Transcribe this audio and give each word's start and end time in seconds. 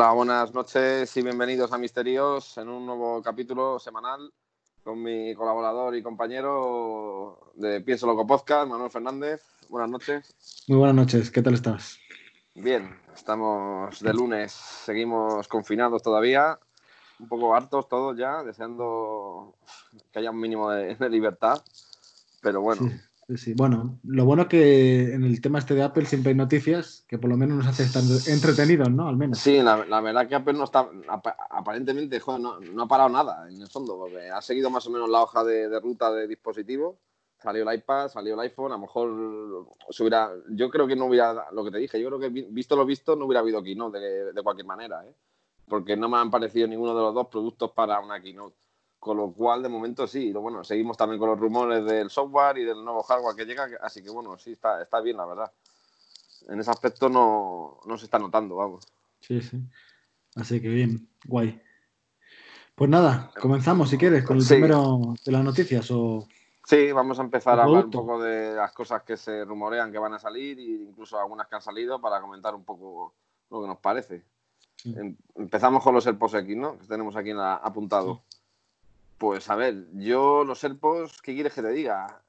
Hola, 0.00 0.12
buenas 0.12 0.54
noches 0.54 1.14
y 1.14 1.22
bienvenidos 1.22 1.74
a 1.74 1.76
Misterios 1.76 2.56
en 2.56 2.70
un 2.70 2.86
nuevo 2.86 3.20
capítulo 3.22 3.78
semanal 3.78 4.32
con 4.82 5.02
mi 5.02 5.34
colaborador 5.34 5.94
y 5.94 6.02
compañero 6.02 7.52
de 7.54 7.82
Pienso 7.82 8.06
Loco 8.06 8.26
Podcast, 8.26 8.66
Manuel 8.66 8.90
Fernández. 8.90 9.42
Buenas 9.68 9.90
noches. 9.90 10.64
Muy 10.68 10.78
buenas 10.78 10.96
noches, 10.96 11.30
¿qué 11.30 11.42
tal 11.42 11.52
estás? 11.52 11.98
Bien, 12.54 12.98
estamos 13.14 14.00
de 14.00 14.14
lunes, 14.14 14.52
seguimos 14.52 15.46
confinados 15.48 16.02
todavía, 16.02 16.58
un 17.18 17.28
poco 17.28 17.54
hartos 17.54 17.86
todos 17.86 18.16
ya, 18.16 18.42
deseando 18.42 19.54
que 20.10 20.18
haya 20.18 20.30
un 20.30 20.40
mínimo 20.40 20.70
de, 20.70 20.94
de 20.94 21.10
libertad, 21.10 21.62
pero 22.40 22.62
bueno, 22.62 22.88
Sí, 22.88 22.96
sí. 23.36 23.54
Bueno, 23.54 23.98
lo 24.04 24.24
bueno 24.24 24.48
que 24.48 25.14
en 25.14 25.24
el 25.24 25.40
tema 25.40 25.58
este 25.58 25.74
de 25.74 25.82
Apple 25.82 26.06
siempre 26.06 26.30
hay 26.30 26.36
noticias 26.36 27.04
que 27.08 27.18
por 27.18 27.30
lo 27.30 27.36
menos 27.36 27.58
nos 27.58 27.66
hace 27.66 27.82
estar 27.84 28.02
entretenidos, 28.32 28.90
¿no? 28.90 29.08
Al 29.08 29.16
menos. 29.16 29.38
Sí, 29.38 29.60
la, 29.62 29.76
verdad 30.00 30.28
que 30.28 30.34
Apple 30.34 30.54
no 30.54 30.64
está, 30.64 30.88
apa- 31.08 31.36
aparentemente, 31.50 32.18
joder, 32.20 32.40
no, 32.40 32.82
ha 32.82 32.88
parado 32.88 33.08
nada 33.10 33.48
en 33.48 33.60
el 33.60 33.68
fondo, 33.68 33.98
porque 33.98 34.30
ha 34.30 34.40
seguido 34.42 34.70
más 34.70 34.86
o 34.86 34.90
menos 34.90 35.08
la 35.08 35.22
hoja 35.22 35.44
de, 35.44 35.78
ruta 35.80 36.12
de 36.12 36.26
dispositivo. 36.26 36.98
Salió 37.38 37.68
el 37.68 37.74
iPad, 37.78 38.08
salió 38.08 38.34
el 38.34 38.40
iPhone, 38.40 38.72
a 38.72 38.74
lo 38.74 38.80
mejor 38.80 39.66
se 39.90 40.02
hubiera, 40.02 40.30
yo 40.50 40.68
creo 40.68 40.86
que 40.86 40.94
no 40.96 41.06
hubiera, 41.06 41.46
lo 41.52 41.64
que 41.64 41.70
te 41.70 41.78
dije, 41.78 41.98
yo 42.00 42.08
creo 42.08 42.20
que 42.20 42.28
vi- 42.28 42.46
visto 42.50 42.76
lo 42.76 42.84
visto 42.84 43.16
no 43.16 43.24
hubiera 43.24 43.40
habido 43.40 43.62
keynote 43.62 43.98
de, 43.98 44.32
de 44.32 44.42
cualquier 44.42 44.66
manera, 44.66 45.02
¿eh? 45.06 45.14
porque 45.66 45.96
no 45.96 46.08
me 46.08 46.18
han 46.18 46.30
parecido 46.30 46.66
ninguno 46.68 46.94
de 46.94 47.00
los 47.00 47.14
dos 47.14 47.28
productos 47.28 47.70
para 47.70 47.98
una 48.00 48.20
keynote. 48.20 48.56
Con 49.00 49.16
lo 49.16 49.32
cual, 49.32 49.62
de 49.62 49.68
momento 49.70 50.06
sí, 50.06 50.30
bueno, 50.34 50.62
seguimos 50.62 50.96
también 50.96 51.18
con 51.18 51.30
los 51.30 51.40
rumores 51.40 51.84
del 51.86 52.10
software 52.10 52.58
y 52.58 52.64
del 52.64 52.84
nuevo 52.84 53.02
hardware 53.02 53.34
que 53.34 53.46
llega, 53.46 53.66
así 53.80 54.02
que 54.02 54.10
bueno, 54.10 54.36
sí, 54.38 54.52
está, 54.52 54.82
está 54.82 55.00
bien, 55.00 55.16
la 55.16 55.24
verdad. 55.24 55.50
En 56.48 56.60
ese 56.60 56.70
aspecto 56.70 57.08
no, 57.08 57.80
no 57.86 57.96
se 57.98 58.04
está 58.04 58.18
notando, 58.18 58.56
vamos. 58.56 58.86
Sí, 59.20 59.40
sí. 59.40 59.58
Así 60.36 60.60
que 60.60 60.68
bien, 60.68 61.08
guay. 61.24 61.60
Pues 62.74 62.90
nada, 62.90 63.30
comenzamos 63.40 63.88
si 63.90 63.96
quieres 63.98 64.22
con 64.24 64.36
el 64.36 64.42
Sí. 64.42 64.54
primero 64.54 65.00
de 65.24 65.32
las 65.32 65.44
noticias 65.44 65.90
o 65.90 66.26
Sí, 66.66 66.92
vamos 66.92 67.18
a 67.18 67.22
empezar 67.22 67.58
a 67.58 67.64
hablar 67.64 67.86
un 67.86 67.90
poco 67.90 68.22
de 68.22 68.54
las 68.54 68.70
cosas 68.72 69.02
que 69.02 69.16
se 69.16 69.44
rumorean 69.46 69.90
que 69.90 69.98
van 69.98 70.12
a 70.14 70.18
salir 70.18 70.58
e 70.58 70.62
incluso 70.88 71.18
algunas 71.18 71.48
que 71.48 71.56
han 71.56 71.62
salido 71.62 72.00
para 72.00 72.20
comentar 72.20 72.54
un 72.54 72.64
poco 72.64 73.14
lo 73.50 73.62
que 73.62 73.66
nos 73.66 73.78
parece. 73.78 74.24
Sí. 74.76 74.94
Em- 74.96 75.16
Empezamos 75.36 75.82
con 75.82 75.94
los 75.94 76.06
AirPods 76.06 76.34
X, 76.34 76.56
¿no? 76.56 76.78
Que 76.78 76.86
tenemos 76.86 77.16
aquí 77.16 77.30
en 77.30 77.38
la- 77.38 77.56
apuntado. 77.56 78.22
Pues 79.20 79.50
a 79.50 79.54
ver, 79.54 79.86
yo 79.92 80.44
los 80.44 80.64
AirPods, 80.64 81.20
¿qué 81.20 81.34
quieres 81.34 81.52
que 81.52 81.60
te 81.60 81.68
diga? 81.68 82.22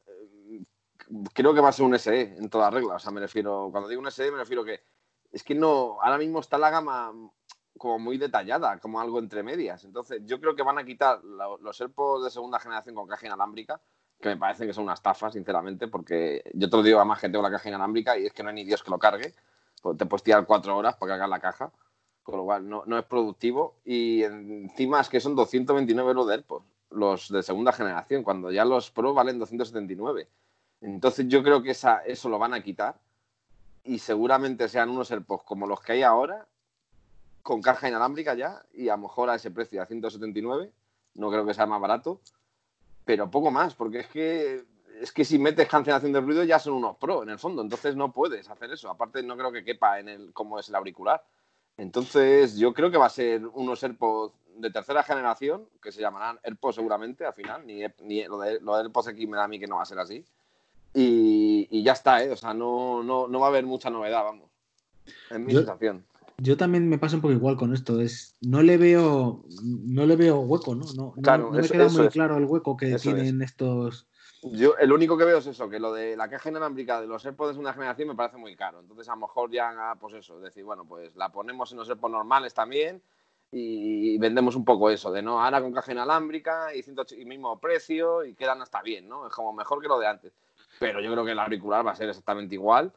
Creo 1.33 1.53
que 1.53 1.61
va 1.61 1.69
a 1.69 1.71
ser 1.71 1.85
un 1.85 1.97
SE 1.97 2.35
en 2.37 2.49
toda 2.49 2.69
regla. 2.69 2.95
O 2.95 2.99
sea, 2.99 3.13
me 3.13 3.21
refiero, 3.21 3.69
cuando 3.71 3.87
digo 3.87 4.01
un 4.01 4.11
SE 4.11 4.29
me 4.29 4.39
refiero 4.39 4.65
que 4.65 4.81
es 5.31 5.41
que 5.41 5.55
no, 5.55 6.01
ahora 6.01 6.17
mismo 6.17 6.41
está 6.41 6.57
la 6.57 6.69
gama 6.69 7.13
como 7.77 7.97
muy 7.97 8.17
detallada, 8.17 8.77
como 8.81 8.99
algo 8.99 9.19
entre 9.19 9.41
medias. 9.41 9.85
Entonces, 9.85 10.21
yo 10.25 10.41
creo 10.41 10.53
que 10.53 10.63
van 10.63 10.79
a 10.79 10.83
quitar 10.83 11.23
los 11.23 11.79
AirPods 11.79 12.25
de 12.25 12.29
segunda 12.29 12.59
generación 12.59 12.93
con 12.93 13.07
caja 13.07 13.25
inalámbrica, 13.25 13.79
que 14.19 14.27
me 14.27 14.35
parecen 14.35 14.67
que 14.67 14.73
son 14.73 14.83
una 14.83 14.95
estafa, 14.95 15.31
sinceramente, 15.31 15.87
porque 15.87 16.43
yo 16.53 16.69
te 16.69 16.75
lo 16.75 16.83
digo 16.83 16.97
además 16.97 17.21
que 17.21 17.29
tengo 17.29 17.41
la 17.41 17.51
caja 17.51 17.69
inalámbrica 17.69 18.17
y 18.17 18.25
es 18.25 18.33
que 18.33 18.43
no 18.43 18.49
hay 18.49 18.55
ni 18.55 18.65
Dios 18.65 18.83
que 18.83 18.91
lo 18.91 18.99
cargue. 18.99 19.33
Pues 19.81 19.97
Te 19.97 20.05
puedes 20.07 20.23
tirar 20.23 20.45
cuatro 20.45 20.75
horas 20.75 20.97
para 20.97 21.13
cargar 21.13 21.29
la 21.29 21.39
caja, 21.39 21.71
con 22.21 22.35
lo 22.35 22.43
cual 22.43 22.67
no, 22.67 22.83
no 22.85 22.97
es 22.97 23.05
productivo. 23.05 23.79
Y 23.85 24.23
encima 24.23 24.99
es 24.99 25.07
que 25.07 25.21
son 25.21 25.37
229 25.37 26.09
euros 26.09 26.27
de 26.27 26.33
AirPods, 26.33 26.80
los 26.91 27.29
de 27.29 27.43
segunda 27.43 27.71
generación, 27.71 28.23
cuando 28.23 28.51
ya 28.51 28.65
los 28.65 28.91
Pro 28.91 29.13
valen 29.13 29.39
279. 29.39 30.27
Entonces 30.81 31.27
yo 31.27 31.43
creo 31.43 31.61
que 31.61 31.71
esa, 31.71 31.97
eso 31.99 32.29
lo 32.29 32.39
van 32.39 32.53
a 32.53 32.63
quitar 32.63 32.99
y 33.83 33.99
seguramente 33.99 34.67
sean 34.69 34.89
unos 34.89 35.11
AirPods 35.11 35.43
como 35.43 35.67
los 35.67 35.81
que 35.81 35.93
hay 35.93 36.03
ahora, 36.03 36.47
con 37.41 37.61
caja 37.61 37.87
inalámbrica 37.87 38.33
ya, 38.35 38.63
y 38.73 38.89
a 38.89 38.95
lo 38.95 39.03
mejor 39.03 39.29
a 39.29 39.35
ese 39.35 39.51
precio, 39.51 39.81
a 39.81 39.85
179, 39.85 40.71
no 41.15 41.29
creo 41.29 41.45
que 41.45 41.53
sea 41.53 41.65
más 41.65 41.81
barato, 41.81 42.21
pero 43.05 43.31
poco 43.31 43.51
más, 43.51 43.75
porque 43.75 43.99
es 43.99 44.07
que 44.07 44.65
es 45.01 45.11
que 45.11 45.25
si 45.25 45.39
metes 45.39 45.67
cancelación 45.67 46.13
de 46.13 46.21
ruido 46.21 46.43
ya 46.43 46.59
son 46.59 46.73
unos 46.73 46.95
pro 46.97 47.23
en 47.23 47.29
el 47.29 47.39
fondo, 47.39 47.63
entonces 47.63 47.95
no 47.95 48.11
puedes 48.11 48.47
hacer 48.49 48.71
eso. 48.71 48.89
Aparte 48.89 49.23
no 49.23 49.35
creo 49.35 49.51
que 49.51 49.63
quepa 49.63 49.99
en 49.99 50.09
el 50.09 50.31
cómo 50.31 50.59
es 50.59 50.69
el 50.69 50.75
auricular. 50.75 51.23
Entonces 51.77 52.55
yo 52.57 52.73
creo 52.73 52.91
que 52.91 52.97
va 52.97 53.07
a 53.07 53.09
ser 53.09 53.47
unos 53.47 53.81
AirPods 53.83 54.35
de 54.57 54.69
tercera 54.71 55.03
generación, 55.03 55.67
que 55.81 55.91
se 55.91 56.01
llamarán 56.01 56.39
AirPods 56.43 56.75
seguramente 56.75 57.25
al 57.25 57.33
final, 57.33 57.65
ni, 57.65 57.81
ni 58.01 58.23
lo, 58.25 58.39
de, 58.39 58.59
lo 58.59 58.75
de 58.75 58.83
AirPods 58.83 59.07
X 59.09 59.27
me 59.27 59.37
da 59.37 59.45
a 59.45 59.47
mí 59.47 59.59
que 59.59 59.67
no 59.67 59.77
va 59.77 59.83
a 59.83 59.85
ser 59.85 59.99
así. 59.99 60.25
Y, 60.93 61.67
y 61.71 61.83
ya 61.83 61.93
está, 61.93 62.23
¿eh? 62.23 62.31
O 62.31 62.35
sea, 62.35 62.53
no, 62.53 63.01
no, 63.03 63.27
no 63.27 63.39
va 63.39 63.47
a 63.47 63.49
haber 63.49 63.65
mucha 63.65 63.89
novedad, 63.89 64.23
vamos. 64.23 64.49
Es 65.29 65.39
mi 65.39 65.53
Yo- 65.53 65.59
sensación. 65.59 66.05
yo 66.37 66.57
también 66.57 66.87
me 66.89 66.97
pasa 66.97 67.15
un 67.15 67.21
poco 67.21 67.33
igual 67.33 67.55
con 67.55 67.73
esto. 67.73 68.01
Es 68.01 68.35
no 68.41 68.61
le 68.61 68.77
veo 68.77 69.43
no 69.63 70.05
le 70.05 70.15
veo 70.15 70.39
hueco, 70.41 70.75
¿no? 70.75 70.85
No, 70.95 71.13
no- 71.15 71.21
Claro, 71.21 71.45
no, 71.45 71.51
me 71.51 71.61
eso- 71.61 71.73
queda 71.73 71.85
eso 71.85 71.97
muy 71.99 72.07
es. 72.07 72.13
claro 72.13 72.37
el 72.37 72.45
hueco 72.45 72.75
que 72.75 72.93
Eso 72.93 73.03
tienen 73.13 73.41
estos. 73.41 74.07
Yo, 74.43 74.75
el 74.77 74.91
único 74.91 75.17
que 75.19 75.23
veo 75.25 75.37
es 75.37 75.45
eso, 75.45 75.69
que 75.69 75.79
lo 75.79 75.93
de 75.93 76.17
la 76.17 76.27
caja 76.27 76.49
inalámbrica 76.49 76.99
de 76.99 77.05
los 77.07 77.23
AirPods 77.25 77.49
de 77.49 77.53
segunda 77.53 77.73
generación 77.73 78.07
me 78.09 78.15
parece 78.15 78.37
muy 78.37 78.55
caro. 78.55 78.79
Entonces, 78.79 79.07
a 79.07 79.11
lo 79.13 79.21
mejor 79.21 79.51
ya, 79.51 79.95
pues 79.99 80.15
eso, 80.15 80.39
decir, 80.39 80.63
bueno, 80.63 80.83
pues 80.83 81.15
la 81.15 81.31
ponemos 81.31 81.71
en 81.71 81.77
los 81.77 81.87
AirPods 81.87 82.11
normales 82.11 82.53
también 82.55 83.01
y 83.51 84.17
vendemos 84.17 84.55
un 84.55 84.63
poco 84.63 84.89
eso, 84.89 85.11
de 85.11 85.21
no, 85.21 85.43
ahora 85.43 85.61
con 85.61 85.73
caja 85.73 85.91
inalámbrica 85.91 86.73
y, 86.73 86.83
108 86.83 87.15
y 87.15 87.25
mismo 87.25 87.59
precio 87.59 88.23
y 88.23 88.33
quedan 88.33 88.61
hasta 88.61 88.81
bien, 88.81 89.09
¿no? 89.09 89.27
Es 89.27 89.33
como 89.33 89.51
mejor 89.51 89.81
que 89.81 89.89
lo 89.89 89.99
de 89.99 90.07
antes. 90.07 90.33
Pero 90.79 91.01
yo 91.01 91.11
creo 91.11 91.25
que 91.25 91.31
el 91.31 91.39
auricular 91.39 91.85
va 91.85 91.91
a 91.91 91.95
ser 91.95 92.09
exactamente 92.09 92.55
igual. 92.55 92.93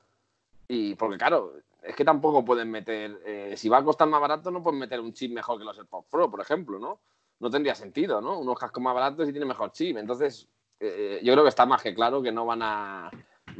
Y 0.68 0.94
porque, 0.94 1.18
claro, 1.18 1.54
es 1.82 1.94
que 1.96 2.04
tampoco 2.04 2.44
pueden 2.44 2.70
meter, 2.70 3.20
eh, 3.24 3.54
si 3.56 3.68
va 3.68 3.78
a 3.78 3.84
costar 3.84 4.08
más 4.08 4.20
barato, 4.20 4.50
no 4.50 4.62
pueden 4.62 4.78
meter 4.78 5.00
un 5.00 5.12
chip 5.12 5.32
mejor 5.32 5.58
que 5.58 5.64
los 5.64 5.76
AirPods 5.76 6.06
Pro, 6.08 6.30
por 6.30 6.40
ejemplo, 6.40 6.78
¿no? 6.78 7.00
No 7.40 7.50
tendría 7.50 7.74
sentido, 7.74 8.20
¿no? 8.20 8.38
Unos 8.38 8.58
cascos 8.58 8.82
más 8.82 8.94
baratos 8.94 9.28
y 9.28 9.32
tienen 9.32 9.48
mejor 9.48 9.72
chip. 9.72 9.96
Entonces, 9.96 10.48
eh, 10.80 11.20
yo 11.22 11.32
creo 11.32 11.44
que 11.44 11.50
está 11.50 11.66
más 11.66 11.82
que 11.82 11.94
claro 11.94 12.22
que 12.22 12.32
no 12.32 12.46
van 12.46 12.62
a. 12.62 13.10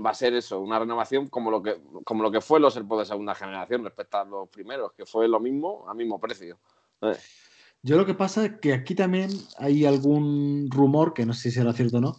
Va 0.05 0.11
a 0.11 0.15
ser 0.15 0.35
eso, 0.35 0.61
una 0.61 0.79
renovación 0.79 1.29
como 1.29 1.51
lo 1.51 1.63
que, 1.63 1.81
como 2.05 2.23
lo 2.23 2.31
que 2.31 2.41
fue 2.41 2.59
los 2.59 2.77
AirPods 2.77 3.01
de 3.01 3.07
segunda 3.07 3.35
generación 3.35 3.85
respecto 3.85 4.17
a 4.17 4.25
los 4.25 4.49
primeros, 4.49 4.93
que 4.93 5.05
fue 5.05 5.29
lo 5.29 5.39
mismo 5.39 5.89
a 5.89 5.95
mismo 5.95 6.19
precio. 6.19 6.59
Eh, 7.03 7.17
Yo 7.83 7.97
lo 7.97 8.07
que 8.07 8.15
pasa 8.15 8.47
es 8.47 8.53
que 8.61 8.73
aquí 8.73 8.95
también 8.95 9.31
hay 9.59 9.85
algún 9.85 10.69
rumor, 10.71 11.13
que 11.15 11.27
no 11.27 11.33
sé 11.35 11.51
si 11.51 11.59
será 11.59 11.73
cierto 11.73 11.99
o 11.99 12.01
no, 12.01 12.17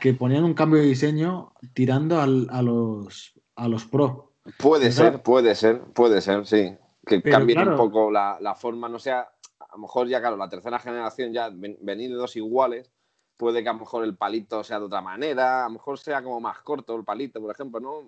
que 0.00 0.12
ponían 0.12 0.44
un 0.44 0.54
cambio 0.54 0.80
de 0.80 0.86
diseño 0.86 1.52
tirando 1.72 2.20
al- 2.20 2.48
a, 2.50 2.60
los, 2.62 3.32
a 3.54 3.68
los 3.68 3.86
Pro. 3.86 4.32
Puede 4.58 4.90
¿Verdad? 4.90 5.12
ser, 5.12 5.22
puede 5.22 5.54
ser, 5.54 5.80
puede 5.94 6.20
ser, 6.20 6.46
sí. 6.46 6.76
Que 7.06 7.20
Pero 7.20 7.38
cambien 7.38 7.56
claro. 7.58 7.70
un 7.72 7.76
poco 7.76 8.10
la, 8.10 8.38
la 8.40 8.54
forma, 8.54 8.88
no 8.88 8.98
sea. 8.98 9.20
A 9.58 9.76
lo 9.76 9.78
mejor 9.82 10.06
ya, 10.08 10.20
claro, 10.20 10.36
la 10.36 10.48
tercera 10.48 10.78
generación 10.78 11.32
ya 11.32 11.48
ven- 11.50 11.78
venir 11.80 12.10
de 12.10 12.16
dos 12.16 12.36
iguales, 12.36 12.90
puede 13.36 13.62
que 13.62 13.68
a 13.68 13.72
lo 13.72 13.80
mejor 13.80 14.04
el 14.04 14.16
palito 14.16 14.62
sea 14.64 14.78
de 14.78 14.84
otra 14.86 15.00
manera, 15.00 15.64
a 15.64 15.68
lo 15.68 15.74
mejor 15.74 15.98
sea 15.98 16.22
como 16.22 16.40
más 16.40 16.58
corto 16.60 16.94
el 16.94 17.04
palito, 17.04 17.40
por 17.40 17.50
ejemplo, 17.52 17.80
¿no? 17.80 18.02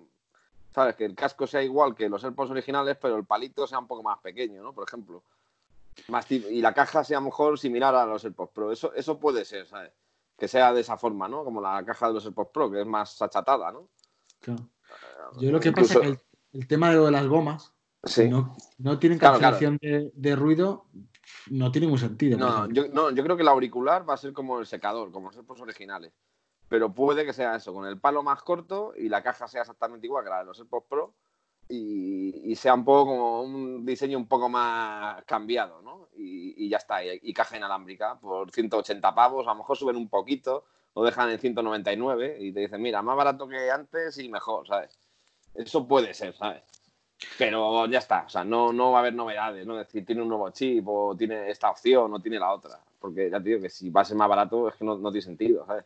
¿Sabes? 0.73 0.95
Que 0.95 1.05
el 1.05 1.15
casco 1.15 1.47
sea 1.47 1.61
igual 1.63 1.95
que 1.95 2.07
los 2.09 2.23
AirPods 2.23 2.51
originales, 2.51 2.97
pero 3.01 3.17
el 3.17 3.25
palito 3.25 3.65
sea 3.67 3.79
un 3.79 3.87
poco 3.87 4.03
más 4.03 4.19
pequeño, 4.19 4.61
¿no? 4.63 4.73
Por 4.73 4.87
ejemplo. 4.87 5.23
Más 6.07 6.29
y 6.31 6.61
la 6.61 6.73
caja 6.73 7.03
sea 7.03 7.19
mejor 7.19 7.59
similar 7.59 7.93
a 7.95 8.05
los 8.05 8.23
AirPods 8.23 8.51
Pro. 8.51 8.71
Eso, 8.71 8.93
eso 8.93 9.19
puede 9.19 9.45
ser, 9.45 9.67
¿sabes? 9.67 9.91
Que 10.37 10.47
sea 10.47 10.73
de 10.73 10.81
esa 10.81 10.97
forma, 10.97 11.27
¿no? 11.27 11.43
Como 11.43 11.61
la 11.61 11.83
caja 11.85 12.07
de 12.07 12.13
los 12.13 12.25
AirPods 12.25 12.51
Pro, 12.51 12.71
que 12.71 12.81
es 12.81 12.87
más 12.87 13.21
achatada, 13.21 13.71
¿no? 13.71 13.89
Claro. 14.39 14.69
Yo 15.39 15.51
lo 15.51 15.59
que 15.59 15.71
pasa 15.71 15.95
es 15.95 15.99
que 15.99 16.07
el, 16.07 16.19
el 16.53 16.67
tema 16.67 16.89
de 16.89 16.95
lo 16.95 17.05
de 17.05 17.11
las 17.11 17.27
gomas, 17.27 17.73
Sí. 18.05 18.29
no, 18.29 18.55
no 18.77 18.97
tienen 18.97 19.19
Claro, 19.19 19.33
cancelación 19.33 19.77
De, 19.81 20.11
de 20.15 20.35
ruido, 20.35 20.85
no 21.49 21.69
tiene 21.71 21.87
ningún 21.87 21.99
sentido. 21.99 22.37
No, 22.37 22.69
yo, 22.69 22.87
no, 22.87 23.11
yo 23.11 23.23
creo 23.23 23.35
que 23.35 23.41
el 23.41 23.49
auricular 23.49 24.09
va 24.09 24.13
a 24.13 24.17
ser 24.17 24.31
como 24.31 24.59
el 24.59 24.65
secador, 24.65 25.11
como 25.11 25.27
los 25.27 25.35
AirPods 25.35 25.61
originales. 25.61 26.13
Pero 26.69 26.93
puede 26.93 27.25
que 27.25 27.33
sea 27.33 27.55
eso, 27.55 27.73
con 27.73 27.85
el 27.87 27.99
palo 27.99 28.23
más 28.23 28.41
corto 28.43 28.93
y 28.95 29.09
la 29.09 29.21
caja 29.21 29.47
sea 29.47 29.61
exactamente 29.61 30.07
igual 30.07 30.23
que 30.23 30.29
la 30.29 30.39
de 30.39 30.45
los 30.45 30.59
AirPods 30.59 30.85
Pro 30.87 31.15
y, 31.69 32.51
y 32.51 32.55
sea 32.55 32.73
un 32.73 32.83
poco 32.83 33.11
como 33.11 33.43
un 33.43 33.85
diseño 33.85 34.17
un 34.17 34.27
poco 34.27 34.49
más 34.49 35.23
cambiado, 35.25 35.81
¿no? 35.83 36.09
Y, 36.17 36.65
y 36.65 36.69
ya 36.69 36.77
está, 36.77 37.03
y, 37.05 37.19
y 37.21 37.33
caja 37.33 37.57
inalámbrica 37.57 38.19
por 38.19 38.51
180 38.51 39.13
pavos, 39.15 39.47
a 39.47 39.51
lo 39.51 39.57
mejor 39.57 39.77
suben 39.77 39.95
un 39.95 40.09
poquito, 40.09 40.65
lo 40.95 41.03
dejan 41.03 41.29
en 41.29 41.39
199 41.39 42.37
y 42.39 42.51
te 42.51 42.61
dicen, 42.61 42.81
mira, 42.81 43.01
más 43.03 43.15
barato 43.15 43.47
que 43.47 43.69
antes 43.71 44.17
y 44.17 44.29
mejor, 44.29 44.67
¿sabes? 44.67 44.97
Eso 45.53 45.87
puede 45.87 46.13
ser, 46.13 46.35
¿sabes? 46.35 46.63
Pero 47.37 47.85
ya 47.87 47.99
está, 47.99 48.23
o 48.25 48.29
sea, 48.29 48.43
no, 48.43 48.73
no 48.73 48.91
va 48.91 48.99
a 48.99 49.01
haber 49.01 49.13
novedades, 49.13 49.65
¿no? 49.65 49.79
Es 49.79 49.87
decir, 49.87 50.05
tiene 50.05 50.21
un 50.21 50.29
nuevo 50.29 50.49
chip 50.51 50.87
o 50.87 51.15
tiene 51.15 51.49
esta 51.49 51.69
opción 51.69 52.13
o 52.13 52.19
tiene 52.21 52.39
la 52.39 52.51
otra. 52.53 52.79
Porque 52.99 53.29
ya 53.29 53.37
te 53.41 53.49
digo 53.49 53.61
que 53.61 53.69
si 53.69 53.89
va 53.89 54.01
a 54.01 54.05
ser 54.05 54.17
más 54.17 54.29
barato 54.29 54.69
es 54.69 54.75
que 54.75 54.85
no, 54.85 54.97
no 54.97 55.11
tiene 55.11 55.25
sentido, 55.25 55.65
¿sabes? 55.65 55.85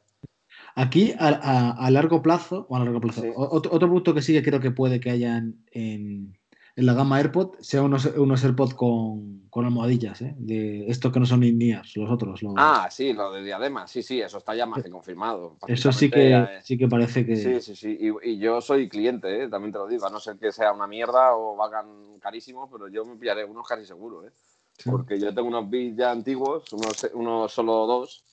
Aquí, 0.76 1.14
a, 1.20 1.28
a- 1.28 1.72
a 1.86 1.92
largo 1.92 2.22
plazo, 2.22 2.66
o 2.70 2.76
a 2.76 2.80
largo 2.80 3.00
plazo, 3.00 3.22
Sí. 3.22 3.30
otro, 3.36 3.72
otro 3.74 3.88
producto 3.88 4.14
que 4.14 4.22
sí 4.22 4.34
que 4.34 4.42
creo 4.44 4.60
que 4.60 4.72
puede 4.72 5.00
que 5.00 5.12
haya 5.12 5.38
en, 5.38 5.64
en- 5.72 6.38
en 6.76 6.88
la 6.88 6.94
gama 6.96 7.18
AirPod 7.18 7.60
sea 7.60 7.84
unos, 7.84 8.06
unos 8.18 8.44
AirPod 8.44 8.72
con, 8.72 9.44
con 9.52 9.64
almohadillas, 9.66 10.24
¿eh? 10.24 10.34
De 10.40 10.88
estos 10.88 11.12
que 11.12 11.20
no 11.20 11.28
son 11.28 11.44
in-ears, 11.44 11.96
los 11.96 12.10
otros. 12.10 12.42
los- 12.42 12.54
Ah, 12.58 12.88
sí, 12.90 13.14
lo 13.14 13.32
de 13.32 13.44
diadema, 13.44 13.86
sí, 13.88 14.02
sí, 14.02 14.20
eso 14.20 14.40
está 14.40 14.56
ya 14.56 14.66
más 14.66 14.82
que 14.82 14.90
confirmado. 14.90 15.58
Eso 15.68 15.92
sí 15.92 16.10
que, 16.10 16.32
eh, 16.34 16.48
sí 16.64 16.76
que 16.76 16.88
parece 16.88 17.24
que... 17.28 17.36
Sí, 17.36 17.62
sí, 17.62 17.76
sí. 17.76 17.98
Y, 18.00 18.32
y 18.32 18.40
yo 18.40 18.60
soy 18.60 18.90
cliente, 18.90 19.44
¿eh? 19.44 19.48
también 19.50 19.72
te 19.72 19.78
lo 19.78 19.88
digo. 19.88 20.08
A 20.08 20.10
no 20.10 20.20
ser 20.20 20.38
que 20.38 20.52
sea 20.52 20.74
una 20.74 20.88
mierda 20.88 21.36
o 21.36 21.56
valgan 21.56 22.18
carísimos, 22.20 22.68
pero 22.72 22.88
yo 22.88 23.06
me 23.06 23.18
pillaré 23.18 23.46
unos 23.46 23.68
casi 23.68 23.86
seguro, 23.86 24.26
¿eh? 24.26 24.32
Sí. 24.76 24.90
Porque 24.90 25.20
yo 25.20 25.32
tengo 25.36 25.48
unos 25.50 25.70
bits 25.70 25.96
ya 25.98 26.10
antiguos, 26.10 26.74
unos, 26.74 27.08
unos 27.14 27.52
solo 27.54 27.86
dos, 27.86 28.24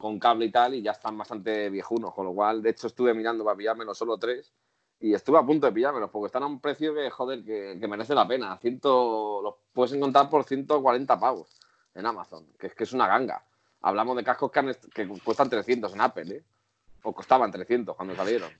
con 0.00 0.18
cable 0.18 0.46
y 0.46 0.50
tal, 0.50 0.74
y 0.74 0.82
ya 0.82 0.92
están 0.92 1.16
bastante 1.18 1.68
viejunos. 1.68 2.14
Con 2.14 2.26
lo 2.26 2.32
cual, 2.32 2.62
de 2.62 2.70
hecho, 2.70 2.86
estuve 2.86 3.12
mirando 3.12 3.44
para 3.44 3.56
pillármelos 3.56 3.98
solo 3.98 4.16
tres. 4.16 4.52
Y 4.98 5.14
estuve 5.14 5.38
a 5.38 5.42
punto 5.42 5.66
de 5.66 5.72
pillármelos, 5.72 6.10
porque 6.10 6.26
están 6.26 6.42
a 6.42 6.46
un 6.46 6.60
precio 6.60 6.94
que, 6.94 7.10
joder, 7.10 7.44
que, 7.44 7.86
merece 7.86 8.14
la 8.14 8.26
pena. 8.26 8.56
Ciento, 8.58 9.40
los 9.42 9.54
puedes 9.72 9.92
encontrar 9.92 10.28
por 10.28 10.44
140 10.44 11.20
pavos 11.20 11.58
en 11.94 12.06
Amazon, 12.06 12.46
que 12.58 12.68
es 12.68 12.74
que 12.74 12.84
es 12.84 12.92
una 12.92 13.06
ganga. 13.06 13.44
Hablamos 13.82 14.16
de 14.16 14.24
cascos 14.24 14.50
que, 14.50 14.76
que 14.94 15.08
cuestan 15.22 15.48
300 15.48 15.92
en 15.94 16.00
Apple, 16.00 16.36
¿eh? 16.36 16.44
O 17.02 17.14
costaban 17.14 17.50
300 17.50 17.96
cuando 17.96 18.14
salieron. 18.14 18.50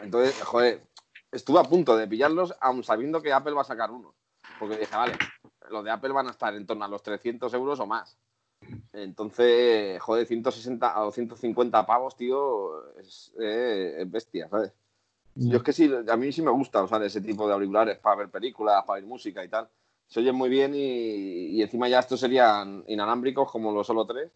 Entonces, 0.00 0.42
joder, 0.42 0.82
estuve 1.30 1.60
a 1.60 1.64
punto 1.64 1.96
de 1.96 2.08
pillarlos, 2.08 2.54
aun 2.60 2.82
sabiendo 2.82 3.20
que 3.22 3.32
Apple 3.32 3.52
va 3.52 3.62
a 3.62 3.64
sacar 3.64 3.90
uno. 3.90 4.14
Porque 4.58 4.76
dije, 4.76 4.96
vale, 4.96 5.16
los 5.70 5.84
de 5.84 5.90
Apple 5.90 6.12
van 6.12 6.28
a 6.28 6.30
estar 6.30 6.54
en 6.54 6.66
torno 6.66 6.84
a 6.84 6.88
los 6.88 7.02
300 7.02 7.52
euros 7.54 7.78
o 7.78 7.86
más. 7.86 8.16
Entonces, 8.92 10.00
joder, 10.00 10.26
160 10.26 11.02
o 11.04 11.12
150 11.12 11.86
pavos, 11.86 12.16
tío, 12.16 12.96
es, 12.98 13.32
eh, 13.40 13.96
es 14.00 14.10
bestia, 14.10 14.48
¿sabes? 14.48 14.72
Yo 15.34 15.58
es 15.58 15.62
que 15.62 15.72
sí, 15.72 15.90
a 16.08 16.16
mí 16.16 16.32
sí 16.32 16.42
me 16.42 16.50
gusta 16.50 16.82
usar 16.82 17.02
ese 17.02 17.20
tipo 17.20 17.46
de 17.46 17.54
auriculares 17.54 17.98
para 17.98 18.16
ver 18.16 18.30
películas, 18.30 18.84
para 18.84 19.00
ver 19.00 19.08
música 19.08 19.44
y 19.44 19.48
tal. 19.48 19.68
Se 20.08 20.20
oyen 20.20 20.34
muy 20.34 20.48
bien 20.48 20.74
y, 20.74 21.46
y 21.56 21.62
encima 21.62 21.88
ya 21.88 22.00
estos 22.00 22.20
serían 22.20 22.84
inalámbricos 22.88 23.50
como 23.50 23.72
los 23.72 23.86
solo 23.86 24.04
tres, 24.06 24.30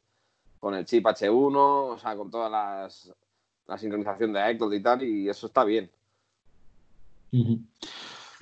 con 0.61 0.75
el 0.75 0.85
chip 0.85 1.05
H1, 1.05 1.57
o 1.57 1.99
sea, 1.99 2.17
con 2.17 2.31
todas 2.31 2.51
las 2.51 3.13
la 3.67 3.79
sincronización 3.79 4.33
de 4.33 4.53
iCloud 4.53 4.73
y 4.75 4.83
tal, 4.83 5.03
y 5.03 5.29
eso 5.29 5.47
está 5.47 5.65
bien. 5.65 5.91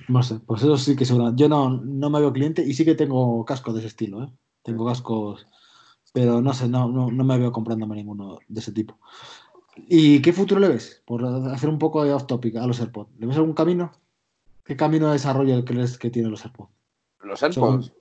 No 0.07 0.21
sé, 0.21 0.39
pues 0.45 0.61
eso 0.61 0.77
sí 0.77 0.95
que 0.95 1.05
seguro. 1.05 1.33
Yo 1.35 1.49
no, 1.49 1.69
no 1.69 2.09
me 2.09 2.19
veo 2.19 2.33
cliente 2.33 2.61
y 2.61 2.73
sí 2.73 2.85
que 2.85 2.95
tengo 2.95 3.43
cascos 3.45 3.73
de 3.73 3.79
ese 3.79 3.87
estilo, 3.87 4.23
¿eh? 4.23 4.29
Tengo 4.61 4.85
cascos, 4.85 5.47
pero 6.13 6.41
no 6.41 6.53
sé, 6.53 6.69
no, 6.69 6.87
no, 6.87 7.11
no 7.11 7.23
me 7.23 7.37
veo 7.37 7.51
comprándome 7.51 7.95
ninguno 7.95 8.37
de 8.47 8.59
ese 8.59 8.71
tipo. 8.71 8.99
¿Y 9.75 10.21
qué 10.21 10.31
futuro 10.31 10.61
le 10.61 10.69
ves? 10.69 11.01
Por 11.05 11.25
hacer 11.25 11.67
un 11.69 11.79
poco 11.79 12.03
de 12.03 12.13
off 12.13 12.27
topic 12.27 12.55
a 12.55 12.67
los 12.67 12.79
AirPods. 12.79 13.09
¿Le 13.17 13.25
ves 13.25 13.37
algún 13.37 13.53
camino? 13.53 13.91
¿Qué 14.63 14.77
camino 14.77 15.07
de 15.07 15.13
desarrollo 15.13 15.65
crees 15.65 15.97
que 15.97 16.11
tienen 16.11 16.31
los 16.31 16.45
AirPods? 16.45 16.71
Los 17.21 17.41
AirPods, 17.43 17.91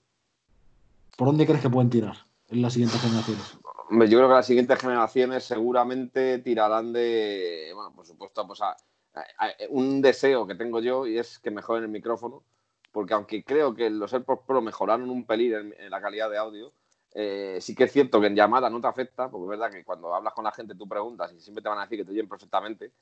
¿Por 1.16 1.26
dónde 1.26 1.46
crees 1.46 1.62
que 1.62 1.70
pueden 1.70 1.90
tirar 1.90 2.16
en 2.48 2.62
las 2.62 2.74
siguientes 2.74 3.00
generaciones? 3.00 3.58
Hombre, 3.88 4.08
yo 4.08 4.18
creo 4.18 4.28
que 4.28 4.34
las 4.34 4.46
siguientes 4.46 4.78
generaciones 4.78 5.44
seguramente 5.44 6.38
tirarán 6.38 6.92
de, 6.92 7.70
bueno, 7.74 7.94
por 7.94 8.06
supuesto, 8.06 8.46
pues 8.46 8.60
a, 8.60 8.70
a- 8.70 9.46
a- 9.46 9.52
un 9.70 10.00
deseo 10.02 10.46
que 10.46 10.54
tengo 10.54 10.80
yo 10.80 11.06
y 11.06 11.18
es 11.18 11.38
que 11.38 11.50
mejoren 11.50 11.84
el 11.84 11.90
micrófono, 11.90 12.42
porque 12.90 13.14
aunque 13.14 13.44
creo 13.44 13.74
que 13.74 13.90
los 13.90 14.12
AirPods 14.12 14.42
Pro 14.46 14.62
mejoraron 14.62 15.10
un 15.10 15.24
pelín 15.26 15.54
en, 15.54 15.74
en 15.78 15.90
la 15.90 16.00
calidad 16.00 16.30
de 16.30 16.38
audio, 16.38 16.72
eh, 17.14 17.58
sí 17.60 17.74
que 17.74 17.84
es 17.84 17.92
cierto 17.92 18.20
que 18.20 18.26
en 18.26 18.36
llamada 18.36 18.70
no 18.70 18.80
te 18.80 18.86
afecta, 18.86 19.30
porque 19.30 19.44
es 19.44 19.50
verdad 19.50 19.70
que 19.70 19.84
cuando 19.84 20.14
hablas 20.14 20.32
con 20.32 20.44
la 20.44 20.52
gente 20.52 20.74
tú 20.74 20.88
preguntas 20.88 21.32
y 21.32 21.40
siempre 21.40 21.62
te 21.62 21.68
van 21.68 21.78
a 21.78 21.82
decir 21.82 21.98
que 21.98 22.04
te 22.04 22.12
oyen 22.12 22.28
perfectamente, 22.28 22.92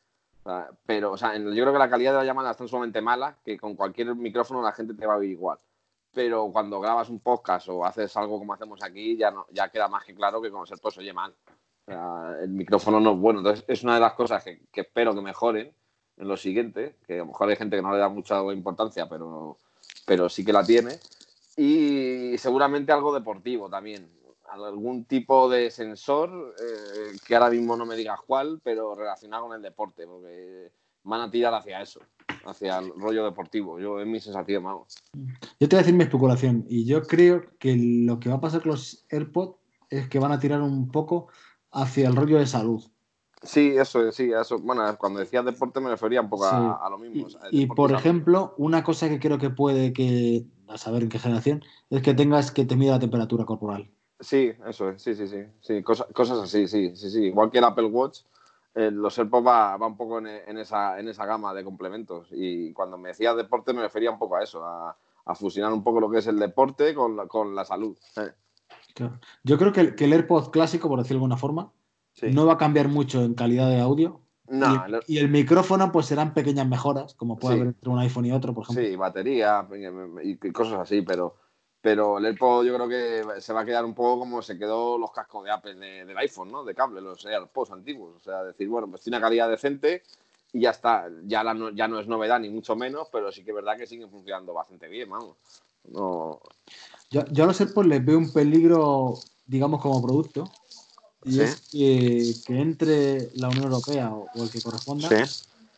pero 0.87 1.13
o 1.13 1.17
sea, 1.17 1.37
yo 1.37 1.51
creo 1.51 1.73
que 1.73 1.79
la 1.79 1.91
calidad 1.91 2.13
de 2.13 2.19
la 2.19 2.25
llamada 2.25 2.53
es 2.53 2.57
tan 2.57 2.69
sumamente 2.69 3.01
mala 3.01 3.37
que 3.45 3.59
con 3.59 3.77
cualquier 3.77 4.15
micrófono 4.15 4.63
la 4.63 4.73
gente 4.73 4.95
te 4.95 5.07
va 5.07 5.15
a 5.15 5.19
oír 5.19 5.31
igual 5.31 5.59
pero 6.13 6.51
cuando 6.53 6.81
grabas 6.81 7.09
un 7.09 7.21
podcast 7.21 7.69
o 7.69 7.85
haces 7.85 8.17
algo 8.17 8.39
como 8.39 8.53
hacemos 8.53 8.83
aquí, 8.83 9.17
ya 9.17 9.31
no, 9.31 9.47
ya 9.51 9.69
queda 9.69 9.89
más 9.89 10.05
que 10.05 10.15
claro 10.15 10.41
que 10.41 10.51
con 10.51 10.67
AirPods 10.69 10.95
se 10.95 11.01
oye 11.01 11.13
mal. 11.13 11.35
O 11.87 11.91
sea, 11.91 12.37
el 12.43 12.51
micrófono 12.51 13.01
no 13.01 13.13
es 13.13 13.19
bueno. 13.19 13.41
Entonces, 13.41 13.65
es 13.69 13.83
una 13.83 13.95
de 13.95 14.01
las 14.01 14.15
cosas 14.15 14.43
que, 14.43 14.63
que 14.73 14.83
espero 14.83 15.15
que 15.15 15.21
mejoren 15.21 15.73
en 16.17 16.29
lo 16.29 16.37
siguiente, 16.37 16.97
que 17.07 17.15
a 17.15 17.19
lo 17.19 17.27
mejor 17.27 17.49
hay 17.49 17.57
gente 17.57 17.77
que 17.77 17.83
no 17.83 17.93
le 17.93 17.99
da 17.99 18.09
mucha 18.09 18.43
importancia, 18.53 19.09
pero, 19.09 19.59
pero 20.05 20.29
sí 20.29 20.45
que 20.45 20.53
la 20.53 20.65
tiene. 20.65 20.99
Y 21.63 22.39
seguramente 22.39 22.91
algo 22.91 23.13
deportivo 23.13 23.69
también. 23.69 24.09
Algún 24.51 25.05
tipo 25.05 25.51
de 25.51 25.71
sensor, 25.71 26.55
eh, 26.59 27.17
que 27.27 27.37
ahora 27.37 27.51
mismo 27.51 27.77
no 27.77 27.85
me 27.85 27.97
digas 27.97 28.19
cuál, 28.27 28.61
pero 28.65 28.95
relacionado 28.95 29.47
con 29.47 29.57
el 29.57 29.61
deporte, 29.61 30.07
porque 30.07 30.73
van 31.05 31.21
a 31.21 31.31
tirar 31.31 31.53
hacia 31.53 31.83
eso, 31.83 32.01
hacia 32.47 32.79
el 32.79 32.91
rollo 32.97 33.27
deportivo. 33.27 33.79
Yo, 33.79 34.01
es 34.01 34.07
mi 34.07 34.21
sensación, 34.21 34.65
vamos. 34.65 34.95
Yo 35.61 35.69
te 35.69 35.77
voy 35.77 35.81
a 35.81 35.83
decir 35.83 35.95
mi 35.95 36.05
especulación 36.05 36.65
y 36.67 36.87
yo 36.87 37.03
creo 37.03 37.43
que 37.59 37.77
lo 37.77 38.19
que 38.19 38.31
va 38.31 38.37
a 38.37 38.41
pasar 38.41 38.63
con 38.63 38.71
los 38.71 39.05
AirPods 39.11 39.59
es 39.91 40.09
que 40.09 40.19
van 40.19 40.33
a 40.33 40.41
tirar 40.41 40.63
un 40.63 40.91
poco 40.91 41.29
hacia 41.73 42.09
el 42.09 42.17
rollo 42.17 42.39
de 42.39 42.47
salud. 42.47 42.83
Sí, 43.43 43.75
eso, 43.77 44.07
es, 44.07 44.15
sí, 44.15 44.31
eso. 44.33 44.59
Bueno, 44.59 44.83
cuando 44.99 45.21
decías 45.21 45.45
deporte 45.45 45.81
me 45.81 45.89
refería 45.91 46.21
un 46.21 46.29
poco 46.29 46.45
a, 46.45 46.51
Sí. 46.51 46.57
a 46.83 46.91
lo 46.91 46.99
mismo. 46.99 47.17
Y, 47.17 47.23
o 47.25 47.31
sea, 47.31 47.41
el 47.43 47.55
y, 47.55 47.61
deporte 47.61 47.77
por 47.77 47.93
ejemplo, 47.93 48.55
una 48.59 48.83
cosa 48.83 49.09
que 49.09 49.19
creo 49.19 49.39
que 49.39 49.51
puede 49.51 49.93
que, 49.93 50.45
a 50.71 50.79
saber 50.79 51.03
en 51.03 51.09
qué 51.09 51.19
generación, 51.19 51.63
es 51.91 52.03
que 52.03 52.15
tengas 52.15 52.51
que 52.53 52.65
te 52.65 52.77
mida 52.77 52.93
la 52.93 52.99
temperatura 53.01 53.45
corporal. 53.45 53.91
Sí, 54.21 54.53
eso 54.67 54.91
es, 54.91 55.03
sí, 55.03 55.15
sí, 55.15 55.27
sí. 55.27 55.45
sí 55.61 55.83
cosa- 55.83 56.07
cosas 56.13 56.39
así, 56.39 56.69
sí, 56.69 56.95
sí, 56.95 57.11
sí. 57.11 57.25
Igual 57.25 57.51
que 57.51 57.59
el 57.59 57.65
Apple 57.65 57.87
Watch, 57.87 58.21
eh, 58.75 58.91
los 58.91 59.19
AirPods 59.19 59.47
va, 59.47 59.77
va 59.77 59.87
un 59.87 59.97
poco 59.97 60.19
en, 60.19 60.27
en 60.27 60.59
esa, 60.59 60.99
en 61.01 61.09
esa 61.09 61.27
gama 61.27 61.53
de 61.55 61.65
complementos. 61.65 62.29
Y 62.31 62.73
cuando 62.73 62.99
me 62.99 63.09
decía 63.11 63.35
deporte 63.35 63.73
me 63.73 63.83
refería 63.83 64.11
un 64.11 64.19
poco 64.19 64.37
a 64.37 64.43
eso, 64.43 64.65
a, 64.65 64.97
a 65.25 65.35
fusionar 65.35 65.73
un 65.73 65.83
poco 65.83 66.01
lo 66.01 66.11
que 66.11 66.19
es 66.19 66.27
el 66.27 66.39
deporte 66.39 66.95
con 66.95 67.17
la, 67.17 67.27
con 67.27 67.55
la 67.55 67.65
salud. 67.65 67.97
Eh, 68.17 68.33
Claro. 68.95 69.19
Yo 69.45 69.57
creo 69.59 69.73
que 69.73 69.81
el, 69.81 69.95
que 69.95 70.05
el 70.05 70.13
AirPod 70.13 70.51
clásico, 70.51 70.89
por 70.89 70.99
decirlo 70.99 71.19
de 71.21 71.25
alguna 71.25 71.37
forma, 71.37 71.73
sí. 72.13 72.31
no 72.33 72.45
va 72.47 72.55
a 72.55 72.59
cambiar 72.59 72.89
mucho 72.89 73.23
en 73.23 73.35
calidad 73.35 73.69
de 73.69 73.81
audio. 73.81 74.21
No, 74.51 74.85
y, 74.87 74.91
lo- 74.91 75.01
y 75.07 75.19
el 75.19 75.29
micrófono, 75.29 75.93
pues 75.93 76.07
serán 76.07 76.35
pequeñas 76.35 76.67
mejoras, 76.67 77.15
como 77.15 77.39
puede 77.39 77.55
Sí. 77.55 77.61
haber 77.61 77.75
entre 77.75 77.91
un 77.91 77.99
iPhone 78.01 78.27
y 78.27 78.33
otro, 78.33 78.53
por 78.53 78.65
ejemplo. 78.65 78.85
Sí, 78.85 78.97
batería 78.97 79.67
y 80.23 80.37
cosas 80.53 80.81
así, 80.81 81.03
pero, 81.03 81.37
pero 81.81 82.19
el 82.19 82.27
AirPod 82.27 82.65
yo 82.65 82.75
creo 82.75 82.89
que 82.89 83.41
se 83.41 83.53
va 83.53 83.61
a 83.61 83.65
quedar 83.65 83.85
un 83.85 83.95
poco 83.95 84.19
como 84.21 84.43
se 84.43 84.59
quedó 84.59 84.99
los 84.99 85.13
cascos 85.13 85.45
de 85.45 85.53
Apple 85.53 85.75
de- 85.77 86.05
del 86.05 86.19
iPhone, 86.19 86.51
¿no? 86.51 86.65
De 86.65 86.75
cable, 86.75 87.01
los 87.01 87.25
AirPods 87.25 87.71
antiguos. 87.71 88.17
O 88.17 88.21
sea, 88.21 88.43
decir, 88.43 88.69
bueno, 88.69 88.89
pues 88.89 89.03
tiene 89.03 89.19
una 89.19 89.25
calidad 89.27 89.49
decente 89.49 90.03
y 90.53 90.63
ya 90.63 90.71
está. 90.71 91.09
Ya, 91.27 91.45
la 91.45 91.55
no, 91.55 91.71
ya 91.71 91.87
no 91.87 92.01
es 92.01 92.09
novedad 92.09 92.41
ni 92.41 92.49
mucho 92.51 92.75
menos, 92.75 93.09
pero 93.13 93.31
sí 93.31 93.45
que 93.45 93.51
es 93.53 93.55
verdad 93.55 93.77
que 93.77 93.87
siguen 93.87 94.11
funcionando 94.11 94.53
bastante 94.53 94.89
bien, 94.89 95.09
vamos. 95.09 95.37
No, 95.89 96.41
Yo, 97.11 97.25
yo 97.31 97.45
a 97.45 97.47
los 97.47 97.61
AirPods 97.61 97.89
les 97.89 98.05
veo 98.05 98.19
un 98.19 98.33
peligro, 98.33 99.15
digamos, 99.47 99.81
como 99.81 100.03
producto. 100.03 100.45
Y 101.25 101.33
Sí. 101.33 101.41
es 101.43 101.57
que, 101.71 102.35
que 102.47 102.61
entre 102.61 103.31
la 103.35 103.49
Unión 103.49 103.65
Europea 103.65 104.11
o, 104.15 104.27
o 104.35 104.43
el 104.45 104.51
que 104.51 104.63
corresponda 104.63 105.09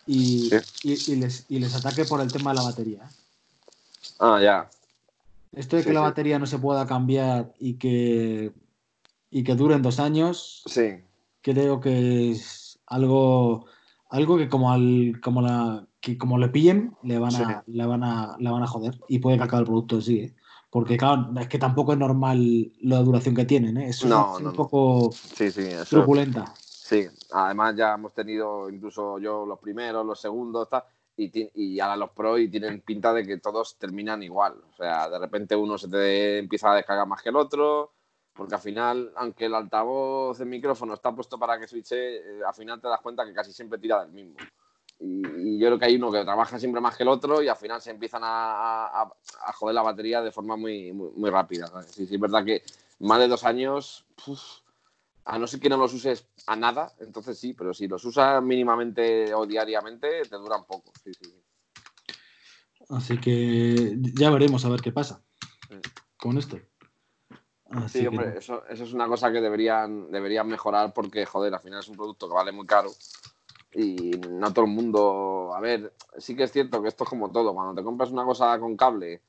y, 0.06 0.48
Sí. 0.50 0.56
y- 0.84 1.12
y 1.12 1.16
les, 1.16 1.44
y 1.48 1.58
les 1.58 1.74
ataque 1.74 2.04
por 2.04 2.20
el 2.20 2.30
tema 2.30 2.50
de 2.50 2.56
la 2.56 2.62
batería. 2.62 3.10
Ah, 4.18 4.40
ya. 4.40 4.70
Esto 5.52 5.76
de 5.76 5.84
que 5.84 5.92
la 5.92 6.00
batería 6.00 6.38
no 6.38 6.46
se 6.46 6.58
pueda 6.58 6.86
cambiar 6.86 7.52
y 7.58 7.74
que, 7.74 8.52
y 9.30 9.42
que 9.44 9.54
duren 9.54 9.82
dos 9.82 9.98
años, 10.00 10.62
Sí, 10.66 11.02
creo 11.42 11.80
que 11.80 12.30
es 12.30 12.78
algo, 12.86 13.66
algo 14.08 14.38
que 14.38 14.48
como 14.48 14.70
al, 14.72 15.20
como 15.22 15.42
la, 15.42 15.86
que 16.00 16.16
como 16.16 16.38
le 16.38 16.48
pillen, 16.48 16.96
le 17.02 17.18
van 17.18 17.32
a, 17.34 17.64
le 17.66 17.86
van 17.86 18.02
a, 18.04 18.36
le 18.38 18.50
van 18.50 18.62
a 18.62 18.66
joder. 18.66 18.98
Y 19.08 19.18
puede 19.18 19.36
que 19.38 19.44
acabe 19.44 19.60
el 19.62 19.66
producto 19.66 19.96
en 19.96 20.02
sí, 20.02 20.18
¿eh? 20.20 20.34
Porque 20.72 20.96
claro, 20.96 21.28
es 21.38 21.48
que 21.48 21.58
tampoco 21.58 21.92
es 21.92 21.98
normal 21.98 22.72
la 22.80 23.00
duración 23.00 23.34
que 23.34 23.44
tienen, 23.44 23.76
¿eh? 23.76 23.90
Es 23.90 24.06
No, 24.06 24.36
un 24.38 24.44
no, 24.44 24.52
poco 24.54 25.12
sí, 25.12 25.50
sí. 25.50 25.60
Eso, 25.66 25.84
truculenta. 25.98 26.54
Sí, 26.56 27.06
además 27.30 27.76
ya 27.76 27.92
hemos 27.92 28.14
tenido 28.14 28.70
incluso 28.70 29.18
yo 29.18 29.44
los 29.44 29.58
primeros, 29.58 30.06
los 30.06 30.18
segundos, 30.18 30.70
tal, 30.70 30.82
y, 31.14 31.50
y 31.54 31.78
ahora 31.78 31.96
los 31.96 32.10
pro 32.12 32.38
y 32.38 32.48
tienen 32.48 32.80
pinta 32.80 33.12
de 33.12 33.26
que 33.26 33.36
todos 33.36 33.76
terminan 33.76 34.22
igual. 34.22 34.54
O 34.72 34.74
sea, 34.74 35.10
de 35.10 35.18
repente 35.18 35.54
uno 35.54 35.76
se 35.76 35.88
te 35.88 36.38
empieza 36.38 36.72
a 36.72 36.76
descargar 36.76 37.06
más 37.06 37.20
que 37.20 37.28
el 37.28 37.36
otro, 37.36 37.92
porque 38.32 38.54
al 38.54 38.62
final, 38.62 39.12
aunque 39.16 39.44
el 39.44 39.54
altavoz 39.54 40.38
del 40.38 40.48
micrófono 40.48 40.94
está 40.94 41.14
puesto 41.14 41.38
para 41.38 41.58
que 41.60 41.68
switche, 41.68 42.16
eh, 42.16 42.40
al 42.48 42.54
final 42.54 42.80
te 42.80 42.88
das 42.88 43.02
cuenta 43.02 43.26
que 43.26 43.34
casi 43.34 43.52
siempre 43.52 43.78
tira 43.78 44.00
del 44.02 44.12
mismo. 44.12 44.36
Y, 45.04 45.26
y 45.26 45.58
yo 45.58 45.66
creo 45.66 45.78
que 45.80 45.86
hay 45.86 45.96
uno 45.96 46.12
que 46.12 46.22
trabaja 46.22 46.58
siempre 46.60 46.80
más 46.80 46.96
que 46.96 47.02
el 47.02 47.08
otro 47.08 47.42
y 47.42 47.48
al 47.48 47.56
final 47.56 47.82
se 47.82 47.90
empiezan 47.90 48.22
a, 48.24 48.86
a- 48.86 49.12
a 49.46 49.52
joder 49.52 49.74
la 49.74 49.82
batería 49.82 50.22
de 50.22 50.30
forma 50.30 50.56
muy, 50.56 50.92
muy, 50.92 51.10
muy 51.16 51.28
rápida. 51.30 51.66
¿sabes? 51.66 51.90
Sí, 51.90 52.06
sí, 52.06 52.14
es 52.14 52.20
verdad 52.20 52.44
que 52.44 52.62
más 53.00 53.18
de 53.18 53.26
dos 53.28 53.42
años, 53.44 54.04
uf, 54.26 54.40
A 55.24 55.38
no 55.38 55.46
ser 55.46 55.60
que 55.60 55.68
no 55.68 55.76
los 55.76 55.92
uses 55.94 56.26
a 56.46 56.56
nada, 56.56 56.92
entonces 57.00 57.38
sí, 57.38 57.52
pero 57.54 57.72
si 57.74 57.86
los 57.88 58.04
usas 58.04 58.42
mínimamente 58.42 59.32
o 59.34 59.46
diariamente, 59.46 60.22
te 60.26 60.36
duran 60.36 60.64
poco. 60.64 60.92
Sí, 61.04 61.12
sí. 61.14 61.32
Así 62.88 63.18
que 63.18 63.96
ya 64.14 64.30
veremos 64.30 64.64
a 64.64 64.68
ver 64.68 64.80
qué 64.82 64.92
pasa 64.92 65.20
con 66.18 66.38
esto. 66.38 66.58
Así 67.70 67.98
Sí, 67.98 68.00
que 68.00 68.08
hombre, 68.08 68.36
eso, 68.36 68.64
eso 68.68 68.84
es 68.84 68.92
una 68.92 69.06
cosa 69.08 69.32
que 69.32 69.40
deberían, 69.40 70.10
deberían 70.10 70.46
mejorar 70.48 70.92
porque, 70.92 71.24
joder, 71.24 71.54
al 71.54 71.60
final 71.60 71.80
es 71.80 71.88
un 71.88 71.96
producto 71.96 72.28
que 72.28 72.34
vale 72.34 72.52
muy 72.52 72.66
caro 72.66 72.90
y 73.74 74.10
no 74.28 74.52
todo 74.52 74.64
el 74.64 74.70
mundo... 74.70 75.52
A 75.54 75.60
ver, 75.60 75.94
sí 76.18 76.36
que 76.36 76.44
es 76.44 76.52
cierto 76.52 76.82
que 76.82 76.88
esto 76.88 77.04
es 77.04 77.10
como 77.10 77.30
todo. 77.30 77.54
Cuando 77.54 77.74
te 77.74 77.84
compras 77.84 78.10
una 78.10 78.24
cosa 78.24 78.58
con 78.58 78.76
cable, 78.76 79.22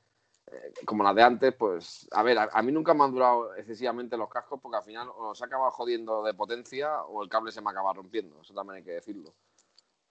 eh, 0.46 0.72
como 0.84 1.02
la 1.02 1.14
de 1.14 1.22
antes, 1.22 1.54
pues, 1.54 2.08
a 2.12 2.22
ver, 2.22 2.38
a, 2.38 2.62
mí 2.62 2.72
nunca 2.72 2.94
me 2.94 3.04
han 3.04 3.12
durado 3.12 3.54
excesivamente 3.54 4.16
los 4.16 4.28
cascos 4.28 4.60
porque 4.60 4.76
al 4.76 4.84
final 4.84 5.08
o 5.16 5.34
se 5.34 5.44
acaba 5.44 5.70
jodiendo 5.70 6.22
de 6.22 6.34
potencia 6.34 7.02
o 7.04 7.22
el 7.22 7.28
cable 7.28 7.52
se 7.52 7.62
me 7.62 7.70
acaba 7.70 7.92
rompiendo. 7.92 8.40
Eso 8.40 8.54
también 8.54 8.78
hay 8.78 8.84
que 8.84 8.92
decirlo. 8.92 9.34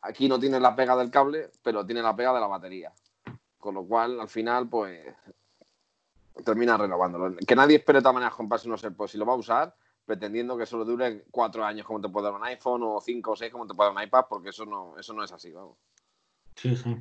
Aquí 0.01 0.27
no 0.27 0.39
tiene 0.39 0.59
la 0.59 0.75
pega 0.75 0.95
del 0.95 1.11
cable, 1.11 1.51
pero 1.61 1.85
tiene 1.85 2.01
la 2.01 2.15
pega 2.15 2.33
de 2.33 2.39
la 2.39 2.47
batería. 2.47 2.91
Con 3.57 3.75
lo 3.75 3.85
cual, 3.85 4.19
al 4.19 4.27
final, 4.27 4.67
pues 4.67 5.05
termina 6.43 6.77
renovándolo. 6.77 7.37
Que 7.37 7.55
nadie 7.55 7.77
espere 7.77 7.99
de 7.99 8.03
todas 8.03 8.15
maneras 8.15 8.35
comprarse 8.35 8.67
unos 8.67 8.83
AirPods 8.83 9.11
si 9.11 9.17
lo 9.17 9.25
va 9.25 9.33
a 9.33 9.37
usar, 9.37 9.75
pretendiendo 10.05 10.57
que 10.57 10.65
solo 10.65 10.85
dure 10.85 11.25
cuatro 11.31 11.63
años 11.63 11.85
como 11.85 12.01
te 12.01 12.09
puede 12.09 12.25
dar 12.25 12.35
un 12.35 12.45
iPhone 12.45 12.81
o 12.83 12.99
cinco 13.01 13.31
o 13.31 13.35
seis 13.35 13.51
como 13.51 13.65
te 13.67 13.73
puede 13.73 13.89
dar 13.89 13.97
un 13.97 14.03
iPad, 14.03 14.25
porque 14.29 14.49
eso 14.49 14.65
no, 14.65 14.97
eso 14.97 15.13
no 15.13 15.23
es 15.23 15.31
así, 15.31 15.51
vamos. 15.51 15.77
Sí, 16.55 16.75
sí. 16.75 16.97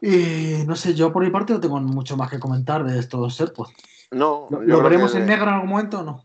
Y 0.00 0.64
no 0.66 0.76
sé, 0.76 0.94
yo 0.94 1.12
por 1.12 1.24
mi 1.24 1.30
parte 1.30 1.52
no 1.52 1.60
tengo 1.60 1.80
mucho 1.80 2.16
más 2.16 2.30
que 2.30 2.38
comentar 2.38 2.84
de 2.84 2.98
estos 2.98 3.40
AirPods. 3.40 3.72
No, 4.10 4.48
¿Lo, 4.50 4.60
lo 4.62 4.82
veremos 4.82 5.12
que- 5.12 5.18
en 5.18 5.26
negro 5.26 5.48
en 5.48 5.54
algún 5.54 5.70
momento 5.70 6.00
o 6.00 6.02
no? 6.02 6.24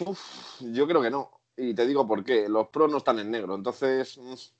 Uf, 0.00 0.60
yo 0.60 0.86
creo 0.86 1.02
que 1.02 1.10
no. 1.10 1.30
Y 1.56 1.74
te 1.74 1.86
digo 1.86 2.06
por 2.06 2.24
qué. 2.24 2.48
Los 2.48 2.68
Pro 2.68 2.86
no 2.86 2.98
están 2.98 3.18
en 3.18 3.30
negro. 3.30 3.54
Entonces, 3.56 4.16
mm, 4.18 4.32
es 4.32 4.52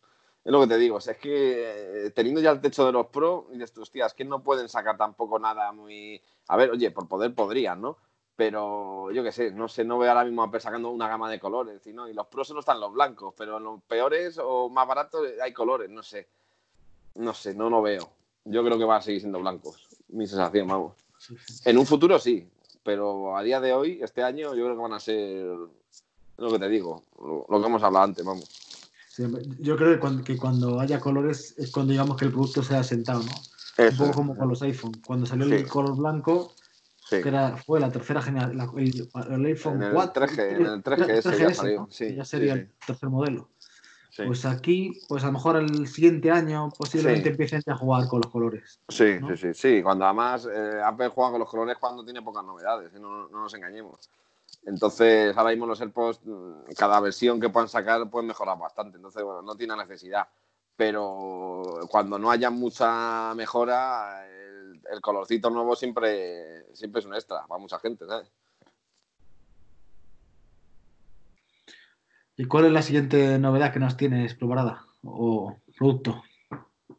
lo 0.45 0.61
que 0.61 0.67
te 0.67 0.77
digo. 0.79 0.97
O 0.97 1.01
sea, 1.01 1.13
es 1.13 1.19
que 1.21 2.07
eh, 2.07 2.11
teniendo 2.11 2.41
ya 2.41 2.51
el 2.51 2.61
techo 2.61 2.85
de 2.85 2.93
los 2.93 3.07
Pro, 3.07 3.47
y 3.53 3.59
dices, 3.59 3.79
hostia, 3.79 4.07
es 4.07 4.15
que 4.15 4.25
no 4.25 4.43
pueden 4.43 4.69
sacar 4.69 4.97
tampoco 4.97 5.39
nada 5.39 5.71
muy. 5.73 6.21
A 6.49 6.57
ver, 6.57 6.71
oye, 6.71 6.91
por 6.91 7.07
poder 7.07 7.35
podrían, 7.35 7.81
¿no? 7.81 7.99
Pero 8.39 9.11
yo 9.11 9.25
qué 9.25 9.33
sé, 9.33 9.51
no 9.51 9.67
sé, 9.67 9.83
no 9.85 9.99
veo 9.99 10.11
ahora 10.13 10.25
mismo 10.25 10.49
sacando 10.61 10.91
una 10.91 11.09
gama 11.09 11.29
de 11.29 11.41
colores. 11.41 11.85
Y, 11.89 11.93
no, 11.93 12.09
y 12.09 12.15
los 12.15 12.29
Pro 12.29 12.45
solo 12.45 12.61
están 12.61 12.79
los 12.79 12.93
blancos, 12.93 13.35
pero 13.37 13.57
en 13.57 13.65
los 13.65 13.83
peores 13.83 14.39
o 14.41 14.69
más 14.69 14.87
baratos 14.87 15.27
hay 15.43 15.53
colores, 15.53 15.91
no 15.91 16.05
sé. 16.05 16.29
No 17.17 17.35
sé, 17.35 17.53
no 17.53 17.69
lo 17.69 17.83
veo. 17.83 18.09
Yo 18.45 18.63
creo 18.65 18.79
que 18.79 18.85
va 18.85 18.99
a 18.99 19.03
seguir 19.03 19.23
siendo 19.23 19.41
blancos. 19.41 19.89
Mi 20.11 20.25
sensación, 20.29 20.69
vamos. 20.69 20.93
En 21.65 21.79
un 21.79 21.85
futuro 21.85 22.17
sí, 22.21 22.49
pero 22.85 23.37
a 23.37 23.43
día 23.43 23.61
de 23.61 23.73
hoy, 23.73 23.99
este 24.01 24.23
año, 24.23 24.55
yo 24.55 24.67
creo 24.67 24.77
que 24.77 24.83
van 24.83 24.93
a 24.93 25.01
ser 25.01 25.45
lo 26.37 26.53
que 26.53 26.61
te 26.61 26.69
digo, 26.69 27.03
lo, 27.21 27.45
lo 27.49 27.61
que 27.61 27.67
hemos 27.67 27.83
hablado 27.83 28.05
antes, 28.05 28.25
vamos. 28.25 28.45
Sí, 29.09 29.25
yo 29.59 29.77
creo 29.77 29.95
que 29.95 29.99
cuando, 29.99 30.23
que 30.23 30.37
cuando 30.37 30.79
haya 30.79 31.01
colores 31.01 31.57
es 31.59 31.73
cuando 31.73 31.91
digamos 31.91 32.17
que 32.17 32.27
el 32.27 32.31
producto 32.31 32.63
se 32.63 32.77
ha 32.77 32.85
sentado, 32.85 33.19
¿no? 33.19 33.33
Un 33.79 33.85
Eso, 33.85 34.05
poco 34.05 34.15
como 34.19 34.37
con 34.37 34.49
los 34.49 34.63
iPhone. 34.63 34.93
Cuando 35.05 35.27
salió 35.27 35.47
Sí. 35.47 35.55
el 35.55 35.69
color 35.69 35.97
blanco, 35.97 36.53
sí. 37.09 37.23
que 37.23 37.29
era, 37.29 37.57
fue 37.57 37.81
la 37.81 37.91
tercera 37.91 38.23
generación, 38.23 38.79
el, 38.79 39.09
el 39.31 39.47
iPhone 39.47 39.77
En 39.77 39.83
el 39.85 39.93
4. 39.93 40.27
3G, 40.27 40.57
en 40.57 40.67
el 40.67 40.83
3GS 40.83 41.39
ya 41.39 41.55
salió, 41.55 41.81
¿no? 41.81 41.89
sí, 41.91 42.09
Que 42.09 42.15
ya 42.17 42.25
sería 42.25 42.55
sí. 42.55 42.61
el 42.61 42.73
tercer 42.87 43.09
modelo. 43.09 43.49
Pues 44.27 44.45
aquí, 44.45 45.01
pues 45.09 45.23
a 45.23 45.27
lo 45.27 45.35
mejor 45.35 45.57
el 45.57 45.87
siguiente 45.87 46.31
año 46.33 46.71
posiblemente 46.77 47.29
empiecen 47.29 47.63
a 47.69 47.77
jugar 47.77 48.09
con 48.09 48.21
los 48.21 48.33
colores. 48.33 48.81
sí, 48.89 49.17
¿no? 49.21 49.29
sí, 49.29 49.37
sí, 49.37 49.55
sí. 49.55 49.83
Cuando 49.83 50.07
además 50.07 50.49
eh, 50.53 50.81
Apple 50.85 51.09
juega 51.09 51.31
con 51.31 51.41
los 51.41 51.49
colores 51.49 51.77
cuando 51.79 52.05
tiene 52.05 52.21
pocas 52.21 52.45
novedades, 52.45 52.93
¿eh? 52.95 52.99
no, 52.99 53.29
no 53.29 53.43
nos 53.43 53.55
engañemos. 53.55 54.11
Entonces, 54.67 55.37
ahora 55.37 55.51
mismo 55.51 55.67
los 55.67 55.81
AirPods, 55.81 56.21
mm, 56.25 56.73
cada 56.77 56.99
versión 57.01 57.41
que 57.41 57.49
puedan 57.49 57.69
sacar 57.69 58.11
pueden 58.11 58.27
mejorar 58.27 58.59
bastante. 58.59 58.97
Entonces, 58.97 59.23
bueno, 59.23 59.43
no 59.43 59.55
tiene 59.55 59.77
necesidad. 59.77 60.27
Pero 60.77 61.81
cuando 61.91 62.19
no 62.19 62.31
haya 62.31 62.51
mucha 62.51 63.35
mejora, 63.35 64.27
el, 64.29 64.38
el 64.91 65.01
colorcito 65.01 65.51
nuevo 65.51 65.77
siempre, 65.77 66.75
siempre 66.75 67.01
es 67.01 67.07
un 67.07 67.15
extra 67.15 67.47
para 67.47 67.61
mucha 67.61 67.79
gente, 67.79 68.07
¿sabes? 68.07 68.31
¿Y 72.37 72.45
cuál 72.45 72.67
es 72.67 72.73
la 72.73 72.83
siguiente 72.83 73.39
novedad 73.39 73.73
que 73.73 73.81
nos 73.81 73.97
tienes 73.97 74.35
preparada? 74.35 74.87
O 75.03 75.57
producto. 75.77 76.23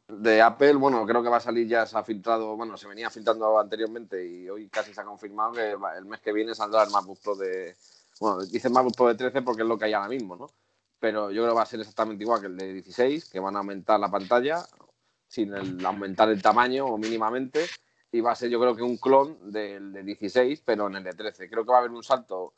De 0.07 0.41
Apple, 0.41 0.73
bueno, 0.73 1.05
creo 1.05 1.23
que 1.23 1.29
va 1.29 1.37
a 1.37 1.41
salir 1.41 1.65
ya, 1.65 1.85
se 1.85 1.97
ha 1.97 2.03
filtrado, 2.03 2.57
bueno, 2.57 2.75
se 2.75 2.87
venía 2.87 3.09
filtrando 3.09 3.57
anteriormente 3.57 4.25
y 4.27 4.49
hoy 4.49 4.67
casi 4.67 4.93
se 4.93 4.99
ha 4.99 5.05
confirmado 5.05 5.53
que 5.53 5.71
el 5.97 6.05
mes 6.05 6.19
que 6.19 6.33
viene 6.33 6.53
saldrá 6.53 6.83
el 6.83 6.89
MacBook 6.89 7.19
Pro 7.21 7.35
de, 7.35 7.75
bueno, 8.19 8.43
dicen 8.43 8.73
MacBook 8.73 8.97
Pro 8.97 9.07
de 9.07 9.15
13 9.15 9.41
porque 9.43 9.61
es 9.61 9.67
lo 9.67 9.77
que 9.77 9.85
hay 9.85 9.93
ahora 9.93 10.09
mismo, 10.09 10.35
¿no? 10.35 10.49
Pero 10.99 11.31
yo 11.31 11.43
creo 11.43 11.53
que 11.53 11.57
va 11.57 11.63
a 11.63 11.67
ser 11.67 11.79
exactamente 11.79 12.23
igual 12.23 12.41
que 12.41 12.47
el 12.47 12.57
de 12.57 12.73
16, 12.73 13.29
que 13.29 13.39
van 13.39 13.55
a 13.55 13.59
aumentar 13.59 13.97
la 13.97 14.11
pantalla 14.11 14.65
sin 15.29 15.53
el- 15.53 15.85
aumentar 15.85 16.27
el 16.29 16.41
tamaño 16.41 16.85
o 16.87 16.97
mínimamente 16.97 17.65
y 18.11 18.19
va 18.19 18.31
a 18.31 18.35
ser 18.35 18.49
yo 18.49 18.59
creo 18.59 18.75
que 18.75 18.81
un 18.81 18.97
clon 18.97 19.51
del 19.51 19.93
de 19.93 20.03
16, 20.03 20.61
pero 20.65 20.87
en 20.87 20.95
el 20.97 21.03
de 21.03 21.13
13. 21.13 21.49
Creo 21.49 21.63
que 21.63 21.71
va 21.71 21.77
a 21.77 21.79
haber 21.79 21.91
un 21.91 22.03
salto 22.03 22.53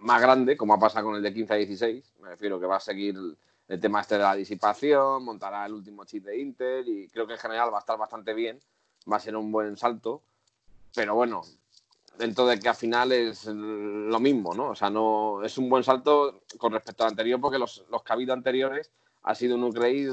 más 0.00 0.20
grande, 0.20 0.56
como 0.56 0.74
ha 0.74 0.78
pasado 0.78 1.06
con 1.06 1.16
el 1.16 1.22
de 1.22 1.32
15 1.32 1.54
a 1.54 1.56
16, 1.56 2.12
me 2.20 2.28
refiero 2.28 2.60
que 2.60 2.66
va 2.66 2.76
a 2.76 2.80
seguir 2.80 3.16
el 3.68 3.80
tema 3.80 4.02
este 4.02 4.16
de 4.16 4.22
la 4.22 4.34
disipación, 4.34 5.24
montará 5.24 5.64
el 5.64 5.72
último 5.72 6.04
chip 6.04 6.24
de 6.26 6.38
Intel 6.38 6.86
y 6.88 7.08
creo 7.08 7.26
que 7.26 7.32
en 7.32 7.38
general 7.38 7.72
va 7.72 7.78
a 7.78 7.80
estar 7.80 7.98
bastante 7.98 8.34
bien, 8.34 8.60
va 9.10 9.16
a 9.16 9.20
ser 9.20 9.34
un 9.34 9.50
buen 9.50 9.76
salto, 9.78 10.22
pero 10.94 11.14
bueno, 11.14 11.40
dentro 12.18 12.44
de 12.46 12.60
que 12.60 12.68
al 12.68 12.74
final 12.74 13.12
es 13.12 13.46
lo 13.46 14.20
mismo, 14.20 14.54
¿no? 14.54 14.68
O 14.70 14.74
sea, 14.74 14.90
no 14.90 15.42
es 15.42 15.56
un 15.56 15.70
buen 15.70 15.82
salto 15.82 16.42
con 16.58 16.72
respecto 16.72 17.04
al 17.04 17.10
anterior 17.10 17.40
porque 17.40 17.58
los, 17.58 17.84
los 17.90 18.02
habido 18.10 18.34
anteriores 18.34 18.90
ha 19.22 19.34
sido 19.34 19.56
un 19.56 19.64
upgrade 19.64 20.10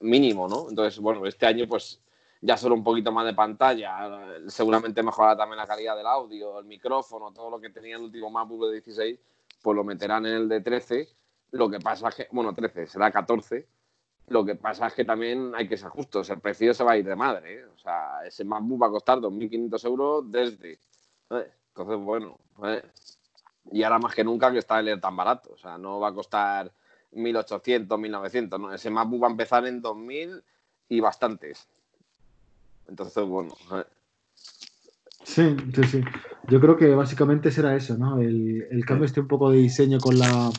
mínimo, 0.00 0.48
¿no? 0.48 0.68
Entonces, 0.68 0.98
bueno, 0.98 1.26
este 1.26 1.46
año 1.46 1.66
pues 1.68 2.00
ya 2.40 2.56
solo 2.56 2.74
un 2.74 2.84
poquito 2.84 3.12
más 3.12 3.26
de 3.26 3.34
pantalla, 3.34 4.38
seguramente 4.48 5.02
mejorará 5.02 5.36
también 5.36 5.58
la 5.58 5.66
calidad 5.66 5.96
del 5.96 6.06
audio, 6.06 6.58
el 6.58 6.64
micrófono, 6.64 7.32
todo 7.32 7.50
lo 7.50 7.60
que 7.60 7.70
tenía 7.70 7.96
el 7.96 8.02
último 8.02 8.30
MacBook 8.30 8.66
de 8.66 8.72
16, 8.72 9.18
pues 9.62 9.76
lo 9.76 9.84
meterán 9.84 10.24
en 10.26 10.34
el 10.34 10.48
de 10.48 10.60
13 10.60 11.08
lo 11.52 11.68
que 11.68 11.80
pasa 11.80 12.08
es 12.08 12.14
que, 12.14 12.28
bueno, 12.30 12.54
13, 12.54 12.86
será 12.86 13.10
14. 13.10 13.66
Lo 14.28 14.44
que 14.44 14.54
pasa 14.54 14.86
es 14.86 14.94
que 14.94 15.04
también 15.04 15.52
hay 15.54 15.68
que 15.68 15.76
ser 15.76 15.88
justos. 15.88 16.30
El 16.30 16.40
precio 16.40 16.72
se 16.72 16.84
va 16.84 16.92
a 16.92 16.96
ir 16.96 17.04
de 17.04 17.16
madre. 17.16 17.60
¿eh? 17.60 17.64
O 17.64 17.78
sea, 17.78 18.24
ese 18.24 18.44
MacBook 18.44 18.82
va 18.82 18.86
a 18.86 18.90
costar 18.90 19.18
2.500 19.18 19.84
euros 19.86 20.30
desde. 20.30 20.78
Entonces, 21.28 21.98
bueno. 21.98 22.38
Y 23.72 23.82
ahora 23.82 23.98
más 23.98 24.14
que 24.14 24.24
nunca 24.24 24.52
que 24.52 24.58
está 24.58 24.78
el 24.78 25.00
tan 25.00 25.16
barato. 25.16 25.52
O 25.52 25.56
sea, 25.56 25.76
no 25.76 25.98
va 25.98 26.08
a 26.08 26.14
costar 26.14 26.72
1.800, 27.14 27.86
1.900. 27.88 28.60
¿no? 28.60 28.72
Ese 28.72 28.90
MacBook 28.90 29.22
va 29.22 29.28
a 29.28 29.30
empezar 29.30 29.66
en 29.66 29.82
2.000 29.82 30.42
y 30.88 31.00
bastantes. 31.00 31.66
Entonces, 32.88 33.24
bueno. 33.24 33.54
Sí, 35.22 35.56
sí, 35.74 35.84
sí. 35.84 36.00
Yo 36.48 36.60
creo 36.60 36.76
que 36.76 36.88
básicamente 36.94 37.50
será 37.52 37.76
eso, 37.76 37.96
¿no? 37.96 38.20
El, 38.20 38.66
el 38.70 38.84
cambio 38.84 39.06
este 39.06 39.20
un 39.20 39.28
poco 39.28 39.50
de 39.50 39.58
diseño 39.58 39.98
con 39.98 40.18
la. 40.18 40.50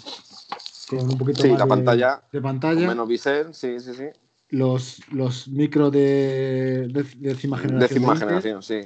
Con 0.89 1.00
un 1.10 1.17
poquito 1.17 1.41
Sí, 1.41 1.50
más 1.50 1.60
la 1.60 1.65
de, 1.65 1.70
pantalla 1.70 2.22
de 2.31 2.41
pantalla. 2.41 2.88
menos 2.88 3.08
bisel, 3.08 3.53
sí, 3.53 3.79
sí, 3.79 3.93
sí. 3.93 4.05
Los, 4.50 5.01
los 5.12 5.48
micro 5.48 5.89
de, 5.89 6.88
de 6.89 7.03
décima 7.17 7.58
generación. 7.58 7.89
Décima 7.89 8.15
generación, 8.15 8.62
sí. 8.63 8.81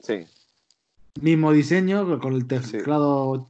Sí. 0.00 0.26
Mismo 1.20 1.52
diseño, 1.52 2.18
con 2.20 2.34
el 2.34 2.46
teclado. 2.46 3.48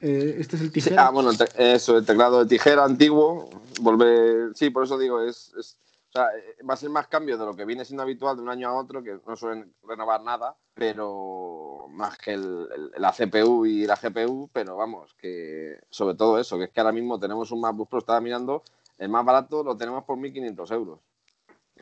Eh, 0.00 0.36
este 0.38 0.56
es 0.56 0.62
el 0.62 0.68
Sí, 0.68 0.74
tijera. 0.74 1.06
ah, 1.06 1.10
bueno, 1.10 1.30
eso, 1.56 1.96
el 1.98 2.04
teclado 2.06 2.40
de 2.40 2.46
tijera 2.46 2.84
antiguo, 2.84 3.48
volver, 3.80 4.54
sí, 4.54 4.70
por 4.70 4.84
eso 4.84 4.98
digo, 4.98 5.20
es, 5.22 5.52
es- 5.58 5.78
o 6.08 6.12
sea, 6.12 6.28
eh, 6.36 6.62
va 6.68 6.74
a 6.74 6.76
ser 6.76 6.90
más 6.90 7.08
cambio 7.08 7.36
de 7.36 7.44
lo 7.44 7.56
que 7.56 7.64
viene 7.64 7.84
siendo 7.84 8.02
habitual 8.04 8.36
de 8.36 8.42
un 8.42 8.48
año 8.48 8.68
a 8.68 8.74
otro, 8.74 9.02
que 9.02 9.18
no 9.26 9.34
suelen 9.36 9.72
renovar 9.82 10.22
nada, 10.22 10.54
pero 10.74 11.86
más 11.90 12.16
que 12.18 12.34
el- 12.34 12.68
el- 12.74 12.92
la 13.02 13.12
CPU 13.12 13.66
y 13.66 13.84
la 13.86 13.96
GPU, 13.96 14.48
pero 14.52 14.76
vamos, 14.76 15.12
que 15.14 15.78
sobre 15.90 16.14
todo 16.14 16.38
eso, 16.38 16.56
que 16.56 16.64
es 16.64 16.70
que 16.70 16.80
ahora 16.80 16.92
mismo 16.92 17.18
tenemos 17.18 17.50
un 17.50 17.60
MacBook 17.60 17.88
Pro, 17.88 17.98
estaba 17.98 18.20
mirando, 18.20 18.62
el 18.98 19.08
más 19.08 19.24
barato 19.24 19.64
lo 19.64 19.76
tenemos 19.76 20.04
por 20.04 20.16
1.500 20.16 20.70
euros. 20.70 21.00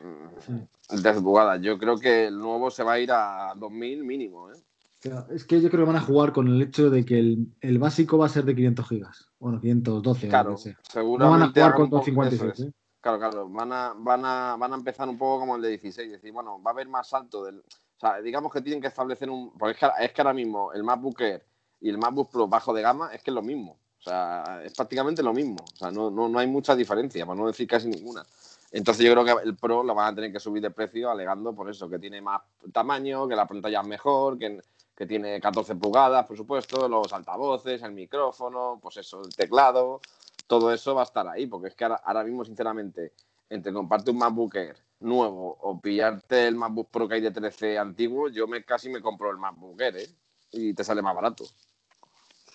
Mm, 0.01 0.27
Sí. 0.39 1.01
De 1.01 1.13
pulgadas. 1.21 1.61
Yo 1.61 1.77
creo 1.77 1.97
que 1.97 2.25
el 2.27 2.37
nuevo 2.37 2.69
se 2.71 2.83
va 2.83 2.93
a 2.93 2.99
ir 2.99 3.11
a 3.11 3.53
2.000 3.55 4.03
mínimo, 4.03 4.51
¿eh? 4.51 4.55
Sea, 5.03 5.25
es 5.31 5.43
que 5.43 5.59
yo 5.61 5.69
creo 5.69 5.81
que 5.85 5.91
van 5.91 6.01
a 6.01 6.05
jugar 6.05 6.31
con 6.31 6.47
el 6.47 6.61
hecho 6.61 6.89
de 6.89 7.03
que 7.03 7.19
el, 7.19 7.47
el 7.59 7.77
básico 7.77 8.17
va 8.17 8.27
a 8.27 8.29
ser 8.29 8.45
de 8.45 8.55
500 8.55 8.87
gigas. 8.87 9.29
Bueno, 9.37 9.59
512 9.59 10.27
o 10.27 10.29
Claro, 10.29 10.55
sea. 10.57 10.77
No 10.95 11.29
van 11.29 11.41
a 11.41 11.47
jugar 11.49 11.73
con 11.73 11.83
un 11.83 11.89
poco- 11.89 12.05
256. 12.05 12.41
eso 12.41 12.63
es. 12.63 12.69
¿eh? 12.69 12.73
Claro, 13.01 13.19
claro, 13.19 13.49
van 13.49 13.73
a, 13.73 13.93
van, 13.97 14.23
a, 14.23 14.55
van 14.57 14.71
a 14.71 14.75
empezar 14.75 15.09
un 15.09 15.17
poco 15.17 15.41
como 15.41 15.57
el 15.57 15.61
de 15.61 15.69
16, 15.71 16.09
decir, 16.09 16.31
bueno, 16.31 16.61
va 16.63 16.71
a 16.71 16.73
haber 16.73 16.87
más 16.87 17.09
salto 17.09 17.43
del... 17.43 17.59
O 17.59 17.99
sea, 17.99 18.21
digamos 18.21 18.49
que 18.53 18.61
tienen 18.61 18.81
que 18.81 18.87
establecer 18.87 19.29
un... 19.29 19.51
Porque 19.57 19.73
es 19.73 19.77
que, 19.77 19.85
ahora- 19.85 19.97
es 19.97 20.13
que 20.13 20.21
ahora 20.21 20.33
mismo 20.33 20.71
el 20.71 20.83
MacBook 20.83 21.19
Air 21.19 21.45
y 21.81 21.89
el 21.89 21.97
MacBook 21.97 22.31
Pro 22.31 22.47
bajo 22.47 22.73
de 22.73 22.81
gama 22.81 23.09
es 23.13 23.21
que 23.21 23.31
es 23.31 23.35
lo 23.35 23.41
mismo. 23.41 23.73
O 23.99 24.01
sea, 24.03 24.61
es 24.63 24.73
prácticamente 24.73 25.21
lo 25.21 25.33
mismo. 25.33 25.57
O 25.73 25.75
sea, 25.75 25.91
no, 25.91 26.09
no, 26.09 26.29
no 26.29 26.39
hay 26.39 26.47
mucha 26.47 26.77
diferencia, 26.77 27.25
para 27.25 27.37
no 27.39 27.47
decir 27.47 27.67
casi 27.67 27.89
ninguna. 27.89 28.23
Entonces 28.71 29.05
yo 29.05 29.11
creo 29.11 29.23
que 29.25 29.43
el 29.47 29.55
Pro 29.57 29.83
lo 29.83 29.93
van 29.93 30.13
a 30.13 30.15
tener 30.15 30.31
que 30.31 30.39
subir 30.39 30.61
de 30.63 30.71
precio 30.71 31.09
alegando 31.11 31.53
por 31.53 31.69
eso, 31.69 31.89
que 31.89 31.99
tiene 31.99 32.21
más 32.21 32.41
tamaño, 32.71 33.27
que 33.27 33.35
la 33.35 33.45
pantalla 33.45 33.81
es 33.81 33.87
mejor, 33.87 34.37
que, 34.39 34.59
que 34.95 35.05
tiene 35.05 35.39
14 35.41 35.75
pulgadas, 35.75 36.25
por 36.25 36.37
supuesto, 36.37 36.87
los 36.87 37.11
altavoces, 37.13 37.81
el 37.81 37.93
micrófono, 37.93 38.79
pues 38.81 38.97
eso, 38.97 39.21
el 39.23 39.35
teclado, 39.35 40.01
todo 40.47 40.71
eso 40.71 40.93
va 40.93 41.01
a 41.01 41.05
estar 41.05 41.27
ahí, 41.27 41.47
porque 41.47 41.69
es 41.69 41.75
que 41.75 41.85
ahora, 41.85 42.23
mismo, 42.23 42.45
sinceramente, 42.45 43.13
entre 43.49 43.73
comparte 43.73 44.11
un 44.11 44.17
MacBook 44.17 44.55
Air 44.55 44.77
nuevo 44.99 45.57
o 45.61 45.81
pillarte 45.81 46.47
el 46.47 46.55
MacBook 46.55 46.89
Pro 46.89 47.07
que 47.07 47.15
hay 47.15 47.21
de 47.21 47.31
13 47.31 47.77
antiguo, 47.77 48.29
yo 48.29 48.47
me 48.47 48.63
casi 48.63 48.89
me 48.89 49.01
compro 49.01 49.31
el 49.31 49.37
MacBook 49.37 49.81
Air, 49.81 49.97
¿eh? 49.97 50.09
Y 50.51 50.73
te 50.73 50.83
sale 50.83 51.01
más 51.01 51.15
barato. 51.15 51.45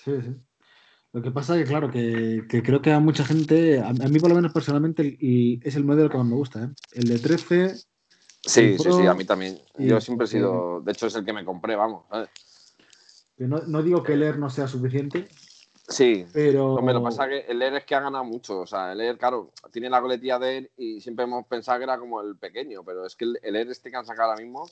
Sí, 0.05 0.23
sí. 0.23 0.37
Lo 1.13 1.23
que 1.23 1.31
pasa 1.31 1.57
es 1.57 1.63
que, 1.63 1.69
claro, 1.69 1.91
que, 1.91 2.47
creo 2.63 2.83
que 2.83 2.93
a 2.93 3.01
mucha 3.01 3.25
gente, 3.25 3.81
a, 3.81 3.93
mí 3.93 4.21
por 4.21 4.29
lo 4.29 4.37
menos 4.37 4.53
personalmente, 4.53 5.17
y 5.19 5.59
es 5.67 5.75
el 5.75 5.85
modelo 5.85 6.11
que 6.11 6.19
más 6.19 6.27
me 6.27 6.37
gusta, 6.37 6.65
¿eh? 6.65 6.69
El 6.93 7.09
de 7.09 7.19
13. 7.19 7.75
Sí, 8.49 8.79
sí, 8.79 8.93
sí, 8.93 9.07
a 9.07 9.15
mí 9.15 9.25
también. 9.25 9.59
Yo 9.77 10.01
siempre 10.01 10.25
he 10.25 10.29
sido, 10.29 10.81
de 10.81 10.93
hecho 10.93 11.07
es 11.07 11.15
el 11.15 11.25
que 11.25 11.33
me 11.33 11.45
compré, 11.45 11.77
vamos. 11.77 12.05
No, 13.37 13.59
no, 13.67 13.83
digo 13.83 14.03
que 14.03 14.15
el 14.15 14.23
Air 14.23 14.39
no 14.39 14.51
sea 14.51 14.67
suficiente. 14.67 15.29
Sí, 15.89 16.27
pero... 16.33 16.81
lo 16.81 16.95
que 16.95 17.01
pasa 17.01 17.25
es 17.25 17.47
que 17.47 17.53
el 17.53 17.63
Air 17.63 17.75
es 17.75 17.85
que 17.85 17.95
ha 17.95 18.01
ganado 18.01 18.25
mucho. 18.25 18.61
O 18.61 18.67
sea, 18.67 18.93
el 18.93 19.01
Air, 19.01 19.19
claro, 19.19 19.53
tiene 19.71 19.89
la 19.89 20.01
coletilla 20.01 20.39
de 20.39 20.57
Air 20.57 20.71
y 20.77 21.01
siempre 21.01 21.25
hemos 21.25 21.47
pensado 21.47 21.79
que 21.79 21.85
era 21.85 21.99
como 21.99 22.21
el 22.21 22.37
pequeño, 22.37 22.83
pero 22.85 23.07
es 23.07 23.15
que 23.17 23.27
el, 23.27 23.39
el 23.43 23.57
Air 23.57 23.71
este 23.71 23.91
que 23.91 23.97
han 23.97 24.07
sacado 24.07 24.31
ahora 24.31 24.43
mismo, 24.43 24.69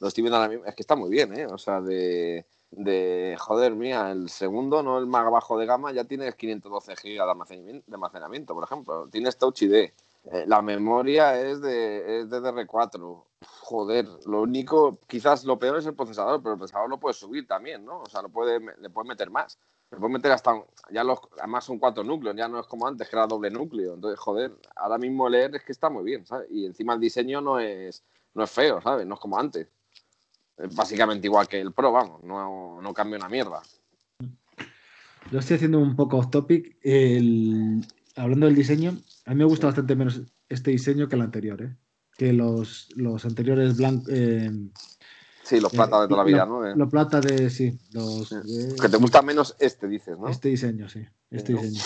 lo 0.00 0.08
estoy 0.08 0.22
viendo 0.22 0.36
ahora 0.36 0.48
mismo, 0.48 0.66
es 0.66 0.74
que 0.74 0.82
está 0.82 0.96
muy 0.96 1.10
bien, 1.10 1.36
¿eh? 1.38 1.46
O 1.46 1.58
sea, 1.58 1.80
de 1.80 2.44
de, 2.70 3.36
joder, 3.38 3.74
mía, 3.74 4.12
el 4.12 4.28
segundo, 4.28 4.82
no 4.82 4.98
el 4.98 5.06
más 5.06 5.30
bajo 5.30 5.58
de 5.58 5.66
gama, 5.66 5.92
ya 5.92 6.04
tienes 6.04 6.34
512 6.36 6.94
GB 6.94 7.82
de 7.86 7.94
almacenamiento, 7.94 8.54
por 8.54 8.64
ejemplo. 8.64 9.08
Tienes 9.10 9.36
Touch 9.36 9.62
ID. 9.62 9.90
Eh, 10.24 10.44
la 10.46 10.62
memoria 10.62 11.40
es 11.40 11.60
de, 11.60 12.20
es 12.20 12.30
de 12.30 12.40
DR4. 12.40 13.24
Joder, 13.60 14.06
lo 14.26 14.42
único, 14.42 14.98
quizás 15.06 15.44
lo 15.44 15.58
peor 15.58 15.78
es 15.78 15.86
el 15.86 15.94
procesador, 15.94 16.42
pero 16.42 16.54
el 16.54 16.58
procesador 16.58 16.90
lo 16.90 17.00
puedes 17.00 17.16
subir 17.16 17.46
también, 17.46 17.84
¿no? 17.84 18.00
O 18.00 18.06
sea, 18.06 18.22
lo 18.22 18.28
puede, 18.28 18.60
le 18.60 18.90
puedes 18.90 19.08
meter 19.08 19.30
más. 19.30 19.58
Le 19.90 19.98
puedes 19.98 20.12
meter 20.12 20.32
hasta, 20.32 20.62
ya 20.90 21.02
los, 21.02 21.18
además 21.38 21.64
son 21.64 21.78
cuatro 21.78 22.04
núcleos, 22.04 22.36
ya 22.36 22.48
no 22.48 22.60
es 22.60 22.66
como 22.66 22.86
antes, 22.86 23.08
que 23.08 23.16
era 23.16 23.26
doble 23.26 23.50
núcleo. 23.50 23.94
Entonces, 23.94 24.20
joder, 24.20 24.52
ahora 24.76 24.98
mismo 24.98 25.28
leer 25.28 25.54
es 25.56 25.64
que 25.64 25.72
está 25.72 25.88
muy 25.88 26.04
bien, 26.04 26.26
¿sabes? 26.26 26.48
Y 26.50 26.66
encima 26.66 26.94
el 26.94 27.00
diseño 27.00 27.40
no 27.40 27.58
es, 27.58 28.04
no 28.34 28.44
es 28.44 28.50
feo, 28.50 28.80
¿sabes? 28.80 29.06
No 29.06 29.14
es 29.14 29.20
como 29.20 29.38
antes 29.38 29.68
básicamente 30.74 31.26
igual 31.26 31.48
que 31.48 31.60
el 31.60 31.72
Pro, 31.72 31.92
vamos, 31.92 32.22
no, 32.22 32.80
no 32.80 32.94
cambia 32.94 33.18
una 33.18 33.28
mierda. 33.28 33.62
Yo 35.30 35.38
estoy 35.38 35.56
haciendo 35.56 35.78
un 35.78 35.96
poco 35.96 36.18
off 36.18 36.30
topic. 36.30 36.76
Hablando 38.16 38.46
del 38.46 38.54
diseño, 38.54 38.96
a 39.26 39.30
mí 39.30 39.36
me 39.36 39.44
gusta 39.44 39.66
bastante 39.66 39.96
menos 39.96 40.22
este 40.48 40.70
diseño 40.70 41.08
que 41.08 41.16
el 41.16 41.22
anterior, 41.22 41.62
¿eh? 41.62 41.76
que 42.16 42.32
los, 42.32 42.88
los 42.96 43.24
anteriores 43.24 43.76
blancos. 43.76 44.08
Eh, 44.10 44.50
sí, 45.42 45.60
los 45.60 45.72
plata 45.72 46.02
de 46.02 46.08
toda 46.08 46.18
la 46.18 46.24
vida, 46.24 46.44
¿no? 46.44 46.62
Los 46.74 46.90
plata 46.90 47.20
de, 47.20 47.48
sí. 47.48 47.78
Los, 47.92 48.28
que 48.80 48.88
te 48.88 48.96
gusta 48.98 49.22
menos 49.22 49.56
este, 49.58 49.88
dices, 49.88 50.18
¿no? 50.18 50.28
Este 50.28 50.48
diseño, 50.48 50.88
sí. 50.88 51.06
Este 51.30 51.54
diseño. 51.54 51.80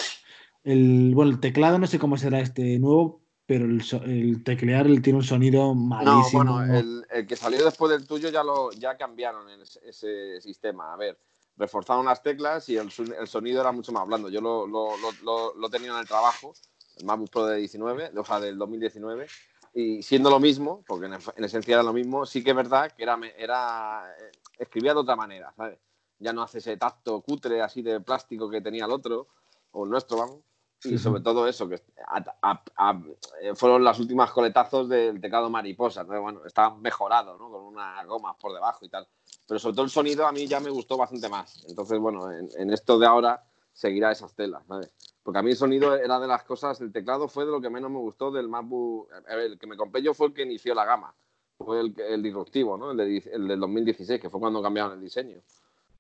El, 0.65 1.13
bueno, 1.15 1.31
el 1.31 1.41
teclado 1.41 1.79
no 1.79 1.87
sé 1.87 1.99
cómo 1.99 2.17
será 2.17 2.41
este 2.41 2.79
nuevo, 2.79 3.23
pero 3.47 3.67
el, 3.67 3.83
el 4.07 4.43
teclear 4.43 4.87
tiene 5.03 5.19
un 5.19 5.25
sonido 5.25 5.75
malísimo. 5.75 6.43
No, 6.43 6.55
bueno, 6.55 7.05
el, 7.11 7.27
que 7.27 7.37
salió 7.37 7.65
después 7.65 7.93
del 7.93 8.07
tuyo 8.07 8.31
ya 8.31 8.43
lo 8.43 8.73
ya 8.73 8.97
cambiaron 8.97 9.47
ese, 9.87 10.41
sistema. 10.41 10.95
A 10.95 10.97
ver, 10.97 11.19
reforzaron 11.57 12.07
las 12.07 12.23
teclas 12.23 12.69
y 12.69 12.77
el, 12.77 12.91
sonido 12.91 13.61
era 13.61 13.73
mucho 13.73 13.93
más 13.93 14.07
blando. 14.07 14.29
Yo 14.29 14.41
lo, 14.41 14.67
lo, 14.67 14.91
lo, 15.23 15.55
lo, 15.55 15.71
tenía 15.71 15.93
en 15.93 15.99
el 15.99 16.07
trabajo, 16.07 16.55
el 16.97 17.05
MacBook 17.05 17.31
Pro 17.31 17.47
de 17.47 17.59
19, 17.59 18.13
o 18.17 18.25
sea, 18.25 18.41
del 18.41 18.59
2019, 18.59 19.27
y 19.75 20.03
siendo 20.03 20.31
lo 20.31 20.41
mismo, 20.41 20.83
porque 20.87 21.07
en, 21.07 21.45
esencia 21.45 21.75
era 21.75 21.83
lo 21.83 21.93
mismo, 21.93 22.27
sí 22.27 22.43
que 22.43 22.51
es 22.51 22.57
verdad 22.57 22.93
que 22.93 23.03
era, 23.03 23.19
era 23.37 24.15
eh, 24.19 24.31
escribía 24.59 24.95
de 24.95 25.01
otra 25.01 25.17
manera, 25.17 25.53
¿sabes? 25.57 25.79
Ya 26.19 26.33
no 26.33 26.43
hace 26.43 26.59
ese 26.59 26.77
tacto 26.77 27.21
cutre 27.21 27.61
así 27.61 27.83
de 27.83 28.01
plástico 28.01 28.49
que 28.49 28.61
tenía 28.61 28.85
el 28.85 28.93
otro, 28.93 29.29
o 29.73 29.85
el 29.85 29.91
nuestro, 29.91 30.17
vamos 30.19 30.41
y 30.85 30.99
sobre 30.99 31.23
todo 31.23 31.49
eso, 31.49 31.69
que 31.69 31.77
eh, 31.77 33.55
fueron 33.55 33.83
las 33.85 33.99
últimas 33.99 34.31
coletazos 34.31 34.89
del 34.89 35.21
teclado 35.21 35.49
mariposa. 35.49 36.03
Entonces, 36.03 36.23
bueno, 36.23 36.45
estaba 36.45 36.77
mejorado, 36.77 37.39
¿no? 37.39 37.51
Con 37.51 37.63
unas 37.63 38.07
gomas 38.07 38.37
por 38.37 38.53
debajo 38.53 38.85
y 38.85 38.89
tal. 38.89 39.09
Pero 39.47 39.59
sobre 39.59 39.75
todo 39.75 39.85
el 39.85 39.91
sonido 39.91 40.27
a 40.27 40.33
mí 40.33 40.47
ya 40.47 40.61
me 40.61 40.71
gustó 40.71 40.97
bastante 40.97 41.29
más. 41.29 41.65
Entonces, 41.69 41.99
bueno, 41.99 42.31
en, 42.31 42.71
esto 42.73 42.99
de 42.99 43.07
ahora 43.07 43.45
seguirá 43.73 44.13
esas 44.13 44.35
telas, 44.35 44.67
¿sabes? 44.67 44.91
Porque 45.23 45.39
a 45.39 45.43
mí 45.43 45.51
el 45.51 45.57
sonido 45.57 45.95
era 45.97 46.21
de 46.21 46.27
las 46.27 46.45
cosas, 46.45 46.81
el 46.81 46.93
teclado 46.93 47.29
fue 47.29 47.45
de 47.45 47.51
lo 47.51 47.61
que 47.61 47.71
menos 47.71 47.91
me 47.91 47.99
gustó 47.99 48.31
del 48.31 48.49
MacBook. 48.49 49.09
el 49.29 49.59
que 49.59 49.67
me 49.67 49.77
compré 49.77 50.03
yo 50.03 50.15
fue 50.15 50.29
el 50.29 50.35
que 50.35 50.43
inició 50.43 50.75
la 50.75 50.85
gama. 50.85 51.15
Fue 51.59 51.81
el, 51.81 51.95
el 51.99 52.23
disruptivo, 52.23 52.77
¿no? 52.77 52.91
El, 52.91 53.01
el 53.01 53.49
del 53.49 53.61
2016, 53.61 54.21
que 54.21 54.29
fue 54.29 54.41
cuando 54.41 54.63
cambiaron 54.63 54.93
el 54.93 55.01
diseño 55.01 55.41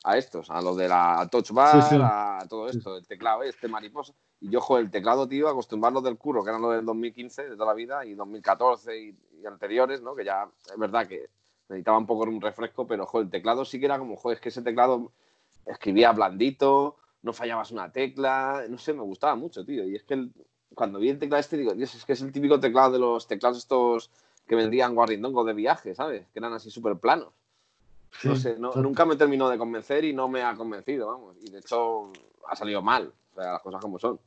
a 0.05 0.19
estos, 0.19 0.51
a 0.51 0.61
los 0.61 0.77
de 0.77 0.87
la 0.87 1.27
touch 1.31 1.51
bar, 1.51 1.83
a 2.03 2.47
todo 2.47 2.69
esto, 2.69 2.99
el 2.99 3.07
teclado 3.07 3.43
este, 3.43 3.69
mariposa. 3.69 4.13
Y 4.39 4.51
yo, 4.51 4.61
joder, 4.61 4.85
el 4.85 4.91
teclado, 4.91 5.27
tío, 5.27 5.49
acostumbrarlo 5.49 6.03
del 6.03 6.19
curro, 6.19 6.45
que 6.45 6.51
era 6.51 6.59
lo 6.59 6.71
del 6.71 6.85
2015, 6.85 7.49
de 7.49 7.57
toda 7.57 7.69
la 7.69 7.75
vida, 7.75 8.05
y 8.05 8.15
2014 8.15 9.01
y, 9.01 9.17
anteriores, 9.47 10.03
¿no? 10.03 10.15
Que 10.15 10.25
ya 10.25 10.47
es 10.71 10.79
verdad 10.79 11.07
que 11.07 11.29
necesitaba 11.69 11.99
un 11.99 12.07
poco 12.07 12.25
un 12.25 12.41
refresco, 12.41 12.87
pero, 12.87 13.07
joder, 13.07 13.27
el 13.27 13.31
teclado 13.31 13.65
sí 13.65 13.79
que 13.79 13.87
era 13.87 13.99
como, 13.99 14.17
joder, 14.17 14.37
es 14.37 14.41
que 14.41 14.49
ese 14.51 14.63
teclado 14.63 15.13
escribía 15.67 16.13
blandito, 16.13 16.97
no 17.23 17.33
fallabas 17.33 17.71
una 17.71 17.91
tecla, 17.91 18.65
no 18.69 18.79
sé, 18.79 18.93
me 18.93 19.03
gustaba 19.03 19.35
mucho, 19.35 19.65
tío. 19.65 19.85
Y 19.85 19.97
es 19.97 20.05
que 20.05 20.29
cuando 20.75 20.99
vi 20.99 21.09
el 21.09 21.19
teclado 21.19 21.41
este, 21.41 21.57
digo, 21.57 21.75
Dios, 21.75 21.95
es 21.95 22.05
que 22.05 22.13
es 22.13 22.21
el 22.23 22.33
típico 22.33 22.61
teclado 22.61 22.93
de 22.93 22.99
los 22.99 23.27
teclados 23.27 23.59
estos 23.59 24.11
que 24.47 24.55
vendrían 24.55 24.95
guarrindongo 24.95 25.45
de 25.45 25.55
viaje, 25.55 25.95
¿sabes? 25.95 26.27
Que 26.33 26.39
eran 26.39 26.53
así 26.53 26.71
súper 26.71 26.97
planos 26.97 27.33
no 28.23 28.37
sé, 28.37 28.57
nunca 28.59 29.05
me 29.05 29.17
terminó 29.17 29.49
de 29.49 29.59
convencer 29.59 30.05
y 30.05 30.13
no 30.13 30.29
me 30.29 30.43
ha 30.43 30.55
convencido, 30.55 31.09
vamos. 31.09 31.37
Y 31.43 31.51
de 31.51 31.59
hecho 31.59 32.13
ha 32.49 32.57
salido 32.57 32.83
mal, 32.83 33.13
o 33.33 33.35
sea, 33.35 33.53
las 33.53 33.63
cosas 33.63 33.81
como 33.81 33.99
son. 33.99 34.21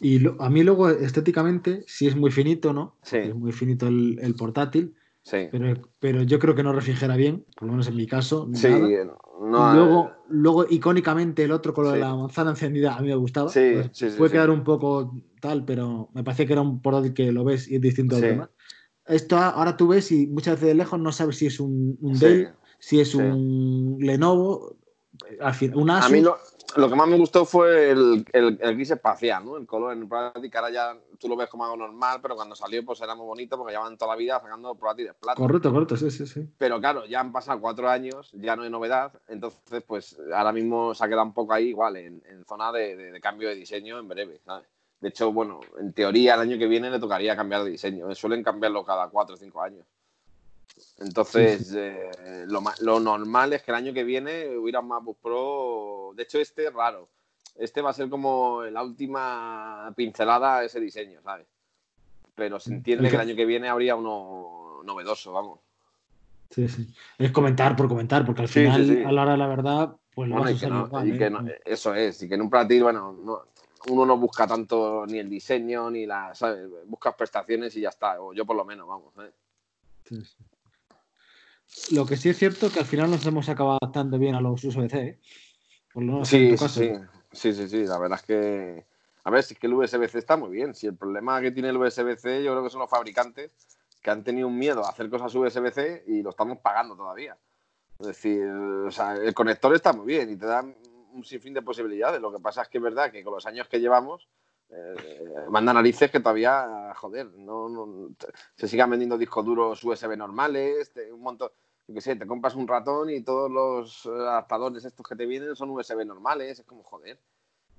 Y 0.00 0.26
a 0.26 0.50
mí 0.50 0.62
luego 0.62 0.90
estéticamente 0.90 1.82
sí 1.86 2.06
es 2.06 2.14
muy 2.14 2.30
finito, 2.30 2.72
¿no? 2.72 2.96
Sí. 3.02 3.18
Es 3.18 3.34
muy 3.34 3.52
finito 3.52 3.86
el, 3.86 4.34
portátil. 4.38 4.94
Sí. 5.28 5.48
Pero, 5.50 5.82
pero, 6.00 6.22
yo 6.22 6.38
creo 6.38 6.54
que 6.54 6.62
no 6.62 6.72
refrigera 6.72 7.14
bien, 7.16 7.44
por 7.54 7.66
lo 7.66 7.72
menos 7.72 7.86
en 7.88 7.96
mi 7.96 8.06
caso. 8.06 8.48
Sí, 8.54 8.68
no, 8.68 9.74
luego, 9.74 10.10
luego, 10.28 10.66
icónicamente, 10.68 11.44
el 11.44 11.52
otro 11.52 11.74
color 11.74 11.94
de 11.94 12.00
la 12.00 12.14
manzana 12.14 12.50
encendida 12.50 12.94
a 12.94 13.00
mí 13.02 13.08
me 13.08 13.14
gustaba. 13.14 13.50
Sí, 13.50 13.72
pues, 13.74 13.90
sí, 13.92 14.08
Puede 14.16 14.32
quedar 14.32 14.48
un 14.48 14.64
poco 14.64 15.14
tal, 15.40 15.66
pero 15.66 16.08
me 16.14 16.24
parece 16.24 16.46
que 16.46 16.54
era 16.54 16.62
un 16.62 16.80
portátil 16.80 17.12
que 17.12 17.30
lo 17.30 17.44
ves 17.44 17.68
y 17.68 17.76
es 17.76 17.80
distinto 17.82 18.16
al 18.16 18.22
demás. 18.22 18.48
Esto 19.06 19.36
ahora 19.36 19.76
tú 19.76 19.88
ves 19.88 20.10
y 20.12 20.26
muchas 20.26 20.54
veces 20.54 20.68
de 20.68 20.74
lejos 20.74 20.98
no 20.98 21.12
sabes 21.12 21.36
si 21.36 21.46
es 21.46 21.60
un, 21.60 21.98
un 22.00 22.18
Dell 22.18 22.50
si 22.78 23.00
es 23.00 23.14
un 23.14 23.98
Lenovo, 24.00 24.76
un 25.74 25.90
Asus. 25.90 26.06
A 26.06 26.08
mí 26.08 26.20
lo, 26.20 26.36
que 26.74 26.96
más 26.96 27.08
me 27.08 27.16
gustó 27.16 27.44
fue 27.44 27.90
el, 27.90 28.24
el, 28.32 28.56
gris 28.74 28.90
espacial, 28.90 29.44
¿no? 29.44 29.56
El 29.56 29.66
color 29.66 29.92
en 29.92 30.08
práctica 30.08 30.58
ahora 30.58 30.70
ya 30.70 30.96
tú 31.18 31.28
lo 31.28 31.36
ves 31.36 31.48
como 31.48 31.64
algo 31.64 31.76
normal, 31.76 32.18
pero 32.20 32.36
cuando 32.36 32.54
salió 32.54 32.84
pues 32.84 33.00
era 33.00 33.14
muy 33.14 33.26
bonito 33.26 33.56
porque 33.56 33.72
llevan 33.72 33.96
toda 33.96 34.12
la 34.12 34.18
vida 34.18 34.40
sacando 34.40 34.74
portátiles 34.74 35.14
plata. 35.14 35.36
Correcto, 35.36 35.72
correcto, 35.72 35.96
sí, 35.96 36.10
sí, 36.10 36.26
sí. 36.26 36.48
Pero 36.58 36.78
claro, 36.80 37.06
ya 37.06 37.20
han 37.20 37.32
pasado 37.32 37.60
cuatro 37.60 37.88
años, 37.88 38.30
ya 38.34 38.54
no 38.54 38.62
hay 38.62 38.70
novedad, 38.70 39.12
entonces 39.28 39.82
pues 39.86 40.18
ahora 40.34 40.52
mismo 40.52 40.94
se 40.94 41.04
ha 41.04 41.08
quedado 41.08 41.24
un 41.24 41.34
poco 41.34 41.52
ahí 41.52 41.68
igual, 41.68 41.96
en, 41.96 42.22
zona 42.46 42.72
de, 42.72 42.96
de, 42.96 43.20
cambio 43.20 43.48
de 43.48 43.54
diseño 43.54 43.98
en 43.98 44.08
breve, 44.08 44.40
¿sabes? 44.44 44.66
De 45.00 45.10
hecho, 45.10 45.32
bueno, 45.32 45.60
en 45.78 45.92
teoría 45.92 46.34
el 46.34 46.40
año 46.40 46.58
que 46.58 46.66
viene 46.66 46.90
le 46.90 46.98
tocaría 46.98 47.36
cambiar 47.36 47.62
de 47.62 47.70
diseño. 47.70 48.12
Suelen 48.14 48.42
cambiarlo 48.42 48.84
cada 48.84 49.08
cuatro 49.08 49.36
o 49.36 49.38
cinco 49.38 49.62
años. 49.62 49.86
Entonces, 50.98 51.72
eh, 51.76 52.46
lo, 52.46 53.00
normal 53.00 53.52
es 53.52 53.62
que 53.62 53.70
el 53.70 53.76
año 53.76 53.92
que 53.92 54.04
viene 54.04 54.56
hubiera 54.56 54.80
un 54.80 54.88
MacBook 54.88 55.18
Pro. 55.22 55.97
De 56.14 56.24
hecho, 56.24 56.38
este 56.38 56.66
es 56.66 56.72
raro. 56.72 57.08
Este 57.56 57.82
va 57.82 57.90
a 57.90 57.94
ser 57.94 58.08
como 58.08 58.62
la 58.64 58.82
última 58.82 59.92
pincelada 59.96 60.58
a 60.58 60.64
ese 60.64 60.80
diseño, 60.80 61.20
¿sabes? 61.22 61.46
Pero 62.34 62.60
se 62.60 62.72
entiende 62.72 63.08
que 63.08 63.16
el 63.16 63.22
año 63.22 63.36
que 63.36 63.44
viene 63.44 63.68
habría 63.68 63.96
uno 63.96 64.82
novedoso, 64.84 65.32
vamos. 65.32 65.58
Sí, 66.50 66.68
sí. 66.68 66.86
Es 67.18 67.32
comentar 67.32 67.76
por 67.76 67.88
comentar, 67.88 68.24
porque 68.24 68.42
al 68.42 68.48
final, 68.48 69.04
a 69.06 69.12
la 69.12 69.22
hora 69.22 69.32
de 69.32 69.38
la 69.38 69.46
verdad, 69.46 69.96
pues 70.14 70.28
lo 70.28 70.46
¿eh? 70.46 71.60
Eso 71.64 71.94
es, 71.94 72.22
y 72.22 72.28
que 72.28 72.36
en 72.36 72.42
un 72.42 72.50
platillo, 72.50 72.84
bueno, 72.84 73.44
uno 73.88 74.06
no 74.06 74.16
busca 74.16 74.46
tanto 74.46 75.04
ni 75.06 75.18
el 75.18 75.28
diseño, 75.28 75.90
ni 75.90 76.06
la, 76.06 76.34
¿sabes? 76.34 76.68
Buscas 76.86 77.14
prestaciones 77.14 77.76
y 77.76 77.82
ya 77.82 77.90
está, 77.90 78.20
o 78.20 78.32
yo 78.32 78.46
por 78.46 78.56
lo 78.56 78.64
menos, 78.64 78.88
vamos. 78.88 79.12
¿eh? 79.18 79.32
Sí, 80.04 80.24
sí. 80.24 80.36
Lo 81.94 82.06
que 82.06 82.16
sí 82.16 82.30
es 82.30 82.38
cierto 82.38 82.70
que 82.70 82.80
al 82.80 82.86
final 82.86 83.10
nos 83.10 83.26
hemos 83.26 83.48
acabado 83.48 83.78
adaptando 83.80 84.18
bien 84.18 84.34
a 84.34 84.40
los 84.40 84.64
USB-C. 84.64 84.98
¿eh? 84.98 85.18
Sí, 86.24 86.56
sí, 86.56 86.92
sí, 87.32 87.52
sí, 87.52 87.68
sí, 87.68 87.86
la 87.86 87.98
verdad 87.98 88.18
es 88.20 88.26
que... 88.26 88.86
A 89.24 89.30
ver, 89.30 89.42
si 89.42 89.54
es 89.54 89.60
que 89.60 89.66
el 89.66 89.74
USB-C 89.74 90.18
está 90.18 90.36
muy 90.36 90.50
bien. 90.50 90.74
Si 90.74 90.86
el 90.86 90.96
problema 90.96 91.40
que 91.40 91.50
tiene 91.50 91.68
el 91.68 91.76
USB-C 91.76 92.42
yo 92.42 92.52
creo 92.52 92.64
que 92.64 92.70
son 92.70 92.80
los 92.80 92.88
fabricantes 92.88 93.50
que 94.00 94.10
han 94.10 94.24
tenido 94.24 94.48
un 94.48 94.56
miedo 94.56 94.84
a 94.84 94.90
hacer 94.90 95.10
cosas 95.10 95.34
USB-C 95.34 96.04
y 96.06 96.22
lo 96.22 96.30
estamos 96.30 96.58
pagando 96.58 96.96
todavía. 96.96 97.36
Es 97.98 98.06
decir, 98.06 98.46
o 98.46 98.90
sea, 98.90 99.16
el 99.16 99.34
conector 99.34 99.74
está 99.74 99.92
muy 99.92 100.06
bien 100.06 100.30
y 100.30 100.36
te 100.36 100.46
da 100.46 100.62
un 100.62 101.24
sinfín 101.24 101.52
de 101.52 101.62
posibilidades. 101.62 102.20
Lo 102.20 102.32
que 102.32 102.38
pasa 102.38 102.62
es 102.62 102.68
que 102.68 102.78
es 102.78 102.84
verdad 102.84 103.10
que 103.10 103.24
con 103.24 103.34
los 103.34 103.44
años 103.46 103.68
que 103.68 103.80
llevamos 103.80 104.28
eh, 104.70 104.94
manda 105.50 105.72
narices 105.72 106.10
que 106.10 106.20
todavía, 106.20 106.92
joder, 106.96 107.26
no, 107.36 108.10
se 108.54 108.68
sigan 108.68 108.90
vendiendo 108.90 109.16
discos 109.16 109.44
duros 109.44 109.82
USB 109.82 110.16
normales, 110.16 110.92
un 111.12 111.20
montón. 111.20 111.50
Yo 111.88 111.94
qué 111.94 112.02
sé, 112.02 112.16
te 112.16 112.26
compras 112.26 112.54
un 112.54 112.68
ratón 112.68 113.08
y 113.08 113.22
todos 113.22 113.50
los 113.50 114.04
adaptadores 114.04 114.84
estos 114.84 115.06
que 115.08 115.16
te 115.16 115.24
vienen 115.24 115.56
son 115.56 115.70
USB 115.70 116.04
normales, 116.04 116.58
es 116.58 116.66
como 116.66 116.82
joder. 116.82 117.18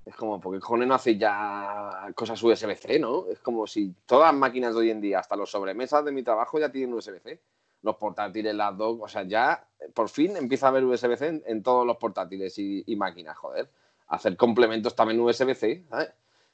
Es 0.04 0.16
como, 0.16 0.40
porque 0.40 0.58
cojones 0.58 0.88
no 0.88 0.94
hace 0.94 1.16
ya 1.16 2.10
cosas 2.16 2.42
USB-C, 2.42 2.98
¿no? 2.98 3.26
Es 3.28 3.38
como 3.38 3.68
si 3.68 3.94
todas 4.06 4.32
las 4.32 4.40
máquinas 4.40 4.74
de 4.74 4.80
hoy 4.80 4.90
en 4.90 5.00
día, 5.00 5.20
hasta 5.20 5.36
los 5.36 5.50
sobremesas 5.50 6.04
de 6.04 6.10
mi 6.10 6.24
trabajo, 6.24 6.58
ya 6.58 6.72
tienen 6.72 6.92
USB-C. 6.92 7.40
Los 7.82 7.96
portátiles, 7.96 8.52
las 8.52 8.76
dos, 8.76 8.98
o 9.00 9.06
sea, 9.06 9.22
ya 9.22 9.64
por 9.94 10.08
fin 10.08 10.36
empieza 10.36 10.66
a 10.66 10.68
haber 10.70 10.84
USB-C 10.84 11.42
en, 11.46 11.62
todos 11.62 11.86
los 11.86 11.96
portátiles 11.96 12.58
y, 12.58 12.96
máquinas, 12.96 13.38
joder. 13.38 13.70
Hacer 14.08 14.36
complementos 14.36 14.96
también 14.96 15.20
USB-C, 15.20 15.84
¿sabes? 15.88 16.10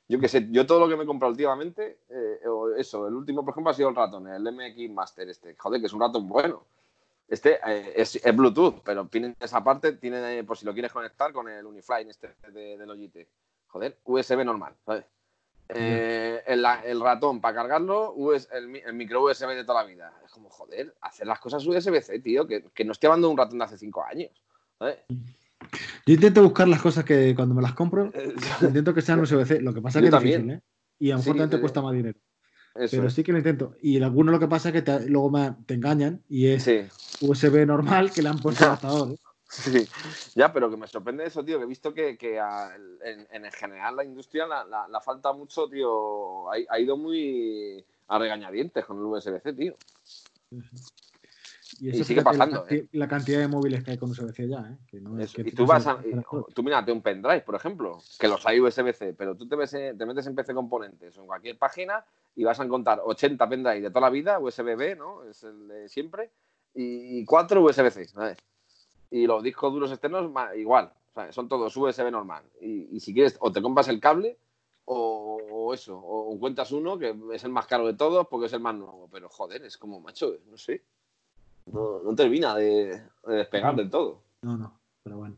Yo 0.08 0.20
qué 0.20 0.28
sé, 0.28 0.46
yo 0.50 0.66
todo 0.66 0.80
lo 0.80 0.88
que 0.88 0.96
me 0.96 1.04
he 1.04 1.06
comprado 1.06 1.32
últimamente, 1.32 2.00
eh, 2.10 2.38
eso, 2.76 3.08
el 3.08 3.14
último, 3.14 3.44
por 3.44 3.52
ejemplo, 3.52 3.70
ha 3.70 3.74
sido 3.74 3.88
el 3.88 3.96
ratón, 3.96 4.28
el 4.28 4.42
MX 4.42 4.90
Master 4.90 5.28
este, 5.30 5.56
joder, 5.56 5.80
que 5.80 5.86
es 5.86 5.92
un 5.92 6.00
ratón 6.00 6.28
bueno. 6.28 6.62
Este 7.28 7.58
eh, 7.66 7.92
es, 7.96 8.20
Bluetooth, 8.34 8.82
pero 8.84 9.06
tiene 9.06 9.34
esa 9.40 9.62
parte, 9.64 9.92
tiene, 9.92 10.44
por 10.44 10.56
si 10.56 10.64
lo 10.64 10.72
quieres 10.72 10.92
conectar 10.92 11.32
con 11.32 11.48
el 11.48 11.66
Unifly 11.66 12.08
este 12.08 12.34
de, 12.52 12.78
de 12.78 12.86
Logitech. 12.86 13.28
Joder, 13.66 13.98
USB 14.04 14.44
normal, 14.44 14.74
¿sabes? 14.84 15.04
Eh, 15.68 16.42
el, 16.46 17.00
ratón 17.00 17.40
para 17.40 17.56
cargarlo, 17.56 18.14
el, 18.52 18.94
micro 18.94 19.24
USB 19.24 19.48
de 19.48 19.64
toda 19.64 19.82
la 19.82 19.88
vida. 19.88 20.12
Es 20.24 20.30
como, 20.30 20.48
joder, 20.48 20.94
hacer 21.00 21.26
las 21.26 21.40
cosas 21.40 21.66
USB-C, 21.66 22.20
tío, 22.20 22.46
que, 22.46 22.84
no 22.84 22.92
estoy 22.92 23.08
hablando 23.08 23.26
de 23.26 23.32
un 23.32 23.38
ratón 23.38 23.58
de 23.58 23.64
hace 23.64 23.78
cinco 23.78 24.04
años. 24.04 24.30
Yo 24.78 26.14
intento 26.14 26.42
buscar 26.42 26.68
las 26.68 26.80
cosas 26.80 27.04
que 27.04 27.34
cuando 27.34 27.54
me 27.54 27.62
las 27.62 27.74
compro, 27.74 28.12
intento 28.62 28.94
que 28.94 29.02
sean 29.02 29.20
USB-C. 29.20 29.60
Lo 29.60 29.74
que 29.74 29.82
pasa 29.82 29.98
es 29.98 30.08
que 30.08 30.16
es 30.16 30.22
difícil, 30.22 30.50
¿eh? 30.50 30.62
Y 30.98 31.10
a 31.10 31.16
lo 31.16 31.22
mejor 31.22 31.50
te 31.50 31.60
cuesta 31.60 31.82
más 31.82 31.92
dinero 31.92 32.18
pero 32.90 33.10
sí 33.10 33.22
que 33.22 33.32
lo 33.32 33.38
intento. 33.38 33.74
Y 33.80 33.96
en 33.96 34.04
algunos 34.04 34.32
lo 34.32 34.40
que 34.40 34.48
pasa 34.48 34.70
es 34.70 34.82
que 34.82 35.00
luego 35.08 35.32
te 35.66 35.74
engañan 35.74 36.22
y 36.28 36.48
es 36.48 36.68
USB 37.20 37.66
normal 37.66 38.12
que 38.12 38.22
le 38.22 38.28
han 38.28 38.38
puesto 38.38 38.64
adaptador. 38.66 39.12
¿eh? 39.12 39.16
Sí, 39.48 39.88
ya, 40.34 40.52
pero 40.52 40.68
que 40.68 40.76
me 40.76 40.88
sorprende 40.88 41.24
eso, 41.24 41.44
tío, 41.44 41.58
que 41.58 41.64
he 41.64 41.68
visto 41.68 41.94
que, 41.94 42.18
que 42.18 42.36
en, 42.36 43.28
en, 43.30 43.52
general 43.52 43.96
la 43.96 44.04
industria 44.04 44.46
la, 44.46 44.64
la, 44.88 45.00
falta 45.00 45.32
mucho, 45.32 45.68
tío, 45.68 46.50
ha, 46.50 46.80
ido 46.80 46.96
muy 46.96 47.84
a 48.08 48.18
regañadientes 48.18 48.84
con 48.84 48.98
el 48.98 49.04
USB-C, 49.04 49.52
tío. 49.52 49.76
Y, 51.80 52.04
sigue 52.04 52.22
pasando. 52.22 52.64
¿eh? 52.68 52.86
La, 52.92 53.08
cantidad 53.08 53.40
de 53.40 53.48
móviles 53.48 53.82
que 53.82 53.92
hay 53.92 53.98
con 53.98 54.10
USB-C 54.10 54.48
ya, 54.48 54.78
¿eh? 54.92 54.98
y 55.38 55.50
tú 55.52 55.66
vas 55.66 55.86
a. 55.86 55.98
tú 56.54 56.62
mírate 56.62 56.92
un 56.92 57.02
pendrive, 57.02 57.40
por 57.40 57.54
ejemplo, 57.54 57.98
que 58.18 58.28
los 58.28 58.46
hay 58.46 58.60
USB-C, 58.60 59.14
pero 59.14 59.36
tú 59.36 59.48
te, 59.48 59.56
ves, 59.56 59.70
te 59.70 60.06
metes 60.06 60.26
en 60.26 60.34
PC 60.34 60.54
Componentes 60.54 61.16
o 61.18 61.22
en 61.22 61.26
cualquier 61.26 61.58
página 61.58 62.04
y 62.34 62.44
vas 62.44 62.60
a 62.60 62.64
encontrar 62.64 63.00
80 63.04 63.48
pendrive 63.48 63.80
de 63.80 63.90
toda 63.90 64.02
la 64.02 64.10
vida, 64.10 64.38
USB-B, 64.38 64.96
¿no? 64.96 65.24
Es 65.24 65.42
el 65.42 65.66
de 65.68 65.88
siempre, 65.88 66.30
y 66.74 67.24
4 67.24 67.62
USB-C, 67.62 68.08
¿sabes? 68.08 68.38
Y 69.10 69.26
los 69.26 69.42
discos 69.42 69.72
duros 69.72 69.90
externos, 69.90 70.30
igual, 70.56 70.92
son 71.30 71.48
todos 71.48 71.76
USB 71.76 72.10
normal. 72.10 72.44
Y, 72.60 73.00
si 73.00 73.14
quieres, 73.14 73.36
o 73.40 73.50
te 73.52 73.62
compras 73.62 73.88
el 73.88 74.00
cable, 74.00 74.38
o, 74.84 75.72
eso, 75.74 75.98
o 75.98 76.32
encuentras 76.32 76.70
uno 76.70 76.96
que 76.98 77.14
es 77.32 77.42
el 77.42 77.50
más 77.50 77.66
caro 77.66 77.86
de 77.86 77.94
todos 77.94 78.28
porque 78.28 78.46
es 78.46 78.52
el 78.52 78.60
más 78.60 78.74
nuevo. 78.74 79.08
Pero 79.10 79.28
joder, 79.28 79.64
es 79.64 79.76
como, 79.78 80.00
macho, 80.00 80.36
no 80.48 80.56
sé. 80.56 80.82
No, 81.66 82.14
termina 82.14 82.54
de, 82.54 83.02
de 83.26 83.34
despegar 83.34 83.74
del 83.76 83.90
todo. 83.90 84.22
No, 84.42 84.56
no, 84.56 84.78
pero 85.02 85.18
bueno. 85.18 85.36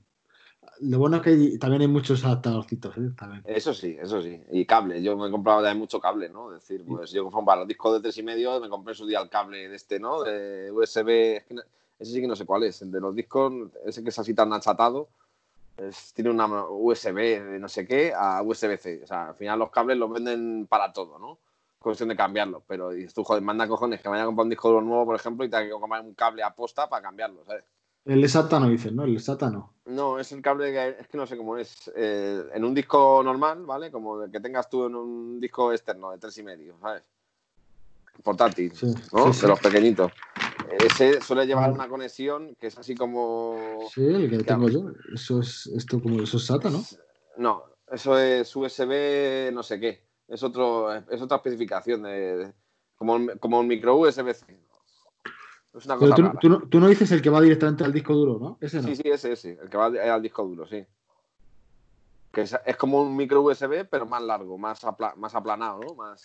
Lo 0.81 0.99
bueno 0.99 1.17
es 1.17 1.23
que 1.23 1.59
también 1.59 1.83
hay 1.83 1.89
muchos 1.89 2.25
adaptadorcitos, 2.25 2.97
¿eh? 2.99 3.11
Eso 3.47 3.75
sí, 3.75 3.97
eso 4.01 4.23
sí. 4.23 4.41
Y 4.53 4.65
cable. 4.65 5.03
Yo 5.03 5.17
me 5.17 5.27
he 5.27 5.31
comprado 5.31 5.61
también 5.61 5.79
mucho 5.79 6.01
cable, 6.01 6.29
¿no? 6.29 6.55
Es 6.55 6.61
decir, 6.61 6.85
pues 6.87 7.11
yo 7.11 7.29
para 7.31 7.61
los 7.61 7.69
discos 7.69 7.95
de 7.95 8.01
tres 8.01 8.17
y 8.19 8.23
medio 8.23 8.61
me 8.61 8.69
compré 8.69 8.95
su 8.95 9.07
día 9.07 9.21
el 9.21 9.29
cable 9.29 9.69
de 9.69 9.75
este, 9.75 9.99
¿no? 9.99 10.23
De 10.23 10.71
USB. 10.71 11.43
Ese 11.99 12.13
sí 12.13 12.21
que 12.21 12.29
no 12.29 12.37
sé 12.37 12.47
cuál 12.47 12.63
es. 12.63 12.81
El 12.83 12.93
de 12.93 13.01
los 13.01 13.15
discos, 13.15 13.53
ese 13.85 14.05
que 14.05 14.11
es 14.11 14.19
así 14.19 14.35
tan 14.35 14.53
achatado. 14.53 15.09
tiene 16.15 16.31
una 16.31 16.47
USB 16.69 17.17
de 17.17 17.59
no 17.59 17.69
sé 17.69 17.87
qué 17.87 18.13
a 18.15 18.43
USB-C. 18.43 19.01
O 19.03 19.07
sea, 19.07 19.31
al 19.31 19.35
final 19.35 19.59
los 19.59 19.71
cables 19.71 19.97
los 19.97 20.13
venden 20.13 20.69
para 20.69 20.93
todo, 20.93 21.19
¿no? 21.19 21.39
Cuestión 21.79 22.09
de 22.09 22.17
cambiarlo. 22.17 22.63
Pero 22.67 22.91
dices 22.91 23.15
tú, 23.15 23.25
joder, 23.25 23.43
manda 23.43 23.69
cojones 23.69 24.01
que 24.01 24.09
vaya 24.09 24.23
a 24.23 24.27
comprar 24.27 24.45
un 24.45 24.51
disco 24.51 24.69
duro 24.69 24.83
nuevo, 24.83 25.07
por 25.07 25.17
ejemplo, 25.17 25.45
y 25.45 25.51
tenga 25.51 25.65
que 25.65 25.71
comprar 25.71 26.03
un 26.03 26.15
cable 26.15 26.43
a 26.43 26.55
posta 26.55 26.89
para 26.89 27.03
cambiarlo, 27.03 27.45
¿sabes? 27.45 27.65
El 28.09 28.27
SATA 28.27 28.59
no 28.59 28.71
dices, 28.71 28.91
¿no? 28.91 29.05
El 29.05 29.21
SATA 29.21 29.51
no. 29.51 29.75
No, 29.85 30.19
es 30.19 30.33
el 30.33 30.41
cable 30.41 30.73
que 30.73 30.97
es 31.01 31.09
que 31.09 31.19
no 31.19 31.27
sé 31.27 31.37
cómo 31.37 31.59
es. 31.59 31.91
Eh, 31.95 32.43
en 32.55 32.65
un 32.65 32.75
disco 32.75 33.23
normal, 33.23 33.67
¿vale? 33.67 33.91
Como 33.91 34.23
el 34.23 34.31
que 34.31 34.41
tengas 34.41 34.71
tú 34.71 34.87
en 34.87 34.95
un 34.95 35.39
disco 35.39 35.73
externo 35.73 36.11
de 36.11 36.19
tres 36.19 36.39
y 36.39 36.43
medio, 36.43 36.79
¿sabes? 36.81 37.03
Portátil, 38.23 38.73
¿no? 39.13 39.31
de 39.31 39.49
los 39.49 39.61
pequeñitos. 39.61 40.11
Ese 40.71 41.21
suele 41.21 41.47
llevar 41.47 41.71
una 41.71 41.87
conexión 41.87 42.57
que 42.59 42.69
es 42.69 42.79
así 42.79 42.95
como. 42.95 43.89
Sí, 43.93 44.07
el 44.07 44.31
que, 44.31 44.39
tengo 44.39 44.71
yo. 44.71 44.91
Eso 45.15 45.41
es 45.41 45.67
esto 45.67 46.01
como 46.03 46.23
eso 46.23 46.39
es 46.39 46.47
SATA, 46.47 46.71
¿no? 46.71 46.83
No, 47.37 47.63
eso 47.93 48.19
es 48.19 48.57
USB 48.57 49.53
no 49.53 49.63
sé 49.63 49.79
qué. 49.79 50.08
Es 50.29 50.43
otro, 50.43 50.95
es 50.95 51.23
otra 51.23 51.39
especificación 51.39 52.03
de, 52.03 52.53
como, 52.97 53.19
como 53.41 53.61
un 53.61 53.67
micro 53.67 53.97
USB-C. 53.97 54.45
Pero 55.73 56.33
tú, 56.69 56.81
no, 56.81 56.89
dices 56.89 57.11
el 57.13 57.23
que 57.23 57.31
va 57.31 57.41
directamente 57.41 57.85
al 57.85 57.93
disco 57.93 58.15
duro, 58.15 58.39
¿no? 58.39 58.59
Ese 58.61 58.83
Sí, 58.83 58.97
sí, 58.97 59.03
ese, 59.05 59.33
ese, 59.33 59.59
el 59.63 59.69
que 59.69 59.77
va 59.77 59.87
al 59.87 60.23
disco 60.23 60.45
duro, 60.45 60.67
sí. 60.67 60.85
Que 62.33 62.43
es, 62.43 62.77
como 62.77 63.03
un 63.03 63.17
micro 63.17 63.43
USB, 63.43 63.87
pero 63.89 64.07
más 64.07 64.23
largo, 64.23 64.59
más, 64.59 64.81
más 65.17 65.35
aplanado, 65.35 65.81
¿no? 65.81 65.95
Más, 65.95 66.23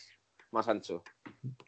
más 0.52 0.68
ancho. 0.68 1.04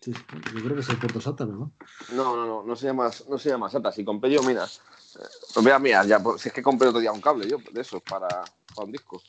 Sí, 0.01 0.13
yo 0.53 0.63
creo 0.63 0.75
que 0.75 0.81
es 0.81 0.89
el 0.89 0.97
puerto 0.97 1.21
SATA, 1.21 1.45
¿no? 1.45 1.71
No, 2.13 2.35
no, 2.35 2.45
no, 2.45 2.63
no 2.63 2.75
se 2.75 2.87
llama, 2.87 3.11
no 3.29 3.37
se 3.37 3.49
llama 3.49 3.69
SATA. 3.69 3.91
Si 3.91 4.03
compré 4.03 4.31
yo, 4.31 4.41
mira, 4.43 4.65
pues 5.53 5.63
mira, 5.63 5.79
mira, 5.79 6.05
ya, 6.05 6.21
pues, 6.21 6.41
si 6.41 6.49
es 6.49 6.53
que 6.53 6.63
compré 6.63 6.87
otro 6.87 7.01
día 7.01 7.11
un 7.11 7.21
cable 7.21 7.47
yo 7.47 7.57
de 7.71 7.81
esos 7.81 8.01
para, 8.01 8.27
para 8.27 8.85
un 8.85 8.91
disco. 8.91 9.21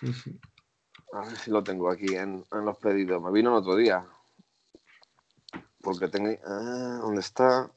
Sí, 0.00 0.12
sí. 0.12 0.38
A 1.16 1.20
ver 1.20 1.36
si 1.38 1.50
lo 1.50 1.64
tengo 1.64 1.90
aquí 1.90 2.14
en, 2.14 2.44
en 2.52 2.64
los 2.66 2.76
pedidos. 2.76 3.22
Me 3.22 3.32
vino 3.32 3.50
el 3.50 3.56
otro 3.56 3.74
día 3.74 4.06
porque 5.80 6.08
tengo... 6.08 6.28
Ah, 6.44 6.98
¿Dónde 7.00 7.20
está? 7.20 7.70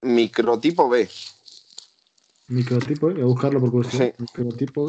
Microtipo 0.00 0.88
B. 0.88 1.10
Microtipo, 2.48 3.10
¿eh? 3.10 3.14
voy 3.14 3.22
a 3.22 3.26
buscarlo 3.26 3.60
por 3.60 3.70
curiosidad. 3.70 4.14
Sí. 4.16 4.22
Microtipo 4.22 4.86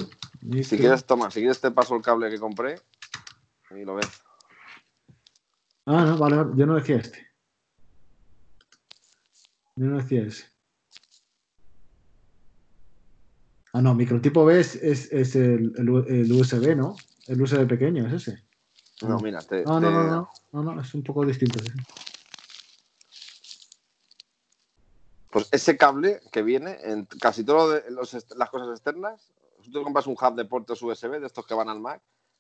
Si 0.64 0.78
quieres, 0.78 1.04
toma, 1.06 1.32
si 1.32 1.42
quieres 1.42 1.60
te 1.60 1.72
paso 1.72 1.96
el 1.98 2.02
cable 2.02 2.30
que 2.30 2.40
compré 2.40 2.80
y 3.72 3.84
lo 3.84 3.96
ves. 3.96 4.22
Ah, 5.86 6.06
no, 6.06 6.18
vale, 6.18 6.38
yo 6.56 6.66
no 6.66 6.76
decía 6.76 6.96
este. 6.98 7.28
Yo 9.76 9.88
no 9.88 9.98
decía 9.98 10.22
ese. 10.22 10.53
Ah, 13.76 13.82
no, 13.82 13.96
microtipo 13.96 14.46
B 14.46 14.60
es, 14.60 14.76
es, 14.76 15.12
es 15.12 15.36
el, 15.36 15.74
el, 15.78 16.32
USB, 16.32 16.76
¿no? 16.76 16.96
El 17.28 17.42
USB 17.42 17.68
pequeño, 17.68 18.06
es 18.06 18.14
ese. 18.14 18.44
No, 19.02 19.18
mira, 19.18 19.42
te, 19.42 19.64
no, 19.64 19.80
no, 19.80 19.90
no, 19.90 20.30
no, 20.52 20.64
no, 20.64 20.80
es 20.80 20.94
un 20.94 21.04
poco 21.04 21.26
distinto. 21.26 21.60
Pues 25.32 25.50
ese 25.52 25.76
cable 25.76 26.22
que 26.32 26.44
viene 26.44 26.78
en 26.84 27.06
casi 27.06 27.44
todas 27.44 27.84
las 28.38 28.50
cosas 28.52 28.70
externas, 28.70 29.34
tú 29.72 29.82
compras 29.82 30.06
un 30.06 30.14
hub 30.22 30.36
de 30.36 30.46
puertos 30.46 30.80
USB 30.84 31.20
de 31.20 31.26
estos 31.26 31.48
que 31.48 31.56
van 31.56 31.70
al 31.70 31.80
Mac 31.80 32.00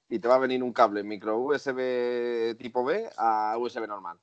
y 0.09 0.19
te 0.19 0.27
va 0.27 0.35
a 0.35 0.39
venir 0.39 0.61
un 0.61 0.71
cable 0.71 1.01
micro 1.01 1.39
USB 1.39 2.55
tipo 2.59 2.85
B 2.85 3.09
a 3.17 3.57
USB 3.57 3.87
normal. 3.87 4.19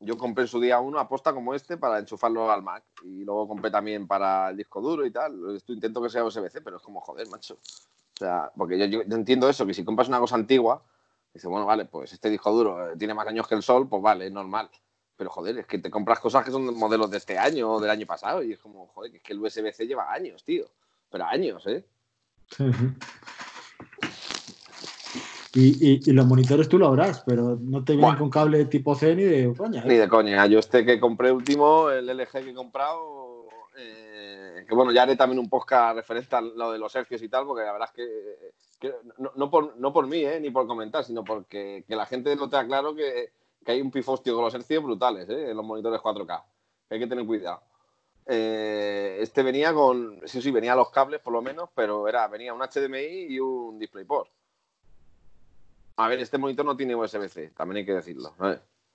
Yo 0.00 0.16
compré 0.16 0.44
en 0.44 0.48
su 0.48 0.60
día 0.60 0.80
uno 0.80 0.98
aposta 0.98 1.32
como 1.34 1.54
este 1.54 1.76
para 1.76 1.98
enchufarlo 1.98 2.50
al 2.50 2.62
Mac 2.62 2.82
y 3.04 3.22
luego 3.24 3.46
compré 3.46 3.70
también 3.70 4.06
para 4.06 4.50
el 4.50 4.56
disco 4.56 4.80
duro 4.80 5.04
y 5.04 5.10
tal. 5.10 5.54
Esto 5.54 5.72
intento 5.72 6.02
que 6.02 6.08
sea 6.08 6.24
USB-C, 6.24 6.62
pero 6.62 6.78
es 6.78 6.82
como 6.82 7.00
joder, 7.00 7.28
macho. 7.28 7.54
O 7.54 8.18
sea, 8.18 8.50
porque 8.56 8.88
yo, 8.88 9.00
entiendo 9.02 9.48
eso, 9.48 9.66
que 9.66 9.74
si 9.74 9.84
compras 9.84 10.08
una 10.08 10.18
cosa 10.18 10.36
antigua, 10.36 10.82
Dice, 11.32 11.46
bueno, 11.46 11.64
vale, 11.64 11.84
pues 11.84 12.12
este 12.12 12.28
disco 12.28 12.50
duro 12.52 12.90
eh, 12.90 12.96
tiene 12.96 13.14
más 13.14 13.26
años 13.26 13.46
que 13.46 13.54
el 13.54 13.62
sol, 13.62 13.88
pues 13.88 14.02
vale, 14.02 14.26
es 14.26 14.32
normal. 14.32 14.68
Pero 15.16 15.30
joder, 15.30 15.58
es 15.58 15.66
que 15.66 15.78
te 15.78 15.90
compras 15.90 16.18
cosas 16.18 16.44
que 16.44 16.50
son 16.50 16.74
modelos 16.76 17.10
de 17.10 17.18
este 17.18 17.38
año 17.38 17.70
o 17.70 17.80
del 17.80 17.90
año 17.90 18.06
pasado 18.06 18.42
y 18.42 18.52
es 18.52 18.58
como, 18.58 18.88
joder, 18.88 19.14
es 19.14 19.22
que 19.22 19.32
el 19.32 19.38
USB-C 19.38 19.86
lleva 19.86 20.12
años, 20.12 20.42
tío. 20.42 20.66
Pero 21.10 21.24
años, 21.26 21.64
¿eh? 21.66 21.84
Y, 25.52 26.12
los 26.12 26.26
monitores 26.26 26.68
tú 26.68 26.78
lo 26.78 26.86
habrás, 26.86 27.22
pero 27.26 27.58
no 27.60 27.84
te 27.84 27.96
vienen 27.96 28.16
con 28.16 28.30
cable 28.30 28.64
tipo 28.66 28.94
C 28.94 29.16
ni 29.16 29.24
de 29.24 29.52
coña. 29.54 29.80
¿eh? 29.82 29.84
Ni 29.86 29.96
de 29.96 30.08
coña. 30.08 30.46
Yo 30.46 30.60
este 30.60 30.84
que 30.84 31.00
compré 31.00 31.32
último, 31.32 31.90
el 31.90 32.06
LG 32.06 32.30
que 32.30 32.50
he 32.50 32.54
comprado, 32.54 33.46
eh, 33.76 34.64
que 34.68 34.74
bueno, 34.74 34.92
ya 34.92 35.02
haré 35.02 35.16
también 35.16 35.40
un 35.40 35.48
podcast 35.48 35.96
referente 35.96 36.36
a 36.36 36.40
lo 36.40 36.70
de 36.70 36.78
los 36.78 36.94
hercios 36.94 37.20
y 37.22 37.28
tal, 37.28 37.46
porque 37.46 37.64
la 37.64 37.72
verdad 37.72 37.88
es 37.88 37.94
que 37.94 38.60
no, 39.18 39.50
por, 39.50 39.76
no 39.76 39.92
por 39.92 40.06
mí, 40.06 40.24
eh, 40.24 40.40
ni 40.40 40.50
por 40.50 40.66
comentar, 40.66 41.04
sino 41.04 41.24
porque 41.24 41.84
que 41.86 41.96
la 41.96 42.06
gente 42.06 42.34
no 42.36 42.48
tenga 42.48 42.66
claro 42.66 42.94
que, 42.94 43.32
hay 43.66 43.80
un 43.80 43.90
pifostio 43.90 44.34
con 44.34 44.44
los 44.44 44.54
hercios 44.54 44.82
brutales 44.82 45.28
eh, 45.28 45.50
en 45.50 45.56
los 45.56 45.64
monitores 45.64 46.00
4K. 46.00 46.42
hay 46.90 46.98
que 46.98 47.06
tener 47.06 47.26
cuidado. 47.26 47.62
Eh, 48.26 49.18
este 49.20 49.42
venía 49.42 49.74
con, 49.74 50.20
sí, 50.24 50.40
sí, 50.40 50.50
venía 50.50 50.74
los 50.74 50.90
cables 50.90 51.20
por 51.20 51.32
lo 51.32 51.42
menos, 51.42 51.68
pero 51.74 52.08
era, 52.08 52.26
venía 52.28 52.54
un 52.54 52.60
HDMI 52.60 53.26
y 53.28 53.40
un 53.40 53.78
DisplayPort. 53.78 54.30
A 56.00 56.08
ver, 56.08 56.20
este 56.20 56.38
monitor 56.38 56.64
no 56.64 56.76
tiene 56.76 56.96
USB-C, 56.96 57.52
también 57.56 57.78
hay 57.78 57.86
que 57.86 57.92
decirlo. 57.92 58.34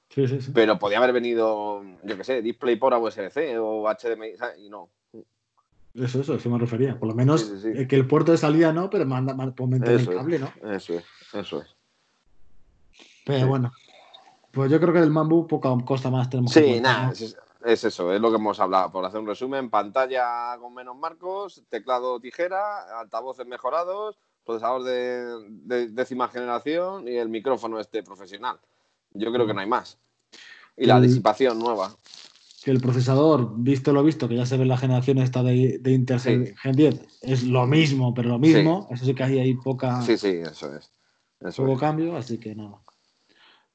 Sí, 0.10 0.28
sí, 0.28 0.42
sí. 0.42 0.52
Pero 0.54 0.80
podía 0.80 0.98
haber 0.98 1.14
venido, 1.14 1.84
yo 2.04 2.18
qué 2.18 2.24
sé, 2.24 2.42
DisplayPort 2.42 2.96
a 2.96 3.00
USB-C 3.00 3.60
o 3.60 3.88
HDMI, 3.88 4.38
¿sabes? 4.38 4.60
y 4.60 4.70
no. 4.70 4.90
Eso, 5.94 6.20
eso, 6.20 6.36
eso 6.36 6.50
me 6.50 6.58
refería. 6.58 7.00
Por 7.00 7.08
lo 7.08 7.16
menos 7.16 7.64
eh, 7.64 7.88
que 7.88 7.96
el 7.96 8.08
puerto 8.08 8.32
de 8.32 8.38
salida 8.38 8.74
no, 8.74 8.90
pero 8.90 9.06
manda, 9.06 9.34
manda 9.34 9.56
por 9.56 9.68
meter 9.70 10.00
el 10.00 10.10
cable, 10.10 10.40
¿no? 10.40 10.52
Eso 10.72 10.96
es, 10.96 11.06
eso 11.34 11.62
es. 11.62 11.76
Pero 13.26 13.48
bueno. 13.48 13.72
Pues 14.52 14.72
yo 14.72 14.80
creo 14.80 14.94
que 14.94 15.02
del 15.02 15.12
Mambu 15.12 15.48
poca 15.48 15.70
cosa 15.86 16.10
más 16.10 16.30
tenemos 16.30 16.54
que 16.54 16.60
Sí, 16.60 16.66
comentar, 16.66 17.02
nada, 17.02 17.12
es, 17.12 17.38
es 17.66 17.84
eso, 17.84 18.14
es 18.14 18.22
lo 18.22 18.30
que 18.30 18.38
hemos 18.38 18.60
hablado. 18.60 18.92
Por 18.92 19.04
hacer 19.04 19.20
un 19.20 19.28
resumen, 19.28 19.70
pantalla 19.70 20.58
con 20.60 20.74
menos 20.74 20.96
marcos, 20.96 21.62
teclado 21.68 22.20
tijera, 22.20 23.00
altavoces 23.00 23.46
mejorados, 23.46 24.18
procesador 24.46 24.84
de, 24.84 25.50
de 25.50 25.88
décima 25.90 26.28
generación 26.30 27.08
y 27.08 27.16
el 27.16 27.30
micrófono 27.30 27.80
este 27.80 28.04
profesional. 28.04 28.58
Yo 29.14 29.32
creo 29.34 29.48
que 29.48 29.54
no 29.54 29.60
hay 29.62 29.68
más. 29.68 29.98
Y 30.78 30.86
la 30.86 30.98
El- 30.98 31.04
disipación 31.04 31.58
nueva. 31.60 31.96
Que 32.64 32.72
el 32.72 32.82
procesador, 32.82 33.54
visto 33.58 33.94
lo 33.94 34.04
visto, 34.04 34.28
que 34.28 34.36
ya 34.36 34.46
se 34.46 34.58
ve 34.58 34.64
en 34.64 34.70
la 34.70 34.78
generación 34.78 35.20
esta 35.20 35.44
de, 35.44 35.78
de 35.80 35.92
Intel 35.92 36.20
Sí. 36.20 36.30
Gen- 36.30 36.56
Gen 36.58 36.76
10, 36.76 37.20
es 37.22 37.44
lo 37.44 37.68
mismo, 37.68 38.14
pero 38.14 38.30
lo 38.30 38.40
mismo. 38.40 38.88
Eso 38.90 39.06
sí 39.06 39.14
que 39.14 39.24
hay 39.24 39.38
ahí 39.40 39.54
poca, 39.54 40.02
Sí, 40.02 40.18
sí, 40.18 40.30
eso 40.30 40.76
es. 40.76 40.92
Eso 41.42 41.62
poco 41.64 41.74
es. 41.74 41.80
cambio, 41.80 42.16
así 42.16 42.40
que 42.40 42.56
nada. 42.56 42.80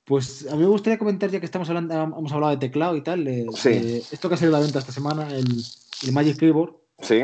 Pues 0.05 0.45
a 0.51 0.57
mí 0.57 0.63
me 0.63 0.69
gustaría 0.69 0.99
comentar, 0.99 1.31
ya 1.31 1.39
que 1.39 1.47
estamos 1.47 1.69
hablando, 1.69 1.95
hemos 1.95 2.33
hablado 2.33 2.51
de 2.51 2.57
teclado 2.59 2.97
y 2.97 3.03
tal, 3.03 3.25
de, 3.25 3.47
Sí. 3.55 3.69
de 3.69 3.99
esto 3.99 4.29
que 4.29 4.35
ha 4.35 4.39
salido 4.39 4.57
a 4.57 4.59
la 4.59 4.65
venta 4.65 4.81
esta 4.81 4.91
semana, 4.93 5.29
el, 5.33 5.47
el 6.05 6.13
Magic 6.13 6.37
Keyboard, 6.39 6.75
Sí, 7.01 7.23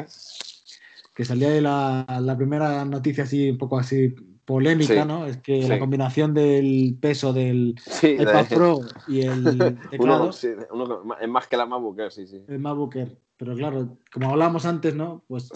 que 1.17 1.25
salía 1.25 1.49
ahí 1.49 1.61
la, 1.63 2.05
la 2.21 2.37
primera 2.37 2.85
noticia 2.85 3.25
así, 3.25 3.49
un 3.51 3.57
poco 3.59 3.79
así 3.79 4.15
polémica, 4.45 5.03
Sí. 5.03 5.09
¿no? 5.09 5.27
Es 5.27 5.39
que 5.39 5.63
Sí. 5.63 5.69
la 5.69 5.79
combinación 5.81 6.35
del 6.35 6.97
peso 7.01 7.33
del 7.33 7.75
sí. 7.85 8.17
iPad 8.21 8.47
de- 8.47 8.55
Pro 8.55 8.81
y 9.09 9.23
el 9.23 9.43
teclado, 9.91 10.25
uno, 10.25 10.33
sí, 10.33 10.49
uno- 10.71 11.03
es 11.21 11.29
más 11.29 11.49
que 11.49 11.57
la 11.57 11.67
MacBook 11.67 11.99
Air, 11.99 12.13
sí, 12.13 12.27
sí. 12.27 12.45
el 12.47 12.59
MacBook 12.61 12.95
Air. 12.97 13.19
Pero 13.39 13.55
claro, 13.55 13.99
como 14.13 14.31
hablábamos 14.31 14.65
antes, 14.65 14.95
¿no? 14.95 15.23
Pues 15.29 15.51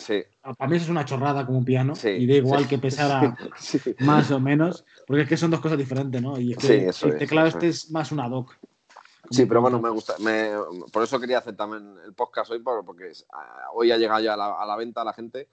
para 0.59 0.69
mí 0.71 0.77
eso 0.77 0.85
es 0.85 0.91
una 0.91 1.05
chorrada 1.07 1.47
como 1.47 1.59
un 1.59 1.65
piano 1.65 1.95
y 2.05 2.27
da 2.27 2.35
igual 2.35 2.67
que 2.69 2.77
pesara 2.79 3.37
más 4.01 4.31
o 4.31 4.41
menos, 4.41 4.85
porque 5.07 5.23
es 5.23 5.29
que 5.29 5.37
son 5.39 5.51
dos 5.51 5.61
cosas 5.61 5.79
diferentes, 5.79 6.21
¿no? 6.21 6.39
Y 6.39 6.53
es 6.53 6.59
que 6.59 6.75
el 6.85 6.89
es, 6.91 7.01
teclado 7.19 7.49
este 7.49 7.69
es 7.69 7.91
más 7.91 8.13
una 8.13 8.29
doc. 8.29 8.55
Sí, 9.31 9.47
pero 9.47 9.61
bueno, 9.61 9.81
me 9.81 9.91
gusta. 9.91 10.15
me- 10.19 10.51
por 10.93 11.03
eso 11.05 11.21
quería 11.21 11.39
hacer 11.39 11.57
también 11.57 11.97
el 12.05 12.13
podcast 12.15 12.51
hoy, 12.51 12.59
por- 12.59 12.85
porque 12.85 13.13
ah, 13.33 13.69
hoy 13.75 13.93
ha 13.93 13.97
llegado 13.97 14.21
ya 14.21 14.35
a 14.35 14.37
la, 14.37 14.61
a 14.61 14.67
la 14.67 14.77
venta 14.77 15.05
la 15.05 15.13
gente. 15.13 15.49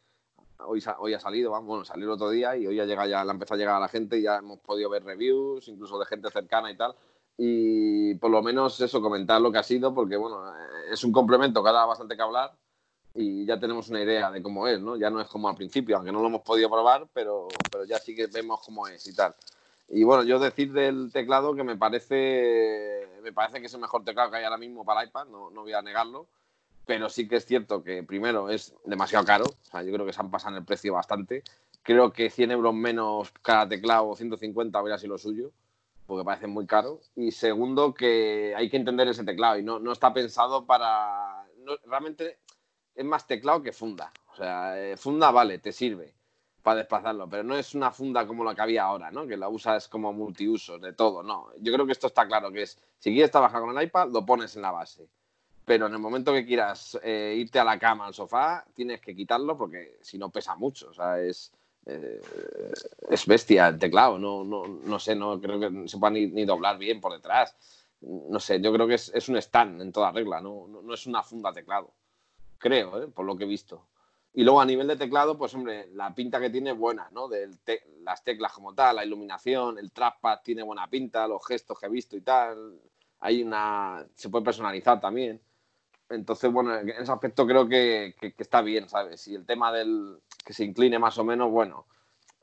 Hoy, 0.66 0.84
hoy 0.98 1.13
ha 1.13 1.20
salido, 1.20 1.52
vamos, 1.52 1.68
bueno, 1.68 1.86
salió 1.86 2.06
el 2.06 2.12
otro 2.13 2.32
día 2.32 2.58
y 2.58 2.66
hoy 2.66 2.80
ha 2.80 2.86
llegado 2.86 3.08
ya, 3.08 3.24
la 3.24 3.32
empezó 3.34 3.54
a 3.54 3.58
llegar 3.58 3.76
a 3.76 3.80
la 3.80 3.88
gente 3.88 4.18
y 4.18 4.24
ya 4.24 4.38
hemos 4.38 4.58
podido 4.60 4.90
ver 4.90 5.04
reviews, 5.04 5.68
incluso 5.68 6.00
de 6.00 6.06
gente 6.08 6.32
cercana 6.32 6.72
y 6.72 6.76
tal. 6.76 6.96
Y 7.38 8.16
por 8.16 8.32
lo 8.32 8.42
menos 8.42 8.82
eso, 8.82 9.00
comentar 9.00 9.40
lo 9.40 9.52
que 9.52 9.60
ha 9.60 9.63
sido, 9.63 9.94
porque 9.94 10.18
bueno, 10.18 10.50
eh, 10.50 10.94
es 10.94 11.04
un 11.04 11.12
complemento 11.12 11.62
que 11.62 11.70
ha 11.70 11.74
dado 11.74 11.90
bastante 11.90 12.16
que 12.16 12.24
hablar 12.24 12.52
y 13.13 13.46
ya 13.46 13.60
tenemos 13.60 13.90
una 13.90 14.02
idea 14.02 14.32
de 14.32 14.42
cómo 14.42 14.68
es, 14.68 14.82
¿no? 14.82 14.96
Ya 14.96 15.12
no 15.12 15.22
es 15.22 15.28
como 15.28 15.48
al 15.48 15.56
principio, 15.56 15.96
aunque 15.98 16.12
no 16.12 16.22
lo 16.22 16.28
hemos 16.28 16.42
podido 16.42 16.68
probar, 16.72 17.08
pero, 17.13 17.48
pero 17.72 17.84
ya 17.86 18.00
sí 18.00 18.16
que 18.16 18.26
vemos 18.26 18.60
cómo 18.66 18.88
es 18.88 19.06
y 19.06 19.13
tal. 19.16 19.36
Y 19.89 20.04
bueno, 20.04 20.23
yo 20.23 20.39
decir 20.39 20.73
del 20.73 21.12
teclado 21.13 21.56
que 21.56 21.63
me 21.63 21.78
parece, 21.78 23.08
me 23.21 23.32
parece 23.32 23.60
que 23.60 23.67
es 23.67 23.73
el 23.73 23.80
mejor 23.82 24.04
teclado 24.04 24.30
que 24.32 24.38
hay 24.38 24.43
ahora 24.43 24.58
mismo 24.58 24.84
para 24.84 25.04
iPad, 25.06 25.28
no, 25.28 25.50
no 25.50 25.62
voy 25.62 25.73
a 25.73 25.82
negarlo, 25.82 26.28
pero 26.86 27.10
sí 27.10 27.28
que 27.28 27.38
es 27.38 27.45
cierto 27.45 27.84
que 27.84 28.04
primero 28.04 28.50
es 28.50 28.73
demasiado 28.86 29.26
caro, 29.26 29.45
o 29.45 29.65
sea, 29.71 29.84
yo 29.84 29.93
creo 29.93 30.06
que 30.06 30.13
se 30.13 30.21
han 30.21 30.32
pasado 30.32 30.56
en 30.56 30.62
el 30.62 30.65
precio 30.65 30.93
bastante. 30.93 31.43
Creo 31.84 32.12
que 32.12 32.30
100 32.30 32.52
euros 32.52 32.73
menos 32.73 33.32
cada 33.41 33.67
teclado, 33.67 34.15
150 34.15 34.82
hubiera 34.82 34.97
sido 34.97 35.13
lo 35.13 35.17
suyo, 35.17 35.52
porque 36.06 36.26
parece 36.26 36.47
muy 36.47 36.65
caro. 36.67 37.00
Y 37.15 37.32
segundo, 37.32 37.93
que 37.93 38.54
hay 38.58 38.69
que 38.69 38.78
entender 38.78 39.08
ese 39.08 39.23
teclado 39.23 39.58
y 39.58 39.63
no, 39.63 39.80
no 39.80 39.93
está 39.93 40.13
pensado 40.13 40.65
para... 40.65 41.45
no- 41.60 41.78
realmente 41.86 42.39
es 42.95 43.06
más 43.06 43.26
teclado 43.28 43.63
que 43.63 43.71
funda. 43.73 44.12
O 44.34 44.36
sea, 44.36 44.78
eh, 44.82 44.97
funda 44.97 45.32
vale, 45.32 45.60
te 45.60 45.71
sirve 45.71 46.13
para 46.63 46.80
desplazarlo, 46.80 47.30
pero 47.30 47.43
no 47.43 47.56
es 47.56 47.76
una 47.76 47.91
funda 47.91 48.28
como 48.28 48.43
la 48.43 48.54
que 48.54 48.62
había 48.62 48.84
ahora, 48.84 49.10
¿no? 49.12 49.26
Que 49.26 49.38
la 49.38 49.48
usas 49.48 49.88
como 49.88 50.12
multiuso, 50.12 50.78
de 50.78 50.93
todo, 50.93 51.24
no. 51.24 51.48
Yo 51.60 51.72
creo 51.72 51.86
que 51.86 51.93
esto 51.93 52.08
está 52.08 52.28
claro, 52.28 52.52
que 52.52 52.63
es, 52.63 52.78
si 53.00 53.12
quieres 53.13 53.32
trabajar 53.32 53.62
con 53.62 53.78
el 53.78 53.84
iPad, 53.84 54.10
lo 54.10 54.26
pones 54.26 54.56
en 54.56 54.63
la 54.63 54.72
base. 54.72 55.08
Pero 55.63 55.88
en 55.88 55.93
el 55.93 56.00
momento 56.00 56.34
que 56.34 56.46
quieras 56.46 56.98
eh, 57.04 57.36
irte 57.38 57.60
a 57.60 57.63
la 57.63 57.78
cama, 57.78 58.08
al 58.08 58.13
sofá, 58.13 58.65
tienes 58.74 59.02
que 59.02 59.15
quitarlo 59.15 59.58
porque 59.58 59.98
si 60.02 60.17
no 60.17 60.30
pesa 60.30 60.56
mucho, 60.56 60.89
o 60.89 60.93
sea, 60.93 61.20
es, 61.20 61.52
eh, 61.86 62.22
es 63.10 63.26
bestia 63.26 63.67
el 63.67 63.80
teclado, 63.80 64.17
no, 64.17 64.43
no, 64.43 64.65
no 64.67 65.00
sé, 65.00 65.15
no 65.15 65.39
creo 65.39 65.60
que 65.60 65.88
se 65.88 65.98
pueda 65.98 66.12
ni, 66.12 66.28
ni 66.28 66.46
doblar 66.46 66.78
bien 66.78 67.00
por 67.00 67.13
detrás. 67.13 67.56
No 68.02 68.39
sé, 68.39 68.62
yo 68.62 68.72
creo 68.74 68.88
que 68.88 68.96
es, 68.96 69.12
es 69.13 69.28
un 69.30 69.38
stand 69.38 69.82
en 69.82 69.91
toda 69.91 70.12
regla, 70.12 70.39
no, 70.41 70.67
no, 70.67 70.82
no 70.82 70.93
es 70.93 71.06
una 71.08 71.24
funda 71.24 71.52
teclado. 71.52 71.91
Creo, 72.58 73.04
¿eh? 73.04 73.08
por 73.08 73.26
lo 73.26 73.38
que 73.38 73.43
he 73.43 73.48
visto. 73.48 73.84
Y 74.38 74.43
luego 74.43 74.62
a 74.62 74.65
nivel 74.65 74.88
de 74.88 74.95
teclado, 74.97 75.36
pues 75.36 75.56
hombre, 75.56 75.89
la 75.93 76.13
pinta 76.13 76.39
que 76.39 76.52
tiene 76.52 76.69
es 76.69 76.78
buena, 76.78 77.10
¿no? 77.12 77.28
De 77.28 77.50
las 78.04 78.23
teclas 78.23 78.54
como 78.54 78.71
tal, 78.76 78.97
la 78.97 79.04
iluminación, 79.04 79.80
el 79.80 79.91
trackpad 79.91 80.41
tiene 80.43 80.62
buena 80.62 80.88
pinta, 80.88 81.28
los 81.28 81.43
gestos 81.43 81.80
que 81.80 81.88
he 81.88 81.89
visto 81.89 82.15
y 82.15 82.21
tal. 82.21 82.80
Hay 83.21 83.41
una. 83.41 84.06
se 84.13 84.30
puede 84.30 84.45
personalizar 84.45 85.00
también. 85.02 85.41
Entonces, 86.10 86.52
bueno, 86.52 86.76
en 86.76 86.89
ese 86.89 87.12
aspecto 87.12 87.47
creo 87.47 87.67
que, 87.67 88.15
que- 88.19 88.34
que 88.34 88.43
está 88.43 88.62
bien, 88.62 88.89
¿sabes? 88.89 89.28
Y 89.28 89.36
el 89.36 89.45
tema 89.45 89.71
del 89.73 90.19
que 90.45 90.54
se 90.54 90.65
incline 90.65 91.00
más 91.00 91.17
o 91.17 91.23
menos, 91.26 91.52
bueno, 91.52 91.88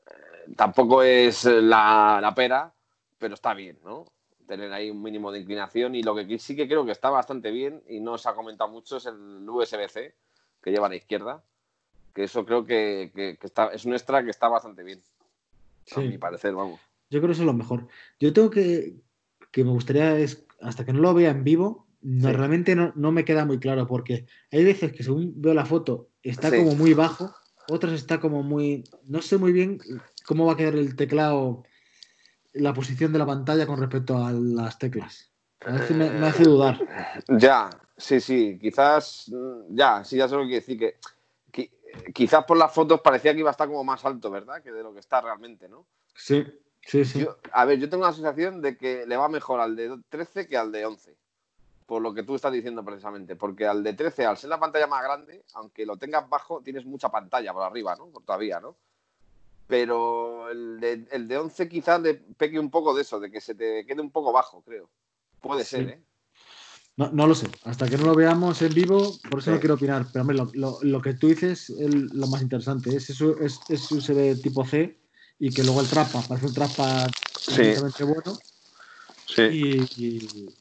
eh, 0.07 0.53
tampoco 0.55 1.03
es 1.03 1.45
la, 1.45 2.19
la 2.21 2.33
pera, 2.35 2.73
pero 3.17 3.33
está 3.35 3.53
bien, 3.53 3.79
¿no? 3.83 4.05
Tener 4.47 4.71
ahí 4.73 4.89
un 4.91 5.01
mínimo 5.01 5.31
de 5.31 5.39
inclinación 5.39 5.95
y 5.95 6.03
lo 6.03 6.15
que 6.15 6.37
sí 6.39 6.55
que 6.55 6.67
creo 6.67 6.85
que 6.85 6.91
está 6.91 7.09
bastante 7.09 7.51
bien 7.51 7.83
y 7.87 7.99
no 7.99 8.17
se 8.17 8.29
ha 8.29 8.35
comentado 8.35 8.69
mucho 8.69 8.97
es 8.97 9.05
el 9.07 9.47
USB-C 9.49 10.15
que 10.61 10.71
lleva 10.71 10.87
a 10.87 10.89
la 10.89 10.95
izquierda, 10.95 11.43
que 12.15 12.23
eso 12.23 12.45
creo 12.45 12.65
que, 12.65 13.11
que- 13.13 13.37
que 13.37 13.45
está, 13.47 13.67
es 13.67 13.85
un 13.85 13.93
extra 13.93 14.23
que 14.23 14.31
está 14.31 14.47
bastante 14.47 14.83
bien, 14.83 15.03
a 15.95 15.99
mi 15.99 16.17
parecer, 16.17 16.55
vamos. 16.55 16.79
Yo 17.09 17.19
creo 17.19 17.27
que 17.27 17.33
eso 17.33 17.41
es 17.43 17.45
lo 17.45 17.53
mejor. 17.53 17.87
Yo 18.19 18.33
tengo 18.33 18.49
que, 18.49 18.95
que 19.51 19.63
me 19.63 19.69
gustaría, 19.71 20.17
es, 20.17 20.45
hasta 20.61 20.85
que 20.85 20.93
no 20.93 20.99
lo 21.01 21.13
vea 21.13 21.29
en 21.31 21.43
vivo, 21.43 21.85
no, 22.01 22.29
Sí. 22.29 22.33
realmente 22.35 22.75
no, 22.75 22.93
no 22.95 23.11
me 23.11 23.25
queda 23.25 23.45
muy 23.45 23.59
claro, 23.59 23.85
porque 23.85 24.25
hay 24.51 24.63
veces 24.63 24.93
que 24.93 25.03
según 25.03 25.33
veo 25.41 25.53
la 25.53 25.65
foto 25.65 26.07
está 26.23 26.49
Sí. 26.49 26.57
como 26.57 26.75
muy 26.75 26.93
bajo, 26.93 27.35
otras 27.67 27.93
está 27.93 28.19
como 28.19 28.41
muy, 28.43 28.83
no 29.03 29.21
sé 29.21 29.37
muy 29.37 29.51
bien 29.51 29.79
cómo 30.25 30.45
va 30.45 30.53
a 30.53 30.57
quedar 30.57 30.75
el 30.75 30.95
teclado, 30.95 31.63
la 32.53 32.73
posición 32.73 33.11
de 33.11 33.19
la 33.19 33.25
pantalla 33.25 33.67
con 33.67 33.79
respecto 33.79 34.17
a 34.23 34.31
las 34.31 34.79
teclas. 34.79 35.31
A 35.65 35.71
veces 35.73 35.95
me, 35.97 36.09
me 36.11 36.27
hace 36.27 36.43
dudar. 36.45 36.79
Ya, 37.27 37.69
sí, 37.97 38.19
sí, 38.21 38.57
quizás, 38.61 39.31
ya, 39.69 40.03
sí, 40.03 40.15
ya 40.17 40.27
sé 40.29 40.35
lo 40.35 40.47
que 40.47 40.55
decir, 40.55 40.77
que, 40.79 40.95
quizás 42.13 42.45
por 42.45 42.57
las 42.57 42.73
fotos 42.73 43.01
parecía 43.01 43.33
que 43.33 43.39
iba 43.39 43.49
a 43.49 43.51
estar 43.51 43.67
como 43.67 43.83
más 43.83 44.03
alto, 44.05 44.29
¿verdad? 44.31 44.61
Que 44.61 44.71
de 44.71 44.83
lo 44.83 44.93
que 44.93 44.99
está 44.99 45.21
realmente, 45.21 45.67
¿no? 45.69 45.85
Sí, 46.13 46.45
sí, 46.81 47.03
sí. 47.05 47.19
Yo- 47.19 47.37
a 47.51 47.65
ver, 47.65 47.79
yo 47.79 47.89
tengo 47.89 48.05
la 48.05 48.13
sensación 48.13 48.61
de 48.61 48.77
que 48.77 49.05
le 49.05 49.17
va 49.17 49.27
mejor 49.29 49.59
al 49.59 49.75
de 49.75 49.97
13 50.09 50.47
que 50.47 50.57
al 50.57 50.71
de 50.71 50.85
11. 50.85 51.15
Por 51.85 52.01
lo 52.01 52.13
que 52.13 52.23
tú 52.23 52.33
estás 52.35 52.51
diciendo 52.51 52.83
precisamente. 52.83 53.35
Porque 53.35 53.67
al 53.67 53.83
de 53.83 53.93
13, 53.93 54.25
al 54.25 54.37
ser 54.37 54.49
la 54.49 54.59
pantalla 54.59 54.87
más 54.87 55.03
grande, 55.03 55.43
aunque 55.53 55.85
lo 55.85 55.97
tengas 55.97 56.27
bajo, 56.27 56.61
tienes 56.61 56.85
mucha 56.85 57.09
pantalla 57.09 57.53
por 57.53 57.61
arriba, 57.63 57.95
¿no? 57.95 58.07
Por 58.07 58.23
todavía, 58.23 58.59
¿no? 58.59 58.75
Pero 59.67 60.49
el 60.49 60.79
de, 60.79 61.07
el 61.11 61.27
de 61.27 61.37
11 61.37 61.67
quizás 61.67 61.99
le 62.01 62.13
peque 62.15 62.59
un 62.59 62.69
poco 62.69 62.93
de 62.93 63.01
eso, 63.01 63.19
de 63.19 63.31
que 63.31 63.41
se 63.41 63.55
te 63.55 63.85
quede 63.85 64.01
un 64.01 64.11
poco 64.11 64.31
bajo, 64.31 64.61
creo. 64.61 64.89
Puede 65.41 65.63
Sí. 65.63 65.77
ser, 65.77 65.89
¿eh? 65.89 66.01
No, 66.97 67.09
no 67.11 67.27
lo 67.27 67.35
sé. 67.35 67.47
Hasta 67.65 67.87
que 67.89 67.97
no 67.97 68.05
lo 68.05 68.15
veamos 68.15 68.61
en 68.61 68.73
vivo, 68.73 69.11
por 69.29 69.39
eso 69.39 69.51
Sí. 69.51 69.55
no 69.55 69.59
quiero 69.59 69.75
opinar. 69.75 70.05
Pero 70.13 70.21
hombre, 70.21 70.37
lo, 70.37 70.49
lo- 70.53 70.79
lo 70.81 71.01
que 71.01 71.13
tú 71.13 71.27
dices 71.27 71.69
es 71.69 71.93
lo 71.93 72.27
más 72.27 72.41
interesante. 72.41 72.95
Es, 72.95 73.09
eso, 73.09 73.37
es, 73.39 73.59
es 73.67 73.91
USB 73.91 74.41
tipo 74.41 74.65
C 74.65 74.97
y 75.39 75.51
que 75.51 75.63
luego 75.63 75.81
el 75.81 75.89
trapa, 75.89 76.21
parece 76.27 76.47
un 76.47 76.53
trapa 76.53 77.07
Sí. 77.37 77.73
bueno. 78.05 78.37
Sí. 79.27 79.41
Y, 79.41 79.81
y- 79.97 80.55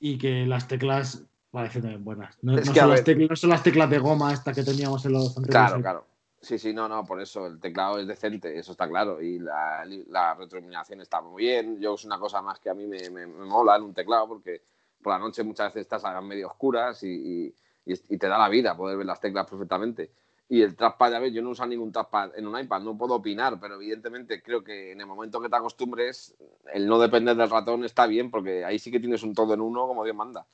y 0.00 0.18
que 0.18 0.44
las 0.46 0.68
teclas 0.68 1.22
parecen 1.50 1.82
también 1.82 2.04
buenas. 2.04 2.36
No, 2.42 2.58
Es 2.58 2.66
no 2.66 2.74
son 2.74 2.90
las 2.90 3.04
teclas, 3.04 3.30
no 3.30 3.36
son 3.36 3.50
las 3.50 3.62
teclas 3.62 3.88
de 3.90 3.98
goma 3.98 4.32
esta 4.32 4.52
que 4.52 4.62
teníamos 4.62 5.04
en 5.06 5.12
los 5.12 5.36
anteriores. 5.36 5.50
Claro, 5.50 5.80
claro. 5.80 6.06
Sí, 6.42 6.58
sí, 6.58 6.72
no, 6.72 6.88
no, 6.88 7.04
por 7.04 7.20
eso 7.20 7.46
el 7.46 7.60
teclado 7.60 7.98
es 7.98 8.06
decente, 8.06 8.58
eso 8.58 8.72
está 8.72 8.88
claro. 8.88 9.20
Y 9.20 9.38
la, 9.38 9.84
la 10.08 10.34
retroiluminación 10.34 11.00
está 11.02 11.20
muy 11.20 11.42
bien. 11.44 11.78
Yo 11.80 11.94
es 11.94 12.04
una 12.04 12.18
cosa 12.18 12.40
más 12.40 12.58
que 12.60 12.70
a 12.70 12.74
mí 12.74 12.86
me, 12.86 13.10
me- 13.10 13.26
me 13.26 13.44
mola 13.44 13.76
en 13.76 13.82
un 13.82 13.92
teclado 13.94 14.26
porque 14.28 14.62
por 15.02 15.12
la 15.12 15.18
noche 15.18 15.42
muchas 15.42 15.68
veces 15.68 15.82
estás 15.82 16.04
a 16.04 16.20
medio 16.20 16.48
oscuras 16.48 17.02
y, 17.02 17.54
y- 17.86 18.18
te 18.18 18.28
da 18.28 18.38
la 18.38 18.48
vida 18.48 18.76
poder 18.76 18.96
ver 18.96 19.06
las 19.06 19.20
teclas 19.20 19.46
perfectamente. 19.48 20.12
Y 20.48 20.62
el 20.62 20.74
trackpad, 20.76 21.12
ya 21.12 21.18
ves, 21.20 21.32
yo 21.32 21.42
no 21.42 21.50
uso 21.50 21.64
ningún 21.66 21.92
trackpad 21.92 22.36
en 22.36 22.46
un 22.46 22.58
iPad, 22.58 22.82
no 22.82 22.98
puedo 22.98 23.14
opinar, 23.14 23.58
pero 23.60 23.76
evidentemente 23.76 24.42
creo 24.42 24.62
que 24.64 24.92
en 24.92 25.00
el 25.00 25.06
momento 25.06 25.40
que 25.40 25.48
te 25.48 25.56
acostumbres, 25.56 26.36
el 26.72 26.86
no 26.88 26.98
depender 26.98 27.36
del 27.36 27.48
ratón 27.50 27.84
está 27.84 28.06
bien 28.06 28.30
porque 28.30 28.64
ahí 28.64 28.78
sí 28.78 28.90
que 28.90 29.00
tienes 29.00 29.22
un 29.22 29.34
todo 29.34 29.54
en 29.54 29.60
uno 29.60 29.86
como 29.86 30.04
Dios 30.04 30.16
manda. 30.16 30.46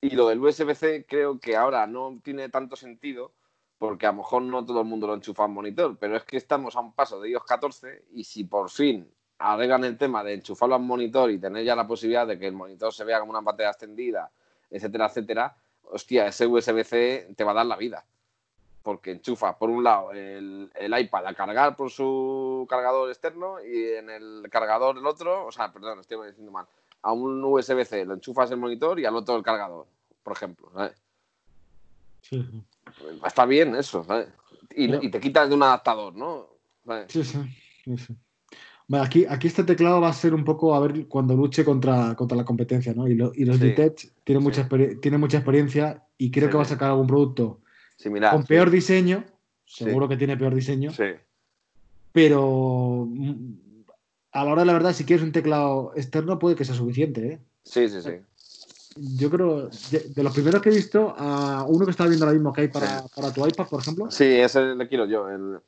Y 0.00 0.10
lo 0.10 0.28
del 0.28 0.40
USB-C 0.40 1.06
creo 1.08 1.38
que 1.40 1.56
ahora 1.56 1.86
no 1.86 2.20
tiene 2.22 2.48
tanto 2.48 2.76
sentido 2.76 3.32
porque 3.78 4.06
a 4.06 4.12
lo 4.12 4.18
mejor 4.18 4.42
no 4.42 4.64
todo 4.64 4.80
el 4.80 4.86
mundo 4.86 5.06
lo 5.06 5.14
enchufa 5.14 5.44
un 5.44 5.54
monitor, 5.54 5.96
pero 5.98 6.16
es 6.16 6.24
que 6.24 6.36
estamos 6.36 6.76
a 6.76 6.80
un 6.80 6.94
paso 6.94 7.20
de 7.20 7.30
iOS 7.30 7.44
14 7.44 8.04
y 8.12 8.24
si 8.24 8.44
por 8.44 8.70
fin 8.70 9.10
arreglan 9.38 9.84
el 9.84 9.98
tema 9.98 10.22
de 10.22 10.34
enchufarlo 10.34 10.74
al 10.74 10.82
monitor 10.82 11.30
y 11.30 11.38
tener 11.38 11.64
ya 11.64 11.76
la 11.76 11.86
posibilidad 11.86 12.26
de 12.26 12.38
que 12.38 12.46
el 12.46 12.54
monitor 12.54 12.92
se 12.92 13.04
vea 13.04 13.20
como 13.20 13.30
una 13.30 13.42
pantalla 13.42 13.70
extendida, 13.70 14.30
etcétera, 14.70 15.06
etcétera, 15.06 15.56
hostia, 15.82 16.26
ese 16.26 16.46
USB-C 16.46 17.34
te 17.36 17.44
va 17.44 17.52
a 17.52 17.54
dar 17.54 17.66
la 17.66 17.76
vida. 17.76 18.04
Porque 18.82 19.12
enchufa, 19.12 19.56
por 19.56 19.70
un 19.70 19.82
lado, 19.82 20.12
el, 20.12 20.70
el 20.74 20.98
iPad 20.98 21.26
a 21.26 21.34
cargar 21.34 21.74
por 21.74 21.90
su 21.90 22.66
cargador 22.68 23.08
externo 23.08 23.56
y 23.64 23.94
en 23.94 24.10
el 24.10 24.46
cargador 24.50 24.98
el 24.98 25.06
otro, 25.06 25.46
o 25.46 25.52
sea, 25.52 25.72
perdón, 25.72 26.00
estoy 26.00 26.26
diciendo 26.26 26.52
mal, 26.52 26.66
a 27.02 27.12
un 27.12 27.42
USB-C 27.42 28.04
lo 28.04 28.14
enchufas 28.14 28.50
el 28.50 28.58
monitor 28.58 29.00
y 29.00 29.06
al 29.06 29.16
otro 29.16 29.36
el 29.36 29.42
cargador, 29.42 29.86
por 30.22 30.34
ejemplo. 30.34 30.70
¿sabes? 30.74 31.00
Sí. 32.22 32.64
Está 33.24 33.46
bien 33.46 33.74
eso, 33.74 34.04
¿sabes? 34.04 34.28
Y, 34.74 35.10
te 35.10 35.20
quitas 35.20 35.48
de 35.48 35.54
un 35.54 35.62
adaptador, 35.62 36.14
¿no? 36.14 36.48
Sí, 37.08 37.24
sí, 37.24 37.38
sí. 37.96 38.16
Bueno, 38.86 39.04
aquí, 39.04 39.24
aquí 39.28 39.46
este 39.46 39.64
teclado 39.64 40.00
va 40.00 40.08
a 40.08 40.12
ser 40.12 40.34
un 40.34 40.44
poco 40.44 40.74
a 40.74 40.80
ver 40.80 41.06
cuando 41.08 41.34
luche 41.34 41.64
contra, 41.64 42.14
contra 42.14 42.36
la 42.36 42.44
competencia, 42.44 42.92
¿no? 42.92 43.08
Y, 43.08 43.14
lo- 43.14 43.32
y 43.34 43.44
los 43.46 43.56
Sí. 43.58 43.64
Ditech 43.68 44.12
tienen, 44.24 44.42
Sí. 44.42 44.44
mucha 44.60 44.68
tienen 45.00 45.20
mucha 45.20 45.38
experiencia 45.38 46.04
y 46.18 46.30
creo 46.30 46.48
Sí, 46.48 46.50
que 46.50 46.56
va 46.58 46.62
a 46.64 46.66
sacar 46.66 46.90
algún 46.90 47.06
producto 47.06 47.60
Similar. 47.96 48.32
con 48.34 48.44
peor 48.44 48.70
diseño, 48.70 49.24
seguro 49.64 50.06
que 50.08 50.16
tiene 50.18 50.36
peor 50.36 50.54
diseño, 50.54 50.90
Sí, 50.92 51.04
pero 52.12 53.08
a 54.32 54.44
la 54.44 54.52
hora 54.52 54.62
de 54.62 54.66
la 54.66 54.72
verdad, 54.74 54.92
si 54.92 55.04
quieres 55.04 55.24
un 55.24 55.32
teclado 55.32 55.92
externo, 55.96 56.38
puede 56.38 56.56
que 56.56 56.64
sea 56.64 56.74
suficiente, 56.74 57.26
¿eh? 57.26 57.38
sí, 57.64 57.88
sí. 57.88 58.02
sí. 58.02 58.10
Yo 58.96 59.28
creo, 59.30 59.70
de, 59.90 60.00
de 60.14 60.22
los 60.22 60.32
primeros 60.32 60.62
que 60.62 60.68
he 60.68 60.72
visto, 60.72 61.14
a 61.18 61.64
uno 61.68 61.84
que 61.84 61.90
estaba 61.90 62.08
viendo 62.08 62.26
ahora 62.26 62.34
mismo 62.34 62.52
que 62.52 62.60
hay 62.62 62.68
para, 62.68 63.04
para 63.08 63.32
tu 63.32 63.44
iPad, 63.46 63.66
por 63.66 63.80
ejemplo, 63.80 64.10
Sí, 64.10 64.24
ese 64.24 64.74
le 64.76 64.86
quiero 64.88 65.06
yo. 65.06 65.28
El 65.28 65.58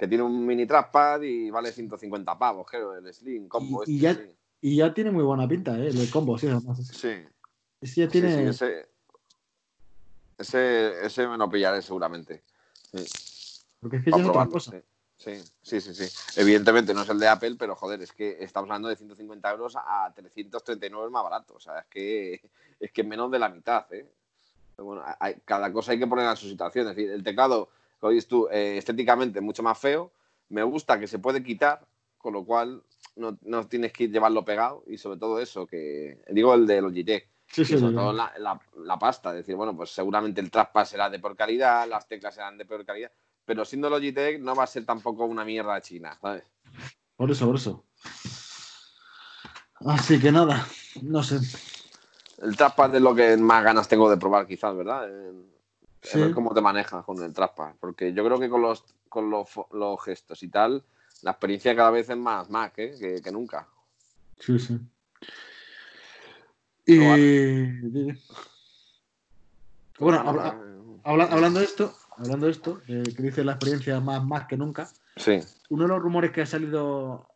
que 0.00 0.08
tiene 0.08 0.24
un 0.24 0.46
mini 0.46 0.64
trackpad 0.64 1.20
y 1.20 1.50
vale 1.50 1.70
150 1.72 2.38
pavos, 2.38 2.66
creo, 2.66 2.96
el 2.96 3.12
Slim 3.12 3.48
Combo. 3.48 3.84
Y- 3.84 4.00
y 4.00 4.06
este, 4.06 4.24
ya- 4.24 4.30
sí. 4.30 4.36
y 4.62 4.76
ya 4.76 4.94
tiene 4.94 5.10
muy 5.10 5.22
buena 5.22 5.46
pinta, 5.46 5.78
¿eh? 5.78 5.88
El 5.88 6.10
combo, 6.10 6.38
sí, 6.38 6.46
además. 6.48 6.78
Sí, 6.86 7.18
Ese 7.82 8.00
ya 8.00 8.08
tiene... 8.08 8.34
sí, 8.34 8.48
ese, 8.48 8.88
ese, 10.38 11.04
ese 11.04 11.28
me 11.28 11.36
lo 11.36 11.50
pillaré 11.50 11.82
seguramente. 11.82 12.42
Porque 13.78 13.98
es 13.98 14.04
que 14.04 14.10
ya 14.10 14.16
es 14.16 14.26
otra 14.26 14.46
cosa. 14.46 14.70
sí. 14.72 14.78
Sí, 15.18 15.34
sí, 15.60 15.80
sí, 15.82 15.94
sí. 15.94 16.40
Evidentemente 16.40 16.94
no 16.94 17.02
es 17.02 17.08
el 17.10 17.18
de 17.20 17.28
Apple, 17.28 17.56
pero 17.58 17.76
joder, 17.76 18.00
es 18.00 18.10
que 18.10 18.38
estamos 18.42 18.70
hablando 18.70 18.88
de 18.88 18.96
150 18.96 19.50
euros 19.50 19.76
a 19.76 20.10
339 20.16 21.08
es 21.08 21.12
más 21.12 21.22
barato. 21.24 21.56
O 21.56 21.60
sea, 21.60 21.80
es 21.80 21.86
que 21.88 22.40
es 22.80 22.90
que 22.90 23.04
menos 23.04 23.30
de 23.30 23.38
la 23.38 23.50
mitad, 23.50 23.84
¿eh? 23.92 24.10
Pero 24.74 24.86
bueno, 24.86 25.02
hay- 25.18 25.36
cada 25.44 25.70
cosa 25.70 25.92
hay 25.92 25.98
que 25.98 26.06
poner 26.06 26.24
a 26.24 26.36
su 26.36 26.48
situación. 26.48 26.88
Es 26.88 26.96
decir, 26.96 27.10
el 27.10 27.22
teclado, 27.22 27.68
como 28.00 28.10
dices 28.12 28.26
tú, 28.28 28.48
eh, 28.50 28.78
estéticamente 28.78 29.40
mucho 29.40 29.62
más 29.62 29.78
feo. 29.78 30.10
Me 30.48 30.62
gusta 30.64 30.98
que 30.98 31.06
se 31.06 31.18
puede 31.20 31.42
quitar, 31.44 31.86
con 32.18 32.32
lo 32.32 32.44
cual 32.44 32.82
no, 33.16 33.38
no 33.42 33.66
tienes 33.68 33.92
que 33.92 34.08
llevarlo 34.08 34.44
pegado. 34.44 34.82
Y 34.86 34.98
sobre 34.98 35.18
todo 35.18 35.38
eso, 35.40 35.66
que 35.66 36.22
digo 36.30 36.54
el 36.54 36.66
de 36.66 36.80
Logitech. 36.80 37.28
Sí, 37.46 37.62
Y 37.62 37.64
sí, 37.64 37.78
sobre 37.78 37.90
sí. 37.90 37.96
todo 37.96 38.12
la, 38.12 38.32
la- 38.38 38.60
la 38.84 38.98
pasta, 38.98 39.30
es 39.30 39.36
decir, 39.38 39.54
bueno, 39.56 39.76
pues 39.76 39.90
seguramente 39.90 40.40
el 40.40 40.50
trackpad 40.50 40.84
será 40.84 41.10
de 41.10 41.18
peor 41.18 41.36
calidad, 41.36 41.86
las 41.88 42.06
teclas 42.08 42.34
serán 42.34 42.56
de 42.56 42.64
peor 42.64 42.84
calidad, 42.84 43.10
pero 43.44 43.64
siendo 43.64 43.90
Logitech 43.90 44.40
no 44.40 44.54
va 44.54 44.64
a 44.64 44.66
ser 44.68 44.86
tampoco 44.86 45.24
una 45.24 45.44
mierda 45.44 45.80
china, 45.80 46.16
¿sabes? 46.20 46.44
Por 47.16 47.30
eso, 47.30 47.46
por 47.46 47.56
eso. 47.56 47.84
Así 49.86 50.20
que 50.20 50.30
nada, 50.30 50.66
no 51.02 51.22
sé. 51.22 51.38
El 52.42 52.56
trackpad 52.56 52.94
es 52.94 53.02
lo 53.02 53.14
que 53.14 53.36
más 53.36 53.64
ganas 53.64 53.88
tengo 53.88 54.08
de 54.10 54.16
probar, 54.16 54.46
quizás, 54.46 54.74
¿verdad? 54.76 55.08
En- 55.08 55.50
a 56.14 56.18
ver 56.18 56.32
cómo 56.32 56.54
te 56.54 56.60
manejas 56.60 57.04
con 57.04 57.22
el 57.22 57.32
trackpad, 57.32 57.74
porque 57.78 58.12
yo 58.12 58.24
creo 58.24 58.38
que 58.38 58.48
con 58.48 58.62
los, 58.62 58.84
con 59.08 59.30
los, 59.30 59.48
los 59.72 60.02
gestos 60.02 60.42
y 60.42 60.48
tal, 60.48 60.82
la 61.22 61.32
experiencia 61.32 61.76
cada 61.76 61.90
vez 61.90 62.08
es 62.08 62.16
más 62.16 62.48
Mac, 62.48 62.74
¿eh? 62.78 62.94
que, 62.98 63.20
que 63.22 63.30
nunca. 63.32 63.68
Sí, 64.38 64.58
sí. 64.58 64.78
Y. 66.86 66.96
Bueno, 69.98 70.20
habla- 70.20 70.58
habla- 71.04 71.24
hablando 71.24 71.58
de 71.60 71.66
esto, 71.66 71.94
hablando 72.16 72.46
de 72.46 72.52
esto, 72.52 72.80
eh, 72.88 73.02
que 73.14 73.22
dice 73.22 73.44
la 73.44 73.52
experiencia 73.52 74.00
más, 74.00 74.24
más 74.24 74.46
que 74.46 74.56
nunca, 74.56 74.88
Sí, 75.16 75.38
uno 75.68 75.82
de 75.82 75.88
los 75.88 76.00
rumores 76.00 76.30
que 76.30 76.40
ha 76.40 76.46
salido 76.46 77.28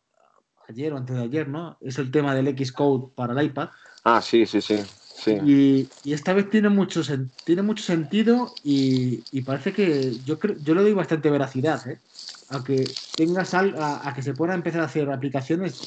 ayer 0.68 0.92
o 0.94 0.96
antes 0.96 1.14
de 1.16 1.22
ayer, 1.22 1.46
¿no? 1.48 1.76
Es 1.82 1.98
el 1.98 2.10
tema 2.10 2.34
del 2.34 2.56
Xcode 2.56 3.08
para 3.14 3.38
el 3.38 3.46
iPad. 3.46 3.68
ah, 4.04 4.22
sí, 4.22 4.46
sí, 4.46 4.62
sí. 4.62 4.76
Sí. 5.16 5.38
Y, 5.44 5.90
y 6.02 6.12
esta 6.12 6.32
vez 6.32 6.50
tiene 6.50 6.68
mucho, 6.68 7.02
tiene 7.44 7.62
mucho 7.62 7.82
sentido 7.84 8.58
y, 8.62 9.24
y 9.30 9.42
parece 9.42 9.72
que 9.72 10.18
yo, 10.22 10.38
creo, 10.38 10.56
yo 10.60 10.74
le 10.74 10.82
doy 10.82 10.92
bastante 10.94 11.30
veracidad, 11.30 11.86
¿eh? 11.88 12.00
A 12.48 12.62
que 12.62 12.96
tengas 13.16 13.54
al- 13.54 13.74
a, 13.80 14.08
a 14.08 14.14
que 14.14 14.22
se 14.22 14.34
puedan 14.34 14.56
empezar 14.56 14.80
a 14.82 14.84
hacer 14.84 15.10
aplicaciones 15.10 15.80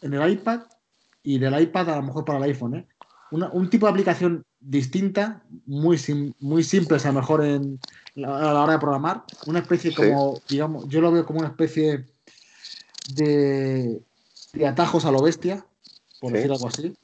en 0.00 0.14
el 0.14 0.30
iPad 0.30 0.62
y 1.22 1.38
del 1.38 1.58
iPad 1.60 1.90
a 1.90 1.96
lo 1.96 2.02
mejor 2.02 2.24
para 2.24 2.38
el 2.38 2.44
iPhone, 2.44 2.74
¿eh? 2.76 2.86
Una- 3.30 3.50
un 3.50 3.70
tipo 3.70 3.86
de 3.86 3.92
aplicación 3.92 4.44
distinta, 4.60 5.42
muy, 5.66 5.98
sim- 5.98 6.32
muy 6.40 6.62
simples 6.62 7.04
a 7.04 7.08
lo 7.12 7.20
mejor 7.20 7.44
en, 7.44 7.80
la- 8.14 8.50
a 8.50 8.52
la 8.54 8.62
hora 8.62 8.72
de 8.74 8.78
programar. 8.78 9.24
Una 9.46 9.60
especie 9.60 9.90
Sí. 9.90 9.96
como, 9.96 10.42
digamos, 10.48 10.84
yo 10.88 11.00
lo 11.00 11.10
veo 11.12 11.24
como 11.24 11.40
una 11.40 11.48
especie 11.48 12.06
de, 13.08 14.00
de 14.52 14.66
atajos 14.66 15.04
a 15.04 15.10
lo 15.10 15.22
bestia, 15.22 15.66
por 16.18 16.30
Sí. 16.32 16.36
decir 16.36 16.52
algo 16.52 16.66
así. 16.68 16.94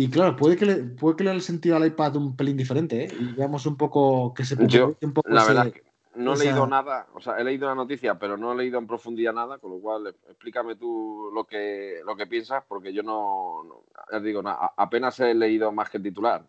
Y 0.00 0.08
claro, 0.08 0.36
puede 0.36 0.56
que 0.56 0.64
le, 0.64 0.76
puede 0.76 1.16
que 1.16 1.24
le 1.24 1.32
el 1.32 1.42
sentido 1.42 1.74
al 1.74 1.84
iPad 1.84 2.14
un 2.14 2.36
pelín 2.36 2.56
diferente, 2.56 3.06
¿eh? 3.06 3.08
Y 3.18 3.34
veamos 3.34 3.66
un 3.66 3.76
poco 3.76 4.32
que 4.32 4.44
se 4.44 4.54
Yo, 4.68 4.96
un 5.00 5.12
poco 5.12 5.28
La 5.28 5.40
ese- 5.42 5.48
verdad 5.52 5.66
es 5.66 5.72
que 5.72 5.82
no 6.14 6.34
he 6.34 6.38
leído 6.38 6.68
nada, 6.68 7.08
o 7.14 7.20
sea, 7.20 7.36
he 7.36 7.42
leído 7.42 7.66
la 7.66 7.74
noticia, 7.74 8.16
pero 8.16 8.36
no 8.36 8.52
he 8.52 8.56
leído 8.56 8.78
en 8.78 8.86
profundidad 8.86 9.32
nada, 9.32 9.58
con 9.58 9.72
lo 9.72 9.80
cual 9.80 10.06
eh, 10.06 10.14
explícame 10.28 10.76
tú 10.76 11.32
lo 11.34 11.44
que, 11.48 11.98
lo 12.06 12.14
que 12.14 12.28
piensas, 12.28 12.62
porque 12.68 12.92
yo 12.92 13.02
no, 13.02 13.64
no 13.64 13.84
ya 14.12 14.20
digo, 14.20 14.40
na- 14.40 14.70
apenas 14.76 15.18
he 15.18 15.34
leído 15.34 15.72
más 15.72 15.90
que 15.90 15.96
el 15.96 16.04
titular 16.04 16.46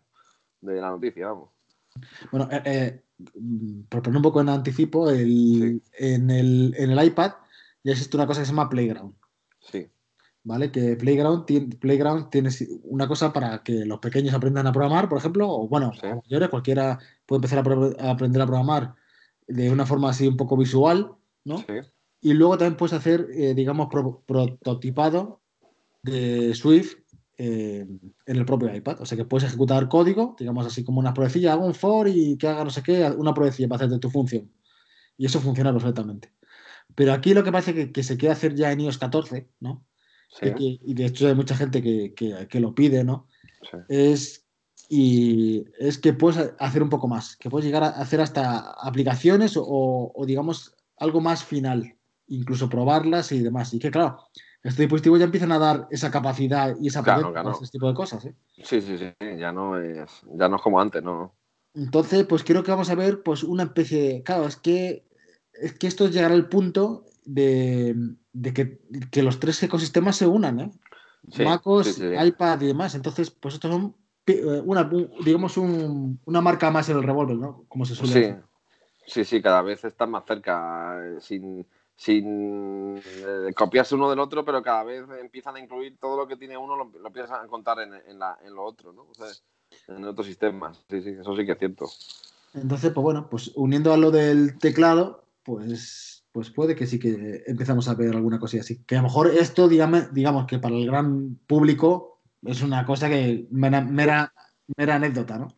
de 0.60 0.80
la 0.80 0.90
noticia, 0.90 1.26
vamos. 1.26 1.50
Bueno, 2.30 2.48
eh, 2.52 2.62
eh, 2.64 3.02
por 3.88 4.00
poner 4.00 4.16
un 4.18 4.22
poco 4.22 4.42
en 4.42 4.48
anticipo, 4.50 5.10
el- 5.10 5.82
en, 5.98 6.30
el, 6.30 6.72
en 6.78 6.90
el 6.92 7.04
iPad 7.04 7.32
ya 7.82 7.90
existe 7.90 8.16
una 8.16 8.28
cosa 8.28 8.42
que 8.42 8.46
se 8.46 8.52
llama 8.52 8.68
Playground, 8.70 9.12
Sí, 9.58 9.90
¿vale? 10.42 10.70
Que 10.72 10.96
Playground, 10.96 11.44
tiene- 11.46 11.76
Playground 11.76 12.30
tiene 12.30 12.50
una 12.84 13.06
cosa 13.08 13.32
para 13.32 13.62
que 13.62 13.84
los 13.84 13.98
pequeños 13.98 14.34
aprendan 14.34 14.66
a 14.66 14.72
programar, 14.72 15.08
por 15.08 15.18
ejemplo, 15.18 15.48
o 15.48 15.68
bueno, 15.68 15.92
Sí. 16.00 16.06
mayores, 16.06 16.48
cualquiera 16.48 16.98
puede 17.26 17.38
empezar 17.38 17.58
a, 17.58 18.10
aprender 18.10 18.42
a 18.42 18.46
programar 18.46 18.94
de 19.46 19.70
una 19.70 19.86
forma 19.86 20.10
así 20.10 20.26
un 20.28 20.36
poco 20.36 20.56
visual, 20.56 21.12
¿no? 21.44 21.58
sí, 21.58 21.64
Y 22.22 22.34
luego 22.34 22.56
también 22.58 22.76
puedes 22.76 22.92
hacer, 22.92 23.28
eh, 23.32 23.54
digamos, 23.54 23.88
pro- 23.90 24.22
prototipado 24.26 25.40
de 26.02 26.54
Swift 26.54 26.96
eh, 27.38 27.86
en 28.26 28.36
el 28.36 28.44
propio 28.44 28.74
iPad. 28.74 29.00
O 29.00 29.06
sea 29.06 29.16
que 29.16 29.24
puedes 29.24 29.48
ejecutar 29.48 29.88
código, 29.88 30.36
digamos 30.38 30.66
así 30.66 30.84
como 30.84 31.00
unas 31.00 31.14
pruebecillas, 31.14 31.52
hago 31.54 31.64
un 31.64 31.74
for 31.74 32.06
y 32.08 32.36
que 32.36 32.48
haga 32.48 32.64
no 32.64 32.70
sé 32.70 32.82
qué, 32.82 33.04
una 33.16 33.32
pruebecilla 33.32 33.68
para 33.68 33.84
hacerte 33.86 33.98
tu 33.98 34.10
función. 34.10 34.52
Y 35.16 35.24
eso 35.26 35.40
funciona 35.40 35.72
perfectamente. 35.72 36.32
Pero 36.94 37.12
aquí 37.14 37.32
lo 37.34 37.42
que 37.42 37.52
parece 37.52 37.74
que, 37.74 37.92
que 37.92 38.02
se 38.02 38.16
quiere 38.18 38.32
hacer 38.34 38.54
ya 38.54 38.70
en 38.72 38.80
iOS 38.80 38.98
14, 38.98 39.48
¿no? 39.60 39.86
Sí, 40.30 40.46
Y, 40.46 40.54
que- 40.54 40.78
y 40.84 40.94
de 40.94 41.06
hecho 41.06 41.28
hay 41.28 41.34
mucha 41.34 41.56
gente 41.56 41.82
que, 41.82 42.14
que- 42.14 42.46
que 42.48 42.60
lo 42.60 42.74
pide, 42.74 43.04
¿no? 43.04 43.26
sí. 43.70 43.76
es, 43.88 44.46
y 44.88 45.64
es 45.78 45.98
que 45.98 46.12
puedes 46.12 46.52
hacer 46.58 46.82
un 46.82 46.88
poco 46.88 47.06
más, 47.06 47.36
que 47.36 47.50
puedes 47.50 47.66
llegar 47.66 47.82
a 47.84 47.88
hacer 47.90 48.20
hasta 48.20 48.72
aplicaciones 48.72 49.56
o, 49.56 49.64
o, 50.14 50.26
digamos 50.26 50.74
algo 50.96 51.20
más 51.20 51.44
final, 51.44 51.96
incluso 52.26 52.68
probarlas 52.68 53.30
y 53.32 53.40
demás. 53.40 53.72
Y 53.74 53.78
que 53.78 53.90
claro, 53.90 54.18
estos 54.62 54.78
dispositivos 54.78 55.18
ya 55.18 55.24
empiezan 55.26 55.52
a 55.52 55.58
dar 55.58 55.86
esa 55.90 56.10
capacidad 56.10 56.74
y 56.80 56.88
esa 56.88 57.02
Claro, 57.02 57.32
ese 57.62 57.70
tipo 57.70 57.88
de 57.88 57.94
cosas. 57.94 58.24
¿eh? 58.24 58.34
Sí, 58.64 58.80
sí, 58.80 58.98
sí, 58.98 59.06
ya 59.38 59.52
no 59.52 59.78
es, 59.80 60.10
ya 60.34 60.48
no 60.48 60.56
es 60.56 60.62
como 60.62 60.80
antes, 60.80 61.02
¿no? 61.02 61.34
Entonces, 61.74 62.26
pues 62.26 62.42
creo 62.42 62.62
que 62.64 62.72
vamos 62.72 62.90
a 62.90 62.96
ver 62.96 63.22
pues 63.22 63.44
una 63.44 63.62
especie 63.64 64.02
de... 64.02 64.22
Claro, 64.22 64.46
es 64.46 64.56
que, 64.56 65.06
es 65.54 65.78
que 65.78 65.86
esto 65.86 66.08
llegará 66.08 66.34
al 66.34 66.48
punto 66.48 67.04
de, 67.24 67.94
de 68.32 68.52
que, 68.52 68.80
que 69.10 69.22
los 69.22 69.40
tres 69.40 69.62
ecosistemas 69.62 70.16
se 70.16 70.26
unan, 70.26 70.60
¿eh? 70.60 70.70
Sí, 71.30 71.44
MacOS, 71.44 71.86
sí, 71.86 71.92
sí, 71.94 72.00
sí. 72.18 72.26
iPad 72.26 72.60
y 72.62 72.66
demás. 72.68 72.94
Entonces, 72.94 73.30
pues 73.30 73.54
estos 73.54 73.70
son 73.70 73.94
eh, 74.26 74.62
una, 74.64 74.82
un- 74.82 75.10
digamos 75.24 75.56
un- 75.56 76.20
una 76.24 76.40
marca 76.40 76.70
más 76.70 76.88
en 76.88 76.96
el 76.96 77.02
revólver, 77.02 77.36
¿no? 77.36 77.64
Como 77.68 77.84
se 77.84 77.94
suele 77.94 78.12
Sí, 78.12 78.20
decir. 78.20 78.36
sí, 79.06 79.24
sí, 79.24 79.42
cada 79.42 79.62
vez 79.62 79.84
están 79.84 80.10
más 80.10 80.24
cerca, 80.26 80.98
eh, 81.04 81.18
sin, 81.20 81.66
sin 81.96 82.96
eh, 82.98 83.52
copiarse 83.54 83.94
uno 83.94 84.08
del 84.10 84.18
otro, 84.20 84.44
pero 84.44 84.62
cada 84.62 84.84
vez 84.84 85.04
empiezan 85.20 85.56
a 85.56 85.60
incluir 85.60 85.98
todo 85.98 86.16
lo 86.16 86.26
que 86.26 86.36
tiene 86.36 86.56
uno, 86.56 86.76
lo, 86.76 86.84
lo 86.98 87.06
empiezan 87.08 87.44
a 87.44 87.48
contar 87.48 87.80
en, 87.80 87.94
en, 87.94 88.18
la, 88.18 88.38
en 88.44 88.54
lo 88.54 88.64
otro, 88.64 88.92
¿no? 88.92 89.02
O 89.10 89.14
sea, 89.14 89.26
en 89.88 90.04
otros 90.04 90.26
sistemas. 90.26 90.84
Sí, 90.88 91.02
sí, 91.02 91.10
eso 91.10 91.36
sí 91.36 91.44
que 91.44 91.52
es 91.52 91.58
cierto. 91.58 91.86
Entonces, 92.54 92.92
pues 92.92 93.02
bueno, 93.02 93.28
pues 93.30 93.52
uniendo 93.54 93.92
a 93.92 93.96
lo 93.96 94.10
del 94.10 94.58
teclado, 94.58 95.24
pues, 95.44 96.19
pues 96.32 96.50
puede 96.50 96.76
que 96.76 96.86
sí 96.86 96.98
que 96.98 97.42
empezamos 97.46 97.88
a 97.88 97.94
ver 97.94 98.14
alguna 98.14 98.38
cosilla 98.38 98.62
así. 98.62 98.82
Que 98.84 98.94
a 98.94 98.98
lo 98.98 99.04
mejor 99.04 99.28
esto, 99.28 99.68
digamos, 99.68 100.12
digamos 100.14 100.46
que 100.46 100.58
para 100.58 100.74
el 100.76 100.86
gran 100.86 101.36
público 101.46 102.20
es 102.44 102.62
una 102.62 102.84
cosa 102.86 103.08
que 103.08 103.46
mera, 103.50 103.80
mera, 103.80 104.32
mera 104.76 104.94
anécdota, 104.96 105.38
¿no? 105.38 105.48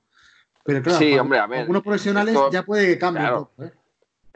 Pero 0.64 0.82
claro, 0.82 0.98
Sí, 0.98 1.18
hombre, 1.18 1.38
a 1.40 1.46
ver, 1.46 1.60
algunos 1.60 1.82
profesionales 1.82 2.34
esto- 2.34 2.50
ya 2.50 2.62
puede 2.62 2.86
que 2.86 2.98
cambie 2.98 3.22
claro. 3.22 3.50
¿eh? 3.58 3.72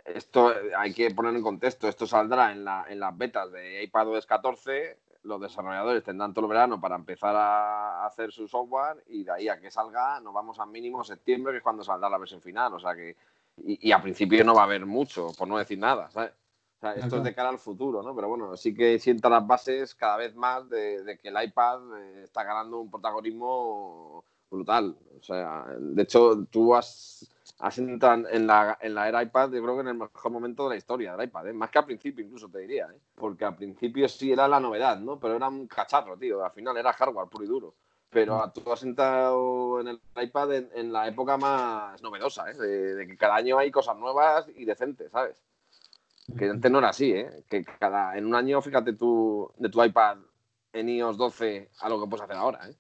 esto 0.05 0.53
hay 0.77 0.93
que 0.95 1.11
poner 1.13 1.35
en 1.35 1.43
contexto. 1.43 1.89
Esto 1.89 2.07
saldrá 2.07 2.53
en, 2.53 2.65
la, 2.65 2.85
en 2.89 3.01
las 3.01 3.17
betas 3.17 3.51
de 3.53 3.83
iPadOS 3.85 4.27
14. 4.27 4.99
Los 5.25 5.41
desarrolladores 5.41 6.05
tendrán 6.05 6.33
todo 6.33 6.45
el 6.45 6.51
verano 6.51 6.81
para 6.81 6.95
empezar 6.95 7.35
a 7.35 8.07
hacer 8.07 8.31
su 8.31 8.47
software 8.47 9.03
y 9.09 9.25
de 9.25 9.33
ahí 9.33 9.49
a 9.49 9.59
que 9.59 9.71
salga 9.73 10.21
nos 10.21 10.33
vamos 10.33 10.61
a 10.61 10.67
mínimo 10.67 11.03
septiembre, 11.03 11.53
que 11.53 11.57
es 11.59 11.63
cuando 11.65 11.83
saldrá 11.83 12.09
la 12.09 12.19
versión 12.19 12.41
final. 12.41 12.73
O 12.75 12.79
sea 12.79 12.95
que, 12.95 13.17
y, 13.57 13.89
y 13.89 13.93
a 13.93 14.03
principio 14.03 14.45
no 14.45 14.55
va 14.55 14.63
a 14.63 14.65
haber 14.65 14.87
mucho, 14.87 15.33
por 15.37 15.49
no 15.49 15.59
decir 15.59 15.79
nada, 15.79 16.11
¿sabes? 16.11 16.33
O 16.77 16.81
sea, 16.81 16.93
esto 16.93 17.17
es 17.17 17.25
de 17.25 17.35
cara 17.35 17.49
al 17.49 17.59
futuro, 17.59 18.03
¿no? 18.03 18.15
Pero 18.15 18.29
bueno, 18.29 18.55
sí 18.57 18.75
que 18.75 18.99
sienta 18.99 19.31
las 19.31 19.47
bases 19.47 19.95
cada 19.95 20.19
vez 20.19 20.35
más 20.35 20.69
de, 20.69 21.03
de 21.05 21.19
que 21.19 21.29
el 21.29 21.43
iPad 21.43 21.81
eh, 21.99 22.25
está 22.25 22.45
ganando 22.45 22.81
un 22.81 22.91
protagonismo 22.91 24.23
brutal. 24.51 24.97
O 25.19 25.23
sea, 25.23 25.65
de 25.79 26.03
hecho, 26.03 26.45
tú 26.51 26.75
has, 26.75 27.27
has 27.61 27.79
entrado 27.79 28.29
en 28.29 28.47
la, 28.47 28.77
en 28.81 28.95
la 28.95 29.09
era 29.09 29.23
iPad, 29.23 29.53
yo 29.53 29.63
creo 29.63 29.75
que 29.75 29.81
en 29.81 29.89
el 29.89 29.95
mejor 29.95 30.31
momento 30.31 30.65
de 30.65 30.71
la 30.71 30.77
historia 30.77 31.17
del 31.17 31.27
iPad, 31.27 31.49
¿eh? 31.49 31.53
más 31.55 31.71
que 31.71 31.79
al 31.79 31.87
principio 31.87 32.25
incluso 32.25 32.51
te 32.51 32.59
diría, 32.59 32.89
¿eh? 32.95 33.01
porque 33.15 33.47
al 33.47 33.57
principio 33.57 34.07
sí 34.09 34.33
era 34.33 34.47
la 34.47 34.61
novedad, 34.61 34.99
¿no? 34.99 35.19
Pero 35.19 35.37
era 35.37 35.49
un 35.49 35.67
cacharro, 35.67 36.19
tío, 36.19 36.45
al 36.45 36.53
final 36.53 36.77
era 36.77 36.93
hardware 36.93 37.29
puro 37.29 37.45
y 37.45 37.49
duro. 37.49 37.75
Pero 38.11 38.51
tú 38.55 38.73
has 38.73 38.83
entrado 38.83 39.81
en 39.81 39.89
el 39.89 40.01
iPad 40.23 40.53
en, 40.55 40.71
en 40.75 40.93
la 40.93 41.07
época 41.09 41.37
más 41.37 42.01
novedosa, 42.03 42.51
¿eh? 42.51 42.55
de, 42.55 42.95
de 42.95 43.07
que 43.07 43.17
cada 43.17 43.35
año 43.35 43.59
hay 43.59 43.71
cosas 43.71 43.97
nuevas 43.97 44.47
y 44.57 44.65
decentes, 44.65 45.11
¿sabes? 45.11 45.37
Que 46.39 46.49
antes 46.51 46.71
no 46.71 46.79
era 46.79 46.91
así, 46.91 47.13
¿eh? 47.13 47.45
Que 47.49 47.65
cada, 47.65 48.17
en 48.17 48.27
un 48.27 48.35
año, 48.35 48.63
fíjate 48.63 48.93
tú, 48.95 49.51
de 49.59 49.69
tu 49.69 49.83
iPad 49.83 50.19
en 50.73 50.89
iOS 50.89 51.17
12 51.17 51.69
a 51.81 51.89
lo 51.89 52.01
que 52.01 52.09
puedes 52.09 52.25
hacer 52.25 52.37
ahora, 52.37 52.69
¿eh? 52.69 52.75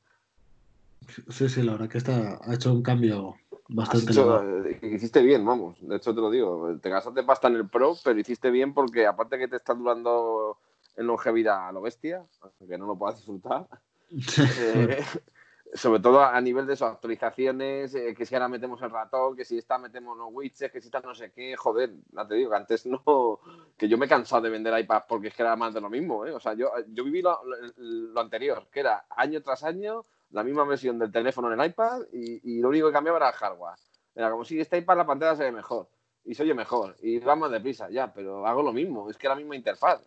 Sí, 1.29 1.49
sí, 1.49 1.62
la 1.62 1.72
verdad 1.72 1.89
que 1.89 1.99
está, 1.99 2.41
ha 2.43 2.55
hecho 2.55 2.72
un 2.72 2.83
cambio 2.83 3.37
bastante 3.68 4.11
hecho- 4.12 4.43
eh, 4.43 4.79
hiciste 4.83 5.22
bien, 5.22 5.45
vamos. 5.45 5.77
De 5.81 5.97
hecho, 5.97 6.14
te 6.14 6.20
lo 6.20 6.31
digo. 6.31 6.77
Te 6.81 6.89
gastaste 6.91 7.22
pasta 7.22 7.47
en 7.49 7.57
el 7.57 7.68
Pro, 7.68 7.95
pero 8.03 8.18
hiciste 8.18 8.51
bien 8.51 8.74
porque, 8.74 9.07
aparte 9.07 9.39
que 9.39 9.47
te 9.49 9.57
está 9.57 9.74
durando 9.74 10.59
en 10.97 11.07
longevidad 11.07 11.68
a 11.68 11.72
lo 11.72 11.81
bestia, 11.83 12.24
aunque 12.41 12.77
no 12.79 12.87
lo 12.87 12.97
puedas 12.97 13.16
disfrutar, 13.16 13.66
eh, 14.11 15.04
sobre 15.74 16.00
todo 16.00 16.22
a 16.22 16.40
nivel 16.40 16.66
de 16.66 16.74
eso, 16.74 16.86
actualizaciones, 16.86 17.94
eh, 17.94 18.14
que 18.14 18.24
si 18.24 18.34
ahora 18.34 18.48
metemos 18.48 18.80
el 18.82 18.90
ratón, 18.90 19.36
que 19.36 19.44
si 19.44 19.59
esta 19.59 19.78
metemos 19.78 20.16
los 20.16 20.28
widgets, 20.30 20.72
que 20.72 20.80
si 20.80 20.88
está 20.88 21.00
no 21.00 21.14
sé 21.14 21.32
qué, 21.32 21.57
joder, 21.57 21.92
ya 22.12 22.26
te 22.26 22.34
digo, 22.36 22.50
que 22.50 22.57
antes 22.57 22.86
no, 22.86 23.40
que 23.76 23.88
yo 23.88 23.98
me 23.98 24.07
he 24.07 24.09
cansado 24.09 24.42
de 24.42 24.50
vender 24.50 24.78
iPad 24.78 25.02
porque 25.09 25.28
es 25.28 25.34
que 25.34 25.42
era 25.42 25.57
más 25.57 25.74
de 25.74 25.80
lo 25.80 25.90
mismo, 25.90 26.24
¿eh? 26.26 26.32
O 26.32 26.40
sea, 26.40 26.54
yo, 26.54 26.70
yo 26.88 27.04
viví 27.04 27.22
lo, 27.22 27.38
lo- 27.44 28.20
anterior, 28.20 28.66
que 28.70 28.80
era 28.80 29.04
año 29.11 29.42
tras 29.42 29.62
año 29.64 30.07
la 30.30 30.42
misma 30.42 30.64
versión 30.64 30.98
del 30.98 31.12
teléfono 31.12 31.52
en 31.52 31.61
el 31.61 31.66
iPad 31.66 32.02
y, 32.12 32.57
y 32.57 32.61
lo 32.61 32.68
único 32.68 32.86
que 32.88 32.92
cambiaba 32.92 33.18
era 33.18 33.28
el 33.28 33.34
hardware. 33.34 33.76
Era 34.14 34.30
como 34.30 34.44
si 34.44 34.59
este 34.61 34.78
iPad 34.78 34.96
la 34.96 35.07
pantalla 35.07 35.36
se 35.36 35.44
ve 35.44 35.52
mejor 35.52 35.88
y 36.24 36.34
se 36.34 36.42
oye 36.42 36.54
mejor 36.54 36.96
y 37.00 37.18
va 37.18 37.36
más 37.36 37.50
deprisa, 37.50 37.88
ya, 37.90 38.12
pero 38.12 38.46
hago 38.46 38.62
lo 38.62 38.72
mismo, 38.72 39.09
es 39.11 39.16
que 39.18 39.28
la 39.28 39.36
misma 39.36 39.54
interfaz. 39.57 40.00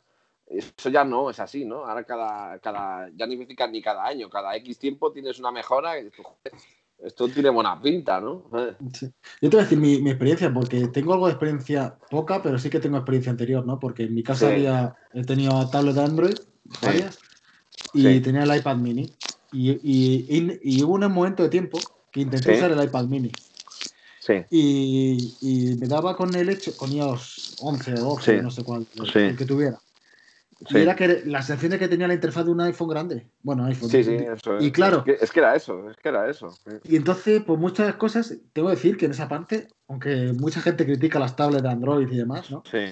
Eso 0.49 0.89
ya 0.89 1.03
no 1.05 1.29
es 1.29 1.39
así, 1.39 1.63
¿no? 1.63 1.85
Ahora 1.85 2.03
cada, 2.03 2.57
cada 2.59 3.09
ya 3.15 3.27
ni 3.27 3.35
ni 3.37 3.81
cada 3.81 4.03
año, 4.03 4.29
cada 4.29 4.55
X 4.55 4.79
tiempo 4.79 5.11
tienes 5.11 5.39
una 5.39 5.51
mejora 5.51 5.99
y 5.99 6.05
dices, 6.05 6.25
"Joder, 6.25 6.53
esto 6.97 7.29
tiene 7.29 7.49
buena 7.49 7.79
pinta, 7.79 8.19
¿no? 8.19 8.49
Eh, 8.57 8.75
Sí. 8.93 9.11
Yo 9.41 9.49
te 9.49 9.57
voy 9.57 9.59
a 9.59 9.63
decir 9.63 9.77
mi, 9.77 10.01
mi 10.01 10.09
experiencia, 10.09 10.51
porque 10.53 10.87
tengo 10.87 11.13
algo 11.13 11.27
de 11.27 11.33
experiencia 11.33 11.97
poca, 12.09 12.41
pero 12.41 12.57
sí 12.57 12.69
que 12.69 12.79
tengo 12.79 12.97
experiencia 12.97 13.29
anterior, 13.29 13.65
¿no? 13.65 13.77
Porque 13.77 14.03
en 14.03 14.15
mi 14.15 14.23
casa 14.23 14.47
Sí. 14.47 14.53
había, 14.53 14.95
he 15.13 15.23
tenido 15.25 15.69
tablet 15.69 15.95
de 15.95 16.01
Android, 16.01 16.37
varias, 16.63 17.19
y 17.93 18.21
tenía 18.21 18.43
el 18.43 18.55
iPad 18.55 18.77
mini. 18.77 19.13
Y, 19.51 19.71
y, 19.71 20.25
y- 20.29 20.59
y 20.77 20.83
hubo 20.83 20.93
un 20.93 21.11
momento 21.11 21.43
de 21.43 21.49
tiempo 21.49 21.91
que 22.11 22.21
intenté 22.21 22.53
usar 22.53 22.71
el 22.71 22.83
iPad 22.83 23.05
mini. 23.05 23.37
Sí, 24.21 24.45
Y, 24.49 25.33
y 25.41 25.75
me 25.75 25.87
daba 25.87 26.15
con 26.15 26.35
el 26.35 26.49
hecho, 26.49 26.75
con 26.75 26.91
iOS 26.91 27.55
11 27.57 27.93
o 27.95 28.01
12, 28.15 28.37
Sí. 28.37 28.41
no 28.41 28.49
sé 28.49 28.63
cuál, 28.63 28.87
el 29.13 29.35
que 29.37 29.45
tuviera. 29.45 29.79
Sí. 30.68 30.78
Y 30.78 30.82
era 30.82 30.95
que 30.95 31.24
la 31.26 31.41
sensación 31.41 31.72
de 31.72 31.80
que 31.80 31.88
tenía 31.88 32.07
la 32.07 32.14
interfaz 32.14 32.45
de 32.45 32.51
un 32.51 32.62
iPhone 32.62 32.89
grande. 32.89 33.30
Bueno, 33.41 33.66
iPhone. 33.66 33.89
Sí, 33.89 34.03
sí, 34.03 34.16
eso 34.16 34.57
es. 34.57 34.64
Y 34.66 34.72
claro, 34.72 34.99
Es 34.99 35.03
que, 35.20 35.26
es 35.26 35.32
que 35.32 35.39
era 35.39 35.55
eso, 35.55 35.89
es 35.89 35.97
que 35.97 36.10
era 36.10 36.30
eso. 36.30 36.49
y 36.84 36.95
entonces, 36.95 37.43
pues 37.45 37.60
muchas 37.60 37.95
cosas, 37.95 38.36
tengo 38.53 38.68
que 38.70 38.76
decir 38.76 38.97
que 38.97 39.05
en 39.05 39.12
esa 39.12 39.28
parte, 39.28 39.68
aunque 39.88 40.34
mucha 40.38 40.62
gente 40.62 40.86
critica 40.86 41.20
las 41.20 41.36
tablets 41.36 41.64
de 41.64 41.70
Android 41.70 42.07
y 42.12 42.18
demás, 42.18 42.49
¿no? 42.51 42.64
Sí, 42.70 42.86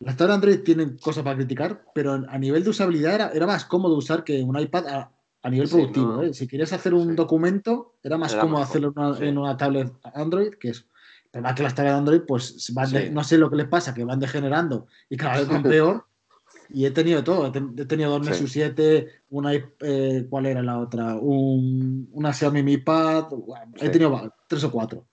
Las 0.00 0.16
tablets 0.16 0.28
de 0.28 0.34
Android 0.34 0.60
tienen 0.64 0.96
cosas 0.98 1.22
para 1.22 1.36
criticar, 1.36 1.84
pero 1.94 2.12
a 2.28 2.38
nivel 2.38 2.64
de 2.64 2.70
usabilidad 2.70 3.14
era, 3.14 3.28
era 3.32 3.46
más 3.46 3.64
cómodo 3.66 3.96
usar 3.96 4.24
que 4.24 4.42
un 4.42 4.58
iPad 4.58 4.86
a, 4.88 5.12
a 5.42 5.50
nivel 5.50 5.68
Sí, 5.68 5.74
productivo. 5.74 6.06
no. 6.14 6.22
¿eh? 6.22 6.34
Si 6.34 6.46
querías 6.48 6.72
hacer 6.72 6.94
un 6.94 7.14
documento, 7.16 7.94
era 8.02 8.16
más 8.18 8.32
Era 8.32 8.40
cómodo 8.42 8.60
mejor, 8.60 8.70
hacerlo 8.70 8.92
en 8.96 9.02
una, 9.06 9.18
en 9.28 9.38
una 9.38 9.56
tablet 9.56 9.92
Android 10.14 10.54
que 10.54 10.70
eso. 10.70 10.84
Pero 11.30 11.42
más 11.44 11.54
que 11.54 11.62
las 11.62 11.74
tablets 11.74 11.94
de 11.94 11.98
Android, 11.98 12.20
pues 12.26 12.72
van 12.74 12.90
de- 12.90 13.10
no 13.10 13.22
sé 13.22 13.38
lo 13.38 13.48
que 13.50 13.56
les 13.56 13.68
pasa, 13.68 13.94
que 13.94 14.02
van 14.04 14.18
degenerando 14.18 14.86
y 15.08 15.16
cada 15.16 15.38
vez 15.38 15.48
van 15.48 15.62
peor. 15.62 16.04
Y 16.72 16.86
he 16.86 16.90
tenido 16.90 17.22
todo. 17.24 17.46
He, 17.46 17.50
ten- 17.50 17.74
he 17.78 17.84
tenido 17.84 18.10
dos 18.10 18.24
Sí. 18.26 18.30
Nexus 18.32 18.52
7, 18.52 19.08
una, 19.30 19.52
eh, 19.54 20.26
¿cuál 20.28 20.46
era 20.46 20.62
la 20.62 20.78
otra? 20.78 21.14
Un, 21.16 22.08
una 22.12 22.32
Xiaomi 22.32 22.62
Mi 22.62 22.76
Pad. 22.78 23.28
bueno, 23.30 23.72
He 23.76 23.86
Sí. 23.86 23.92
tenido 23.92 24.12
va- 24.12 24.34
tres 24.48 24.62
o 24.64 24.70
cuatro. 24.70 25.06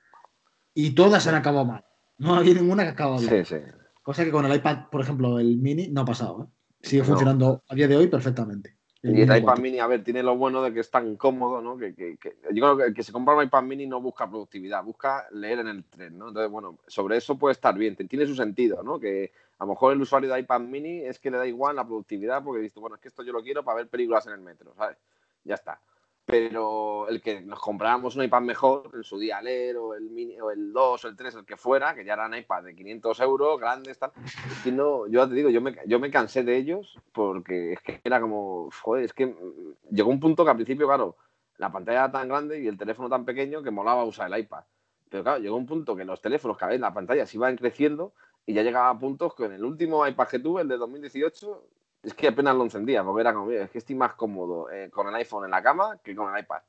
Y 0.73 0.91
todas 0.91 1.25
han 1.27 1.35
acabado 1.35 1.65
mal. 1.65 1.83
No 2.19 2.35
había 2.35 2.53
ninguna 2.53 2.83
que 2.83 2.89
acabado 2.89 3.19
bien. 3.19 3.45
sí, 3.45 3.55
sí. 3.55 3.61
Cosa 4.03 4.23
que 4.23 4.31
con 4.31 4.45
el 4.45 4.55
iPad, 4.55 4.89
por 4.91 5.01
ejemplo, 5.01 5.39
el 5.39 5.57
mini 5.57 5.87
no 5.89 6.01
ha 6.01 6.05
pasado. 6.05 6.43
¿eh? 6.43 6.47
Sigue 6.81 7.01
No. 7.01 7.07
funcionando 7.07 7.63
a 7.67 7.75
día 7.75 7.87
de 7.87 7.97
hoy 7.97 8.07
perfectamente. 8.07 8.77
Y 9.03 9.09
el 9.21 9.23
iPad 9.23 9.41
4. 9.43 9.61
mini, 9.61 9.79
a 9.79 9.87
ver, 9.87 10.03
tiene 10.03 10.23
lo 10.23 10.35
bueno 10.35 10.61
de 10.63 10.73
que 10.73 10.79
es 10.79 10.89
tan 10.89 11.15
cómodo, 11.17 11.61
¿no? 11.61 11.77
Que, 11.77 11.93
que- 11.93 12.17
que- 12.17 12.35
yo 12.53 12.63
creo 12.63 12.77
que 12.77 12.83
el 12.85 12.93
que 12.93 13.03
se 13.03 13.11
compra 13.11 13.35
un 13.35 13.43
iPad 13.43 13.63
mini 13.63 13.85
no 13.85 14.01
busca 14.01 14.27
productividad, 14.29 14.83
busca 14.83 15.27
leer 15.31 15.59
en 15.59 15.67
el 15.67 15.83
tren, 15.85 16.17
¿no? 16.17 16.29
Entonces, 16.29 16.51
bueno, 16.51 16.77
sobre 16.87 17.17
eso 17.17 17.37
puede 17.37 17.53
estar 17.53 17.77
bien, 17.77 17.95
tiene 17.95 18.25
su 18.25 18.35
sentido, 18.35 18.81
¿no? 18.83 18.99
Que 18.99 19.31
a 19.59 19.65
lo 19.65 19.71
mejor 19.71 19.93
el 19.93 20.01
usuario 20.01 20.31
de 20.31 20.39
iPad 20.39 20.61
mini 20.61 21.01
es 21.01 21.19
que 21.19 21.31
le 21.31 21.37
da 21.37 21.47
igual 21.47 21.75
la 21.75 21.85
productividad 21.85 22.43
porque 22.43 22.61
dice, 22.61 22.79
bueno, 22.79 22.95
es 22.95 23.01
que 23.01 23.07
esto 23.07 23.23
yo 23.23 23.33
lo 23.33 23.41
quiero 23.41 23.63
para 23.63 23.77
ver 23.77 23.89
películas 23.89 24.27
en 24.27 24.33
el 24.33 24.41
metro, 24.41 24.73
¿sabes? 24.75 24.97
Ya 25.43 25.55
está. 25.55 25.81
Pero 26.25 27.07
el 27.07 27.21
que 27.21 27.39
nos 27.41 27.59
comprábamos 27.59 28.17
un 28.17 28.23
iPad 28.23 28.41
mejor, 28.41 28.91
en 28.93 29.03
su 29.03 29.17
día 29.17 29.41
leer, 29.41 29.77
o 29.77 29.93
el, 29.93 30.09
mini, 30.09 30.39
o 30.41 30.51
el 30.51 30.73
2 30.73 31.05
o 31.05 31.07
el 31.07 31.15
3, 31.15 31.35
el 31.35 31.45
que 31.45 31.55
fuera, 31.55 31.95
que 31.95 32.03
ya 32.03 32.13
eran 32.13 32.35
iPad 32.35 32.63
de 32.63 32.75
500 32.75 33.19
euros, 33.21 33.59
grandes, 33.59 33.97
tal. 33.97 34.11
Es 34.25 34.61
que 34.61 34.71
no, 34.71 35.07
yo 35.07 35.27
te 35.27 35.33
digo, 35.33 35.49
yo 35.49 35.61
me, 35.61 35.75
yo 35.85 35.99
me 35.99 36.11
cansé 36.11 36.43
de 36.43 36.57
ellos 36.57 36.99
porque 37.13 37.73
es 37.73 37.81
que 37.81 38.01
era 38.03 38.19
como, 38.19 38.69
joder, 38.83 39.05
es 39.05 39.13
que 39.13 39.27
mm, 39.27 39.75
llegó 39.89 40.09
un 40.09 40.19
punto 40.19 40.43
que 40.43 40.51
al 40.51 40.57
principio, 40.57 40.85
claro, 40.85 41.15
la 41.57 41.71
pantalla 41.71 41.99
era 41.99 42.11
tan 42.11 42.27
grande 42.27 42.61
y 42.61 42.67
el 42.67 42.77
teléfono 42.77 43.09
tan 43.09 43.23
pequeño 43.23 43.63
que 43.63 43.71
molaba 43.71 44.03
usar 44.03 44.31
el 44.31 44.39
iPad. 44.39 44.65
Pero 45.09 45.23
claro, 45.23 45.39
llegó 45.39 45.55
un 45.55 45.65
punto 45.65 45.95
que 45.95 46.03
los 46.03 46.21
teléfonos, 46.21 46.57
cada 46.57 46.73
vez 46.73 46.81
la 46.81 46.93
pantalla 46.93 47.25
se 47.25 47.37
iban 47.37 47.55
creciendo 47.55 48.13
y 48.47 48.53
ya 48.53 48.63
llegaba 48.63 48.89
a 48.89 48.97
puntos 48.97 49.35
que 49.35 49.43
en 49.43 49.51
el 49.51 49.63
último 49.65 50.07
iPad 50.07 50.27
que 50.29 50.39
tuve, 50.39 50.61
el 50.61 50.69
de 50.69 50.77
2018, 50.77 51.63
es 52.01 52.13
que 52.13 52.29
apenas 52.29 52.55
lo 52.55 52.63
encendía, 52.63 53.03
porque 53.03 53.21
era 53.21 53.33
como, 53.33 53.47
"Mira, 53.47 53.65
es 53.65 53.69
que 53.69 53.79
estoy 53.79 53.95
más 53.95 54.13
cómodo 54.13 54.71
eh, 54.71 54.89
con 54.89 55.05
el 55.07 55.15
iPhone 55.15 55.43
en 55.45 55.51
la 55.51 55.61
cama 55.61 55.99
que 56.01 56.15
con 56.15 56.33
el 56.33 56.41
iPad. 56.41 56.61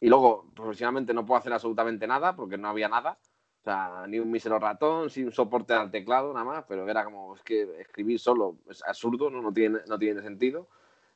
Y 0.00 0.08
luego, 0.08 0.46
profesionalmente 0.54 1.14
no 1.14 1.24
puedo 1.24 1.38
hacer 1.38 1.52
absolutamente 1.52 2.06
nada 2.06 2.34
porque 2.34 2.58
no 2.58 2.68
había 2.68 2.88
nada. 2.88 3.16
O 3.60 3.64
sea, 3.64 4.06
ni 4.08 4.18
un 4.18 4.30
mísero 4.30 4.58
ratón, 4.58 5.08
sin 5.08 5.30
soporte 5.32 5.72
al 5.72 5.90
teclado, 5.90 6.32
nada 6.32 6.44
más, 6.44 6.64
pero 6.68 6.88
era 6.88 7.04
como, 7.04 7.36
es 7.36 7.42
que 7.42 7.80
escribir 7.80 8.18
solo 8.18 8.56
es 8.68 8.82
absurdo, 8.84 9.30
no, 9.30 9.40
no, 9.42 9.52
tiene, 9.52 9.78
no 9.88 9.98
tiene 9.98 10.20
sentido. 10.20 10.68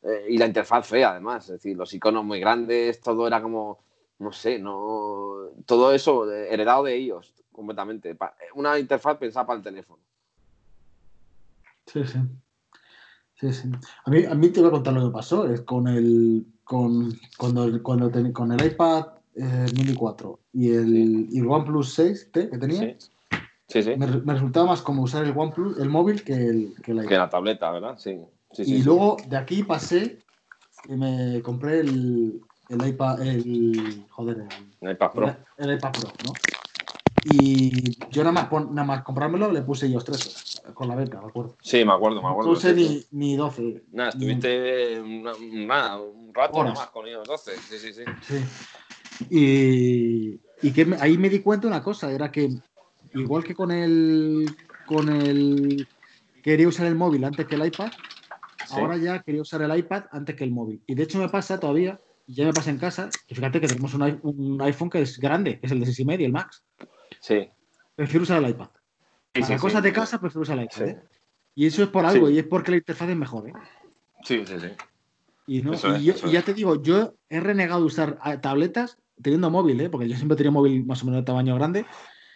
Eh, 0.02 0.26
y 0.30 0.38
la 0.38 0.46
interfaz 0.46 0.86
fea, 0.86 1.10
además, 1.10 1.44
es 1.46 1.52
decir, 1.54 1.76
los 1.76 1.92
iconos 1.92 2.24
muy 2.24 2.38
grandes, 2.40 3.00
todo 3.00 3.26
era 3.26 3.42
como, 3.42 3.80
no 4.20 4.32
sé, 4.32 4.58
no 4.58 5.48
todo 5.66 5.92
eso 5.92 6.30
heredado 6.30 6.84
de 6.84 6.94
ellos 6.96 7.34
completamente. 7.50 8.16
Una 8.54 8.78
interfaz 8.78 9.16
pensada 9.18 9.46
para 9.46 9.56
el 9.58 9.64
teléfono. 9.64 10.02
Sí, 11.86 12.04
sí. 12.04 12.18
Sí, 13.34 13.52
sí. 13.52 13.70
A 14.04 14.10
mí, 14.10 14.24
a 14.24 14.34
mí 14.34 14.50
te 14.50 14.60
voy 14.60 14.68
a 14.68 14.72
contar 14.72 14.92
lo 14.94 15.06
que 15.08 15.12
pasó. 15.14 15.46
Es 15.50 15.62
con 15.62 15.88
el, 15.88 16.46
con, 16.62 17.10
cuando, 17.38 17.64
el- 17.64 17.82
cuando 17.82 18.10
ten- 18.10 18.32
con 18.32 18.52
el 18.52 18.64
iPad 18.64 19.06
eh, 19.34 19.66
Mini 19.76 19.94
4 19.94 20.40
y 20.52 20.70
el, 20.72 21.26
y 21.30 21.38
el 21.38 21.46
OnePlus 21.48 21.98
6T 21.98 22.50
que 22.50 22.58
tenía, 22.58 22.96
sí, 23.66 23.82
sí. 23.82 23.96
me, 23.96 24.06
re- 24.06 24.20
me 24.20 24.34
resultaba 24.34 24.66
más 24.66 24.82
como 24.82 25.02
usar 25.02 25.24
el 25.24 25.32
OnePlus, 25.36 25.78
el 25.78 25.88
móvil 25.88 26.22
que 26.22 26.34
el, 26.34 26.74
que 26.82 26.90
el 26.92 26.98
iPad. 26.98 27.08
Que 27.08 27.16
la 27.16 27.30
tableta, 27.30 27.70
¿verdad? 27.70 27.96
Sí. 27.98 28.18
y 28.58 28.82
luego 28.82 29.16
de 29.28 29.36
aquí 29.38 29.62
pasé 29.62 30.18
y 30.88 30.96
me 30.96 31.40
compré 31.42 31.80
el, 31.80 32.42
el 32.70 32.86
iPad, 32.88 33.20
el, 33.26 34.04
joder, 34.10 34.38
el, 34.38 34.88
El 34.88 34.92
iPad 34.94 35.12
Pro. 35.12 35.26
el, 35.58 35.70
el 35.70 35.76
iPad 35.76 35.92
Pro, 35.92 36.12
¿no? 36.24 36.32
Y 37.22 37.94
yo 38.10 38.22
nada 38.22 38.32
más, 38.32 38.46
pon- 38.48 38.74
nada 38.74 38.86
más 38.86 39.02
comprármelo 39.02 39.52
le 39.52 39.60
puse 39.62 39.86
iOS 39.88 40.04
3 40.04 40.62
con 40.72 40.88
la 40.88 40.94
beta, 40.94 41.20
me 41.20 41.28
acuerdo. 41.28 41.56
Sí, 41.60 41.84
me 41.84 41.92
acuerdo, 41.92 42.16
me 42.16 42.22
No 42.22 42.28
acuerdo. 42.30 42.50
puse 42.54 42.74
sí, 42.74 42.86
sí. 42.88 43.06
ni, 43.12 43.28
ni 43.30 43.36
12. 43.36 43.82
Nada, 43.92 44.10
estuviste 44.10 45.00
una- 45.00 45.34
un 45.98 46.32
rato 46.32 46.56
Horas. 46.56 46.72
nada 46.74 46.84
más 46.86 46.90
con 46.90 47.06
iOS 47.06 47.26
12. 47.28 47.56
Sí, 47.58 47.78
sí, 47.78 47.92
sí. 47.92 48.04
Sí. 48.22 48.44
Y, 49.28 50.40
y 50.62 50.72
que 50.72 50.84
me- 50.86 50.96
ahí 51.00 51.18
me 51.18 51.28
di 51.28 51.40
cuenta 51.40 51.66
una 51.66 51.82
cosa, 51.82 52.10
era 52.10 52.32
que 52.32 52.48
igual 53.14 53.44
que 53.44 53.54
con 53.54 53.70
el 53.70 54.56
con 54.86 55.08
el 55.08 55.86
quería 56.42 56.68
usar 56.68 56.86
el 56.86 56.94
móvil 56.94 57.24
antes 57.24 57.46
que 57.46 57.54
el 57.56 57.66
iPad, 57.66 57.90
Sí. 58.66 58.74
ahora 58.78 58.96
ya 58.96 59.22
quería 59.22 59.42
usar 59.42 59.62
el 59.62 59.76
iPad 59.76 60.04
antes 60.10 60.34
que 60.36 60.44
el 60.44 60.52
móvil. 60.52 60.82
Y 60.86 60.94
de 60.94 61.02
hecho 61.02 61.18
me 61.18 61.28
pasa 61.28 61.60
todavía, 61.60 62.00
ya 62.32 62.44
me 62.44 62.52
pasa 62.54 62.70
en 62.70 62.78
casa, 62.78 63.10
que 63.26 63.34
fíjate 63.34 63.60
que 63.60 63.68
tenemos 63.68 63.94
un, 63.94 64.20
un 64.22 64.62
iPhone 64.62 64.90
que 64.90 65.02
es 65.02 65.18
grande, 65.18 65.58
que 65.58 65.66
es 65.66 65.72
el 65.72 65.80
de 65.80 65.86
6,5, 65.86 66.24
el 66.24 66.32
Max. 66.32 66.62
Sí. 67.20 67.48
Prefiero 67.94 68.22
usar 68.22 68.42
el 68.42 68.50
iPad. 68.50 68.68
Sí, 69.34 69.40
Para 69.42 69.46
sí, 69.56 69.60
cosas 69.60 69.82
sí. 69.82 69.88
de 69.88 69.92
casa 69.92 70.20
prefiero 70.20 70.42
usar 70.42 70.58
el 70.58 70.64
iPad. 70.64 70.88
¿eh? 70.88 71.02
Y 71.54 71.66
eso 71.66 71.82
es 71.82 71.88
por 71.88 72.04
algo, 72.06 72.30
y 72.30 72.38
es 72.38 72.44
porque 72.46 72.70
la 72.70 72.76
interfaz 72.78 73.08
es 73.08 73.16
mejor. 73.16 73.48
¿eh? 73.48 73.52
Sí, 74.24 74.42
sí, 74.46 74.54
sí. 74.60 74.68
Y, 75.46 75.62
no, 75.62 75.72
y 75.74 76.04
yo- 76.04 76.14
y 76.26 76.30
ya 76.32 76.38
es. 76.40 76.44
te 76.44 76.54
digo, 76.54 76.80
yo 76.82 77.14
he 77.28 77.40
renegado 77.40 77.80
de 77.80 77.86
usar 77.86 78.18
tabletas 78.40 78.98
teniendo 79.20 79.50
móvil, 79.50 79.80
¿eh? 79.80 79.90
porque 79.90 80.08
yo 80.08 80.16
siempre 80.16 80.36
tenía 80.36 80.50
móvil 80.52 80.84
más 80.86 81.02
o 81.02 81.06
menos 81.06 81.20
de 81.20 81.24
tamaño 81.26 81.54
grande 81.56 81.84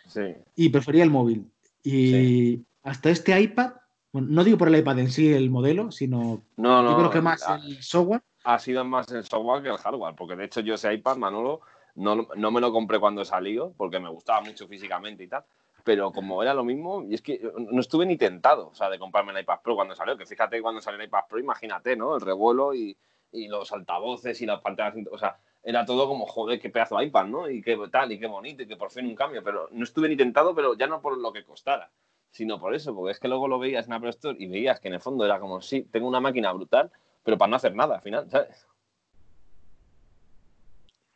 Sí, 0.07 0.21
y 0.57 0.69
prefería 0.69 1.03
el 1.05 1.11
móvil. 1.11 1.51
Y 1.83 2.61
hasta 2.83 3.11
este 3.11 3.39
iPad, 3.41 3.73
bueno, 4.13 4.29
no 4.31 4.45
digo 4.45 4.59
por 4.59 4.69
el 4.69 4.77
iPad 4.77 4.99
en 4.99 5.11
sí, 5.11 5.33
el 5.33 5.49
modelo, 5.51 5.91
sino 5.91 6.43
No, 6.57 6.83
no. 6.83 6.91
yo 6.91 6.97
creo 6.99 7.11
que 7.11 7.21
más 7.21 7.43
el 7.65 7.83
software. 7.83 8.23
Ha 8.45 8.59
sido 8.59 8.85
más 8.85 9.11
el 9.11 9.25
software 9.25 9.63
que 9.63 9.71
el 9.71 9.79
hardware, 9.79 10.15
porque 10.15 10.37
de 10.37 10.45
hecho 10.45 10.61
yo 10.61 10.75
ese 10.75 10.93
iPad, 10.93 11.17
Manolo, 11.17 11.63
no, 11.95 12.29
no 12.37 12.51
me 12.51 12.61
lo 12.61 12.73
compré 12.73 13.01
cuando 13.01 13.25
salió, 13.25 13.73
porque 13.77 13.99
me 13.99 14.11
gustaba 14.11 14.43
mucho 14.43 14.69
físicamente 14.69 15.25
y 15.25 15.29
tal, 15.29 15.45
pero 15.83 16.13
como 16.13 16.43
era 16.43 16.55
lo 16.55 16.65
mismo, 16.65 17.03
y 17.03 17.15
es 17.15 17.23
que 17.23 17.41
no 17.57 17.81
estuve 17.81 18.07
ni 18.07 18.17
tentado, 18.17 18.69
o 18.69 18.75
sea, 18.75 18.91
de 18.91 18.99
comprarme 18.99 19.33
el 19.33 19.41
iPad 19.41 19.61
Pro 19.63 19.75
cuando 19.75 19.95
salió, 19.95 20.17
que 20.17 20.27
fíjate 20.27 20.61
cuando 20.63 20.81
salió 20.81 21.01
el 21.01 21.07
iPad 21.07 21.25
Pro, 21.29 21.39
imagínate, 21.39 21.97
¿no? 21.97 22.15
El 22.17 22.21
revuelo 22.21 22.75
y, 22.75 22.97
y 23.33 23.49
los 23.49 23.73
altavoces 23.73 24.41
y 24.41 24.47
las 24.47 24.61
pantallas, 24.61 25.07
o 25.11 25.19
sea, 25.19 25.39
era 25.63 25.87
todo 25.87 26.07
como, 26.07 26.27
joder, 26.27 26.61
qué 26.61 26.69
pedazo 26.69 26.99
de 26.99 27.07
iPad, 27.07 27.27
¿no? 27.27 27.49
Y 27.49 27.63
qué 27.63 27.79
tal, 27.91 28.13
y 28.13 28.21
qué 28.21 28.27
bonito, 28.27 28.63
y 28.63 28.67
que 28.67 28.77
por 28.77 28.91
fin 28.91 29.07
un 29.07 29.15
cambio, 29.15 29.43
pero 29.43 29.69
no 29.73 29.85
estuve 29.85 30.09
ni 30.09 30.17
tentado, 30.17 30.55
pero 30.55 30.75
ya 30.75 30.87
no 30.87 31.01
por 31.01 31.17
lo 31.17 31.33
que 31.33 31.45
costara, 31.45 31.91
sino 32.31 32.61
por 32.61 32.75
eso, 32.75 32.95
porque 32.95 33.13
es 33.13 33.21
que 33.21 33.29
luego 33.29 33.49
lo 33.49 33.59
veías 33.59 33.87
en 33.87 33.95
Apple 33.95 34.11
Store 34.11 34.37
y 34.39 34.47
veías 34.47 34.81
que 34.81 34.89
en 34.89 34.95
el 34.95 35.01
fondo 35.01 35.25
era 35.25 35.41
como, 35.41 35.63
sí, 35.63 35.83
tengo 35.91 36.09
una 36.09 36.21
máquina 36.21 36.53
brutal, 36.53 36.91
pero 37.25 37.37
para 37.39 37.51
no 37.51 37.57
hacer 37.57 37.75
nada 37.75 37.97
al 37.97 38.03
final, 38.03 38.31
¿sabes? 38.31 38.67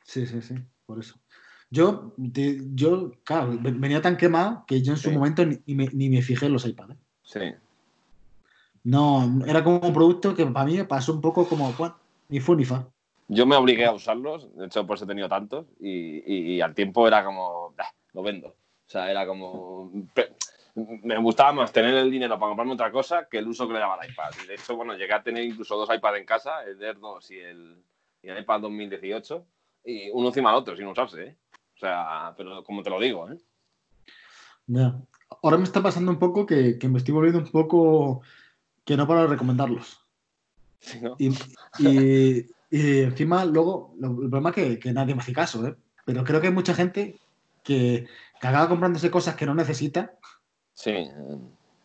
Sí, 0.04 0.26
sí, 0.26 0.40
sí, 0.42 0.54
por 0.86 0.98
eso. 0.98 1.20
Yo, 1.70 2.14
te- 2.32 2.60
yo 2.74 3.12
claro, 3.24 3.58
ve- 3.60 3.72
venía 3.72 4.00
tan 4.00 4.16
quemado 4.16 4.64
que 4.66 4.80
yo 4.82 4.92
en 4.92 4.98
su 4.98 5.10
Sí. 5.10 5.14
momento 5.14 5.44
ni, 5.44 5.58
ni 5.66 5.74
me, 5.74 5.86
ni 5.92 6.08
me 6.08 6.22
fijé 6.22 6.46
en 6.46 6.54
los 6.54 6.64
iPads. 6.66 6.92
¿eh? 6.94 6.96
Sí. 7.22 7.40
No, 8.84 9.44
era 9.46 9.62
como 9.62 9.80
un 9.80 9.92
producto 9.92 10.34
que 10.34 10.46
para 10.46 10.64
mí 10.64 10.82
pasó 10.84 11.12
un 11.12 11.20
poco 11.20 11.46
como, 11.46 11.72
bueno, 11.74 11.98
ni 12.30 12.40
fu 12.40 12.54
ni 12.54 12.64
fa. 12.64 12.88
Yo 13.30 13.44
me 13.44 13.56
obligué 13.56 13.84
a 13.84 13.92
usarlos, 13.92 14.56
de 14.56 14.64
hecho 14.66 14.86
por 14.86 14.96
eso 14.96 15.04
he 15.04 15.08
tenido 15.08 15.28
tantos, 15.28 15.66
y, 15.78 16.22
y- 16.24 16.54
y 16.56 16.60
al 16.62 16.74
tiempo 16.74 17.06
era 17.06 17.22
como, 17.22 17.74
"Bah, 17.76 17.92
lo 18.14 18.22
vendo. 18.22 18.48
O 18.48 18.90
sea, 18.90 19.10
era 19.10 19.26
como... 19.26 19.92
Me 21.02 21.16
gustaba 21.18 21.52
más 21.52 21.72
tener 21.72 21.94
el 21.94 22.10
dinero 22.10 22.38
para 22.38 22.50
comprarme 22.50 22.74
otra 22.74 22.90
cosa 22.92 23.26
que 23.30 23.38
el 23.38 23.48
uso 23.48 23.66
que 23.66 23.74
le 23.74 23.80
daba 23.80 23.94
al 24.00 24.10
iPad. 24.10 24.30
De 24.46 24.54
hecho, 24.54 24.76
bueno, 24.76 24.94
llegué 24.94 25.12
a 25.14 25.22
tener 25.22 25.44
incluso 25.44 25.76
dos 25.76 25.88
iPads 25.94 26.18
en 26.18 26.24
casa, 26.26 26.62
el 26.64 26.82
Air 26.82 26.98
2 26.98 27.30
y 27.30 27.38
el, 27.38 27.82
y 28.22 28.28
el 28.28 28.38
iPad 28.40 28.60
2018, 28.60 29.46
y 29.84 30.10
uno 30.10 30.28
encima 30.28 30.50
del 30.50 30.58
otro, 30.60 30.76
sin 30.76 30.86
usarse, 30.86 31.22
¿eh? 31.24 31.36
O 31.76 31.78
sea, 31.78 32.34
pero 32.36 32.62
como 32.64 32.82
te 32.82 32.90
lo 32.90 32.98
digo, 33.00 33.30
¿eh? 33.30 33.38
Ya. 34.66 34.94
Ahora 35.42 35.56
me 35.58 35.64
está 35.64 35.82
pasando 35.82 36.10
un 36.10 36.18
poco 36.18 36.44
que, 36.46 36.78
que 36.78 36.88
me 36.88 36.98
estoy 36.98 37.14
volviendo 37.14 37.38
un 37.40 37.50
poco 37.50 38.22
que 38.84 38.96
no 38.96 39.06
paro 39.06 39.22
de 39.22 39.26
recomendarlos. 39.28 40.04
Sí, 40.80 41.00
¿no? 41.00 41.16
Y, 41.18 41.28
y- 41.78 42.46
y 42.70 43.00
encima, 43.00 43.44
luego, 43.44 43.94
lo- 43.98 44.22
el 44.22 44.28
problema 44.30 44.50
es 44.50 44.54
que, 44.56 44.78
que 44.78 44.92
nadie 44.92 45.14
me 45.14 45.20
hace 45.22 45.32
caso, 45.32 45.66
¿eh? 45.66 45.76
Pero 46.04 46.24
creo 46.24 46.40
que 46.40 46.48
hay 46.48 46.52
mucha 46.52 46.74
gente 46.74 47.18
que, 47.62 48.06
que 48.40 48.46
acaba 48.48 48.68
comprándose 48.68 49.10
cosas 49.10 49.36
que 49.36 49.46
no 49.46 49.54
necesita 49.54 50.17
Sí, 50.78 50.94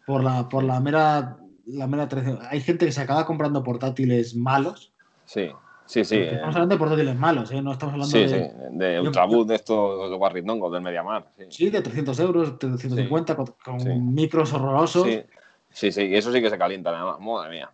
por 0.05 0.23
la, 0.23 0.47
por 0.47 0.63
la 0.63 0.79
mera, 0.79 1.37
la 1.65 1.87
mera. 1.87 2.07
Hay 2.51 2.61
gente 2.61 2.85
que 2.85 2.91
se 2.91 3.01
acaba 3.01 3.25
comprando 3.25 3.63
portátiles 3.63 4.35
malos. 4.35 4.93
sí, 5.25 5.49
sí, 5.87 6.05
sí. 6.05 6.15
Porque 6.15 6.29
eh, 6.29 6.33
Estamos 6.35 6.55
hablando 6.55 6.75
de 6.75 6.79
portátiles 6.79 7.15
malos, 7.15 7.51
¿eh? 7.51 7.61
No 7.63 7.71
estamos 7.71 7.93
hablando 7.93 8.11
Sí, 8.15 8.19
de, 8.19 8.27
sí, 8.49 8.55
de 8.73 9.01
Ultraboot, 9.01 9.47
de 9.47 9.55
estos 9.55 10.11
de 10.11 10.71
del 10.71 10.81
Mediamar. 10.83 11.27
Sí. 11.39 11.45
sí, 11.49 11.69
de 11.71 11.81
300 11.81 12.19
euros, 12.19 12.59
350, 12.59 13.35
con, 13.35 13.47
con 13.65 13.79
Sí. 13.79 13.89
micros 13.89 14.53
horrorosos. 14.53 15.07
Sí, 15.07 15.23
sí, 15.71 15.91
sí, 15.91 16.01
y 16.03 16.15
eso 16.15 16.31
sí 16.31 16.39
que 16.39 16.51
se 16.51 16.57
calienta, 16.59 16.91
nada 16.91 17.17
más. 17.17 17.19
Madre 17.19 17.49
mía. 17.49 17.71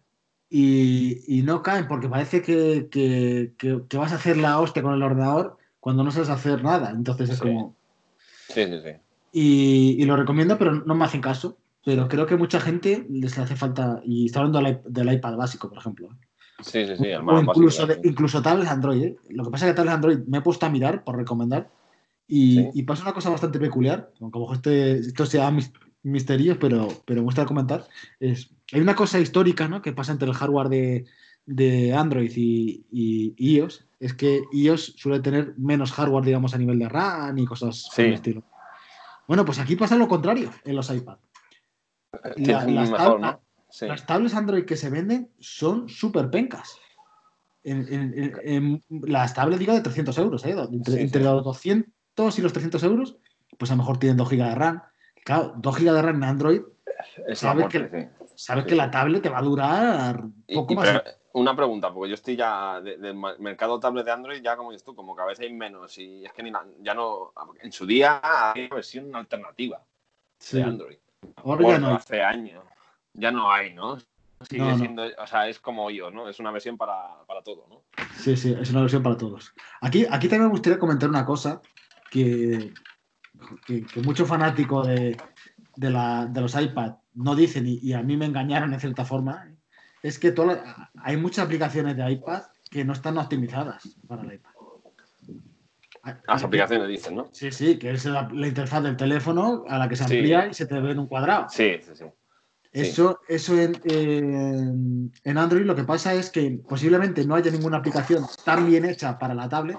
y, 0.49 1.37
y 1.39 1.41
no 1.43 1.61
caen 1.61 1.85
porque 1.89 2.07
parece 2.07 2.41
que, 2.41 2.87
que- 2.89 3.51
que- 3.57 3.81
que 3.89 3.97
vas 3.97 4.13
a 4.13 4.15
hacer 4.15 4.37
la 4.37 4.59
hostia 4.61 4.81
con 4.81 4.93
el 4.93 5.03
ordenador 5.03 5.57
cuando 5.81 6.01
no 6.05 6.11
sabes 6.11 6.29
hacer 6.29 6.63
nada. 6.63 6.91
Entonces 6.91 7.29
es 7.31 7.35
Sí. 7.39 7.41
como... 7.43 7.75
Sí, 8.47 8.63
sí, 8.65 8.79
sí. 8.81 8.91
Y, 9.31 9.95
y 10.01 10.05
lo 10.05 10.15
recomiendo, 10.15 10.57
pero 10.57 10.73
no 10.73 10.95
me 10.95 11.05
hacen 11.05 11.21
caso. 11.21 11.57
Pero 11.85 12.07
creo 12.07 12.25
que 12.25 12.35
mucha 12.35 12.59
gente 12.59 13.05
les 13.09 13.37
hace 13.39 13.55
falta, 13.55 14.01
y 14.03 14.25
está 14.25 14.39
hablando 14.39 14.59
del, 14.61 14.75
iP- 14.77 14.83
del 14.85 15.13
iPad 15.13 15.37
básico, 15.37 15.69
por 15.69 15.77
ejemplo. 15.77 16.09
Sí, 16.61 16.85
sí, 16.85 16.93
sí. 16.97 17.05
El 17.05 17.19
o 17.19 17.23
más 17.23 17.41
incluso, 17.43 17.87
básico, 17.87 18.01
de- 18.01 18.09
incluso 18.09 18.41
tablets 18.41 18.69
Android. 18.69 19.03
¿eh? 19.03 19.15
Lo 19.29 19.45
que 19.45 19.49
pasa 19.51 19.65
es 19.65 19.71
que 19.71 19.75
tablets 19.77 19.95
Android 19.95 20.17
me 20.27 20.39
he 20.39 20.41
puesto 20.41 20.65
a 20.65 20.69
mirar 20.69 21.03
por 21.05 21.15
recomendar 21.15 21.69
y, 22.27 22.55
Sí. 22.57 22.69
y 22.73 22.83
pasa 22.83 23.03
una 23.03 23.13
cosa 23.13 23.29
bastante 23.29 23.59
peculiar, 23.59 24.11
aunque 24.19 24.37
a 24.37 24.39
lo 24.41 24.45
mejor 24.45 24.55
este, 24.57 24.97
esto 24.99 25.25
sea 25.25 25.49
mis- 25.51 25.71
misterios, 26.03 26.57
pero, 26.59 26.87
pero 27.05 27.21
me 27.21 27.25
gusta 27.25 27.45
comentar. 27.45 27.87
Es, 28.19 28.49
hay 28.73 28.81
una 28.81 28.95
cosa 28.95 29.19
histórica 29.19 29.67
¿no? 29.69 29.81
que 29.81 29.93
pasa 29.93 30.11
entre 30.11 30.27
el 30.27 30.33
hardware 30.35 30.67
de, 30.69 31.05
de 31.45 31.93
Android 31.93 32.31
y, 32.35 32.85
y 32.91 33.33
iOS, 33.55 33.85
es 34.01 34.13
que 34.13 34.41
iOS 34.51 34.95
suele 34.97 35.21
tener 35.21 35.53
menos 35.57 35.91
hardware, 35.93 36.25
digamos, 36.25 36.53
a 36.53 36.57
nivel 36.57 36.77
de 36.79 36.89
RAM 36.89 37.37
y 37.37 37.45
cosas 37.45 37.83
por 37.85 37.95
Sí. 37.95 38.01
el 38.03 38.13
estilo. 38.13 38.43
Bueno, 39.29 39.45
pues 39.45 39.59
aquí 39.59 39.75
pasa 39.75 39.95
lo 39.95 40.07
contrario 40.07 40.51
en 40.65 40.75
los 40.75 40.89
iPad. 40.89 41.19
La- 42.23 42.33
Tiene 42.33 42.71
las, 42.71 42.89
mejor, 42.89 43.19
tab- 43.19 43.19
¿no? 43.19 43.41
Sí. 43.69 43.85
las 43.85 44.03
tablets 44.07 44.33
Android 44.33 44.65
que 44.65 44.75
se 44.75 44.89
venden 44.89 45.29
son 45.39 45.87
súper 45.87 46.31
pencas. 46.31 46.75
En, 47.63 47.85
en- 47.93 48.13
en- 48.17 48.33
en- 48.43 48.83
las 49.03 49.35
tablets, 49.35 49.59
digo, 49.59 49.73
de 49.73 49.81
300 49.81 50.17
euros, 50.17 50.43
¿eh? 50.47 50.55
Entre, 50.71 50.95
Sí, 50.95 50.99
entre 51.01 51.19
sí. 51.21 51.27
los 51.27 51.43
200 51.43 52.39
y 52.39 52.41
los 52.41 52.51
300 52.53 52.81
euros, 52.81 53.17
pues 53.59 53.69
a 53.69 53.75
lo 53.75 53.83
mejor 53.83 53.99
tienen 53.99 54.17
2 54.17 54.29
GB 54.31 54.49
de 54.49 54.55
RAM. 54.55 54.81
Claro, 55.23 55.53
2 55.57 55.77
GB 55.77 55.91
de 55.93 56.01
RAM 56.01 56.15
en 56.15 56.23
Android, 56.23 56.61
Es 57.27 57.37
sabes 57.37 57.65
muerte, 57.71 57.87
que- 57.91 58.09
sabes 58.35 58.65
la 58.75 58.89
tablet 58.89 59.21
te 59.21 59.29
va 59.29 59.37
a 59.37 59.43
durar 59.43 60.23
Y- 60.47 60.55
poco 60.55 60.73
y 60.73 60.75
más. 60.75 60.87
pero, 60.89 61.03
una 61.39 61.55
pregunta, 61.55 61.93
porque 61.93 62.09
yo 62.09 62.15
estoy 62.15 62.35
ya 62.35 62.81
de- 62.81 62.97
del 62.97 63.15
mercado 63.39 63.79
tablet 63.79 64.05
de 64.05 64.11
Android, 64.11 64.41
ya 64.41 64.55
como 64.57 64.71
dices 64.71 64.83
tú, 64.85 64.95
como 64.95 65.15
cada 65.15 65.29
vez 65.29 65.39
hay 65.39 65.51
menos. 65.53 65.97
Y 65.97 66.25
es 66.25 66.33
que 66.33 66.43
ni 66.43 66.51
ya 66.81 66.93
no. 66.93 67.33
En 67.61 67.71
su 67.71 67.85
día 67.85 68.17
había 68.51 68.65
una 68.67 68.75
versión 68.75 69.15
alternativa 69.15 69.83
Sí. 70.39 70.57
de 70.57 70.63
Android. 70.63 70.97
Ahora 71.37 71.67
ya 71.67 71.77
no. 71.79 71.95
hace 71.95 72.21
años. 72.21 72.63
Ya 73.13 73.31
no 73.31 73.51
hay, 73.51 73.73
¿no? 73.73 73.97
Sigue 74.49 74.61
No, 74.63 74.71
no. 74.71 74.77
siendo, 74.77 75.03
o 75.03 75.27
sea, 75.27 75.49
es 75.49 75.59
como 75.59 75.89
yo, 75.91 76.11
¿no? 76.11 76.29
Es 76.29 76.39
una 76.39 76.51
versión 76.51 76.77
para, 76.77 77.23
para 77.27 77.41
todo, 77.41 77.65
¿no? 77.69 77.81
Sí, 78.15 78.37
sí, 78.37 78.55
es 78.57 78.69
una 78.71 78.81
versión 78.81 79.03
para 79.03 79.17
todos. 79.17 79.53
Aquí, 79.81 80.05
aquí 80.09 80.29
también 80.29 80.43
me 80.43 80.51
gustaría 80.51 80.79
comentar 80.79 81.09
una 81.09 81.25
cosa 81.25 81.61
que, 82.09 82.71
que, 83.65 83.85
que 83.85 84.01
muchos 84.01 84.27
fanáticos 84.29 84.87
de, 84.87 85.17
de, 85.75 85.89
la- 85.89 86.25
de 86.25 86.39
los 86.41 86.55
iPad 86.55 86.93
no 87.15 87.35
dicen 87.35 87.67
y, 87.67 87.79
y 87.81 87.91
a 87.93 88.01
mí 88.01 88.15
me 88.15 88.25
engañaron 88.27 88.73
en 88.73 88.79
cierta 88.79 89.03
forma. 89.03 89.51
Es 90.03 90.17
que 90.19 90.31
las- 90.31 90.59
hay 91.03 91.17
muchas 91.17 91.45
aplicaciones 91.45 91.95
de 91.97 92.11
iPad 92.11 92.43
que 92.69 92.85
no 92.85 92.93
están 92.93 93.17
optimizadas 93.17 93.97
para 94.07 94.23
el 94.23 94.33
iPad. 94.33 94.51
Las 96.27 96.43
aplicaciones 96.43 96.87
dicen, 96.87 97.15
¿no? 97.15 97.27
Sí, 97.33 97.51
sí, 97.51 97.77
que 97.77 97.91
es 97.91 98.05
la, 98.05 98.29
la 98.31 98.47
interfaz 98.47 98.81
del 98.83 98.95
teléfono 98.95 99.65
a 99.67 99.77
la 99.77 99.89
que 99.89 99.95
se 99.95 100.05
Sí. 100.05 100.15
amplía 100.15 100.47
y 100.47 100.53
se 100.53 100.65
te 100.65 100.79
ve 100.79 100.91
en 100.91 100.99
un 100.99 101.07
cuadrado. 101.07 101.47
Sí, 101.49 101.73
sí, 101.81 101.91
sí. 101.93 102.05
Sí. 102.71 102.81
Eso, 102.81 103.19
eso 103.27 103.59
en, 103.59 103.73
en- 103.85 105.11
en 105.23 105.37
Android 105.37 105.65
lo 105.65 105.75
que 105.75 105.83
pasa 105.83 106.13
es 106.13 106.29
que 106.29 106.59
posiblemente 106.69 107.25
no 107.25 107.35
haya 107.35 107.51
ninguna 107.51 107.77
aplicación 107.77 108.25
tan 108.45 108.67
bien 108.67 108.85
hecha 108.85 109.17
para 109.19 109.33
la 109.33 109.49
tablet, 109.49 109.77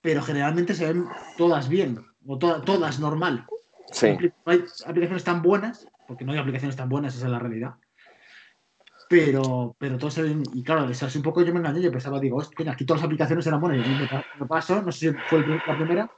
pero 0.00 0.22
generalmente 0.22 0.74
se 0.74 0.86
ven 0.86 1.04
todas 1.36 1.68
bien, 1.68 1.98
o 2.26 2.38
to- 2.38 2.62
todas 2.62 2.98
normal. 3.00 3.44
Sí. 3.92 4.16
No 4.44 4.52
hay 4.52 4.64
aplicaciones 4.86 5.24
tan 5.24 5.42
buenas, 5.42 5.86
porque 6.06 6.24
no 6.24 6.32
hay 6.32 6.38
aplicaciones 6.38 6.76
tan 6.76 6.88
buenas, 6.88 7.14
esa 7.16 7.26
es 7.26 7.32
la 7.32 7.38
realidad. 7.40 7.74
Pero, 9.08 9.76
pero 9.78 9.98
todos 9.98 10.14
se 10.14 10.22
ven, 10.22 10.42
y 10.52 10.62
claro, 10.64 10.88
es 10.88 11.00
así 11.02 11.18
un 11.18 11.24
poco 11.24 11.42
yo 11.42 11.52
me 11.52 11.60
engañé, 11.60 11.80
yo 11.80 11.92
pensaba, 11.92 12.18
digo, 12.18 12.38
hostia, 12.38 12.72
aquí 12.72 12.84
todas 12.84 13.00
las 13.02 13.06
aplicaciones 13.06 13.46
eran 13.46 13.60
buenas, 13.60 13.86
y 13.86 13.94
me, 13.94 14.08
me 14.34 14.46
pasó, 14.46 14.82
no 14.82 14.90
sé 14.90 15.12
si 15.12 15.16
fue 15.26 15.44
la 15.64 15.76
primera, 15.76 16.10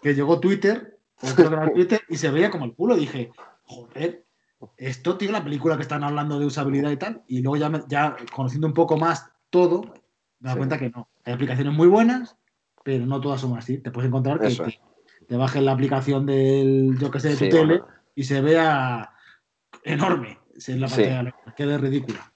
que 0.00 0.14
llegó 0.14 0.40
Twitter, 0.40 0.98
o 1.20 1.26
creo 1.34 1.48
que 1.50 1.54
era 1.56 1.72
Twitter, 1.74 2.00
y 2.08 2.16
se 2.16 2.30
veía 2.30 2.50
como 2.50 2.64
el 2.64 2.74
culo, 2.74 2.96
dije, 2.96 3.30
joder, 3.64 4.24
esto 4.78 5.18
tiene 5.18 5.32
la 5.32 5.44
película 5.44 5.76
que 5.76 5.82
están 5.82 6.04
hablando 6.04 6.38
de 6.38 6.46
usabilidad 6.46 6.90
y 6.90 6.96
tal, 6.96 7.22
y 7.26 7.42
luego 7.42 7.56
ya, 7.56 7.68
me- 7.68 7.82
ya 7.88 8.16
conociendo 8.34 8.66
un 8.66 8.74
poco 8.74 8.96
más 8.96 9.30
todo, 9.50 9.82
me 10.40 10.48
da 10.48 10.52
Sí. 10.52 10.58
cuenta 10.58 10.78
que 10.78 10.88
no. 10.90 11.08
Hay 11.24 11.34
aplicaciones 11.34 11.74
muy 11.74 11.88
buenas, 11.88 12.36
pero 12.82 13.04
no 13.04 13.20
todas 13.20 13.40
son 13.42 13.56
así. 13.58 13.78
Te 13.78 13.90
puedes 13.90 14.08
encontrar 14.08 14.40
que, 14.40 14.56
que 14.56 14.80
te 15.28 15.36
bajes 15.36 15.62
la 15.62 15.72
aplicación 15.72 16.24
del, 16.26 16.96
yo 16.98 17.10
que 17.10 17.20
sé, 17.20 17.28
de 17.28 17.34
tu 17.36 17.44
Sí, 17.44 17.50
tele 17.50 17.78
bueno. 17.78 17.86
y 18.14 18.24
se 18.24 18.40
vea 18.40 19.10
enorme 19.84 20.38
en 20.68 20.80
la 20.80 20.88
Sí. 20.88 21.02
pantalla, 21.04 21.34
quede 21.56 21.78
ridícula. 21.78 22.28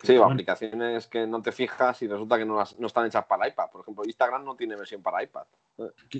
Que, 0.00 0.06
Sí, 0.06 0.12
o 0.16 0.20
bueno, 0.20 0.32
aplicaciones 0.32 1.06
que 1.08 1.26
no 1.26 1.42
te 1.42 1.52
fijas 1.52 2.00
y 2.00 2.08
resulta 2.08 2.38
que 2.38 2.46
no, 2.46 2.56
las- 2.56 2.78
no 2.78 2.86
están 2.86 3.04
hechas 3.04 3.26
para 3.26 3.46
iPad. 3.46 3.68
Por 3.70 3.82
ejemplo, 3.82 4.02
Instagram 4.06 4.42
no 4.42 4.56
tiene 4.56 4.76
versión 4.76 5.02
para 5.02 5.22
iPad. 5.22 5.42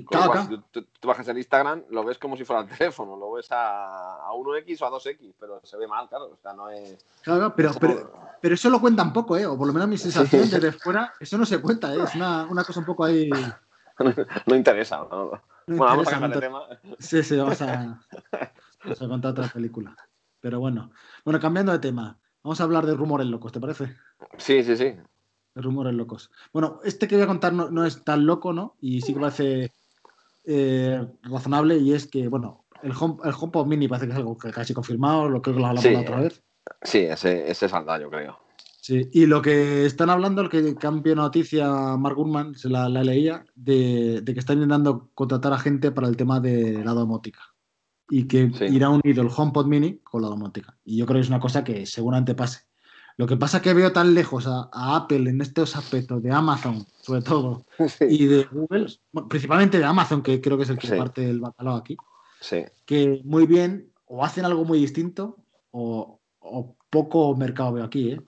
cual, 0.06 0.42
si 0.42 0.58
tú, 0.70 0.82
tú- 0.82 1.08
bajas 1.08 1.26
el 1.28 1.38
Instagram, 1.38 1.84
lo 1.88 2.04
ves 2.04 2.18
como 2.18 2.36
si 2.36 2.44
fuera 2.44 2.60
el 2.62 2.68
teléfono, 2.78 3.16
lo 3.16 3.32
ves 3.32 3.50
a, 3.52 4.16
a 4.26 4.32
1X 4.34 4.82
o 4.82 4.86
a 4.86 4.90
2X, 4.90 5.34
pero 5.40 5.60
se 5.64 5.78
ve 5.78 5.86
mal, 5.86 6.06
claro. 6.10 6.26
O 6.34 6.36
sea, 6.42 6.52
no 6.52 6.68
es. 6.68 7.02
Claro, 7.22 7.54
pero, 7.56 7.70
eso- 7.70 7.80
pero, 7.80 8.12
pero 8.42 8.54
eso 8.54 8.68
lo 8.68 8.80
cuentan 8.82 9.14
poco, 9.14 9.34
¿eh? 9.38 9.46
O 9.46 9.56
por 9.56 9.66
lo 9.66 9.72
menos 9.72 9.88
mi 9.88 9.96
sensación 9.96 10.50
desde 10.50 10.70
fuera, 10.72 11.14
eso 11.18 11.38
no 11.38 11.46
se 11.46 11.58
cuenta, 11.62 11.94
¿eh? 11.94 12.02
Es 12.04 12.14
una, 12.14 12.44
una 12.44 12.64
cosa 12.64 12.80
un 12.80 12.86
poco 12.86 13.04
ahí. 13.04 13.30
no 14.46 14.54
interesa. 14.56 14.98
¿no? 14.98 15.06
no 15.08 15.40
Bueno, 15.66 15.84
vamos 15.84 16.08
a 16.08 16.10
cambiar 16.10 16.34
de 16.34 16.40
tema. 16.40 16.68
te- 16.68 16.78
Sí, 17.02 17.22
sí, 17.22 17.36
vamos 17.38 17.62
a. 17.62 17.98
Se 18.94 19.08
contado 19.08 19.32
otra 19.32 19.48
película. 19.48 19.96
Pero 20.44 20.60
bueno. 20.60 20.90
Bueno, 21.24 21.40
cambiando 21.40 21.72
de 21.72 21.78
tema. 21.78 22.18
Vamos 22.42 22.60
a 22.60 22.64
hablar 22.64 22.84
de 22.84 22.92
rumores 22.94 23.26
locos, 23.26 23.50
¿te 23.50 23.60
parece? 23.60 23.96
Sí, 24.36 24.62
sí, 24.62 24.76
sí. 24.76 24.92
De 25.54 25.62
rumores 25.62 25.94
locos. 25.94 26.30
Bueno, 26.52 26.80
este 26.84 27.08
que 27.08 27.14
voy 27.14 27.24
a 27.24 27.26
contar 27.26 27.54
no, 27.54 27.70
no 27.70 27.86
es 27.86 28.04
tan 28.04 28.26
loco, 28.26 28.52
¿no? 28.52 28.76
Y 28.78 29.00
sí 29.00 29.14
que 29.14 29.20
parece 29.20 29.72
eh, 30.44 31.02
razonable 31.22 31.78
y 31.78 31.94
es 31.94 32.06
que, 32.06 32.28
bueno, 32.28 32.66
el, 32.82 32.92
home, 32.92 33.16
el 33.24 33.32
HomePod 33.32 33.66
Mini 33.66 33.88
parece 33.88 34.04
que 34.04 34.12
es 34.12 34.18
algo 34.18 34.36
que 34.36 34.50
casi 34.50 34.74
confirmado, 34.74 35.30
lo 35.30 35.40
creo 35.40 35.54
que 35.56 35.60
lo 35.62 35.66
hablamos 35.68 35.82
Sí. 35.82 35.94
la 35.94 36.00
otra 36.02 36.20
vez. 36.20 36.42
Sí, 36.82 36.98
ese, 36.98 37.50
ese 37.50 37.66
saldrá, 37.66 37.98
yo 37.98 38.10
creo. 38.10 38.38
Sí, 38.82 39.08
y 39.14 39.24
lo 39.24 39.40
que 39.40 39.86
están 39.86 40.10
hablando, 40.10 40.42
el 40.42 40.50
que 40.50 40.74
cambia 40.74 41.14
noticia 41.14 41.96
Mark 41.96 42.16
Gurman, 42.16 42.54
se 42.54 42.68
la, 42.68 42.90
la 42.90 43.02
leía, 43.02 43.46
de, 43.54 44.20
de 44.20 44.34
que 44.34 44.40
están 44.40 44.56
intentando 44.58 45.08
contratar 45.14 45.54
a 45.54 45.58
gente 45.58 45.90
para 45.90 46.06
el 46.06 46.18
tema 46.18 46.38
de 46.38 46.84
la 46.84 46.92
domótica. 46.92 47.40
Y 48.16 48.28
que 48.28 48.48
Sí. 48.52 48.66
irá 48.66 48.90
unido 48.90 49.22
el 49.22 49.28
HomePod 49.36 49.66
Mini 49.66 49.98
con 49.98 50.22
la 50.22 50.28
domótica. 50.28 50.76
Y 50.84 50.98
yo 50.98 51.04
creo 51.06 51.16
que 51.16 51.22
es 51.22 51.28
una 51.28 51.40
cosa 51.40 51.64
que 51.64 51.84
seguramente 51.84 52.36
pase. 52.36 52.60
Lo 53.16 53.26
que 53.26 53.36
pasa 53.36 53.56
es 53.56 53.62
que 53.64 53.74
veo 53.74 53.92
tan 53.92 54.14
lejos 54.14 54.46
a, 54.46 54.68
a 54.72 54.94
Apple 54.96 55.28
en 55.30 55.40
estos 55.40 55.74
aspectos 55.74 56.22
de 56.22 56.30
Amazon, 56.30 56.86
sobre 57.00 57.22
todo, 57.22 57.64
Sí. 57.98 58.04
y 58.08 58.26
de 58.26 58.44
Google, 58.44 58.86
principalmente 59.28 59.78
de 59.78 59.84
Amazon, 59.84 60.22
que 60.22 60.40
creo 60.40 60.56
que 60.56 60.62
es 60.62 60.70
el 60.70 60.78
que 60.78 60.86
Sí. 60.86 60.94
parte 60.96 61.28
el 61.28 61.40
bacalao 61.40 61.74
aquí, 61.76 61.96
Sí. 62.40 62.62
que 62.86 63.20
muy 63.24 63.46
bien, 63.46 63.90
o 64.06 64.24
hacen 64.24 64.44
algo 64.44 64.64
muy 64.64 64.78
distinto, 64.78 65.36
o, 65.72 66.20
o 66.38 66.76
poco 66.90 67.34
mercado 67.36 67.72
veo 67.72 67.84
aquí, 67.84 68.12
¿eh? 68.12 68.20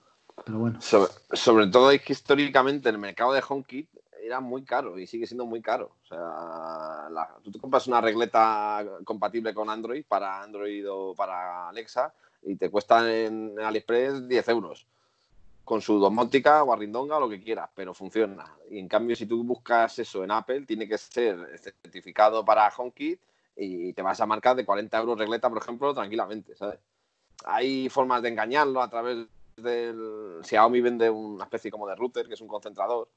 Pero 0.45 0.59
bueno. 0.59 0.81
Sobre, 0.81 1.11
sobre 1.31 1.67
todo 1.67 1.91
es 1.91 2.01
que 2.01 2.11
históricamente 2.13 2.89
el 2.89 2.97
mercado 2.97 3.31
de 3.33 3.41
HomeKit 3.47 3.89
era 4.27 4.39
muy 4.39 4.63
caro 4.63 4.99
y 4.99 5.07
sigue 5.07 5.25
siendo 5.25 5.45
muy 5.45 5.61
caro. 5.61 5.91
O 6.03 6.07
sea, 6.07 7.07
tú 7.43 7.51
te 7.51 7.59
compras 7.59 7.87
una 7.87 8.01
regleta 8.01 8.85
compatible 9.03 9.53
con 9.53 9.69
Android 9.69 10.05
para 10.07 10.41
Android 10.41 10.85
o 10.89 11.15
para 11.15 11.69
Alexa 11.69 12.13
y 12.43 12.55
te 12.55 12.69
cuesta 12.69 13.11
en 13.11 13.59
AliExpress 13.59 14.27
10 14.27 14.49
euros. 14.49 14.85
Con 15.63 15.81
su 15.81 15.99
domótica 15.99 16.63
o 16.63 16.71
arrindonga 16.71 17.17
o 17.17 17.19
lo 17.19 17.29
que 17.29 17.43
quieras, 17.43 17.69
pero 17.75 17.93
funciona. 17.93 18.45
Y 18.69 18.79
en 18.79 18.87
cambio, 18.87 19.15
si 19.15 19.25
tú 19.25 19.43
buscas 19.43 19.99
eso 19.99 20.23
en 20.23 20.31
Apple, 20.31 20.65
tiene 20.65 20.87
que 20.87 20.97
ser 20.97 21.59
certificado 21.59 22.45
para 22.45 22.69
HomeKit 22.69 23.19
y 23.57 23.91
te 23.91 24.01
vas 24.01 24.21
a 24.21 24.25
marcar 24.25 24.55
de 24.55 24.65
40 24.65 24.97
euros 24.97 25.17
regleta, 25.17 25.49
por 25.49 25.57
ejemplo, 25.57 25.93
tranquilamente, 25.93 26.55
¿sabes? 26.55 26.79
Hay 27.43 27.89
formas 27.89 28.21
de 28.21 28.29
engañarlo 28.29 28.81
a 28.81 28.89
través 28.89 29.27
del 29.57 30.39
Xiaomi 30.43 30.81
vende 30.81 31.09
una 31.09 31.45
especie 31.45 31.71
como 31.71 31.87
de 31.87 31.95
router, 31.95 32.27
que 32.27 32.35
es 32.35 32.41
un 32.41 32.47
concentrador, 32.47 33.09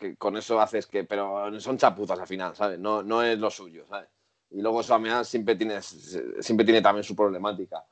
que 0.00 0.16
con 0.16 0.36
eso 0.36 0.60
haces 0.60 0.86
que, 0.86 1.04
pero 1.04 1.60
son 1.60 1.78
chapuzas 1.78 2.18
al 2.18 2.26
final, 2.26 2.56
¿sabes? 2.56 2.78
No, 2.78 3.02
no 3.02 3.22
es 3.22 3.38
lo 3.38 3.50
suyo, 3.50 3.86
¿sabes? 3.88 4.08
Y 4.50 4.62
luego 4.62 4.82
final 4.82 5.24
siempre 5.24 5.54
tiene, 5.54 5.80
siempre 5.82 6.64
tiene 6.64 6.82
también 6.82 7.04
su 7.04 7.14
problemática. 7.14 7.84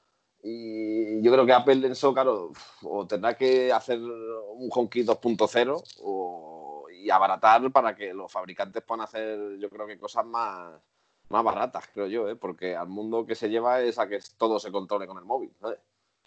Y 0.43 1.23
yo 1.23 1.31
creo 1.33 1.47
que 1.47 1.53
Apple 1.53 1.87
en 1.87 1.93
eso, 1.93 2.13
claro, 2.15 2.53
o 2.83 3.07
tendrá 3.07 3.37
que 3.37 3.73
hacer 3.73 4.01
un 4.01 4.69
HomeKit 4.73 5.07
2.0 5.07 5.83
o, 6.01 6.87
y 6.91 7.11
abaratar 7.11 7.71
para 7.71 7.95
que 7.95 8.15
los 8.15 8.33
fabricantes 8.33 8.83
puedan 8.83 9.05
hacer, 9.05 9.59
yo 9.59 9.69
creo 9.69 9.87
que 9.87 9.99
cosas 9.99 10.25
más, 10.25 10.81
más 11.29 11.45
baratas, 11.45 11.89
creo 11.93 12.07
yo, 12.07 12.29
¿eh? 12.29 12.37
porque 12.37 12.75
al 12.75 12.89
mundo 12.89 13.27
que 13.27 13.35
se 13.35 13.51
lleva 13.51 13.81
es 13.83 13.99
a 13.99 14.09
que 14.09 14.21
todo 14.37 14.59
se 14.59 14.73
controle 14.73 15.07
con 15.07 15.19
el 15.19 15.25
móvil, 15.25 15.53
¿sabes? 15.61 15.79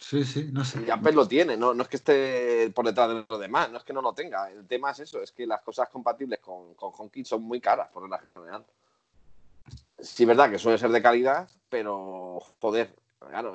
Sí, 0.02 0.24
sí, 0.24 0.50
no 0.52 0.64
sé. 0.64 0.82
Y 0.84 0.90
Apple 0.90 1.12
lo 1.12 1.28
tiene, 1.28 1.56
no, 1.56 1.72
no 1.74 1.84
es 1.84 1.88
que 1.88 1.96
esté 1.96 2.70
por 2.74 2.84
detrás 2.84 3.08
de 3.08 3.24
los 3.28 3.40
demás, 3.40 3.70
no 3.70 3.78
es 3.78 3.84
que 3.84 3.92
no 3.92 4.02
lo 4.02 4.12
tenga. 4.12 4.50
El 4.50 4.66
tema 4.66 4.90
es 4.90 4.98
eso, 4.98 5.22
es 5.22 5.30
que 5.30 5.46
las 5.46 5.62
cosas 5.62 5.88
compatibles 5.88 6.40
con, 6.40 6.74
con 6.74 6.92
HomeKit 6.96 7.24
son 7.24 7.42
muy 7.42 7.60
caras 7.60 7.88
por 7.88 8.08
la 8.08 8.18
general. 8.34 8.64
Sí, 10.00 10.24
verdad 10.24 10.50
que 10.50 10.58
suele 10.58 10.76
ser 10.76 10.90
de 10.90 11.00
calidad, 11.00 11.48
pero 11.68 12.40
joder, 12.60 12.92
claro, 13.20 13.54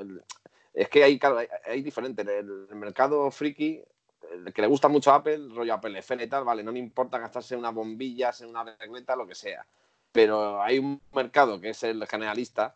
es 0.73 0.87
que 0.87 1.03
hay, 1.03 1.19
claro, 1.19 1.39
hay, 1.65 1.81
diferente. 1.81 2.21
En 2.21 2.29
el, 2.29 2.67
el 2.69 2.75
mercado 2.77 3.29
friki, 3.29 3.83
el 4.31 4.53
que 4.53 4.61
le 4.61 4.69
gusta 4.69 4.87
mucho 4.87 5.11
a 5.11 5.15
Apple, 5.15 5.49
rollo 5.53 5.73
Apple 5.73 5.99
FM 5.99 6.23
y 6.23 6.27
tal, 6.27 6.45
vale, 6.45 6.63
no 6.63 6.71
le 6.71 6.79
importa 6.79 7.19
gastarse 7.19 7.57
unas 7.57 7.73
bombillas, 7.73 8.39
en 8.39 8.49
una 8.49 8.63
regleta, 8.63 9.17
lo 9.17 9.27
que 9.27 9.35
sea. 9.35 9.65
Pero 10.13 10.61
hay 10.61 10.79
un 10.79 11.01
mercado 11.11 11.59
que 11.59 11.71
es 11.71 11.83
el 11.83 12.07
generalista, 12.07 12.73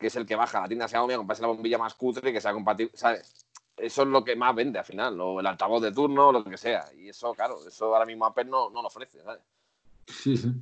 que 0.00 0.06
es 0.06 0.16
el 0.16 0.24
que 0.26 0.34
baja 0.34 0.62
la 0.62 0.66
tienda 0.68 0.88
Xiaomi 0.88 1.12
a 1.12 1.18
comprarse 1.18 1.42
la 1.42 1.48
bombilla 1.48 1.78
más 1.78 1.94
cutre 1.94 2.32
que 2.32 2.40
sea 2.40 2.52
compatible, 2.54 2.92
¿sabes? 2.96 3.46
Eso 3.76 4.02
es 4.02 4.08
lo 4.08 4.24
que 4.24 4.34
más 4.34 4.54
vende 4.54 4.78
al 4.78 4.84
final, 4.84 5.20
o 5.20 5.40
el 5.40 5.46
altavoz 5.46 5.82
de 5.82 5.92
turno, 5.92 6.28
o 6.28 6.32
lo 6.32 6.42
que 6.42 6.56
sea. 6.56 6.86
Y 6.96 7.10
eso, 7.10 7.32
claro, 7.34 7.58
eso 7.66 7.94
ahora 7.94 8.06
mismo 8.06 8.24
Apple 8.24 8.46
no, 8.46 8.70
no 8.70 8.80
lo 8.82 8.88
ofrece, 8.88 9.22
¿sabes? 9.22 9.40
Sí, 10.06 10.36
sí. 10.36 10.52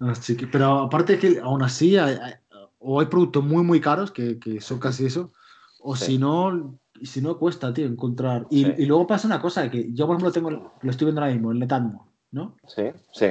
Así 0.00 0.36
que- 0.36 0.46
pero 0.46 0.80
aparte 0.80 1.18
que 1.18 1.38
aún 1.40 1.62
así, 1.62 1.96
hay- 1.96 2.16
hay- 2.20 2.34
o 2.78 3.00
hay 3.00 3.06
productos 3.06 3.44
muy, 3.44 3.62
muy 3.62 3.80
caros, 3.80 4.10
que, 4.10 4.38
que 4.38 4.60
son 4.60 4.78
casi 4.80 5.06
eso, 5.06 5.32
o 5.80 5.94
Sí. 5.94 6.04
si 6.06 6.18
no, 6.18 6.78
si 7.02 7.20
no 7.20 7.38
cuesta, 7.38 7.72
tío, 7.72 7.86
encontrar. 7.86 8.46
Y, 8.50 8.64
Sí. 8.64 8.74
y 8.78 8.86
luego 8.86 9.06
pasa 9.06 9.26
una 9.26 9.40
cosa, 9.40 9.70
que 9.70 9.92
yo, 9.92 10.06
por 10.06 10.16
ejemplo, 10.16 10.32
tengo, 10.32 10.50
lo 10.80 10.90
estoy 10.90 11.06
viendo 11.06 11.20
ahora 11.20 11.32
mismo, 11.32 11.52
el 11.52 11.58
Netatmo, 11.58 12.12
¿no? 12.32 12.56
Sí, 12.66 12.84
sí, 13.12 13.26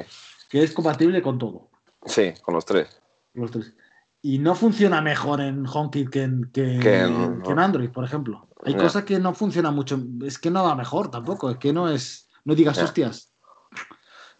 Que 0.49 0.63
es 0.63 0.73
compatible 0.73 1.21
con 1.21 1.37
todo, 1.37 1.69
sí, 2.05 2.33
con 2.41 2.53
los 2.55 2.65
tres. 2.65 3.01
los 3.33 3.51
tres. 3.51 3.73
Y 4.21 4.39
no 4.39 4.53
funciona 4.55 5.01
mejor 5.01 5.39
en 5.39 5.65
HomeKit 5.65 6.09
que 6.09 6.23
en, 6.23 6.49
que, 6.51 6.79
Que 6.79 7.01
en- 7.01 7.41
que 7.41 7.51
en 7.51 7.59
Android, 7.59 7.89
por 7.89 8.03
ejemplo. 8.03 8.47
Hay 8.63 8.73
Ya. 8.73 8.79
cosas 8.79 9.03
que 9.05 9.17
no 9.19 9.33
funcionan 9.33 9.73
mucho. 9.73 9.97
Es 10.25 10.37
que 10.37 10.51
no 10.51 10.63
va 10.63 10.75
mejor 10.75 11.09
tampoco. 11.09 11.49
Es 11.49 11.57
que 11.57 11.71
no 11.71 11.87
es. 11.89 12.29
No 12.43 12.53
digas 12.55 12.77
Ya. 12.77 12.83
hostias. 12.83 13.33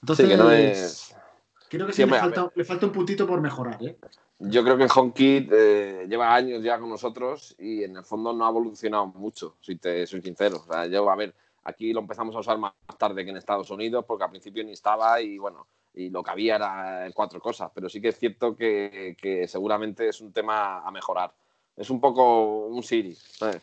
Entonces, 0.01 0.25
Sí, 0.25 0.31
que 0.31 0.37
no 0.37 0.51
es. 0.51 1.15
creo 1.69 1.85
que 1.87 1.93
sí, 1.93 1.97
Sí, 1.97 2.01
le, 2.01 2.03
hombre, 2.05 2.17
a 2.19 2.21
falta, 2.21 2.51
le 2.55 2.65
falta 2.65 2.85
un 2.87 2.91
puntito 2.91 3.25
por 3.27 3.39
mejorar. 3.41 3.77
¿eh? 3.81 3.97
Yo 4.39 4.63
creo 4.63 4.77
que 4.77 4.87
HomeKit 4.93 5.49
eh, 5.51 6.05
lleva 6.09 6.33
años 6.33 6.63
ya 6.63 6.79
con 6.79 6.89
nosotros 6.89 7.55
y 7.59 7.83
en 7.83 7.97
el 7.97 8.03
fondo 8.03 8.33
no 8.33 8.45
ha 8.45 8.49
evolucionado 8.49 9.07
mucho, 9.07 9.57
si 9.61 9.75
te 9.75 10.05
soy 10.07 10.21
sincero. 10.21 10.63
O 10.67 10.71
sea, 10.73 10.85
yo, 10.87 11.09
a 11.09 11.15
ver, 11.15 11.35
aquí 11.63 11.91
lo 11.93 11.99
empezamos 12.01 12.35
a 12.35 12.39
usar 12.39 12.57
más 12.57 12.73
tarde 12.97 13.23
que 13.23 13.31
en 13.31 13.37
Estados 13.37 13.69
Unidos 13.69 14.05
porque 14.07 14.23
al 14.23 14.29
principio 14.29 14.63
ni 14.63 14.71
estaba 14.71 15.21
y 15.21 15.37
bueno, 15.37 15.67
y 15.93 16.09
lo 16.09 16.23
que 16.23 16.31
había 16.31 16.55
era 16.55 17.09
cuatro 17.13 17.39
cosas, 17.39 17.71
pero 17.73 17.89
sí 17.89 17.99
que 18.01 18.09
es 18.09 18.17
cierto 18.17 18.55
que, 18.55 19.17
que 19.19 19.47
seguramente 19.47 20.07
es 20.07 20.21
un 20.21 20.31
tema 20.31 20.79
a 20.79 20.91
mejorar. 20.91 21.33
Es 21.75 21.89
un 21.89 21.99
poco 22.01 22.67
un 22.67 22.83
Siri, 22.83 23.15
¿sabes? 23.15 23.61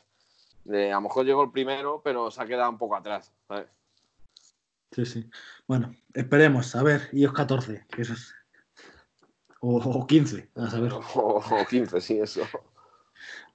De, 0.65 0.91
a 0.91 0.97
lo 0.97 1.03
mejor 1.03 1.25
llegó 1.25 1.45
el 1.45 1.53
primero, 1.53 2.01
pero 2.03 2.31
se 2.31 2.43
ha 2.43 2.47
quedado 2.47 2.71
un 2.71 2.79
poco 2.79 2.97
atrás, 2.97 3.33
¿sabes? 3.47 3.69
Sí, 4.91 5.05
sí. 5.05 5.31
Bueno, 5.67 5.95
esperemos. 6.15 6.75
A 6.75 6.83
ver, 6.83 7.09
iOS 7.13 7.33
14. 7.33 7.87
Que 7.91 8.03
eso 8.03 8.15
es... 8.15 8.35
o, 9.61 9.77
o 9.77 10.07
15. 10.07 10.51
A 10.57 10.71
saber. 10.71 10.93
O, 11.15 11.39
o 11.39 11.67
15, 11.69 12.01
sí, 12.01 12.19
eso. 12.19 12.43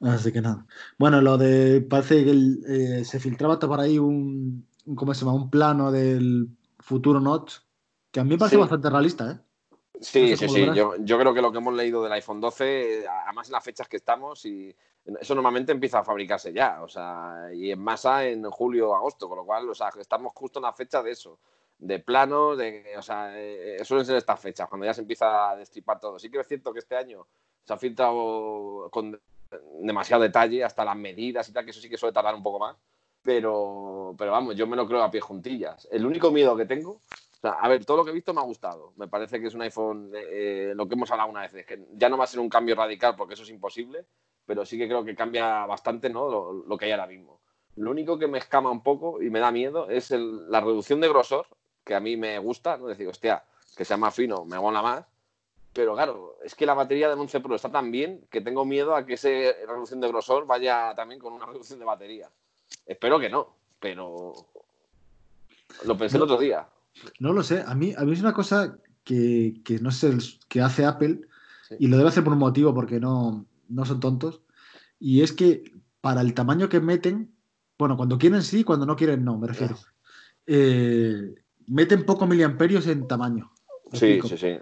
Así 0.01 0.32
que 0.32 0.41
nada. 0.41 0.65
Bueno, 0.97 1.22
lo 1.22 1.38
de. 1.38 1.82
Parece 1.82 2.24
que 2.24 2.32
el, 2.32 2.63
eh, 2.67 3.05
se 3.05 3.19
filtraba 3.19 3.55
hasta 3.55 3.67
por 3.67 3.80
ahí 3.80 3.97
un, 3.97 4.67
un. 4.86 4.95
¿Cómo 4.95 5.13
se 5.13 5.22
llama? 5.22 5.34
Un 5.34 5.49
plano 5.49 5.91
del 5.91 6.49
futuro 6.80 7.19
Notch. 7.19 7.59
Que 8.12 8.20
a 8.20 8.24
mí 8.24 8.32
me 8.32 8.38
parece 8.38 8.55
Sí. 8.55 8.59
bastante 8.59 8.89
realista, 8.89 9.32
¿eh? 9.32 9.39
Sí, 9.99 10.32
No 10.32 10.38
sé 10.38 10.47
sí, 10.47 10.53
sí. 10.55 10.72
Yo, 10.76 10.95
yo 10.99 11.20
creo 11.20 11.34
que 11.34 11.41
lo 11.41 11.51
que 11.51 11.59
hemos 11.59 11.74
leído 11.74 12.03
del 12.03 12.12
iPhone 12.14 12.41
12, 12.41 13.01
eh, 13.01 13.07
además 13.07 13.47
en 13.47 13.53
las 13.53 13.64
fechas 13.64 13.88
que 13.88 13.97
estamos, 13.97 14.45
y 14.45 14.76
eso 15.20 15.36
normalmente 15.36 15.72
empieza 15.72 15.99
a 15.99 16.03
fabricarse 16.03 16.51
ya, 16.51 16.82
o 16.84 16.88
sea, 16.88 17.49
y 17.53 17.72
en 17.72 17.80
masa 17.80 18.26
en 18.26 18.43
julio 18.49 18.89
o 18.89 18.95
agosto, 18.95 19.28
con 19.30 19.38
lo 19.38 19.45
cual, 19.45 19.70
o 19.70 19.76
sea, 19.76 19.89
estamos 19.99 20.34
justo 20.36 20.59
en 20.59 20.64
la 20.64 20.74
fecha 20.74 21.01
de 21.03 21.12
eso, 21.12 21.39
de 21.78 21.99
planos, 21.99 22.57
de, 22.57 22.93
o 22.97 23.01
sea, 23.01 23.32
eh, 23.39 23.78
suelen 23.84 24.05
ser 24.05 24.16
estas 24.18 24.39
fechas, 24.39 24.68
cuando 24.68 24.86
ya 24.86 24.93
se 24.93 25.01
empieza 25.01 25.51
a 25.51 25.55
destripar 25.55 25.99
todo. 25.99 26.20
Sí 26.20 26.30
que 26.30 26.39
es 26.39 26.47
cierto 26.47 26.74
que 26.74 26.80
este 26.80 26.95
año 26.95 27.26
se 27.64 27.74
ha 27.74 27.78
filtrado 27.78 28.89
con 28.91 29.20
demasiado 29.82 30.24
detalle, 30.24 30.64
hasta 30.64 30.86
las 30.86 30.95
medidas 30.95 31.47
y 31.49 31.53
tal, 31.53 31.66
que 31.66 31.72
eso 31.72 31.82
sí 31.82 31.89
que 31.89 31.97
suele 31.97 32.14
tardar 32.14 32.34
un 32.36 32.43
poco 32.43 32.59
más, 32.59 32.76
pero, 33.22 34.16
pero 34.18 34.32
vamos, 34.32 34.55
yo 34.55 34.66
me 34.68 34.76
lo 34.76 34.88
creo 34.88 35.03
a 35.03 35.12
pie 35.12 35.22
juntillas. 35.22 35.88
El 35.91 36.05
único 36.05 36.32
miedo 36.32 36.55
que 36.55 36.66
tengo 36.66 37.01
a 37.44 37.68
ver, 37.68 37.86
todo 37.86 37.98
lo 37.98 38.06
que 38.06 38.12
he 38.12 38.14
visto 38.14 38.34
me 38.34 38.42
ha 38.42 38.44
gustado. 38.46 38.94
Me 38.98 39.08
parece 39.08 39.39
que 39.39 39.48
es 39.48 39.56
un 39.56 39.62
iPhone, 39.62 40.12
eh, 40.14 40.74
lo 40.76 40.88
que 40.88 40.94
hemos 40.94 41.10
hablado 41.12 41.30
una 41.30 41.42
vez, 41.42 41.66
ya 41.94 42.10
no 42.10 42.18
va 42.18 42.26
a 42.26 42.28
ser 42.28 42.39
un 42.39 42.50
cambio 42.50 42.76
radical 42.76 43.16
porque 43.16 43.34
eso 43.34 43.44
es 43.44 43.50
imposible, 43.50 44.06
pero 44.46 44.66
sí 44.66 44.78
que 44.78 44.88
creo 44.88 45.04
que 45.04 45.16
cambia 45.16 45.66
bastante 45.66 46.10
¿no? 46.10 46.30
lo, 46.52 46.78
que 46.78 46.86
hay 46.86 46.92
ahora 46.92 47.08
mismo. 47.08 47.39
Lo 47.78 47.92
único 47.92 48.20
que 48.20 48.28
me 48.28 48.38
escama 48.38 48.70
un 48.70 48.84
poco 48.84 49.22
y 49.22 49.30
me 49.30 49.39
da 49.39 49.52
miedo 49.52 49.89
es 49.89 50.12
la 50.12 50.60
reducción 50.62 51.00
de 51.00 51.10
grosor, 51.10 51.48
que 51.84 51.96
a 51.96 52.00
mí 52.00 52.18
me 52.18 52.38
gusta, 52.38 52.78
¿no? 52.78 52.88
Decir, 52.88 53.08
hostia, 53.08 53.44
que 53.76 53.86
sea 53.86 53.98
más 53.98 54.14
fino, 54.14 54.46
me 54.46 54.60
mola 54.60 54.82
más. 54.82 55.06
Pero 55.74 55.94
claro, 55.94 56.36
es 56.44 56.54
que 56.54 56.66
la 56.66 56.74
batería 56.74 57.10
del 57.10 57.18
11 57.18 57.39
Pro 57.39 57.56
está 57.56 57.72
tan 57.72 57.92
bien 57.92 58.28
que 58.30 58.42
tengo 58.42 58.66
miedo 58.66 58.94
a 58.94 59.06
que 59.06 59.14
esa 59.14 59.30
reducción 59.30 60.02
de 60.02 60.10
grosor 60.10 60.46
vaya 60.46 60.94
también 60.96 61.20
con 61.20 61.34
una 61.34 61.46
reducción 61.48 61.80
de 61.80 61.86
batería. 61.86 62.30
Espero 62.86 63.20
que 63.20 63.30
no, 63.30 63.56
pero 63.80 64.34
lo 65.86 65.98
pensé 65.98 66.18
el 66.18 66.24
otro 66.24 66.38
día. 66.38 66.68
No 67.20 67.34
lo 67.34 67.44
sé. 67.44 67.64
A 67.66 67.74
mí, 67.76 67.94
a 67.98 68.04
mí 68.04 68.14
es 68.14 68.22
una 68.22 68.34
cosa 68.34 68.78
que, 69.04 69.62
que 69.66 69.80
no 69.80 69.92
sé, 69.92 70.16
que 70.48 70.62
hace 70.62 70.86
Apple 70.86 71.22
Sí. 71.68 71.76
y 71.80 71.88
lo 71.88 71.96
debe 71.98 72.10
hacer 72.10 72.24
por 72.24 72.34
un 72.34 72.39
motivo 72.39 72.74
porque 72.74 73.00
no, 73.00 73.46
no 73.70 73.86
son 73.86 74.00
tontos. 74.00 74.42
Y 75.00 75.22
es 75.22 75.32
que 75.32 75.64
para 76.02 76.22
el 76.22 76.34
tamaño 76.34 76.68
que 76.70 76.82
meten, 76.82 77.34
bueno, 77.80 77.96
cuando 77.98 78.18
quieren 78.18 78.42
sí, 78.44 78.64
cuando 78.64 78.86
no 78.86 78.96
quieren 78.96 79.24
no, 79.24 79.38
me 79.38 79.48
refiero. 79.48 79.78
Eh, 80.46 81.34
meten 81.68 82.06
poco 82.06 82.28
miliamperios 82.28 82.88
en 82.88 83.08
tamaño. 83.08 83.52
¿Me 83.92 83.98
Sí, 83.98 84.20
sí, 84.28 84.38
sí. 84.38 84.58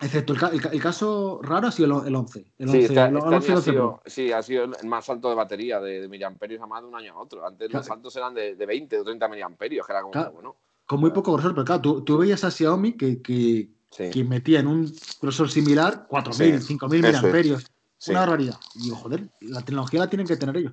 Excepto 0.00 0.32
el, 0.32 0.38
ca- 0.40 0.48
el 0.48 0.60
ca- 0.60 0.68
el 0.70 0.80
caso 0.82 1.40
raro 1.42 1.68
ha 1.68 1.70
sido 1.70 2.02
el, 2.02 2.08
el 2.08 2.14
11. 2.16 2.40
El 2.58 2.68
Sí, 2.68 2.76
11, 2.78 2.78
este, 2.80 3.00
el 3.00 3.16
este 3.16 3.18
11, 3.18 3.26
año 3.26 3.26
ha 3.26 3.38
12 3.56 3.70
sido, 3.70 3.74
Pro. 3.74 4.02
sí, 4.06 4.32
ha 4.32 4.42
sido 4.42 4.64
el 4.64 4.86
más 4.88 5.08
alto 5.08 5.28
de 5.28 5.34
batería 5.34 5.80
de, 5.80 6.00
de 6.00 6.08
miliamperios 6.08 6.60
a 6.62 6.66
más 6.66 6.82
de 6.82 6.88
un 6.88 6.94
año 6.96 7.12
a 7.12 7.18
otro. 7.18 7.46
Antes 7.46 7.72
los 7.72 7.86
saltos 7.86 8.14
eran 8.16 8.34
de, 8.34 8.56
de 8.56 8.66
20 8.66 8.98
o 8.98 9.04
30 9.04 9.28
miliamperios, 9.28 9.86
que 9.86 9.92
era 9.92 10.00
como, 10.02 10.12
Claro. 10.12 10.32
bueno, 10.32 10.56
Con 10.86 11.00
muy 11.00 11.10
poco 11.10 11.32
grosor, 11.32 11.54
pero 11.54 11.64
claro, 11.64 11.80
tú, 11.80 12.02
tú 12.04 12.18
veías 12.18 12.44
a 12.44 12.50
Xiaomi 12.50 12.92
que, 12.92 13.22
que, 13.22 13.70
sí. 13.90 14.10
que 14.10 14.24
metía 14.24 14.60
en 14.60 14.66
un 14.66 14.92
grosor 15.20 15.50
similar 15.50 16.06
4.000, 16.10 16.32
Sí, 16.60 16.74
5.000 16.74 16.74
eso 16.74 16.84
es. 16.84 17.02
miliamperios. 17.02 17.66
sí. 17.98 18.10
Una 18.10 18.20
barbaridad. 18.20 18.58
Y 18.74 18.84
digo, 18.84 18.96
joder, 18.96 19.28
la 19.40 19.62
tecnología 19.62 20.00
la 20.00 20.10
tienen 20.10 20.26
que 20.26 20.36
tener 20.36 20.56
ellos. 20.56 20.72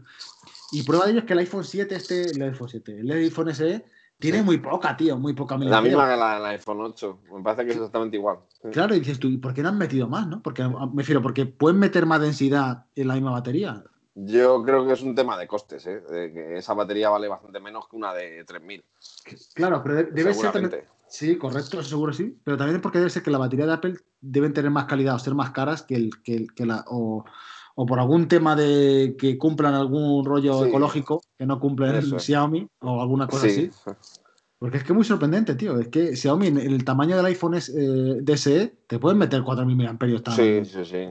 Y 0.73 0.83
prueba 0.83 1.05
de 1.05 1.11
ello 1.11 1.19
es 1.21 1.25
que 1.25 1.33
el 1.33 1.39
iPhone 1.39 1.63
7, 1.63 1.95
este, 1.95 2.21
el 2.31 2.41
iPhone 2.41 2.69
7, 2.69 2.99
el 2.99 3.11
iPhone 3.11 3.53
SE, 3.55 3.85
tiene 4.19 4.43
muy 4.43 4.57
poca, 4.59 4.95
tío, 4.95 5.17
muy 5.17 5.33
poca 5.33 5.57
La 5.57 5.81
misma 5.81 6.07
que 6.09 6.15
la, 6.15 6.39
la 6.39 6.49
iPhone 6.49 6.79
8. 6.81 7.19
Me 7.37 7.41
parece 7.43 7.63
que 7.65 7.71
es 7.71 7.77
exactamente 7.77 8.17
igual. 8.17 8.37
Claro, 8.71 8.93
y 8.95 8.99
dices 8.99 9.17
tú, 9.17 9.27
¿y 9.29 9.37
por 9.37 9.53
qué 9.53 9.63
no 9.63 9.69
han 9.69 9.77
metido 9.79 10.07
más, 10.07 10.27
no? 10.27 10.41
Porque, 10.43 10.63
me 10.67 10.77
refiero, 10.97 11.21
porque 11.23 11.45
pueden 11.47 11.79
meter 11.79 12.05
más 12.05 12.21
densidad 12.21 12.85
en 12.95 13.07
la 13.07 13.15
misma 13.15 13.31
batería. 13.31 13.83
Yo 14.13 14.61
creo 14.63 14.85
que 14.85 14.93
es 14.93 15.01
un 15.01 15.15
tema 15.15 15.37
de 15.37 15.47
costes, 15.47 15.85
¿eh? 15.87 16.01
De 16.01 16.33
que 16.33 16.57
esa 16.57 16.73
batería 16.73 17.09
vale 17.09 17.27
bastante 17.29 17.59
menos 17.61 17.87
que 17.87 17.95
una 17.95 18.13
de 18.13 18.43
3000. 18.43 18.83
Claro, 19.53 19.81
pero 19.81 19.95
de- 19.95 20.03
debe 20.11 20.33
ser 20.33 20.51
también. 20.51 20.83
Sí, 21.07 21.37
correcto, 21.37 21.81
seguro 21.83 22.11
sí. 22.13 22.37
Pero 22.43 22.57
también 22.57 22.77
es 22.77 22.81
porque 22.81 22.97
debe 22.99 23.09
ser 23.09 23.23
que 23.23 23.31
la 23.31 23.37
batería 23.37 23.65
de 23.65 23.73
Apple 23.73 23.95
deben 24.19 24.53
tener 24.53 24.71
más 24.71 24.85
calidad 24.85 25.15
o 25.15 25.19
ser 25.19 25.33
más 25.33 25.51
caras 25.51 25.81
que, 25.83 25.95
el, 25.95 26.09
que, 26.23 26.47
que 26.55 26.65
la. 26.65 26.83
O, 26.87 27.23
o 27.75 27.85
por 27.85 27.99
algún 27.99 28.27
tema 28.27 28.55
de 28.55 29.15
que 29.17 29.37
cumplan 29.37 29.73
algún 29.73 30.25
rollo 30.25 30.61
Sí. 30.63 30.69
ecológico 30.69 31.21
que 31.37 31.45
no 31.45 31.59
cumplen 31.59 31.95
el. 31.95 32.19
Xiaomi 32.19 32.67
o 32.81 33.01
alguna 33.01 33.27
cosa 33.27 33.47
Sí. 33.49 33.69
así. 33.73 33.91
Porque 34.59 34.77
es 34.77 34.83
que 34.83 34.91
es 34.91 34.95
muy 34.95 35.05
sorprendente, 35.05 35.55
tío. 35.55 35.79
Es 35.79 35.87
que 35.87 36.15
Xiaomi, 36.15 36.47
en 36.47 36.57
el 36.57 36.83
tamaño 36.85 37.17
del 37.17 37.25
iPhone 37.25 37.55
es, 37.55 37.69
eh, 37.69 38.19
DSE, 38.21 38.75
te 38.87 38.99
pueden 38.99 39.17
meter 39.17 39.41
4.000 39.41 39.75
mAh. 39.75 39.97
Sí, 40.35 40.63
sí, 40.65 40.85
sí. 40.85 41.09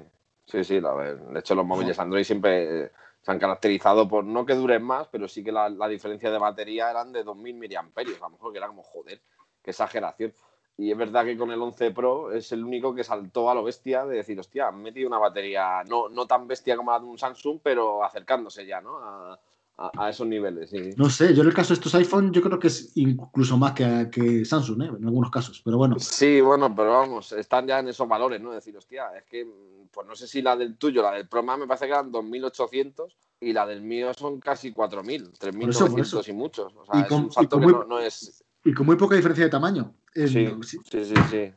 Sí, 0.51 0.65
sí, 0.65 0.81
la 0.81 0.93
ver. 0.95 1.19
De 1.19 1.39
hecho, 1.39 1.55
los 1.55 1.65
móviles 1.65 1.99
Android 1.99 2.25
siempre 2.25 2.85
eh, 2.85 2.91
se 3.23 3.31
han 3.31 3.39
caracterizado 3.39 4.09
por 4.09 4.25
no 4.25 4.45
que 4.45 4.55
duren 4.55 4.83
más, 4.83 5.07
pero 5.09 5.29
sí 5.29 5.45
que 5.45 5.53
la, 5.53 5.69
la 5.69 5.87
diferencia 5.87 6.31
de 6.31 6.39
batería 6.39 6.91
eran 6.91 7.13
de 7.13 7.23
2000 7.23 7.55
miliamperios. 7.55 8.21
A 8.21 8.25
lo 8.25 8.31
mejor 8.31 8.53
que 8.53 8.59
era 8.59 8.67
como, 8.67 8.83
joder, 8.83 9.21
qué 9.63 9.71
exageración. 9.71 10.35
Y 10.77 10.91
es 10.91 10.97
verdad 10.97 11.25
que 11.25 11.37
con 11.37 11.51
el 11.53 11.61
11 11.61 11.91
Pro 11.93 12.33
es 12.33 12.51
el 12.53 12.65
único 12.65 12.95
que 12.95 13.05
saltó 13.05 13.51
a 13.51 13.55
lo 13.55 13.63
bestia 13.63 14.07
de 14.07 14.17
decir, 14.17 14.41
hostia, 14.41 14.69
han 14.69 14.83
metido 14.83 15.07
una 15.09 15.19
batería 15.19 15.85
no, 15.87 16.09
no 16.09 16.27
tan 16.27 16.49
bestia 16.49 16.77
como 16.77 16.91
la 16.91 16.99
de 16.99 17.05
un 17.05 17.19
Samsung, 17.19 17.61
pero 17.63 18.03
acercándose 18.03 18.67
ya, 18.67 18.81
¿no? 18.81 18.99
A, 18.99 19.39
a- 19.81 19.91
a 20.07 20.11
esos 20.11 20.27
niveles. 20.27 20.69
sí. 20.71 20.91
No 20.97 21.09
sé, 21.09 21.35
yo 21.35 21.41
en 21.43 21.49
el 21.49 21.55
caso 21.55 21.69
de 21.71 21.75
estos 21.75 21.95
iPhone, 21.95 22.33
yo 22.33 22.43
creo 22.43 22.59
que 22.59 22.67
es 22.69 22.93
incluso 22.97 23.57
más 23.57 23.73
que, 23.73 24.09
que 24.13 24.45
Samsung, 24.45 24.83
¿eh? 24.83 24.87
en 24.99 25.05
algunos 25.07 25.31
casos. 25.31 25.63
Pero 25.65 25.79
bueno, 25.79 25.99
Sí, 25.99 26.41
bueno, 26.43 26.75
pero 26.75 26.91
vamos, 26.93 27.33
están 27.33 27.67
ya 27.67 27.79
en 27.79 27.89
esos 27.89 28.07
valores, 28.07 28.41
¿no? 28.41 28.53
Decir, 28.53 28.77
hostia, 28.77 29.07
es 29.17 29.25
que, 29.25 29.47
pues 29.91 30.07
no 30.07 30.15
sé 30.15 30.27
si 30.29 30.43
la 30.43 30.55
del 30.57 30.77
tuyo, 30.77 31.03
la 31.03 31.13
del 31.13 31.27
Pro 31.29 31.43
Max 31.43 31.59
me 31.61 31.67
parece 31.67 31.87
que 31.87 31.93
eran 31.93 32.13
2.800 32.13 33.17
y 33.41 33.53
la 33.55 33.67
del 33.67 33.81
mío 33.81 34.13
son 34.13 34.39
casi 34.39 34.71
4.000, 34.73 35.23
Por 35.23 35.71
eso, 35.71 35.87
por 35.87 36.01
3.900 36.01 36.01
eso. 36.21 36.31
y 36.31 36.35
muchos. 36.35 36.75
O 36.77 36.85
sea, 36.85 36.97
Y 37.01 37.03
es 37.03 37.09
con- 37.09 37.25
un 37.25 37.31
y 37.31 37.33
salto 37.33 37.57
con 37.57 37.61
que 37.61 37.65
muy- 37.67 37.73
no, 37.73 37.85
no 37.85 37.99
es... 38.01 38.45
y 38.65 38.75
con 38.75 38.85
muy 38.87 38.97
poca 38.97 39.17
diferencia 39.17 39.45
de 39.45 39.51
tamaño. 39.51 39.95
Sí, 40.15 40.27
sí, 40.29 40.79
sí, 40.91 41.05
sí, 41.05 41.15
sí. 41.31 41.53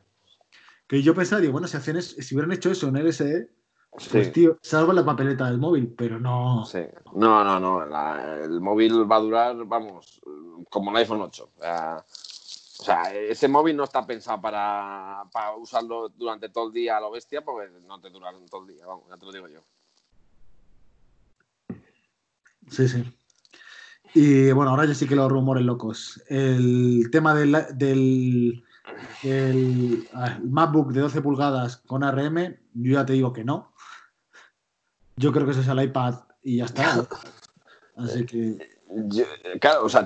Que 0.86 1.02
yo 1.02 1.12
digo, 1.14 1.52
bueno, 1.52 1.66
si, 1.66 1.76
hacen 1.76 1.96
es- 1.96 2.16
si 2.18 2.34
hubieran 2.34 2.52
hecho 2.52 2.70
eso 2.70 2.88
en 2.88 2.96
LSE, 2.96 3.50
Sí, 3.96 4.08
pues 4.10 4.32
tío, 4.32 4.58
salvo 4.60 4.92
la 4.92 5.04
papeleta 5.04 5.46
del 5.46 5.58
móvil, 5.58 5.94
pero 5.96 6.18
no. 6.18 6.64
sí. 6.64 6.80
No, 7.14 7.44
no, 7.44 7.60
no. 7.60 7.86
la- 7.86 8.40
el 8.42 8.60
móvil 8.60 9.10
va 9.10 9.16
a 9.16 9.20
durar, 9.20 9.56
vamos, 9.66 10.20
como 10.68 10.90
el 10.90 10.96
iPhone 10.96 11.20
8. 11.22 11.50
O 11.56 11.60
sea, 11.60 12.04
o 12.80 12.82
sea, 12.84 13.14
ese 13.14 13.46
móvil 13.48 13.76
no 13.76 13.84
está 13.84 14.04
pensado 14.04 14.40
para, 14.40 15.22
para 15.32 15.54
usarlo 15.56 16.08
durante 16.08 16.48
todo 16.48 16.66
el 16.66 16.72
día 16.72 16.96
a 16.96 17.00
lo 17.00 17.12
bestia 17.12 17.44
porque 17.44 17.70
no 17.86 18.00
te 18.00 18.10
dura 18.10 18.32
todo 18.50 18.62
el 18.62 18.74
día, 18.74 18.84
vamos, 18.84 19.04
ya 19.08 19.16
te 19.16 19.26
lo 19.26 19.32
digo 19.32 19.48
yo. 19.48 19.60
Sí, 22.68 22.88
sí. 22.88 23.04
Y 24.14 24.52
bueno, 24.52 24.70
ahora 24.70 24.86
ya 24.86 24.94
sí 24.94 25.06
que 25.08 25.16
los 25.16 25.30
rumores 25.30 25.64
locos. 25.64 26.22
El 26.28 27.08
tema 27.10 27.34
del, 27.34 27.52
del, 27.74 28.64
del- 29.22 30.08
ah, 30.14 30.36
el 30.40 30.48
MacBook 30.50 30.92
de 30.92 31.00
12 31.00 31.20
pulgadas 31.20 31.78
con 31.78 32.02
ARM, 32.04 32.56
yo 32.74 32.92
ya 32.92 33.04
te 33.06 33.12
digo 33.14 33.32
que 33.32 33.44
no. 33.44 33.73
Yo 35.16 35.32
creo 35.32 35.44
que 35.44 35.52
ese 35.52 35.60
es 35.60 35.68
el 35.68 35.82
iPad 35.82 36.14
y 36.42 36.58
ya 36.58 36.64
está. 36.66 37.06
Así 37.96 38.26
que. 38.26 38.58
Yo- 39.08 39.24
claro, 39.60 39.84
o 39.86 39.88
sea, 39.88 40.04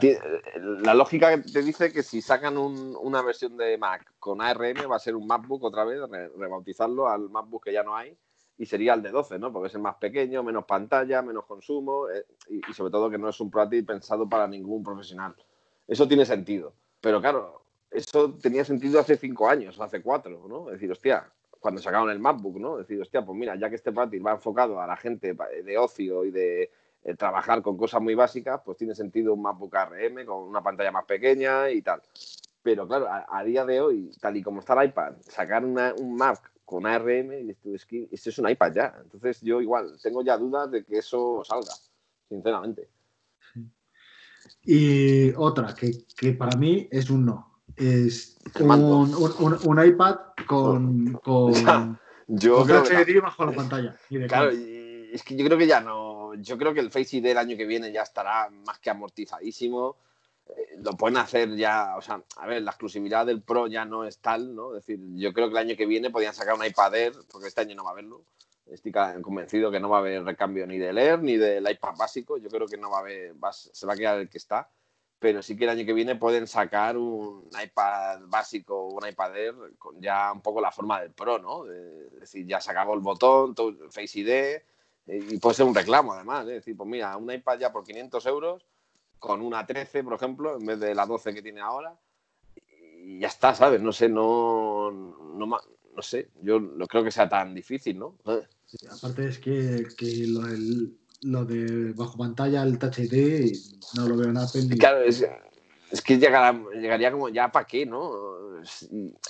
la 0.81 0.95
lógica 0.95 1.43
te 1.43 1.63
dice 1.63 1.93
que 1.93 2.03
si 2.03 2.23
sacan 2.23 2.57
un- 2.57 2.97
una 3.01 3.21
versión 3.23 3.57
de 3.57 3.77
Mac 3.77 4.15
con 4.19 4.41
ARM 4.41 4.91
va 4.91 4.97
a 4.97 5.01
ser 5.01 5.15
un 5.17 5.27
MacBook 5.27 5.65
otra 5.65 5.85
vez, 5.85 6.01
re- 6.09 6.29
rebautizarlo 6.37 7.09
al 7.09 7.29
MacBook 7.29 7.65
que 7.65 7.73
ya 7.73 7.83
no 7.83 7.97
hay 7.97 8.17
y 8.57 8.67
sería 8.67 8.95
el 8.95 9.03
de 9.03 9.11
12, 9.11 9.39
¿no? 9.39 9.53
Porque 9.53 9.69
es 9.69 9.75
el 9.75 9.83
más 9.83 9.97
pequeño, 9.97 10.43
menos 10.43 10.65
pantalla, 10.65 11.23
menos 11.23 11.45
consumo 11.45 12.09
eh, 12.09 12.25
y, 12.49 12.71
y 12.71 12.75
sobre 12.75 12.91
todo 12.91 13.11
que 13.11 13.19
no 13.19 13.29
es 13.29 13.39
un 13.41 13.51
portátil 13.51 13.85
pensado 13.85 14.29
para 14.29 14.47
ningún 14.49 14.83
profesional. 14.83 15.35
Eso 15.87 16.07
tiene 16.09 16.25
sentido. 16.25 16.73
Pero 17.01 17.21
claro, 17.21 17.63
eso 17.91 18.35
tenía 18.35 18.65
sentido 18.65 19.01
hace 19.01 19.17
cinco 19.17 19.49
años 19.49 19.79
hace 19.81 20.03
cuatro, 20.03 20.47
¿no? 20.49 20.67
Es 20.69 20.75
decir, 20.75 20.91
hostia, 20.93 21.31
cuando 21.61 21.81
sacaron 21.81 22.11
el 22.11 22.19
MacBook, 22.19 22.59
¿no? 22.59 22.77
Decir, 22.79 23.01
hostia, 23.01 23.25
pues 23.25 23.39
mira, 23.39 23.57
ya 23.57 23.69
que 23.69 23.77
este 23.77 23.93
portátil 23.93 24.27
va 24.27 24.33
enfocado 24.33 24.81
a 24.81 24.87
la 24.87 24.97
gente 24.97 25.35
pa- 25.35 25.49
de 25.49 25.79
ocio 25.79 26.25
y 26.25 26.31
de 26.31 26.71
eh, 27.05 27.15
trabajar 27.15 27.63
con 27.63 27.77
cosas 27.77 28.01
muy 28.01 28.15
básicas, 28.15 28.61
pues 28.65 28.77
tiene 28.77 28.95
sentido 28.95 29.35
un 29.35 29.43
MacBook 29.43 29.75
ARM 29.75 30.25
con 30.25 30.43
una 30.45 30.63
pantalla 30.63 30.93
más 30.93 31.05
pequeña 31.05 31.71
y 31.71 31.83
tal. 31.83 32.03
Pero 32.63 32.87
claro, 32.87 33.07
a, 33.09 33.43
día 33.45 33.65
de 33.65 33.81
hoy, 33.81 34.11
tal 34.21 34.37
y 34.37 34.43
como 34.43 34.61
está 34.61 34.81
el 34.81 34.89
iPad, 34.89 35.15
sacar 35.21 35.65
una- 35.65 35.95
un 35.95 36.17
Mac 36.17 36.53
con 36.65 36.87
ARM, 36.87 37.33
y 37.41 37.51
esto 37.51 37.75
es 37.75 37.87
es 38.27 38.39
un 38.39 38.49
iPad 38.51 38.73
ya. 38.75 38.95
Entonces 39.03 39.41
yo 39.41 39.61
igual 39.61 39.97
tengo 40.03 40.23
ya 40.23 40.37
dudas 40.37 40.71
de 40.71 40.85
que 40.85 40.99
eso 40.99 41.43
salga, 41.45 41.73
sinceramente. 42.29 42.89
Y 44.63 45.33
otra, 45.35 45.75
que, 45.75 46.05
que 46.17 46.33
para 46.33 46.57
mí 46.57 46.89
es 46.91 47.11
un 47.11 47.25
no. 47.25 47.48
Es 47.79 48.37
un, 48.61 48.71
un- 48.71 49.59
un- 49.65 49.85
iPad 49.87 50.17
con, 50.47 51.13
con, 51.25 51.99
Yo 52.27 52.57
con 52.57 53.23
bajo 53.23 53.47
la 53.47 53.53
pantalla. 53.53 53.97
Y 54.11 54.19
de 54.19 54.27
Claro, 54.27 54.53
y 54.53 55.11
es 55.13 55.23
que 55.23 55.37
yo 55.37 55.45
creo 55.45 55.57
que 55.59 55.67
ya 55.67 55.81
no. 55.81 56.35
Yo 56.35 56.59
creo 56.59 56.75
que 56.75 56.81
el 56.81 56.91
Face 56.91 57.17
ID 57.17 57.27
el 57.27 57.39
año 57.39 57.57
que 57.57 57.65
viene 57.67 57.91
ya 57.93 58.03
estará 58.03 58.51
más 58.67 58.79
que 58.79 58.91
amortizadísimo. 58.91 59.97
Eh, 60.49 60.79
lo 60.83 60.93
pueden 60.93 61.19
hacer 61.19 61.55
ya, 61.57 61.95
o 61.97 62.01
sea, 62.03 62.23
a 62.37 62.47
ver, 62.47 62.63
la 62.63 62.71
exclusividad 62.71 63.27
del 63.27 63.43
Pro 63.43 63.67
ya 63.67 63.85
no 63.85 64.05
es 64.05 64.19
tal, 64.19 64.55
¿no? 64.55 64.75
Es 64.77 64.87
decir, 64.87 64.99
yo 65.15 65.33
creo 65.33 65.49
que 65.49 65.53
el 65.53 65.69
año 65.69 65.77
que 65.77 65.87
viene 65.87 66.11
podían 66.11 66.35
sacar 66.35 66.55
un 66.55 66.65
iPad 66.65 66.95
Air, 66.95 67.13
porque 67.31 67.49
este 67.49 67.61
año 67.61 67.75
no 67.75 67.85
va 67.85 67.91
a 67.91 67.93
haberlo. 67.93 68.23
Estoy 68.67 68.93
convencido 69.23 69.71
que 69.71 69.81
no 69.81 69.89
va 69.89 69.99
a 69.99 70.01
haber 70.01 70.25
recambio 70.25 70.67
ni 70.67 70.79
del 70.79 70.99
Air 70.99 71.23
ni 71.23 71.37
del 71.39 71.71
iPad 71.71 71.97
básico. 71.99 72.37
Yo 72.39 72.49
creo 72.51 72.67
que 72.67 72.77
no 72.77 72.91
va 72.91 72.99
a 72.99 73.01
haber, 73.01 73.33
va 73.43 73.53
se 73.53 73.87
va 73.87 73.95
a 73.95 73.97
quedar 73.97 74.19
el 74.19 74.29
que 74.29 74.39
está. 74.39 74.69
Pero 75.21 75.43
sí 75.43 75.57
que 75.57 75.65
el 75.65 75.71
año 75.71 75.85
que 75.85 75.93
viene 75.93 76.15
pueden 76.15 76.47
sacar 76.47 76.97
un 76.97 77.49
iPad 77.63 78.21
básico 78.27 78.87
un 78.87 79.07
iPad 79.07 79.37
Air 79.37 79.55
con 79.79 80.01
ya 80.01 80.33
un 80.33 80.41
poco 80.41 80.61
la 80.61 80.71
forma 80.71 81.01
del 81.01 81.11
Pro, 81.11 81.39
¿no? 81.41 81.65
Es 81.67 82.21
decir, 82.21 82.47
ya 82.47 82.59
acabó 82.59 82.95
el 82.95 83.01
botón, 83.01 83.55
Face 83.91 84.21
ID, 84.21 84.29
eh, 84.31 84.63
y 85.07 85.39
puede 85.39 85.55
ser 85.57 85.67
un 85.67 85.75
reclamo 85.75 86.13
además. 86.13 86.43
Es 86.43 86.55
decir, 86.55 86.77
pues 86.77 86.89
mira, 86.89 87.17
un 87.17 87.31
iPad 87.33 87.59
ya 87.59 87.73
por 87.73 87.83
500 87.85 88.25
euros, 88.27 88.65
con 89.19 89.43
una 89.43 89.67
13, 89.67 90.05
por 90.05 90.15
ejemplo, 90.15 90.57
en 90.57 90.65
vez 90.65 90.79
de 90.79 90.95
la 90.95 91.05
12 91.05 91.35
que 91.35 91.43
tiene 91.43 91.61
ahora, 91.61 91.99
y 93.03 93.19
ya 93.19 93.27
está, 93.29 93.55
¿sabes? 93.55 93.81
No 93.81 93.93
sé, 93.93 94.09
no, 94.09 94.91
no, 94.93 95.47
no 95.47 96.03
sé, 96.03 96.29
yo 96.43 96.61
no 96.61 96.87
creo 96.87 97.03
que 97.03 97.11
sea 97.11 97.29
tan 97.29 97.55
difícil, 97.55 97.99
¿no? 97.99 98.15
Eh, 98.27 98.47
Sí, 98.67 98.77
aparte 98.87 99.27
es 99.27 99.39
que, 99.39 99.87
que 99.97 100.27
lo, 100.27 100.47
el- 100.47 100.99
lo 101.23 101.45
de 101.45 101.93
bajo 101.93 102.17
pantalla, 102.17 102.63
el 102.63 102.79
Touch 102.79 102.99
ID, 102.99 103.53
no 103.97 104.09
lo 104.09 104.17
veo 104.17 104.29
en 104.31 104.37
Apple. 104.39 104.77
Claro, 104.79 105.03
es, 105.03 105.27
es 105.91 106.03
que 106.03 106.19
llegará, 106.19 106.53
llegaría 106.75 107.11
como 107.11 107.29
ya 107.29 107.51
para 107.51 107.67
qué, 107.67 107.85
¿no? 107.87 108.11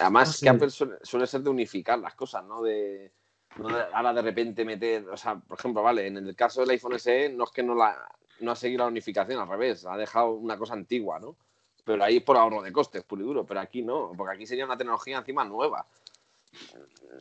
Además, 0.01 0.43
No 0.43 0.43
que. 0.43 0.49
Apple 0.49 0.71
suele, 0.71 0.97
suele 1.03 1.27
ser 1.27 1.43
de 1.43 1.51
unificar 1.51 1.99
las 1.99 2.15
cosas, 2.15 2.45
¿no? 2.45 2.63
De, 2.63 3.11
no 3.59 3.69
de- 3.69 3.85
ahora 3.93 4.13
de 4.13 4.23
repente 4.23 4.65
meter, 4.65 5.09
o 5.09 5.17
sea, 5.17 5.37
por 5.37 5.59
ejemplo, 5.59 5.83
vale, 5.83 6.07
en 6.07 6.17
el 6.17 6.35
caso 6.37 6.61
del 6.61 6.71
iPhone 6.71 6.95
SE 6.95 7.29
no 7.31 7.45
es 7.45 7.51
que 7.51 7.63
no, 7.63 7.75
la, 7.75 7.97
no 8.41 8.53
ha 8.53 8.57
seguido 8.57 8.85
la 8.85 8.89
unificación, 8.91 9.41
al 9.41 9.49
revés, 9.49 9.87
ha 9.87 9.97
dejado 9.97 10.33
una 10.33 10.57
cosa 10.57 10.75
antigua, 10.75 11.19
¿no? 11.19 11.37
Pero 11.85 12.05
ahí 12.05 12.19
es 12.19 12.23
por 12.23 12.37
ahorro 12.37 12.61
de 12.63 12.71
costes, 12.73 13.03
puro 13.03 13.23
y 13.23 13.25
duro, 13.25 13.47
pero 13.47 13.61
aquí 13.61 13.81
no, 13.83 14.13
porque 14.17 14.35
aquí 14.35 14.47
sería 14.47 14.67
una 14.67 14.77
tecnología 14.77 15.19
encima 15.19 15.45
nueva. 15.45 15.87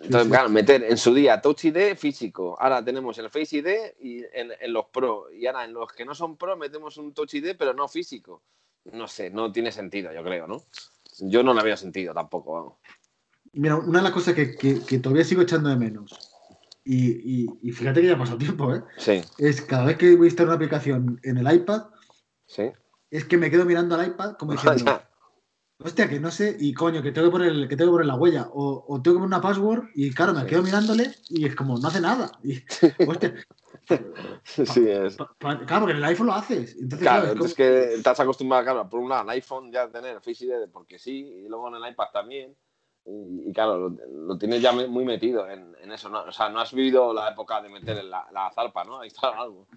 Entonces, 0.04 0.30
claro, 0.30 0.50
meter 0.50 0.84
en 0.84 0.98
su 0.98 1.14
día 1.14 1.42
Touch 1.42 1.66
ID 1.66 1.96
físico. 1.98 2.56
Ahora 2.60 2.84
tenemos 2.84 3.18
el 3.18 3.30
Face 3.30 3.58
ID 3.58 3.68
y 4.00 4.24
en, 4.34 4.52
en 4.60 4.74
los 4.74 4.86
Pro. 4.86 5.30
Y 5.32 5.48
ahora 5.48 5.66
en 5.66 5.74
los 5.74 5.92
que 5.92 6.06
no 6.06 6.14
son 6.16 6.38
Pro 6.38 6.56
metemos 6.56 6.98
un 6.98 7.14
Touch 7.14 7.34
ID, 7.34 7.56
pero 7.58 7.74
no 7.74 7.88
físico. 7.88 8.44
No 8.94 9.08
sé, 9.08 9.30
no 9.30 9.52
tiene 9.52 9.72
sentido, 9.72 10.14
yo 10.14 10.24
creo, 10.24 10.48
¿no? 10.48 10.64
Yo 11.20 11.44
no 11.44 11.54
le 11.54 11.64
veo 11.64 11.76
sentido 11.76 12.14
tampoco, 12.14 12.54
vamos. 12.54 12.74
Mira, 13.54 13.76
una 13.76 14.00
de 14.00 14.04
las 14.04 14.12
cosas 14.14 14.34
que, 14.36 14.56
que- 14.56 14.82
que 14.86 15.00
todavía 15.00 15.24
sigo 15.26 15.42
echando 15.42 15.70
de 15.70 15.76
menos, 15.76 16.12
y, 16.86 17.44
y- 17.44 17.60
y 17.64 17.72
fíjate 17.72 18.02
que 18.02 18.08
ya 18.08 18.18
pasado 18.18 18.38
tiempo, 18.38 18.74
¿eh? 18.74 18.82
Sí, 18.98 19.22
es 19.40 19.62
cada 19.62 19.86
vez 19.86 19.98
que 19.98 20.16
voy 20.16 20.28
a 20.28 20.30
instalar 20.30 20.50
una 20.50 20.56
aplicación 20.56 21.20
en 21.24 21.38
el 21.38 21.52
iPad, 21.54 21.86
sí. 22.46 22.72
es 23.10 23.26
que 23.26 23.38
me 23.38 23.50
quedo 23.50 23.66
mirando 23.66 23.96
al 23.96 24.08
iPad 24.08 24.36
como 24.38 24.52
diciendo. 24.54 25.02
Hostia, 25.80 26.10
que 26.10 26.20
no 26.20 26.32
sé, 26.32 26.58
y 26.60 26.74
coño, 26.74 27.04
que 27.04 27.12
tengo 27.12 27.28
que 27.28 27.32
poner, 27.32 27.68
que 27.68 27.76
tengo 27.78 27.92
que 27.92 27.96
poner 27.98 28.08
la 28.08 28.16
huella, 28.16 28.48
o, 28.52 28.84
o 28.88 29.02
tengo 29.02 29.18
que 29.18 29.22
poner 29.22 29.28
una 29.28 29.42
password, 29.42 29.90
y 29.94 30.12
claro, 30.12 30.34
me 30.34 30.42
Sí. 30.42 30.48
quedo 30.48 30.64
mirándole, 30.64 31.12
y 31.30 31.46
es 31.46 31.56
como, 31.56 31.78
no 31.78 31.88
hace 31.88 32.02
nada. 32.02 32.32
Y, 32.44 32.56
hostia, 33.08 33.36
Sí, 34.44 34.88
es. 34.90 35.16
pa- 35.18 35.32
pa- 35.38 35.60
claro, 35.66 35.82
porque 35.82 35.92
en 35.92 35.98
el 35.98 36.04
iPhone 36.06 36.28
lo 36.28 36.34
haces. 36.34 36.74
Entonces, 36.76 37.00
Claro, 37.00 37.22
claro, 37.22 37.26
es 37.28 37.32
entonces 37.34 37.56
como- 37.56 37.68
que 37.68 37.94
estás 37.94 38.20
acostumbrado, 38.20 38.64
claro, 38.64 38.90
por 38.90 39.00
un 39.02 39.10
lado, 39.10 39.22
en 39.24 39.30
iPhone 39.30 39.72
ya 39.72 39.88
tener 39.90 40.20
Face 40.20 40.46
ID 40.46 40.68
porque 40.74 40.98
sí, 40.98 41.20
y 41.46 41.48
luego 41.48 41.68
en 41.68 41.76
el 41.84 41.92
iPad 41.92 42.08
también. 42.12 42.56
Y, 43.06 43.50
y 43.50 43.54
claro, 43.54 43.78
lo, 43.90 43.98
lo 44.28 44.38
tienes 44.38 44.62
ya 44.62 44.74
muy 44.74 45.06
metido 45.06 45.48
en, 45.48 45.74
en 45.82 45.92
eso, 45.94 46.10
¿no? 46.10 46.24
O 46.24 46.32
sea, 46.34 46.50
no 46.50 46.60
has 46.60 46.74
vivido 46.74 47.14
la 47.14 47.30
época 47.30 47.62
de 47.62 47.70
meter 47.70 47.98
en 48.00 48.10
la, 48.10 48.28
la 48.34 48.52
zarpa, 48.52 48.84
¿no? 48.84 49.00
Ahí 49.00 49.08
está 49.08 49.30
algo. 49.30 49.68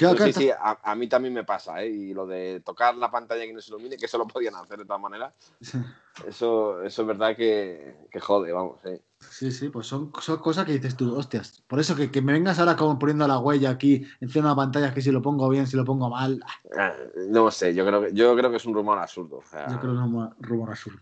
Claro, 0.00 0.16
Pero 0.16 0.16
claro, 0.16 0.32
sí, 0.32 0.44
sí, 0.46 0.50
a, 0.50 0.78
a 0.82 0.94
mí 0.94 1.08
también 1.08 1.32
me 1.34 1.44
pasa, 1.44 1.82
¿eh? 1.82 1.88
Y 1.90 2.12
lo 2.14 2.26
de 2.26 2.60
tocar 2.64 2.96
la 2.96 3.10
pantalla 3.10 3.44
que 3.44 3.52
no 3.52 3.60
se 3.60 3.70
ilumine, 3.70 3.96
que 3.96 4.06
eso 4.06 4.18
lo 4.18 4.26
podían 4.26 4.54
hacer 4.56 4.78
de 4.78 4.84
todas 4.84 5.00
maneras, 5.00 5.32
eso, 6.26 6.82
eso 6.82 7.02
es 7.02 7.08
verdad 7.08 7.36
que, 7.36 7.96
que 8.10 8.20
jode, 8.20 8.52
vamos, 8.52 8.84
¿eh? 8.86 9.00
Sí, 9.20 9.52
sí, 9.52 9.68
pues 9.68 9.86
son, 9.86 10.10
son 10.20 10.38
cosas 10.38 10.64
que 10.64 10.72
dices 10.72 10.96
tú, 10.96 11.14
hostias. 11.14 11.62
Por 11.66 11.78
eso 11.78 11.94
que, 11.94 12.10
que 12.10 12.22
me 12.22 12.32
vengas 12.32 12.58
ahora 12.58 12.74
como 12.74 12.98
poniendo 12.98 13.28
la 13.28 13.38
huella 13.38 13.70
aquí 13.70 14.02
encima 14.20 14.46
de 14.48 14.52
una 14.52 14.56
pantalla, 14.56 14.94
que 14.94 15.02
si 15.02 15.10
lo 15.12 15.20
pongo 15.22 15.48
bien, 15.50 15.66
si 15.66 15.76
lo 15.76 15.84
pongo 15.84 16.08
mal, 16.08 16.42
ah, 16.78 16.94
No 17.28 17.50
sé, 17.50 17.74
yo 17.74 17.84
creo 17.86 18.00
que, 18.02 18.12
yo 18.14 18.34
creo 18.34 18.50
que 18.50 18.56
es 18.56 18.64
un 18.64 18.74
rumor 18.74 18.98
absurdo. 18.98 19.38
o 19.38 19.44
sea, 19.44 19.68
yo 19.68 19.78
creo 19.78 19.92
que 19.92 19.98
es 19.98 20.04
un 20.04 20.30
rumor 20.40 20.70
absurdo. 20.70 21.00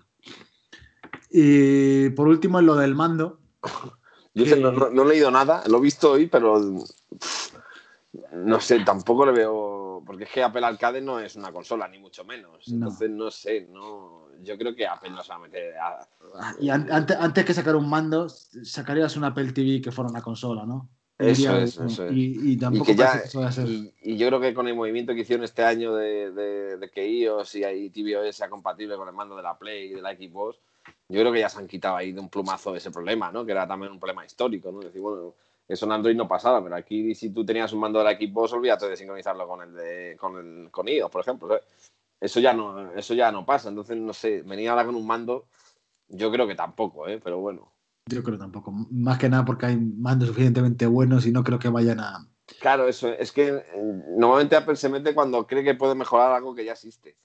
Y 1.30 2.10
por 2.10 2.28
último, 2.28 2.58
en 2.60 2.66
lo 2.66 2.74
del 2.76 2.94
mando, 2.94 3.38
Yo 4.34 4.44
que- 4.44 4.56
no, 4.56 4.72
no- 4.72 4.90
no 4.90 5.02
he 5.02 5.06
leído 5.08 5.30
nada, 5.30 5.62
lo 5.68 5.78
he 5.78 5.80
visto 5.80 6.12
hoy, 6.12 6.26
pero 6.26 6.60
no 8.32 8.60
sé, 8.60 8.80
tampoco 8.80 9.26
le 9.26 9.32
veo. 9.32 10.02
Porque 10.06 10.24
es 10.24 10.30
que 10.30 10.42
Apple 10.42 10.64
Arcade 10.64 11.00
no 11.00 11.18
es 11.20 11.36
una 11.36 11.52
consola, 11.52 11.88
ni 11.88 11.98
mucho 11.98 12.24
menos. 12.24 12.68
No. 12.68 12.74
Entonces, 12.74 13.10
no 13.10 13.30
sé, 13.30 13.68
no, 13.70 14.28
yo 14.42 14.56
creo 14.56 14.74
que 14.74 14.86
Apple 14.86 15.10
no 15.10 15.22
se 15.22 15.28
va 15.30 15.34
a 15.36 15.38
meter. 15.40 15.74
a- 15.76 16.08
y 16.60 16.70
an- 16.70 16.88
antes, 16.90 17.16
antes 17.18 17.44
que 17.44 17.52
sacar 17.52 17.74
un 17.76 17.88
mando, 17.88 18.28
sacarías 18.28 19.16
una 19.16 19.28
Apple 19.28 19.52
TV 19.52 19.80
que 19.82 19.90
fuera 19.92 20.10
una 20.10 20.22
consola, 20.22 20.64
¿no? 20.64 20.88
Eso 21.18 21.42
Diría, 21.50 21.62
es, 21.64 21.76
eso 21.78 22.06
es. 22.06 22.12
Y, 22.12 22.50
y 22.50 22.52
Y, 22.52 22.56
tampoco 22.58 22.84
que 22.86 22.94
ya, 22.94 23.20
que 23.24 23.62
y, 23.66 23.92
y 24.02 24.16
yo 24.16 24.28
creo 24.28 24.40
que 24.40 24.54
con 24.54 24.68
el 24.68 24.76
movimiento 24.76 25.12
que 25.14 25.22
hicieron 25.22 25.44
este 25.44 25.64
año 25.64 25.92
de, 25.96 26.30
de- 26.30 26.76
de 26.76 26.90
que 26.90 27.06
iOS 27.08 27.56
y 27.56 27.64
ahí 27.64 27.90
tvOS 27.90 28.36
sea 28.36 28.48
compatible 28.48 28.94
con 28.96 29.08
el 29.08 29.14
mando 29.14 29.34
de 29.36 29.42
la 29.42 29.58
Play 29.58 29.90
y 29.90 29.94
de 29.94 30.00
la 30.02 30.14
Xbox, 30.14 30.58
yo 31.08 31.20
creo 31.20 31.32
que 31.32 31.40
ya 31.40 31.48
se 31.48 31.58
han 31.58 31.66
quitado 31.66 31.96
ahí 31.96 32.12
de 32.12 32.20
un 32.20 32.28
plumazo 32.28 32.76
ese 32.76 32.92
problema, 32.92 33.32
¿no? 33.32 33.44
Que 33.44 33.50
era 33.50 33.66
también 33.66 33.90
un 33.90 33.98
problema 33.98 34.24
histórico, 34.24 34.70
¿no? 34.70 34.78
Decir, 34.78 35.00
bueno, 35.00 35.34
eso 35.68 35.84
en 35.84 35.92
Android 35.92 36.16
no 36.16 36.26
pasaba, 36.26 36.62
pero 36.64 36.76
aquí 36.76 37.14
si 37.14 37.30
tú 37.30 37.44
tenías 37.44 37.72
un 37.74 37.80
mando 37.80 37.98
de 37.98 38.06
la 38.06 38.18
Xbox, 38.18 38.54
olvídate 38.54 38.88
de 38.88 38.96
sincronizarlo 38.96 39.46
con 39.46 39.62
el 39.62 39.74
de 39.74 40.16
con 40.18 40.36
el 40.38 40.70
con 40.70 40.88
iOS, 40.88 41.10
por 41.10 41.20
ejemplo. 41.20 41.48
¿sabes? 41.48 41.62
Eso 42.20 42.40
ya 42.40 42.52
no, 42.52 42.92
eso 42.92 43.14
ya 43.14 43.30
no 43.30 43.44
pasa. 43.44 43.68
Entonces, 43.68 43.96
no 43.96 44.12
sé, 44.12 44.42
venir 44.42 44.70
ahora 44.70 44.86
con 44.86 44.96
un 44.96 45.06
mando, 45.06 45.46
yo 46.08 46.32
creo 46.32 46.46
que 46.46 46.54
tampoco, 46.54 47.06
¿eh? 47.06 47.20
Pero 47.22 47.38
bueno. 47.38 47.72
Yo 48.06 48.22
creo 48.22 48.38
tampoco. 48.38 48.72
Más 48.90 49.18
que 49.18 49.28
nada 49.28 49.44
porque 49.44 49.66
hay 49.66 49.76
mandos 49.76 50.28
suficientemente 50.28 50.86
buenos 50.86 51.26
y 51.26 51.32
no 51.32 51.44
creo 51.44 51.58
que 51.58 51.68
vayan 51.68 52.00
a. 52.00 52.26
Claro, 52.60 52.88
eso 52.88 53.08
es 53.08 53.30
que 53.30 53.48
eh, 53.48 54.02
normalmente 54.16 54.56
Apple 54.56 54.76
se 54.76 54.88
mete 54.88 55.14
cuando 55.14 55.46
cree 55.46 55.62
que 55.62 55.74
puede 55.74 55.94
mejorar 55.94 56.32
algo 56.32 56.54
que 56.54 56.64
ya 56.64 56.72
existe, 56.72 57.18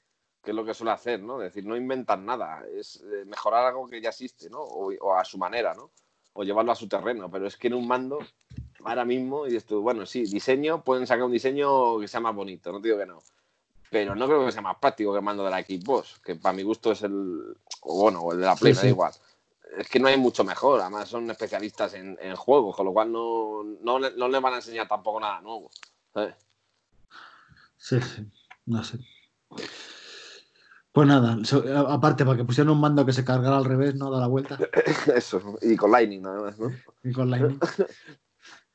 que 0.43 0.51
es 0.51 0.55
lo 0.55 0.65
que 0.65 0.73
suele 0.73 0.91
hacer, 0.91 1.23
¿no? 1.23 1.41
Es 1.41 1.53
decir, 1.53 1.65
no 1.65 1.77
inventan 1.77 2.25
nada, 2.25 2.61
es 2.77 3.01
eh, 3.01 3.23
mejorar 3.25 3.67
algo 3.67 3.87
que 3.87 4.01
ya 4.01 4.09
existe, 4.09 4.49
¿no? 4.49 4.59
O, 4.59 4.91
o 4.93 5.15
a 5.15 5.23
su 5.23 5.37
manera, 5.37 5.73
¿no? 5.73 5.91
O 6.33 6.43
llevarlo 6.43 6.71
a 6.71 6.75
su 6.75 6.87
terreno, 6.87 7.29
pero 7.29 7.47
es 7.47 7.57
que 7.57 7.67
en 7.67 7.75
un 7.75 7.87
mando, 7.87 8.19
ahora 8.83 9.05
mismo, 9.05 9.47
y 9.47 9.55
esto, 9.55 9.81
bueno, 9.81 10.05
sí, 10.05 10.23
diseño, 10.25 10.83
pueden 10.83 11.05
sacar 11.07 11.23
un 11.25 11.31
diseño 11.31 11.99
que 11.99 12.07
sea 12.07 12.19
más 12.19 12.35
bonito, 12.35 12.71
no 12.71 12.81
te 12.81 12.87
digo 12.87 12.99
que 12.99 13.05
no, 13.05 13.21
pero 13.91 14.15
no 14.15 14.25
creo 14.25 14.43
que 14.45 14.51
sea 14.51 14.61
más 14.63 14.77
práctico 14.77 15.11
que 15.11 15.19
el 15.19 15.23
mando 15.23 15.43
de 15.43 15.51
la 15.51 15.61
Xbox, 15.61 16.19
que 16.19 16.35
para 16.35 16.53
mi 16.53 16.63
gusto 16.63 16.91
es 16.91 17.03
el, 17.03 17.55
o 17.81 18.01
bueno, 18.01 18.21
o 18.21 18.31
el 18.33 18.39
de 18.39 18.45
la 18.45 18.55
Play, 18.55 18.73
Sí, 18.73 18.77
me 18.77 18.81
sí. 18.81 18.87
da 18.87 18.91
igual. 18.91 19.13
Es 19.77 19.89
que 19.89 19.99
no 19.99 20.07
hay 20.07 20.17
mucho 20.17 20.43
mejor, 20.43 20.81
además 20.81 21.09
son 21.09 21.29
especialistas 21.29 21.93
en, 21.93 22.17
en 22.21 22.35
juegos, 22.35 22.75
con 22.75 22.85
lo 22.87 22.93
cual 22.93 23.11
no, 23.11 23.63
no, 23.81 23.99
no 23.99 24.27
les 24.27 24.41
van 24.41 24.53
a 24.53 24.57
enseñar 24.57 24.87
tampoco 24.87 25.19
nada 25.19 25.41
nuevo. 25.41 25.69
¿sabes? 26.13 26.35
Sí, 27.77 27.99
sí. 28.01 28.25
No 28.65 28.83
sé. 28.83 28.97
Pues 30.93 31.07
nada, 31.07 31.35
a- 31.75 31.93
aparte, 31.93 32.23
para 32.23 32.37
que 32.37 32.45
pusieran 32.45 32.71
un 32.71 32.79
mando 32.79 33.05
que 33.05 33.11
se 33.13 33.25
cargara 33.25 33.57
al 33.57 33.65
revés, 33.65 33.95
no 33.95 34.09
da 34.11 34.19
la 34.19 34.27
vuelta. 34.27 34.57
Eso, 35.15 35.57
y 35.61 35.75
con 35.75 35.91
Lightning 35.91 36.21
nada 36.21 36.39
más, 36.41 36.59
¿no? 36.59 36.71
Y 37.03 37.11
con 37.11 37.29
Lightning. 37.29 37.59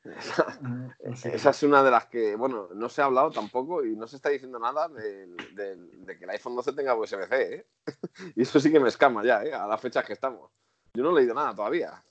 Eh. 0.05 1.13
Esa 1.33 1.49
es 1.49 1.63
una 1.63 1.83
de 1.83 1.91
las 1.91 2.05
que, 2.05 2.35
bueno, 2.35 2.69
no 2.73 2.87
se 2.87 3.01
ha 3.01 3.05
hablado 3.05 3.31
tampoco 3.31 3.83
y 3.83 3.97
no 3.97 4.07
se 4.07 4.15
está 4.15 4.29
diciendo 4.29 4.57
nada 4.57 4.87
del- 4.87 5.35
de, 5.53 6.17
que 6.17 6.23
el 6.23 6.29
iPhone 6.29 6.55
12 6.55 6.71
tenga 6.71 6.95
USB-C, 6.95 7.53
¿eh? 7.53 7.65
Y 8.35 8.41
eso 8.43 8.59
sí 8.61 8.71
que 8.71 8.79
me 8.79 8.87
escama 8.87 9.23
ya, 9.25 9.43
¿eh? 9.43 9.53
A 9.53 9.67
las 9.67 9.79
fechas 9.81 10.05
que 10.05 10.13
estamos. 10.13 10.49
Yo 10.93 11.03
no 11.03 11.11
he 11.11 11.19
leído 11.21 11.33
nada 11.35 11.53
todavía. 11.53 12.01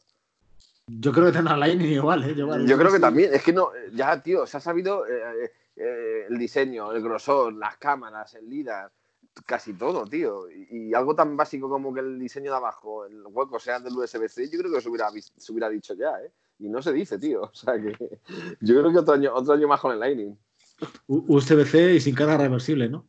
Yo 0.86 1.12
creo 1.12 1.26
que 1.26 1.32
tendrá 1.32 1.56
Lightning 1.56 1.92
igual, 1.92 2.24
¿eh? 2.24 2.34
Igual, 2.36 2.66
Yo 2.66 2.76
creo 2.76 2.90
que 2.90 2.96
sí. 2.96 3.02
también, 3.02 3.32
es 3.34 3.42
que 3.42 3.52
no, 3.54 3.70
ya, 3.94 4.22
tío, 4.22 4.46
se 4.46 4.58
ha 4.58 4.60
sabido 4.60 5.06
eh, 5.06 5.50
eh, 5.76 6.26
el 6.28 6.38
diseño, 6.38 6.92
el 6.92 7.02
grosor, 7.02 7.54
las 7.54 7.78
cámaras, 7.78 8.34
el 8.34 8.48
LIDAR, 8.48 8.92
casi 9.46 9.74
todo, 9.74 10.04
tío. 10.06 10.50
Y, 10.50 10.88
y 10.88 10.94
algo 10.94 11.14
tan 11.14 11.36
básico 11.36 11.68
como 11.68 11.92
que 11.92 12.00
el 12.00 12.18
diseño 12.18 12.50
de 12.50 12.56
abajo, 12.56 13.06
el 13.06 13.22
hueco 13.26 13.58
sea 13.58 13.80
del 13.80 13.96
USB-C, 13.96 14.50
yo 14.50 14.58
creo 14.58 14.72
que 14.72 14.80
se 14.80 14.88
hubiera, 14.88 15.10
se 15.10 15.52
hubiera 15.52 15.68
dicho 15.68 15.94
ya, 15.94 16.10
¿eh? 16.24 16.30
Y 16.58 16.68
no 16.68 16.82
se 16.82 16.92
dice, 16.92 17.18
tío. 17.18 17.42
O 17.52 17.54
sea 17.54 17.74
que 17.74 17.92
yo 18.60 18.80
creo 18.80 18.92
que 18.92 18.98
otro 18.98 19.14
año, 19.14 19.34
otro 19.34 19.54
año 19.54 19.68
más 19.68 19.80
con 19.80 19.92
el 19.92 20.00
Lightning. 20.00 20.36
USB-C 21.06 21.94
y 21.94 22.00
sin 22.00 22.14
carga 22.14 22.36
reversible, 22.36 22.88
¿no? 22.88 23.06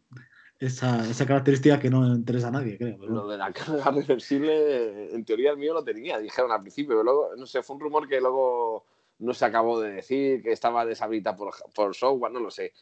Esa, 0.60 1.10
esa 1.10 1.26
característica 1.26 1.80
que 1.80 1.90
no 1.90 2.06
interesa 2.16 2.50
a 2.50 2.52
nadie, 2.52 2.78
creo. 2.78 2.98
pero 3.00 3.14
Lo 3.14 3.28
de 3.28 3.38
la 3.38 3.54
carga 3.54 3.92
reversible, 3.92 5.14
en 5.14 5.24
teoría 5.24 5.52
el 5.52 5.58
mío 5.58 5.74
lo 5.74 5.84
tenía, 5.84 6.20
dijeron 6.20 6.52
al 6.52 6.62
principio, 6.62 6.90
pero 6.90 7.04
luego, 7.04 7.30
no 7.38 7.46
sé, 7.46 7.64
fue 7.64 7.76
un 7.76 7.82
rumor 7.82 8.08
que 8.08 8.20
luego 8.20 8.86
no 9.20 9.34
se 9.34 9.46
acabó 9.46 9.80
de 9.80 9.92
decir, 9.92 10.42
que 10.42 10.52
estaba 10.52 10.86
deshabilitado 10.86 11.38
por, 11.38 11.54
por 11.74 11.96
software, 11.96 12.32
no 12.32 12.40
lo 12.40 12.52
sé. 12.52 12.74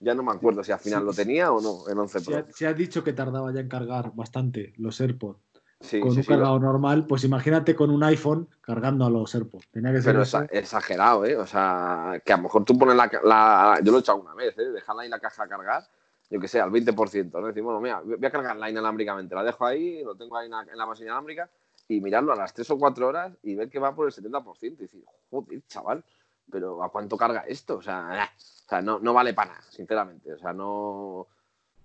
Ya 0.00 0.14
no 0.14 0.22
me 0.22 0.32
acuerdo 0.32 0.62
si 0.64 0.72
al 0.72 0.78
final 0.80 1.00
Sí, 1.00 1.06
lo 1.06 1.12
tenía 1.14 1.52
o 1.52 1.60
no, 1.60 1.88
el 1.88 1.98
11 1.98 2.20
Si 2.20 2.26
Pro. 2.32 2.38
ha, 2.38 2.46
si 2.52 2.64
has 2.64 2.76
dicho 2.76 3.02
que 3.04 3.12
tardaba 3.12 3.52
ya 3.52 3.60
en 3.60 3.68
cargar 3.68 4.12
bastante 4.14 4.72
los 4.76 5.00
AirPods 5.00 5.38
Sí, 5.80 6.00
con 6.00 6.12
sí, 6.12 6.20
un 6.20 6.24
cargador 6.24 6.62
normal, 6.62 7.06
pues 7.06 7.24
imagínate 7.24 7.76
con 7.76 7.90
un 7.90 8.02
iPhone 8.04 8.48
cargando 8.62 9.04
a 9.04 9.10
los 9.10 9.34
AirPods. 9.34 9.68
Tenía 9.70 9.92
que 9.92 10.00
ser 10.00 10.12
Pero 10.14 10.24
exa- 10.24 10.48
exagerado, 10.50 11.26
¿eh? 11.26 11.36
O 11.36 11.46
sea, 11.46 12.22
que 12.24 12.32
a 12.32 12.36
lo 12.38 12.44
mejor 12.44 12.64
tú 12.64 12.78
pones 12.78 12.96
la, 12.96 13.10
la- 13.22 13.78
Yo 13.82 13.92
lo 13.92 13.98
he 13.98 14.00
hecho 14.00 14.12
alguna 14.12 14.34
vez, 14.34 14.56
¿eh? 14.58 14.70
Dejarla 14.70 15.02
ahí 15.02 15.08
la 15.10 15.20
caja 15.20 15.42
a 15.44 15.48
cargar, 15.48 15.86
yo 16.30 16.40
que 16.40 16.48
sé, 16.48 16.58
al 16.58 16.70
20%, 16.70 17.38
¿no? 17.38 17.48
Decir, 17.48 17.62
bueno, 17.62 17.80
mira, 17.82 18.00
voy 18.00 18.16
a 18.24 18.30
cargarla 18.30 18.70
inalámbricamente, 18.70 19.34
la 19.34 19.44
dejo 19.44 19.66
ahí, 19.66 20.02
lo 20.02 20.14
tengo 20.16 20.38
ahí 20.38 20.46
en 20.46 20.52
la, 20.52 20.62
en 20.62 20.78
la 20.78 20.86
base 20.86 21.02
inalámbrica 21.04 21.50
y 21.86 22.00
mirarlo 22.00 22.32
a 22.32 22.36
las 22.36 22.54
3 22.54 22.70
o 22.70 22.78
4 22.78 23.06
horas 23.08 23.36
y 23.42 23.54
ver 23.54 23.68
que 23.68 23.78
va 23.78 23.94
por 23.94 24.06
el 24.06 24.12
70%. 24.12 24.62
Y 24.62 24.70
decir, 24.84 25.04
joder, 25.30 25.62
chaval, 25.68 26.02
pero 26.50 26.82
¿a 26.82 26.90
cuánto 26.90 27.16
carga 27.16 27.44
esto? 27.46 27.76
O 27.76 27.82
sea, 27.82 28.24
eh, 28.24 28.28
o 28.36 28.68
sea 28.68 28.82
no, 28.82 28.98
no 28.98 29.12
vale 29.12 29.34
para 29.34 29.52
nada, 29.52 29.62
sinceramente. 29.70 30.32
O 30.32 30.38
sea, 30.38 30.52
no. 30.52 31.28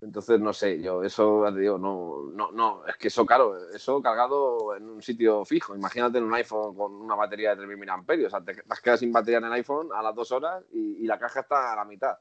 Entonces, 0.00 0.40
no 0.40 0.54
sé, 0.54 0.80
yo 0.80 1.04
eso, 1.04 1.44
te 1.52 1.60
digo, 1.60 1.76
no, 1.76 2.30
no, 2.32 2.52
no, 2.52 2.86
es 2.86 2.96
que 2.96 3.08
eso, 3.08 3.26
claro, 3.26 3.54
eso 3.74 4.00
cargado 4.00 4.74
en 4.74 4.88
un 4.88 5.02
sitio 5.02 5.44
fijo. 5.44 5.74
Imagínate 5.74 6.16
en 6.16 6.24
un 6.24 6.34
iPhone 6.34 6.74
con 6.74 6.94
una 6.94 7.14
batería 7.14 7.54
de 7.54 7.66
3.000 7.66 7.90
amperios. 7.90 8.32
O 8.32 8.36
sea, 8.36 8.44
te 8.44 8.62
has 8.66 8.80
quedado 8.80 8.98
sin 8.98 9.12
batería 9.12 9.38
en 9.38 9.44
el 9.44 9.52
iPhone 9.52 9.90
a 9.94 10.02
las 10.02 10.14
dos 10.14 10.32
horas 10.32 10.64
y, 10.72 11.04
y 11.04 11.06
la 11.06 11.18
caja 11.18 11.40
está 11.40 11.72
a 11.72 11.76
la 11.76 11.84
mitad. 11.84 12.16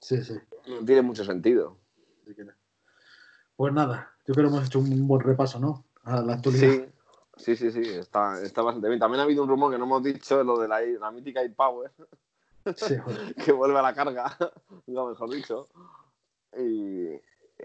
Sí, 0.00 0.22
sí. 0.22 0.34
No 0.66 0.84
tiene 0.84 1.02
mucho 1.02 1.24
sentido. 1.24 1.76
Pues 3.56 3.72
nada, 3.72 4.10
yo 4.26 4.34
creo 4.34 4.48
que 4.48 4.56
hemos 4.56 4.66
hecho 4.66 4.78
un 4.78 5.06
buen 5.06 5.20
repaso, 5.20 5.60
¿no? 5.60 5.84
A 6.04 6.20
la 6.22 6.34
actualidad. 6.34 6.70
Sí, 6.72 6.84
sí, 7.40 7.56
sí, 7.56 7.70
sí, 7.72 7.80
está, 7.80 8.40
está 8.42 8.62
bastante 8.62 8.88
bien. 8.88 9.00
También 9.00 9.20
ha 9.20 9.24
habido 9.24 9.42
un 9.42 9.48
rumor 9.48 9.72
que 9.72 9.78
no 9.78 9.84
hemos 9.84 10.02
dicho, 10.02 10.42
lo 10.44 10.58
de 10.58 10.68
la, 10.68 10.80
la 10.80 11.10
mítica 11.10 11.42
iPower, 11.44 11.90
Sí, 12.76 12.94
que 13.44 13.52
vuelve 13.52 13.78
a 13.78 13.82
la 13.82 13.94
carga, 13.94 14.36
lo 14.86 15.08
mejor 15.08 15.30
dicho. 15.30 15.68
Y, 16.56 17.08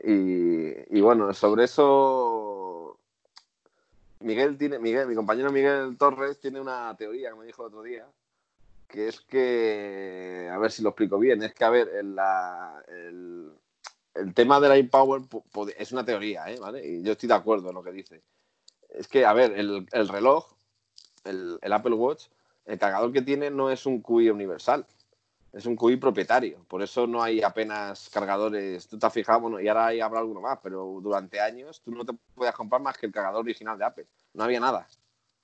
y, 0.04 0.98
y 0.98 1.02
bueno, 1.02 1.34
sobre 1.34 1.66
eso, 1.66 2.98
Miguel 4.22 4.58
tiene, 4.58 4.80
Miguel, 4.80 5.08
mi 5.08 5.16
compañero 5.16 5.52
Miguel 5.52 5.98
Torres 5.98 6.40
tiene 6.40 6.60
una 6.62 6.96
teoría 6.98 7.30
que 7.32 7.36
me 7.36 7.46
dijo 7.46 7.64
el 7.64 7.68
otro 7.68 7.84
día, 7.84 8.08
que 8.88 9.08
es 9.10 9.22
que, 9.22 10.50
a 10.52 10.58
ver 10.58 10.72
si 10.72 10.82
lo 10.82 10.90
explico 10.90 11.20
bien, 11.20 11.44
es 11.44 11.54
que, 11.54 11.64
a 11.66 11.70
ver, 11.70 11.90
el, 11.90 12.16
la- 12.16 12.84
el, 12.88 13.52
el 14.14 14.34
tema 14.34 14.60
de 14.60 14.70
la 14.70 14.78
iPower 14.78 15.24
es 15.78 15.92
una 15.92 16.06
teoría, 16.06 16.50
¿eh? 16.52 16.58
¿Vale? 16.60 16.86
Y 16.88 17.04
yo 17.04 17.12
estoy 17.12 17.28
de 17.28 17.36
acuerdo 17.36 17.70
en 17.70 17.76
lo 17.76 17.84
que 17.84 17.92
dice. 17.92 18.22
Es 18.98 19.08
que, 19.08 19.26
a 19.26 19.34
ver, 19.34 19.52
el, 19.58 19.88
el 19.92 20.08
reloj, 20.08 20.46
el, 21.24 21.60
el 21.62 21.74
Apple 21.74 21.96
Watch, 21.96 22.28
el 22.66 22.80
cargador 22.80 23.12
que 23.12 23.22
tiene 23.22 23.50
no 23.50 23.70
es 23.70 23.86
un 23.86 24.02
QI 24.02 24.30
universal, 24.30 24.86
es 25.54 25.66
un 25.66 25.76
QI 25.76 25.98
propietario. 25.98 26.66
Por 26.68 26.82
eso 26.82 27.08
no 27.08 27.24
hay 27.24 27.42
apenas 27.42 28.10
cargadores. 28.10 28.88
Tú 28.88 29.00
te 29.00 29.06
has 29.06 29.14
fijado, 29.14 29.42
bueno, 29.42 29.62
y 29.62 29.68
ahora 29.68 29.88
hay, 29.88 30.02
habrá 30.02 30.20
alguno 30.20 30.42
más, 30.42 30.60
pero 30.62 31.00
durante 31.02 31.40
años 31.40 31.82
tú 31.82 31.92
no 31.92 32.06
te 32.06 32.14
podías 32.34 32.56
comprar 32.56 32.82
más 32.82 32.98
que 32.98 33.06
el 33.06 33.12
cargador 33.12 33.42
original 33.42 33.78
de 33.78 33.86
Apple. 33.86 34.08
No 34.34 34.44
había 34.44 34.60
nada. 34.60 34.88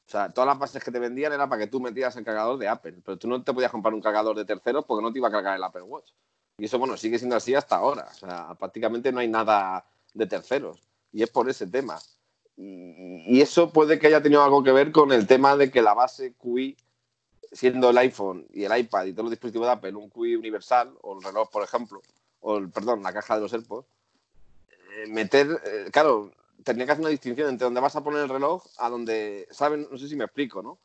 O 0.05 0.11
sea, 0.11 0.29
todas 0.29 0.47
las 0.47 0.59
bases 0.59 0.83
que 0.83 0.91
te 0.91 0.99
vendían 0.99 1.31
era 1.31 1.47
para 1.47 1.61
que 1.61 1.67
tú 1.67 1.79
metieras 1.79 2.15
el 2.17 2.25
cargador 2.25 2.57
de 2.57 2.67
Apple, 2.67 2.97
pero 3.05 3.17
tú 3.17 3.29
no 3.29 3.41
te 3.41 3.53
podías 3.53 3.71
comprar 3.71 3.93
un 3.93 4.01
cargador 4.01 4.35
de 4.35 4.43
terceros 4.43 4.83
porque 4.85 5.01
no 5.01 5.13
te 5.13 5.19
iba 5.19 5.29
a 5.29 5.31
cargar 5.31 5.55
el 5.55 5.63
Apple 5.63 5.83
Watch. 5.83 6.11
Y 6.57 6.65
eso, 6.65 6.77
bueno, 6.77 6.97
sigue 6.97 7.17
siendo 7.17 7.37
así 7.37 7.55
hasta 7.55 7.77
ahora. 7.77 8.09
O 8.11 8.13
sea, 8.13 8.53
prácticamente 8.55 9.11
no 9.13 9.19
hay 9.21 9.29
nada 9.29 9.85
de 10.13 10.25
terceros. 10.25 10.81
Y 11.13 11.23
es 11.23 11.29
por 11.29 11.49
ese 11.49 11.67
tema. 11.67 11.97
Y, 12.61 13.37
y 13.37 13.41
eso 13.41 13.71
puede 13.71 13.97
que 13.97 14.07
haya 14.07 14.21
tenido 14.21 14.43
algo 14.43 14.63
que 14.63 14.71
ver 14.71 14.91
con 14.91 15.11
el 15.11 15.25
tema 15.25 15.57
de 15.57 15.71
que 15.71 15.81
la 15.81 15.95
base 15.95 16.33
QI, 16.37 16.77
siendo 17.51 17.89
el 17.89 17.97
iPhone 17.97 18.45
y 18.53 18.65
el 18.65 18.77
iPad 18.77 19.05
y 19.05 19.13
todos 19.13 19.25
los 19.25 19.31
dispositivos 19.31 19.67
de 19.67 19.73
Apple, 19.73 19.95
un 19.95 20.09
QI 20.09 20.35
universal, 20.35 20.93
o 21.01 21.17
el 21.17 21.23
reloj, 21.23 21.49
por 21.49 21.63
ejemplo, 21.63 22.01
o 22.39 22.57
el, 22.57 22.69
perdón, 22.69 23.01
la 23.01 23.13
caja 23.13 23.35
de 23.35 23.41
los 23.41 23.53
AirPods, 23.53 23.87
eh, 24.69 25.07
meter, 25.09 25.59
eh, 25.65 25.89
claro, 25.91 26.31
tenía 26.63 26.85
que 26.85 26.91
hacer 26.91 27.01
una 27.01 27.09
distinción 27.09 27.49
entre 27.49 27.65
dónde 27.65 27.81
vas 27.81 27.95
a 27.95 28.03
poner 28.03 28.21
el 28.21 28.29
reloj 28.29 28.63
a 28.77 28.89
donde, 28.89 29.47
¿saben? 29.49 29.87
No 29.91 29.97
sé 29.97 30.07
si 30.07 30.15
me 30.15 30.25
explico, 30.25 30.61
¿no? 30.61 30.71
O 30.71 30.79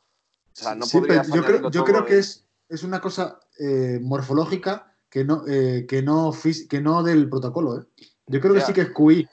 sea, 0.53 0.73
no 0.73 0.85
Sí, 0.85 0.99
pero 0.99 1.21
yo 1.31 1.43
creo, 1.43 1.69
yo 1.69 1.83
creo 1.83 2.05
que 2.05 2.17
es, 2.17 2.43
es 2.69 2.81
una 2.81 2.99
cosa 2.99 3.39
eh, 3.59 3.99
morfológica 4.01 4.95
que 5.09 5.23
no, 5.23 5.45
que, 5.45 6.01
no, 6.03 6.33
que 6.69 6.81
no 6.81 7.03
del 7.03 7.29
protocolo. 7.29 7.79
¿eh? 7.79 7.85
Yo 8.25 8.41
creo 8.41 8.55
que 8.55 8.61
sí 8.61 8.73
que 8.73 8.81
es 8.81 8.89
QI. 8.89 9.29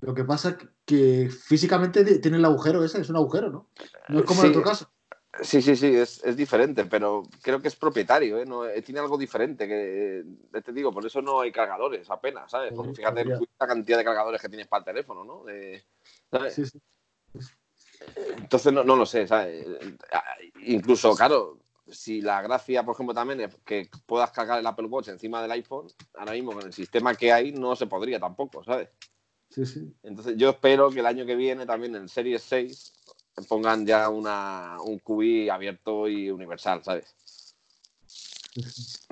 Lo 0.00 0.14
que 0.14 0.24
pasa 0.24 0.50
es 0.50 0.56
que 0.90 1.30
físicamente 1.30 2.04
ti- 2.04 2.18
tiene 2.20 2.36
el 2.38 2.44
agujero 2.44 2.82
ese, 2.84 3.00
es 3.00 3.08
un 3.10 3.16
agujero, 3.16 3.48
¿no? 3.50 3.68
No 4.08 4.18
es 4.18 4.24
como 4.24 4.42
en 4.42 4.48
Sí. 4.48 4.50
otro 4.50 4.62
caso. 4.68 4.90
Sí, 5.42 5.62
sí, 5.62 5.76
sí, 5.76 5.86
es, 5.94 6.20
es 6.24 6.36
diferente, 6.36 6.84
pero 6.86 7.22
creo 7.40 7.62
que 7.62 7.68
es 7.68 7.76
propietario, 7.76 8.38
¿eh? 8.38 8.44
No, 8.44 8.66
eh, 8.66 8.82
tiene 8.82 8.98
algo 8.98 9.16
diferente, 9.16 9.68
que 9.68 10.24
eh, 10.52 10.62
te 10.62 10.72
digo, 10.72 10.92
por 10.92 11.06
eso 11.06 11.22
no 11.22 11.40
hay 11.40 11.52
cargadores 11.52 12.10
apenas, 12.10 12.50
¿sabes? 12.50 12.72
Porque 12.74 12.94
fíjate 12.94 13.24
la 13.24 13.66
cantidad 13.66 13.98
de 13.98 14.04
cargadores 14.04 14.40
que 14.40 14.48
tienes 14.48 14.66
para 14.66 14.80
el 14.80 14.84
teléfono, 14.86 15.22
¿no? 15.22 15.44
De- 15.44 15.84
¿sabes? 16.28 16.54
Sí, 16.54 16.66
sí. 16.66 16.80
Entonces 18.36 18.72
no, 18.72 18.82
no 18.82 18.96
lo 18.96 19.06
sé, 19.06 19.28
¿sabes? 19.28 19.64
Incluso, 20.64 21.14
claro, 21.14 21.58
si 21.86 22.20
la 22.20 22.42
gracia, 22.42 22.82
por 22.82 22.94
ejemplo, 22.94 23.14
también 23.14 23.40
es 23.40 23.54
que 23.64 23.88
puedas 24.06 24.32
cargar 24.32 24.58
el 24.58 24.66
Apple 24.66 24.86
Watch 24.86 25.08
encima 25.08 25.40
del 25.40 25.52
iPhone, 25.52 25.86
ahora 26.14 26.32
mismo 26.32 26.52
con 26.52 26.66
el 26.66 26.72
sistema 26.72 27.14
que 27.14 27.32
hay 27.32 27.52
no 27.52 27.76
se 27.76 27.86
podría 27.86 28.18
tampoco, 28.18 28.64
¿sabes? 28.64 28.88
Sí, 29.50 29.66
sí. 29.66 29.92
Entonces 30.02 30.36
yo 30.36 30.50
espero 30.50 30.90
que 30.90 31.00
el 31.00 31.06
año 31.06 31.26
que 31.26 31.36
viene 31.36 31.66
también 31.66 31.94
en 31.96 32.08
Series 32.08 32.42
6 32.42 32.92
pongan 33.48 33.86
ya 33.86 34.08
una, 34.08 34.78
un 34.82 34.98
QI 34.98 35.48
abierto 35.50 36.08
y 36.08 36.30
universal, 36.30 36.82
¿sabes? 36.82 37.14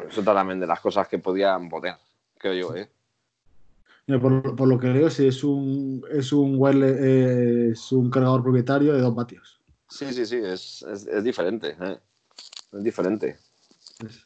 Eso 0.08 0.22
también 0.22 0.60
de 0.60 0.66
las 0.66 0.80
cosas 0.80 1.06
que 1.08 1.18
podían 1.18 1.68
botear, 1.68 1.98
creo 2.38 2.54
yo, 2.54 2.74
¿eh? 2.76 2.88
Mira, 4.06 4.20
por, 4.20 4.56
por 4.56 4.66
lo 4.68 4.78
que 4.78 4.88
leo, 4.88 5.10
sí, 5.10 5.26
es 5.26 5.44
un, 5.44 6.02
es 6.10 6.32
un 6.32 6.54
wireless, 6.56 6.96
eh, 7.00 7.68
es 7.72 7.92
un 7.92 8.10
cargador 8.10 8.42
propietario 8.42 8.94
de 8.94 9.00
2 9.00 9.14
vatios. 9.14 9.60
Sí, 9.88 10.12
sí, 10.12 10.24
sí, 10.26 10.36
es, 10.36 10.82
es, 10.82 11.06
es 11.06 11.24
diferente, 11.24 11.76
¿eh? 11.80 11.98
Es 12.72 12.82
diferente. 12.82 13.38
Es- 14.04 14.24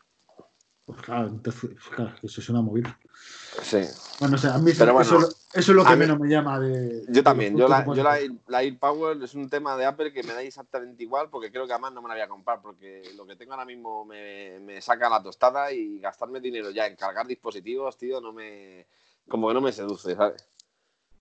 pues 0.84 1.00
claro, 1.02 1.28
entonces, 1.28 1.70
claro, 1.94 2.14
eso 2.22 2.40
es 2.40 2.48
una 2.48 2.60
movida. 2.60 2.98
Sí. 3.62 3.80
Bueno, 4.18 4.36
o 4.36 4.38
sea, 4.38 4.54
a 4.54 4.58
mí 4.58 4.70
eso, 4.70 4.80
Pero 4.80 4.94
bueno, 4.94 5.18
eso- 5.18 5.28
eso 5.52 5.72
es 5.72 5.76
lo 5.76 5.84
que 5.84 5.90
mí- 5.92 5.96
menos 5.98 6.18
me 6.18 6.28
llama 6.28 6.58
de. 6.58 7.04
Yo 7.08 7.22
también, 7.22 7.56
yo, 7.56 7.68
la, 7.68 7.84
yo 7.84 8.02
la, 8.02 8.18
la 8.46 8.62
Air 8.62 8.78
Power 8.78 9.22
es 9.22 9.34
un 9.34 9.50
tema 9.50 9.76
de 9.76 9.84
Apple 9.84 10.12
que 10.12 10.22
me 10.22 10.32
da 10.32 10.42
exactamente 10.42 11.02
igual 11.02 11.28
porque 11.28 11.50
creo 11.50 11.66
que 11.66 11.72
además 11.72 11.92
no 11.92 12.00
me 12.02 12.08
la 12.08 12.14
voy 12.14 12.22
a 12.22 12.28
comprar 12.28 12.62
porque 12.62 13.02
lo 13.16 13.26
que 13.26 13.36
tengo 13.36 13.52
ahora 13.52 13.64
mismo 13.64 14.04
me, 14.04 14.58
me 14.60 14.80
saca 14.80 15.08
la 15.10 15.22
tostada 15.22 15.72
y 15.72 15.98
gastarme 15.98 16.40
dinero 16.40 16.70
ya 16.70 16.86
en 16.86 16.96
cargar 16.96 17.26
dispositivos, 17.26 17.96
tío, 17.98 18.20
no 18.20 18.32
me... 18.32 18.86
como 19.28 19.48
que 19.48 19.54
no 19.54 19.60
me 19.60 19.72
seduce, 19.72 20.14
¿sabes? 20.14 20.48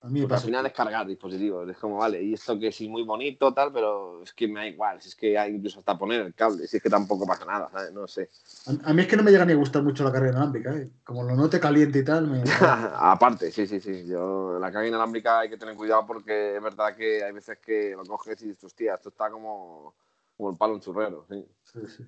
A 0.03 0.07
mí 0.07 0.13
me 0.13 0.21
Porque 0.21 0.33
al 0.33 0.37
pasa. 0.37 0.45
final 0.47 0.65
es 0.65 0.73
cargar 0.73 1.05
dispositivos, 1.05 1.69
es 1.69 1.77
como, 1.77 1.97
vale, 1.97 2.23
y 2.23 2.33
esto 2.33 2.57
que 2.57 2.71
sí 2.71 2.89
muy 2.89 3.03
bonito, 3.03 3.53
tal, 3.53 3.71
pero 3.71 4.23
es 4.23 4.33
que 4.33 4.47
me 4.47 4.61
da 4.61 4.67
igual, 4.67 4.99
si 4.99 5.09
es 5.09 5.15
que 5.15 5.37
hay 5.37 5.53
incluso 5.53 5.77
hasta 5.77 5.95
poner 5.95 6.21
el 6.21 6.33
cable, 6.33 6.65
si 6.65 6.77
es 6.77 6.81
que 6.83 6.89
tampoco 6.89 7.27
pasa 7.27 7.45
nada, 7.45 7.69
¿sabes? 7.71 7.93
No 7.93 8.07
sé. 8.07 8.29
A, 8.65 8.89
a 8.89 8.93
mí 8.93 9.03
es 9.03 9.07
que 9.07 9.15
no 9.15 9.21
me 9.21 9.29
llega 9.29 9.45
ni 9.45 9.53
a 9.53 9.57
gustar 9.57 9.83
mucho 9.83 10.03
la 10.03 10.11
carga 10.11 10.29
inalámbrica, 10.29 10.73
¿eh? 10.75 10.89
Como 11.03 11.21
lo 11.21 11.35
note 11.35 11.59
caliente 11.59 11.99
y 11.99 12.03
tal, 12.03 12.25
me. 12.27 12.41
Aparte, 12.95 13.51
sí, 13.51 13.67
sí, 13.67 13.79
sí. 13.79 14.07
Yo, 14.07 14.57
la 14.59 14.71
carga 14.71 14.87
inalámbrica 14.87 15.41
hay 15.41 15.49
que 15.49 15.57
tener 15.57 15.75
cuidado 15.75 16.07
porque 16.07 16.55
es 16.55 16.63
verdad 16.63 16.95
que 16.95 17.23
hay 17.23 17.31
veces 17.31 17.59
que 17.59 17.91
lo 17.95 18.03
coges 18.03 18.41
y 18.41 18.47
dices, 18.47 18.63
hostia, 18.63 18.95
esto 18.95 19.09
está 19.09 19.29
como, 19.29 19.93
como 20.35 20.49
el 20.49 20.57
palo 20.57 20.73
en 20.73 20.81
churrero. 20.81 21.25
sí. 21.29 21.45
Sí, 21.63 21.79
sí. 21.87 22.03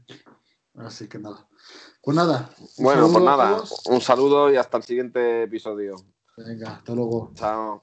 Así 0.76 1.08
que 1.08 1.20
nada. 1.20 1.46
Pues 2.02 2.18
nada. 2.18 2.50
Bueno, 2.80 3.08
pues 3.12 3.24
nada, 3.24 3.62
un 3.86 4.02
saludo 4.02 4.52
y 4.52 4.56
hasta 4.56 4.78
el 4.78 4.84
siguiente 4.84 5.44
episodio. 5.44 5.96
Venga, 6.38 6.74
hasta 6.78 6.94
luego. 6.94 7.32
Chao. 7.36 7.82